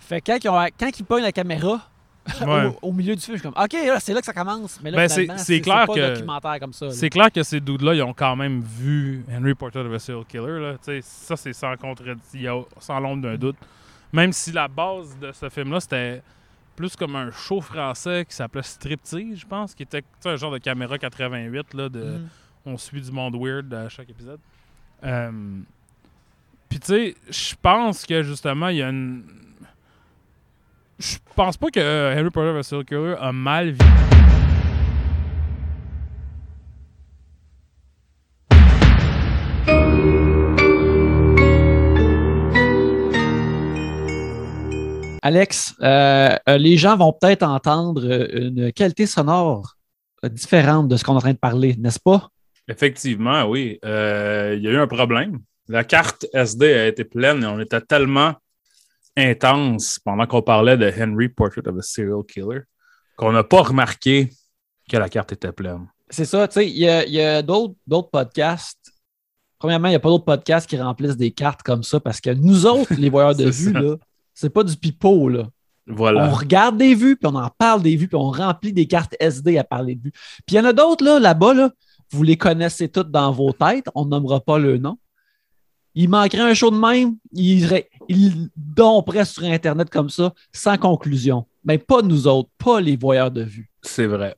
Fait 0.00 0.20
que 0.20 0.32
quand 0.32 0.38
ils, 0.44 0.48
ont- 0.48 0.68
quand 0.78 0.98
ils 0.98 1.04
pognent 1.04 1.22
la 1.24 1.32
caméra 1.32 1.80
Ouais. 2.40 2.66
au, 2.82 2.88
au 2.88 2.92
milieu 2.92 3.14
du 3.14 3.20
film, 3.20 3.36
je 3.36 3.40
suis 3.42 3.48
comme, 3.52 3.62
OK, 3.62 3.72
là, 3.72 4.00
c'est 4.00 4.12
là 4.12 4.18
que 4.18 4.26
ça 4.26 4.32
commence. 4.32 4.80
Mais 4.82 4.90
là, 4.90 4.96
Ben, 4.96 5.08
c'est- 5.38 5.60
clair 5.60 5.86
pas 5.86 5.94
que- 5.94 6.14
documentaire 6.14 6.58
comme 6.58 6.72
ça. 6.72 6.86
là. 6.86 6.90
C'est 6.92 7.08
clair 7.10 7.30
que 7.30 7.42
ces 7.44 7.60
dudes-là, 7.60 7.94
ils 7.94 8.02
ont 8.02 8.12
quand 8.14 8.34
même 8.34 8.60
vu 8.62 9.24
Henry 9.30 9.54
Porter 9.54 9.84
de 9.84 9.96
Serial 9.98 10.24
Killer. 10.24 10.58
Là. 10.58 10.72
Tu 10.72 10.78
sais, 10.84 11.00
Ça, 11.02 11.36
c'est 11.36 11.52
sans 11.52 11.76
contredit, 11.76 12.46
sans 12.80 12.98
l'ombre 12.98 13.22
d'un 13.22 13.36
doute. 13.36 13.56
Même 14.12 14.32
si 14.32 14.50
la 14.50 14.66
base 14.66 15.16
de 15.20 15.30
ce 15.32 15.48
film-là, 15.48 15.78
c'était 15.80 16.22
plus 16.76 16.94
comme 16.94 17.16
un 17.16 17.30
show 17.32 17.60
français 17.60 18.24
qui 18.28 18.34
s'appelait 18.36 18.62
Striptease, 18.62 19.38
je 19.40 19.46
pense, 19.46 19.74
qui 19.74 19.82
était 19.82 20.02
tu 20.02 20.06
sais, 20.20 20.28
un 20.30 20.36
genre 20.36 20.52
de 20.52 20.58
caméra 20.58 20.98
88, 20.98 21.74
là, 21.74 21.88
de 21.88 22.00
Mhm. 22.04 22.28
on 22.66 22.76
suit 22.76 23.00
du 23.00 23.10
monde 23.10 23.34
weird 23.36 23.72
à 23.74 23.88
chaque 23.88 24.10
épisode. 24.10 24.38
Euh, 25.04 25.30
Puis 26.68 26.80
tu 26.80 26.86
sais, 26.86 27.14
je 27.30 27.54
pense 27.60 28.04
que 28.04 28.22
justement, 28.22 28.68
il 28.68 28.76
y 28.78 28.82
a 28.82 28.88
une... 28.88 29.24
Je 30.98 31.16
pense 31.34 31.56
pas 31.56 31.68
que 31.70 31.78
euh, 31.80 32.12
Harry 32.18 32.30
Potter 32.30 32.52
vs. 32.52 32.84
Killer 32.84 33.14
a 33.20 33.30
mal 33.32 33.70
vécu. 33.70 34.45
Alex, 45.26 45.74
euh, 45.82 46.36
euh, 46.48 46.56
les 46.56 46.76
gens 46.76 46.96
vont 46.96 47.12
peut-être 47.12 47.42
entendre 47.42 48.00
euh, 48.04 48.28
une 48.30 48.72
qualité 48.72 49.06
sonore 49.06 49.76
différente 50.22 50.86
de 50.86 50.96
ce 50.96 51.02
qu'on 51.02 51.14
est 51.14 51.16
en 51.16 51.20
train 51.20 51.32
de 51.32 51.38
parler, 51.38 51.74
n'est-ce 51.80 51.98
pas? 51.98 52.28
Effectivement, 52.68 53.42
oui. 53.46 53.80
Euh, 53.84 54.54
il 54.56 54.62
y 54.62 54.68
a 54.68 54.70
eu 54.70 54.76
un 54.76 54.86
problème. 54.86 55.40
La 55.66 55.82
carte 55.82 56.26
SD 56.32 56.72
a 56.72 56.86
été 56.86 57.02
pleine 57.02 57.42
et 57.42 57.46
on 57.46 57.58
était 57.58 57.80
tellement 57.80 58.34
intense 59.16 59.98
pendant 59.98 60.28
qu'on 60.28 60.42
parlait 60.42 60.76
de 60.76 60.92
Henry 60.96 61.28
Portrait 61.28 61.66
of 61.66 61.76
a 61.76 61.82
Serial 61.82 62.22
Killer 62.22 62.60
qu'on 63.16 63.32
n'a 63.32 63.42
pas 63.42 63.62
remarqué 63.62 64.30
que 64.88 64.96
la 64.96 65.08
carte 65.08 65.32
était 65.32 65.50
pleine. 65.50 65.88
C'est 66.08 66.24
ça, 66.24 66.46
tu 66.46 66.54
sais, 66.54 66.70
il 66.70 66.76
y 66.76 66.88
a, 67.20 67.38
a 67.38 67.42
d'autres 67.42 68.10
podcasts. 68.12 68.92
Premièrement, 69.58 69.88
il 69.88 69.92
n'y 69.92 69.96
a 69.96 70.00
pas 70.00 70.08
d'autres 70.08 70.24
podcasts 70.24 70.70
qui 70.70 70.80
remplissent 70.80 71.16
des 71.16 71.32
cartes 71.32 71.64
comme 71.64 71.82
ça 71.82 71.98
parce 71.98 72.20
que 72.20 72.30
nous 72.30 72.64
autres, 72.64 72.94
les 72.96 73.10
voyeurs 73.10 73.34
de 73.34 73.50
vue, 73.50 73.72
là, 73.72 73.96
c'est 74.36 74.50
pas 74.50 74.62
du 74.62 74.76
pipeau, 74.76 75.28
là. 75.28 75.48
Voilà. 75.88 76.28
On 76.28 76.34
regarde 76.34 76.76
des 76.76 76.94
vues, 76.94 77.16
puis 77.16 77.30
on 77.32 77.36
en 77.36 77.48
parle 77.48 77.82
des 77.82 77.96
vues, 77.96 78.08
puis 78.08 78.16
on 78.16 78.30
remplit 78.30 78.72
des 78.72 78.86
cartes 78.86 79.14
SD 79.18 79.56
à 79.56 79.64
parler 79.64 79.94
de 79.94 80.02
vues. 80.02 80.12
Puis 80.46 80.54
il 80.54 80.56
y 80.56 80.60
en 80.60 80.64
a 80.64 80.72
d'autres 80.72 81.04
là, 81.04 81.18
là-bas, 81.18 81.54
là, 81.54 81.70
vous 82.10 82.22
les 82.22 82.36
connaissez 82.36 82.88
toutes 82.88 83.10
dans 83.10 83.32
vos 83.32 83.52
têtes, 83.52 83.86
on 83.94 84.04
ne 84.04 84.10
nommera 84.10 84.40
pas 84.40 84.58
le 84.58 84.78
nom. 84.78 84.98
Il 85.94 86.10
manquerait 86.10 86.42
un 86.42 86.54
show 86.54 86.70
de 86.70 86.76
même, 86.76 87.16
il, 87.32 87.82
il 88.08 88.50
domperait 88.56 89.24
sur 89.24 89.44
Internet 89.44 89.88
comme 89.88 90.10
ça, 90.10 90.34
sans 90.52 90.76
conclusion. 90.76 91.46
Mais 91.64 91.78
pas 91.78 92.02
nous 92.02 92.26
autres, 92.26 92.50
pas 92.58 92.80
les 92.80 92.96
voyeurs 92.96 93.30
de 93.30 93.42
vues. 93.42 93.70
C'est 93.80 94.06
vrai. 94.06 94.36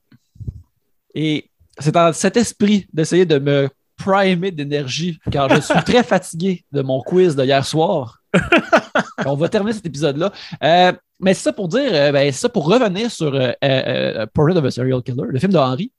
Et 1.13 1.49
c'est 1.77 1.91
dans 1.91 2.13
cet 2.13 2.37
esprit 2.37 2.87
d'essayer 2.93 3.25
de 3.25 3.39
me 3.39 3.69
primer 3.99 4.51
d'énergie, 4.51 5.19
car 5.29 5.49
je 5.49 5.61
suis 5.61 5.83
très 5.83 6.03
fatigué 6.03 6.63
de 6.71 6.81
mon 6.81 7.01
quiz 7.01 7.35
de 7.35 7.43
hier 7.43 7.65
soir. 7.65 8.19
On 9.25 9.35
va 9.35 9.49
terminer 9.49 9.73
cet 9.73 9.85
épisode-là. 9.85 10.31
Euh, 10.63 10.93
mais 11.19 11.33
c'est 11.33 11.43
ça 11.43 11.53
pour 11.53 11.67
dire, 11.67 11.89
euh, 11.91 12.11
ben, 12.11 12.31
c'est 12.31 12.39
ça 12.39 12.49
pour 12.49 12.65
revenir 12.65 13.11
sur 13.11 13.33
euh, 13.35 14.25
Portrait 14.33 14.57
of 14.57 14.65
a 14.65 14.71
Serial 14.71 15.03
Killer, 15.03 15.23
le 15.27 15.39
film 15.39 15.51
de 15.51 15.57
Henry. 15.57 15.91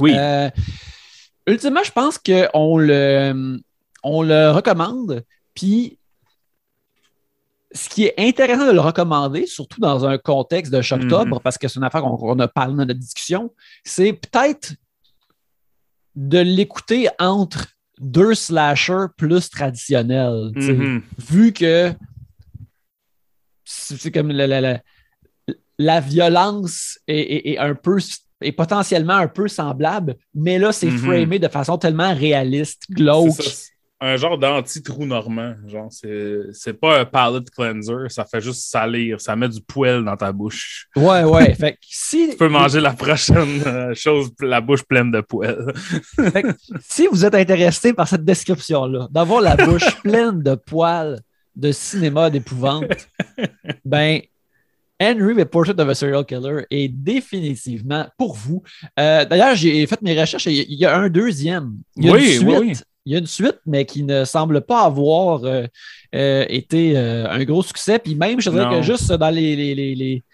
Oui. 0.00 0.12
Euh, 0.16 0.50
ultimement, 1.46 1.84
je 1.84 1.92
pense 1.92 2.18
qu'on 2.18 2.78
le, 2.78 3.60
on 4.02 4.22
le 4.22 4.50
recommande. 4.50 5.24
Puis, 5.54 5.98
ce 7.72 7.88
qui 7.88 8.04
est 8.04 8.14
intéressant 8.18 8.66
de 8.66 8.72
le 8.72 8.80
recommander, 8.80 9.46
surtout 9.46 9.80
dans 9.80 10.04
un 10.04 10.18
contexte 10.18 10.72
de 10.72 10.82
Shocktober, 10.82 11.38
parce 11.42 11.58
que 11.58 11.68
c'est 11.68 11.78
une 11.78 11.84
affaire 11.84 12.02
qu'on 12.02 12.38
a 12.38 12.48
parlé 12.48 12.74
dans 12.74 12.86
notre 12.86 13.00
discussion, 13.00 13.52
c'est 13.84 14.12
peut-être 14.12 14.74
de 16.16 16.38
l'écouter 16.38 17.08
entre 17.18 17.66
deux 17.98 18.34
slashers 18.34 19.06
plus 19.16 19.48
traditionnels. 19.50 20.50
Mhm. 20.54 21.02
Vu 21.18 21.52
que 21.52 21.92
c'est 23.64 24.10
comme 24.12 24.30
la, 24.30 24.46
la- 24.46 24.60
la- 24.60 24.80
la 25.78 26.00
violence 26.00 26.98
est, 27.06 27.18
est- 27.18 27.48
est 27.52 27.58
un 27.58 27.74
peu 27.74 27.98
est 28.40 28.52
potentiellement 28.52 29.14
un 29.14 29.28
peu 29.28 29.48
semblable, 29.48 30.16
mais 30.34 30.58
là, 30.58 30.70
c'est 30.72 30.90
Mhm. 30.90 30.98
framé 30.98 31.38
de 31.38 31.48
façon 31.48 31.78
tellement 31.78 32.14
réaliste, 32.14 32.82
glauque. 32.90 33.40
Un 34.00 34.16
genre 34.16 34.36
d'anti-trou 34.36 35.06
normand. 35.06 35.54
Genre, 35.66 35.88
c'est 35.90 36.72
pas 36.78 37.00
un 37.00 37.04
palate 37.04 37.48
cleanser, 37.50 38.08
ça 38.08 38.24
fait 38.24 38.40
juste 38.40 38.68
salir, 38.70 39.20
ça 39.20 39.34
met 39.36 39.48
du 39.48 39.60
poêle 39.62 40.04
dans 40.04 40.16
ta 40.16 40.30
bouche. 40.32 40.88
Ouais, 40.96 41.22
ouais. 41.22 41.54
fait 41.60 41.72
que 41.72 41.78
si, 41.82 42.28
Tu 42.30 42.36
peux 42.36 42.48
manger 42.48 42.80
la 42.80 42.92
prochaine 42.92 43.62
euh, 43.66 43.94
chose, 43.94 44.30
la 44.40 44.60
bouche 44.60 44.82
pleine 44.82 45.10
de 45.10 45.20
poêle. 45.20 45.72
fait 46.16 46.42
que 46.42 46.48
si 46.80 47.06
vous 47.06 47.24
êtes 47.24 47.34
intéressé 47.34 47.92
par 47.94 48.06
cette 48.08 48.24
description-là, 48.24 49.08
d'avoir 49.10 49.40
la 49.40 49.56
bouche 49.56 49.86
pleine 50.02 50.42
de 50.42 50.54
poils 50.56 51.20
de 51.56 51.70
cinéma 51.72 52.28
d'épouvante, 52.30 53.08
ben, 53.84 54.20
Henry, 55.00 55.34
the 55.36 55.44
Portrait 55.44 55.80
of 55.80 55.88
a 55.88 55.94
Serial 55.94 56.24
Killer, 56.26 56.66
est 56.70 56.88
définitivement 56.88 58.06
pour 58.18 58.34
vous. 58.34 58.62
Euh, 58.98 59.24
D'ailleurs, 59.24 59.54
j'ai 59.54 59.86
fait 59.86 60.02
mes 60.02 60.20
recherches 60.20 60.46
et 60.48 60.52
il 60.52 60.56
y- 60.58 60.66
il 60.74 60.78
y 60.80 60.84
a 60.84 60.96
un 60.96 61.08
deuxième. 61.08 61.76
Il 61.96 62.06
y 62.06 62.08
a 62.08 62.12
Oui, 62.12 62.20
une 62.22 62.28
suite. 62.32 62.48
oui, 62.48 62.56
oui. 62.60 62.72
Il 63.06 63.12
y 63.12 63.16
a 63.16 63.18
une 63.18 63.26
suite, 63.26 63.60
mais 63.66 63.84
qui 63.84 64.02
ne 64.02 64.24
semble 64.24 64.62
pas 64.62 64.82
avoir 64.84 65.44
euh, 65.44 65.66
euh, 66.14 66.44
été 66.48 66.96
euh, 66.96 67.28
un 67.28 67.44
gros 67.44 67.62
succès. 67.62 67.98
Puis 67.98 68.14
même, 68.14 68.40
je 68.40 68.48
dirais 68.50 68.64
Non. 68.64 68.70
que 68.78 68.82
juste 68.82 69.12
dans 69.12 69.30
les, 69.30 69.54
les, 69.56 69.74
les, 69.74 69.94
les- 69.94 70.24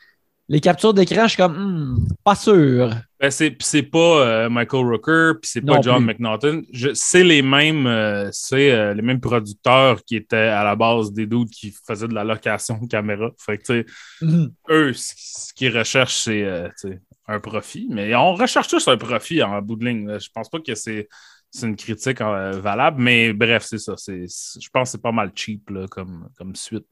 les 0.49 0.59
captures 0.61 0.93
d'écran, 0.93 1.23
je 1.25 1.29
suis 1.29 1.37
comme, 1.37 1.57
Hmm, 1.57 2.09
pas 2.25 2.35
sûr. 2.35 2.91
Ben, 3.21 3.31
c'est 3.31 3.51
puis 3.53 3.65
c'est 3.65 3.85
pas 3.85 3.99
euh, 4.27 4.49
Michael 4.49 4.85
Rooker, 4.85 5.33
puis 5.41 5.49
c'est 5.53 5.61
pas 5.61 5.81
John 5.81 5.99
plus. 5.99 6.07
McNaughton. 6.07 6.63
Je- 6.73 6.91
C'est 6.93 7.23
les 7.23 7.41
mêmes, 7.43 7.87
euh, 7.87 8.29
c'est 8.33 8.73
euh, 8.73 8.93
les 8.95 9.03
mêmes 9.03 9.21
producteurs 9.21 10.03
qui 10.05 10.17
étaient 10.17 10.37
à 10.37 10.65
la 10.65 10.75
base 10.75 11.13
des 11.13 11.27
doutes 11.27 11.51
qui 11.51 11.73
faisaient 11.87 12.09
de 12.09 12.15
la 12.15 12.25
location 12.25 12.79
de 12.83 12.89
caméra. 12.89 13.31
Fait 13.39 13.59
que, 13.59 13.85
Mhm. 14.23 14.51
eux, 14.71 14.93
ce 14.93 15.13
ce 15.17 15.55
qu'ils 15.55 15.77
recherchent, 15.77 16.17
c'est 16.17 16.45
un 17.29 17.39
profit. 17.41 17.87
Mais 17.91 18.13
on 18.17 18.35
recherche 18.35 18.67
tous 18.69 18.89
un 18.89 18.97
profit 18.97 19.43
en 19.45 19.61
bout 19.63 19.77
de 19.77 19.85
ligne. 19.87 20.07
là. 20.09 20.19
Je 20.19 20.29
pense 20.35 20.49
pas 20.49 20.59
que 20.59 20.75
c'est 20.75 21.09
c'est 21.51 21.67
une 21.67 21.77
critique 21.77 22.21
euh, 22.21 22.61
valable, 22.61 23.01
mais 23.03 23.33
bref, 23.33 23.65
c'est 23.67 23.79
ça. 23.79 23.95
C'est- 23.97 24.27
Je 24.61 24.69
pense 24.73 24.89
que 24.89 24.93
c'est 24.93 25.03
pas 25.03 25.13
mal 25.13 25.33
cheap 25.35 25.69
là, 25.71 25.87
comme, 25.89 26.29
comme 26.37 26.55
suite. 26.55 26.87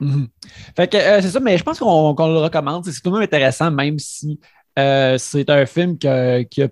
Mhm. 0.00 0.28
Fait 0.76 0.90
que 0.90 0.96
euh, 0.96 1.20
c'est 1.22 1.30
ça, 1.30 1.40
mais 1.40 1.56
je 1.56 1.62
pense 1.62 1.78
qu'on 1.78 2.14
qu'on 2.14 2.32
le 2.32 2.38
recommande. 2.40 2.84
C'est 2.84 3.00
tout 3.00 3.10
de 3.10 3.14
même 3.14 3.22
intéressant, 3.22 3.70
même 3.70 3.98
si 3.98 4.40
euh, 4.78 5.16
c'est 5.18 5.48
un 5.50 5.64
film 5.66 5.96
que- 5.98 6.42
qui 6.42 6.62
a 6.62 6.68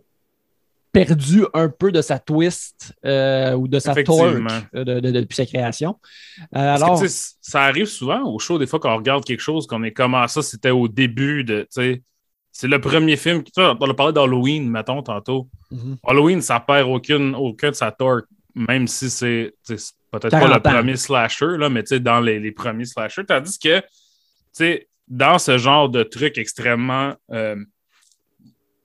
perdu 0.90 1.44
un 1.54 1.68
peu 1.70 1.90
de 1.92 2.02
sa 2.02 2.18
twist 2.18 2.92
euh, 3.06 3.54
ou 3.54 3.66
de 3.68 3.78
sa 3.78 3.94
torque 3.94 4.24
Effectivement. 4.26 4.60
de- 4.74 4.84
de- 4.84 5.00
de- 5.00 5.20
depuis 5.20 5.36
sa 5.36 5.46
création. 5.46 5.98
Euh, 6.54 6.74
alors, 6.74 7.00
que, 7.00 7.06
ça 7.08 7.62
arrive 7.62 7.86
souvent 7.86 8.22
au 8.24 8.38
show, 8.38 8.58
des 8.58 8.66
fois, 8.66 8.78
quand 8.78 8.92
on 8.92 8.96
regarde 8.98 9.24
quelque 9.24 9.40
chose, 9.40 9.66
qu'on 9.66 9.82
est 9.84 9.92
comme 9.92 10.14
ah, 10.14 10.28
ça, 10.28 10.42
c'était 10.42 10.70
au 10.70 10.88
début 10.88 11.44
de. 11.44 11.66
C'est 12.52 12.68
le 12.68 12.80
premier 12.80 13.16
film. 13.16 13.42
Tu 13.42 13.50
vois, 13.56 13.76
on 13.80 13.90
a 13.90 13.94
parlé 13.94 14.12
d'Halloween, 14.12 14.68
mettons, 14.70 15.02
tantôt. 15.02 15.48
mhm. 15.70 15.96
Halloween, 16.06 16.40
ça 16.42 16.60
perd 16.60 16.88
aucune, 16.88 17.34
aucun 17.34 17.70
de 17.70 17.74
sa 17.74 17.90
torque, 17.90 18.26
même 18.54 18.86
si 18.86 19.08
c'est 19.10 19.54
peut-être 19.64 19.94
pas 20.10 20.18
40 20.28 20.54
le 20.54 20.60
premier 20.60 20.96
slasher, 20.96 21.56
là, 21.56 21.68
mais 21.70 21.82
tu 21.82 21.88
sais, 21.88 22.00
dans 22.00 22.20
les, 22.20 22.38
les 22.38 22.52
premiers 22.52 22.84
slashers. 22.84 23.24
Tandis 23.24 23.58
que, 23.58 23.80
tu 23.80 23.86
sais, 24.52 24.86
dans 25.08 25.38
ce 25.38 25.56
genre 25.56 25.88
de 25.88 26.02
truc 26.02 26.36
extrêmement 26.36 27.14
euh, 27.32 27.56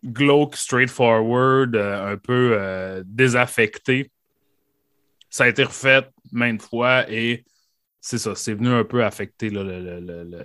glauque, 0.06 0.56
straightforward, 0.56 1.76
euh, 1.76 2.14
un 2.14 2.18
peu 2.18 2.52
euh, 2.54 3.04
désaffecté, 3.06 4.12
ça 5.30 5.44
a 5.44 5.48
été 5.50 5.64
refait 5.64 6.08
maintes 6.32 6.62
fois 6.62 7.10
et 7.12 7.44
c'est 8.00 8.18
ça, 8.18 8.36
c'est 8.36 8.54
venu 8.54 8.70
un 8.70 8.86
peu 8.86 9.04
affecter 9.04 9.50
là, 9.50 9.64
le- 9.64 9.82
le- 9.82 10.24
le- 10.24 10.44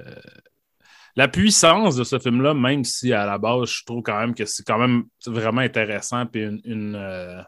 la 1.14 1.28
puissance 1.28 1.96
de 1.96 2.04
ce 2.04 2.18
film-là, 2.18 2.54
même 2.54 2.84
si 2.84 3.12
à 3.12 3.26
la 3.26 3.38
base, 3.38 3.68
je 3.68 3.84
trouve 3.84 4.02
quand 4.02 4.18
même 4.18 4.34
que 4.34 4.44
c'est 4.44 4.64
quand 4.64 4.78
même 4.78 5.04
vraiment 5.26 5.60
intéressant 5.60 6.26
une, 6.34 6.94
euh, 6.96 7.42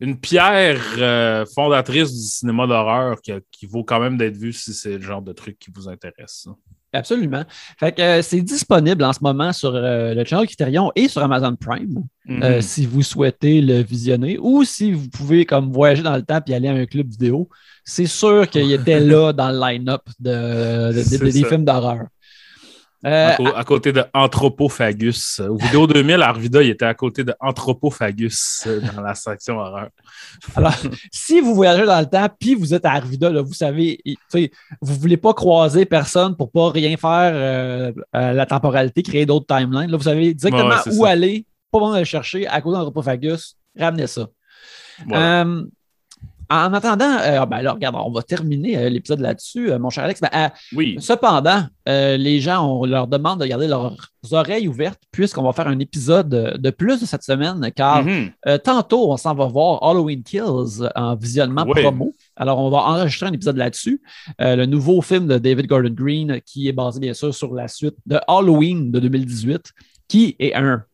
une 0.00 0.18
pierre 0.18 0.80
euh, 0.98 1.44
fondatrice 1.46 2.12
du 2.12 2.20
cinéma 2.20 2.66
d'horreur 2.66 3.20
qui, 3.22 3.66
vaut 3.66 3.84
quand 3.84 4.00
même 4.00 4.16
d'être 4.16 4.36
vue 4.36 4.52
si 4.52 4.72
c'est 4.74 4.98
le 4.98 5.02
genre 5.02 5.22
de 5.22 5.32
truc 5.32 5.58
qui 5.58 5.70
vous 5.74 5.88
intéresse. 5.88 6.48
Absolument. 6.94 7.42
Fait 7.78 7.92
que 7.92 8.02
euh, 8.02 8.22
c'est 8.22 8.42
disponible 8.42 9.02
en 9.04 9.12
ce 9.14 9.20
moment 9.22 9.50
sur 9.52 9.74
euh, 9.74 10.12
le 10.14 10.24
channel 10.26 10.46
Criterion 10.46 10.92
et 10.94 11.08
sur 11.08 11.22
Amazon 11.22 11.56
Prime. 11.56 12.02
euh, 12.28 12.56
Mhm. 12.56 12.60
si 12.62 12.86
vous 12.86 13.02
souhaitez 13.02 13.60
le 13.62 13.82
visionner 13.82 14.38
ou 14.38 14.62
si 14.64 14.92
vous 14.92 15.08
pouvez 15.08 15.44
comme 15.46 15.72
voyager 15.72 16.02
dans 16.02 16.14
le 16.16 16.22
temps 16.22 16.40
et 16.46 16.54
aller 16.54 16.68
à 16.68 16.72
un 16.72 16.86
club 16.86 17.08
vidéo, 17.08 17.48
c'est 17.84 18.06
sûr 18.06 18.48
qu'il 18.48 18.70
était 18.72 19.00
là 19.00 19.32
dans 19.32 19.50
le 19.50 19.58
line-up 19.58 20.02
de, 20.20 20.30
de- 20.30 20.92
de- 20.92 21.02
C'est 21.02 21.18
des 21.18 21.40
films 21.48 21.64
d'horreur. 21.64 22.06
Euh, 23.04 23.34
à, 23.56 23.64
côté 23.64 23.92
de 23.92 24.04
Anthropophagus. 24.14 25.40
Au 25.40 25.56
vidéo 25.56 25.88
2000, 25.88 26.22
Arvida, 26.22 26.62
il 26.62 26.70
était 26.70 26.84
à 26.84 26.94
côté 26.94 27.24
de 27.24 27.34
Anthropophagus 27.40 28.64
euh, 28.66 28.80
dans 28.94 29.02
la 29.02 29.16
section 29.16 29.58
horreur. 29.58 29.88
alors, 30.54 30.74
si 31.10 31.40
vous 31.40 31.54
voyagez 31.54 31.84
dans 31.84 31.98
le 31.98 32.06
temps 32.06 32.28
puis 32.38 32.54
vous 32.54 32.74
êtes 32.74 32.84
à 32.84 32.92
Arvida, 32.92 33.28
là, 33.28 33.42
vous 33.42 33.54
savez, 33.54 33.98
vous 34.32 34.94
ne 34.94 34.98
voulez 35.00 35.16
pas 35.16 35.34
croiser 35.34 35.84
personne 35.84 36.36
pour 36.36 36.52
pas 36.52 36.70
rien 36.70 36.96
faire 36.96 37.32
euh, 37.34 37.92
à 38.12 38.32
la 38.32 38.46
temporalité, 38.46 39.02
créer 39.02 39.26
d'autres 39.26 39.46
timelines. 39.46 39.90
Là, 39.90 39.96
vous 39.96 40.04
savez 40.04 40.36
Ouais, 40.42 40.76
c'est 40.84 40.90
où 40.90 41.04
ça. 41.04 41.10
aller, 41.10 41.46
pas 41.72 41.78
besoin 41.80 41.94
de 41.94 41.98
le 42.00 42.04
chercher, 42.04 42.46
à 42.46 42.60
cause 42.60 42.74
d'Anthropophagus, 42.74 43.56
ramenez 43.76 44.06
ça. 44.06 44.28
En 46.54 46.74
attendant, 46.74 47.16
euh, 47.22 47.46
ben 47.46 47.62
là, 47.62 47.72
regarde, 47.72 47.96
on 47.98 48.10
va 48.12 48.20
terminer 48.22 48.76
euh, 48.76 48.88
l'épisode 48.90 49.20
là-dessus, 49.20 49.70
euh, 49.72 49.78
mon 49.78 49.88
cher 49.88 50.04
Alex. 50.04 50.20
Ben, 50.20 50.50
Oui. 50.74 50.96
cependant, 51.00 51.64
les 51.86 52.40
gens, 52.40 52.66
on 52.68 52.84
leur 52.84 53.06
demande 53.06 53.40
de 53.40 53.46
garder 53.46 53.66
leurs 53.66 53.96
oreilles 54.32 54.68
ouvertes 54.68 55.00
puisqu'on 55.10 55.42
va 55.42 55.52
faire 55.52 55.66
un 55.66 55.78
épisode 55.78 56.28
de, 56.28 56.70
plus 56.70 57.00
de 57.00 57.06
cette 57.06 57.22
semaine, 57.22 57.70
car 57.74 58.04
Mhm. 58.04 58.30
tantôt, 58.62 59.10
on 59.10 59.16
s'en 59.16 59.34
va 59.34 59.46
voir 59.46 59.82
Halloween 59.82 60.22
Kills 60.22 60.86
en 60.94 61.16
visionnement 61.16 61.64
Oui. 61.66 61.80
promo. 61.82 62.12
Alors, 62.36 62.58
on 62.60 62.68
va 62.70 62.78
enregistrer 62.78 63.26
un 63.28 63.32
épisode 63.32 63.56
là-dessus. 63.56 64.00
Le 64.38 64.64
nouveau 64.66 65.00
film 65.02 65.26
de 65.26 65.38
David 65.38 65.66
Gordon 65.66 65.92
Green, 65.94 66.40
qui 66.44 66.68
est 66.68 66.72
basé 66.72 67.00
bien 67.00 67.14
sûr 67.14 67.34
sur 67.34 67.52
la 67.54 67.66
suite 67.66 67.96
de 68.06 68.18
Halloween 68.28 68.90
de 68.92 69.00
2018, 69.00 69.70
qui 70.08 70.36
est 70.38 70.54
un, 70.54 70.84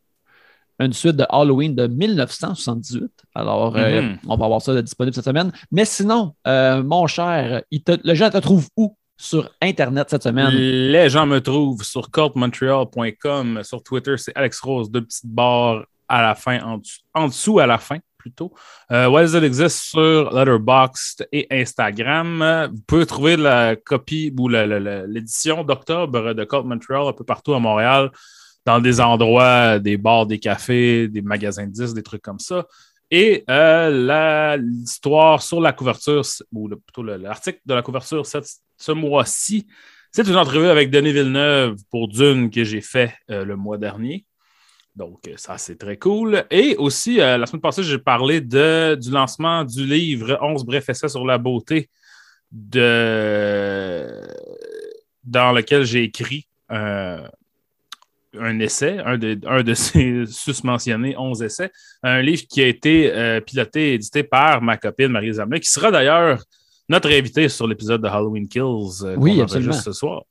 une 0.81 0.93
suite 0.93 1.17
de 1.17 1.25
Halloween 1.29 1.75
de 1.75 1.87
1978. 1.87 3.11
Alors, 3.35 3.77
euh, 3.77 4.03
Mhm. 4.03 4.19
on 4.29 4.37
va 4.37 4.45
avoir 4.47 4.63
ça 4.63 4.81
disponible 4.81 5.15
cette 5.15 5.25
semaine. 5.25 5.53
Mais 5.73 5.85
sinon, 5.85 6.35
euh, 6.47 6.83
mon 6.83 7.07
cher, 7.07 7.63
il 7.71 7.83
te- 7.83 7.99
le 8.03 8.15
gens 8.15 8.31
te 8.31 8.39
trouve 8.39 8.69
où 8.77 8.97
sur 9.17 9.51
Internet 9.61 10.09
cette 10.11 10.23
semaine? 10.23 10.51
Les 10.51 11.09
gens 11.11 11.27
me 11.27 11.41
trouvent 11.41 11.83
sur 11.83 12.11
cultmontreal.com. 12.11 13.61
Sur 13.65 13.83
Twitter, 13.83 14.17
c'est 14.17 14.33
Alex 14.37 14.61
Rose, 14.61 14.91
deux 14.91 15.03
petites 15.03 15.27
barres 15.27 15.85
à 16.09 16.23
la 16.23 16.35
fin, 16.35 16.61
en 16.63 16.79
dessous, 16.79 17.01
en 17.15 17.27
dessous 17.29 17.59
à 17.59 17.67
la 17.67 17.79
fin 17.79 17.99
plutôt. 18.17 18.53
Euh, 18.91 19.07
What 19.09 19.27
It 19.27 19.43
Exist 19.43 19.91
sur 19.91 20.33
Letterboxd 20.35 21.29
et 21.33 21.47
Instagram. 21.51 22.69
Vous 22.73 22.83
pouvez 22.87 23.07
trouver 23.07 23.37
la 23.37 23.77
copie 23.77 24.33
ou 24.39 24.49
l'édition 24.49 25.63
d'octobre 25.65 26.33
de 26.35 26.45
Cult 26.45 26.65
Montreal 26.65 27.09
un 27.09 27.13
peu 27.13 27.25
partout 27.25 27.55
à 27.55 27.61
Montréal, 27.61 28.11
dans 28.69 28.81
des 28.81 29.01
endroits, 29.01 29.78
des 29.78 29.97
bars, 29.97 30.27
des 30.27 30.39
cafés, 30.39 31.09
des 31.09 31.23
magasins 31.23 31.66
de 31.66 31.73
disques, 31.73 31.95
des 31.95 32.03
trucs 32.03 32.20
comme 32.20 32.39
ça. 32.39 32.66
Et 33.11 33.43
euh, 33.49 34.59
l'histoire 34.59 35.40
sur 35.43 35.59
la 35.62 35.73
couverture, 35.73 36.23
ou 36.53 36.69
plutôt 36.69 37.03
le- 37.03 37.16
l'article 37.16 37.61
de 37.65 37.73
la 37.73 37.81
couverture 37.81 38.27
ce 38.27 38.93
mois-ci, 38.93 39.66
c'est 40.12 40.28
une 40.28 40.36
entrevue 40.36 40.66
avec 40.69 40.90
Denis 40.90 41.15
Villeneuve 41.15 41.77
pour 41.90 42.09
Dune 42.09 42.51
que 42.51 42.62
j'ai 42.62 42.82
fait 42.82 43.15
euh, 43.31 43.47
le 43.47 43.57
mois 43.57 43.78
dernier. 43.78 44.27
Donc, 44.95 45.27
euh, 45.28 45.32
ça, 45.36 45.57
c'est 45.57 45.77
très 45.77 45.97
cool. 45.97 46.45
Et 46.51 46.77
aussi, 46.77 47.16
la 47.16 47.47
semaine 47.47 47.62
passée, 47.62 47.82
j'ai 47.82 47.99
parlé 47.99 48.43
du 48.43 49.11
lancement 49.11 49.65
du 49.65 49.86
livre 49.86 50.39
11 50.43 50.66
brefs 50.66 50.90
essais 50.90 51.09
sur 51.09 51.24
la 51.24 51.39
beauté, 51.39 51.89
de, 52.51 54.07
dans 55.24 55.53
lequel 55.53 55.85
j'ai 55.85 56.03
écrit 56.05 56.47
un 58.39 58.59
essai, 58.61 58.99
un 58.99 59.17
de, 59.17 59.39
un 59.47 59.63
de 59.63 59.75
ces 59.75 60.25
susmentionnés 60.27 61.17
11 61.17 61.43
essais, 61.43 61.71
un 62.03 62.21
livre 62.21 62.43
qui 62.49 62.63
a 62.63 62.67
été 62.67 63.13
euh, 63.13 63.41
piloté 63.41 63.91
et 63.91 63.95
édité 63.95 64.23
par 64.23 64.61
ma 64.63 64.77
copine 64.77 65.09
Marie 65.09 65.35
Zamelin, 65.35 65.61
qui 65.61 65.71
sera 65.71 65.91
d'ailleurs 65.91 66.43
notre 66.89 67.11
invitée 67.11 67.49
sur 67.49 67.67
l'épisode 67.67 68.03
de 68.03 68.09
Halloween 68.09 68.49
Kills 68.49 69.05
euh, 69.05 69.17
Oui, 69.17 69.43
enregistre 69.43 69.83
ce 69.83 69.93
soir. 69.93 70.23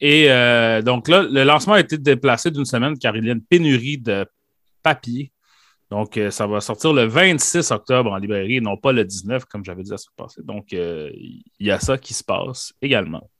Et 0.00 0.30
euh, 0.30 0.82
donc 0.82 1.08
là, 1.08 1.22
le 1.22 1.44
lancement 1.44 1.74
a 1.74 1.80
été 1.80 1.96
déplacé 1.96 2.50
d'une 2.50 2.64
semaine 2.64 2.98
car 2.98 3.16
il 3.16 3.24
y 3.24 3.30
a 3.30 3.32
une 3.32 3.42
pénurie 3.42 3.98
de 3.98 4.26
papier. 4.82 5.32
Donc, 5.88 6.16
euh, 6.16 6.32
ça 6.32 6.48
va 6.48 6.60
sortir 6.60 6.92
le 6.92 7.04
26 7.04 7.70
octobre 7.70 8.10
en 8.10 8.16
librairie, 8.16 8.60
non 8.60 8.76
pas 8.76 8.90
le 8.90 9.04
19, 9.04 9.44
comme 9.44 9.64
j'avais 9.64 9.84
dit 9.84 9.90
la 9.90 9.98
semaine 9.98 10.14
passée. 10.16 10.42
Donc, 10.42 10.72
il 10.72 11.44
y 11.60 11.70
a 11.70 11.78
ça 11.78 11.96
qui 11.96 12.12
se 12.12 12.24
passe 12.24 12.72
également. 12.82 13.30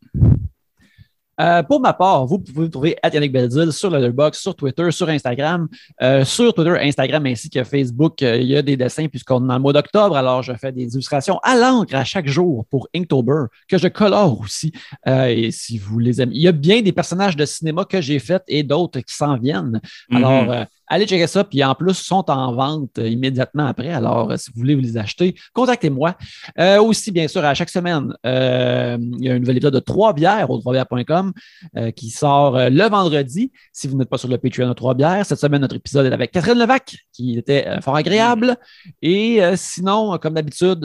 Euh, 1.41 1.63
pour 1.63 1.81
ma 1.81 1.93
part, 1.93 2.27
vous 2.27 2.39
pouvez 2.39 2.67
me 2.67 2.71
trouver 2.71 2.97
à 3.03 3.09
Yannick 3.13 3.33
Belzil 3.33 3.73
sur 3.73 3.91
Letterboxd, 3.91 4.41
sur 4.41 4.55
Twitter, 4.55 4.91
sur 4.91 5.09
Instagram. 5.09 5.69
Euh, 6.03 6.25
sur 6.25 6.55
Twitter, 6.55 6.77
Instagram 6.81 7.27
ainsi 7.27 7.51
que 7.51 7.63
Facebook, 7.65 8.23
euh, 8.23 8.37
il 8.37 8.47
y 8.47 8.57
a 8.57 8.63
des 8.63 8.77
dessins 8.77 9.07
puisqu'on 9.09 9.45
est 9.45 9.49
dans 9.49 9.55
le 9.57 9.61
mois 9.61 9.73
d'octobre. 9.73 10.17
Alors, 10.17 10.43
je 10.43 10.53
fais 10.55 10.73
des 10.73 10.85
illustrations 10.95 11.39
à 11.43 11.57
l'encre 11.57 11.95
à 11.95 12.05
chaque 12.05 12.27
jour 12.29 12.65
pour 12.71 12.89
Inktober, 12.95 13.45
que 13.69 13.79
je 13.79 13.89
colore 13.89 14.41
aussi. 14.41 14.73
Euh, 15.07 15.27
et 15.27 15.51
si 15.51 15.79
vous 15.79 15.99
les 15.99 16.21
aimez, 16.23 16.33
il 16.35 16.43
y 16.43 16.49
a 16.49 16.53
bien 16.53 16.81
des 16.83 16.93
personnages 16.93 17.37
de 17.37 17.45
cinéma 17.45 17.85
que 17.85 18.01
j'ai 18.01 18.19
faits 18.19 18.43
et 18.49 18.63
d'autres 18.63 19.01
qui 19.01 19.15
s'en 19.15 19.37
viennent. 19.37 19.81
Alors, 20.13 20.45
Mhm. 20.45 20.51
euh, 20.51 20.65
allez 20.87 21.07
checker 21.07 21.27
ça. 21.27 21.45
Puis 21.45 21.63
en 21.65 21.75
plus, 21.75 21.95
sont 21.95 22.31
en 22.31 22.53
vente 22.53 22.99
euh, 22.99 23.09
immédiatement 23.09 23.67
après. 23.67 23.91
Alors, 23.91 24.31
euh, 24.31 24.37
si 24.37 24.51
vous 24.51 24.61
voulez 24.61 24.75
vous 24.75 24.81
les 24.81 24.97
acheter, 24.97 25.35
contactez-moi. 25.53 26.17
Euh, 26.59 26.81
aussi, 26.81 27.11
bien 27.11 27.29
sûr, 27.29 27.45
à 27.45 27.55
chaque 27.55 27.71
semaine, 27.71 28.15
il 28.25 29.25
y 29.25 29.31
a 29.31 29.35
un 29.35 29.39
nouvel 29.39 29.57
épisode 29.57 29.75
de 29.75 29.81
Trois 29.81 30.13
bières 30.13 30.51
au 30.51 30.59
troisbières.com 30.59 31.33
euh, 31.77 31.91
qui 31.91 32.11
sort 32.11 32.59
le 32.59 32.89
vendredi. 32.89 33.53
Si 33.73 33.89
vous 33.89 33.97
n'êtes 33.97 34.09
pas 34.09 34.19
sur 34.19 34.29
le 34.29 34.39
Patreon 34.39 34.69
de 34.69 34.73
Trois 34.73 34.95
bières, 34.95 35.25
cette 35.25 35.39
semaine, 35.39 35.61
notre 35.61 35.77
épisode 35.77 36.07
est 36.07 36.13
avec 36.13 36.33
Catherine 36.33 36.59
Levac, 36.59 36.97
qui 37.13 37.39
était 37.39 37.81
fort 37.83 37.97
agréable. 37.97 38.57
Et 39.03 39.41
sinon, 39.57 40.19
comme 40.19 40.35
d'habitude, 40.35 40.85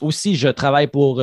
aussi, 0.00 0.36
je 0.36 0.48
travaille 0.48 0.88
pour 0.88 1.22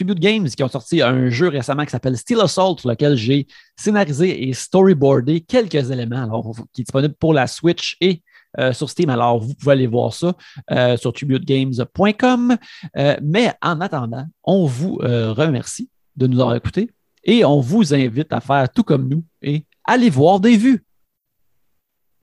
Tribute 0.00 0.18
Games 0.18 0.48
qui 0.48 0.62
ont 0.62 0.68
sorti 0.68 1.02
un 1.02 1.28
jeu 1.28 1.48
récemment 1.48 1.84
qui 1.84 1.90
s'appelle 1.90 2.16
Steel 2.16 2.40
Assault, 2.40 2.78
sur 2.78 2.88
lequel 2.88 3.16
j'ai 3.16 3.46
scénarisé 3.76 4.48
et 4.48 4.54
storyboardé 4.54 5.42
quelques 5.42 5.90
éléments, 5.90 6.22
alors, 6.22 6.54
qui 6.72 6.80
est 6.80 6.84
disponible 6.84 7.12
pour 7.20 7.34
la 7.34 7.46
Switch 7.46 7.98
et 8.00 8.22
euh, 8.58 8.72
sur 8.72 8.88
Steam. 8.88 9.10
Alors, 9.10 9.40
vous 9.40 9.52
pouvez 9.52 9.72
aller 9.72 9.86
voir 9.86 10.14
ça 10.14 10.32
euh, 10.70 10.96
sur 10.96 11.12
tributegames.com. 11.12 12.56
Euh, 12.96 13.16
mais 13.22 13.52
en 13.60 13.82
attendant, 13.82 14.24
on 14.42 14.64
vous 14.64 15.00
euh, 15.02 15.34
remercie 15.34 15.90
de 16.16 16.26
nous 16.26 16.40
avoir 16.40 16.56
écoutés 16.56 16.90
et 17.22 17.44
on 17.44 17.60
vous 17.60 17.92
invite 17.92 18.32
à 18.32 18.40
faire 18.40 18.72
tout 18.72 18.84
comme 18.84 19.06
nous 19.06 19.22
et 19.42 19.66
aller 19.84 20.08
voir 20.08 20.40
des 20.40 20.56
vues. 20.56 20.82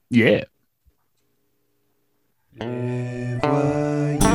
Yeah. 0.09 0.45
Yeah. 2.59 4.26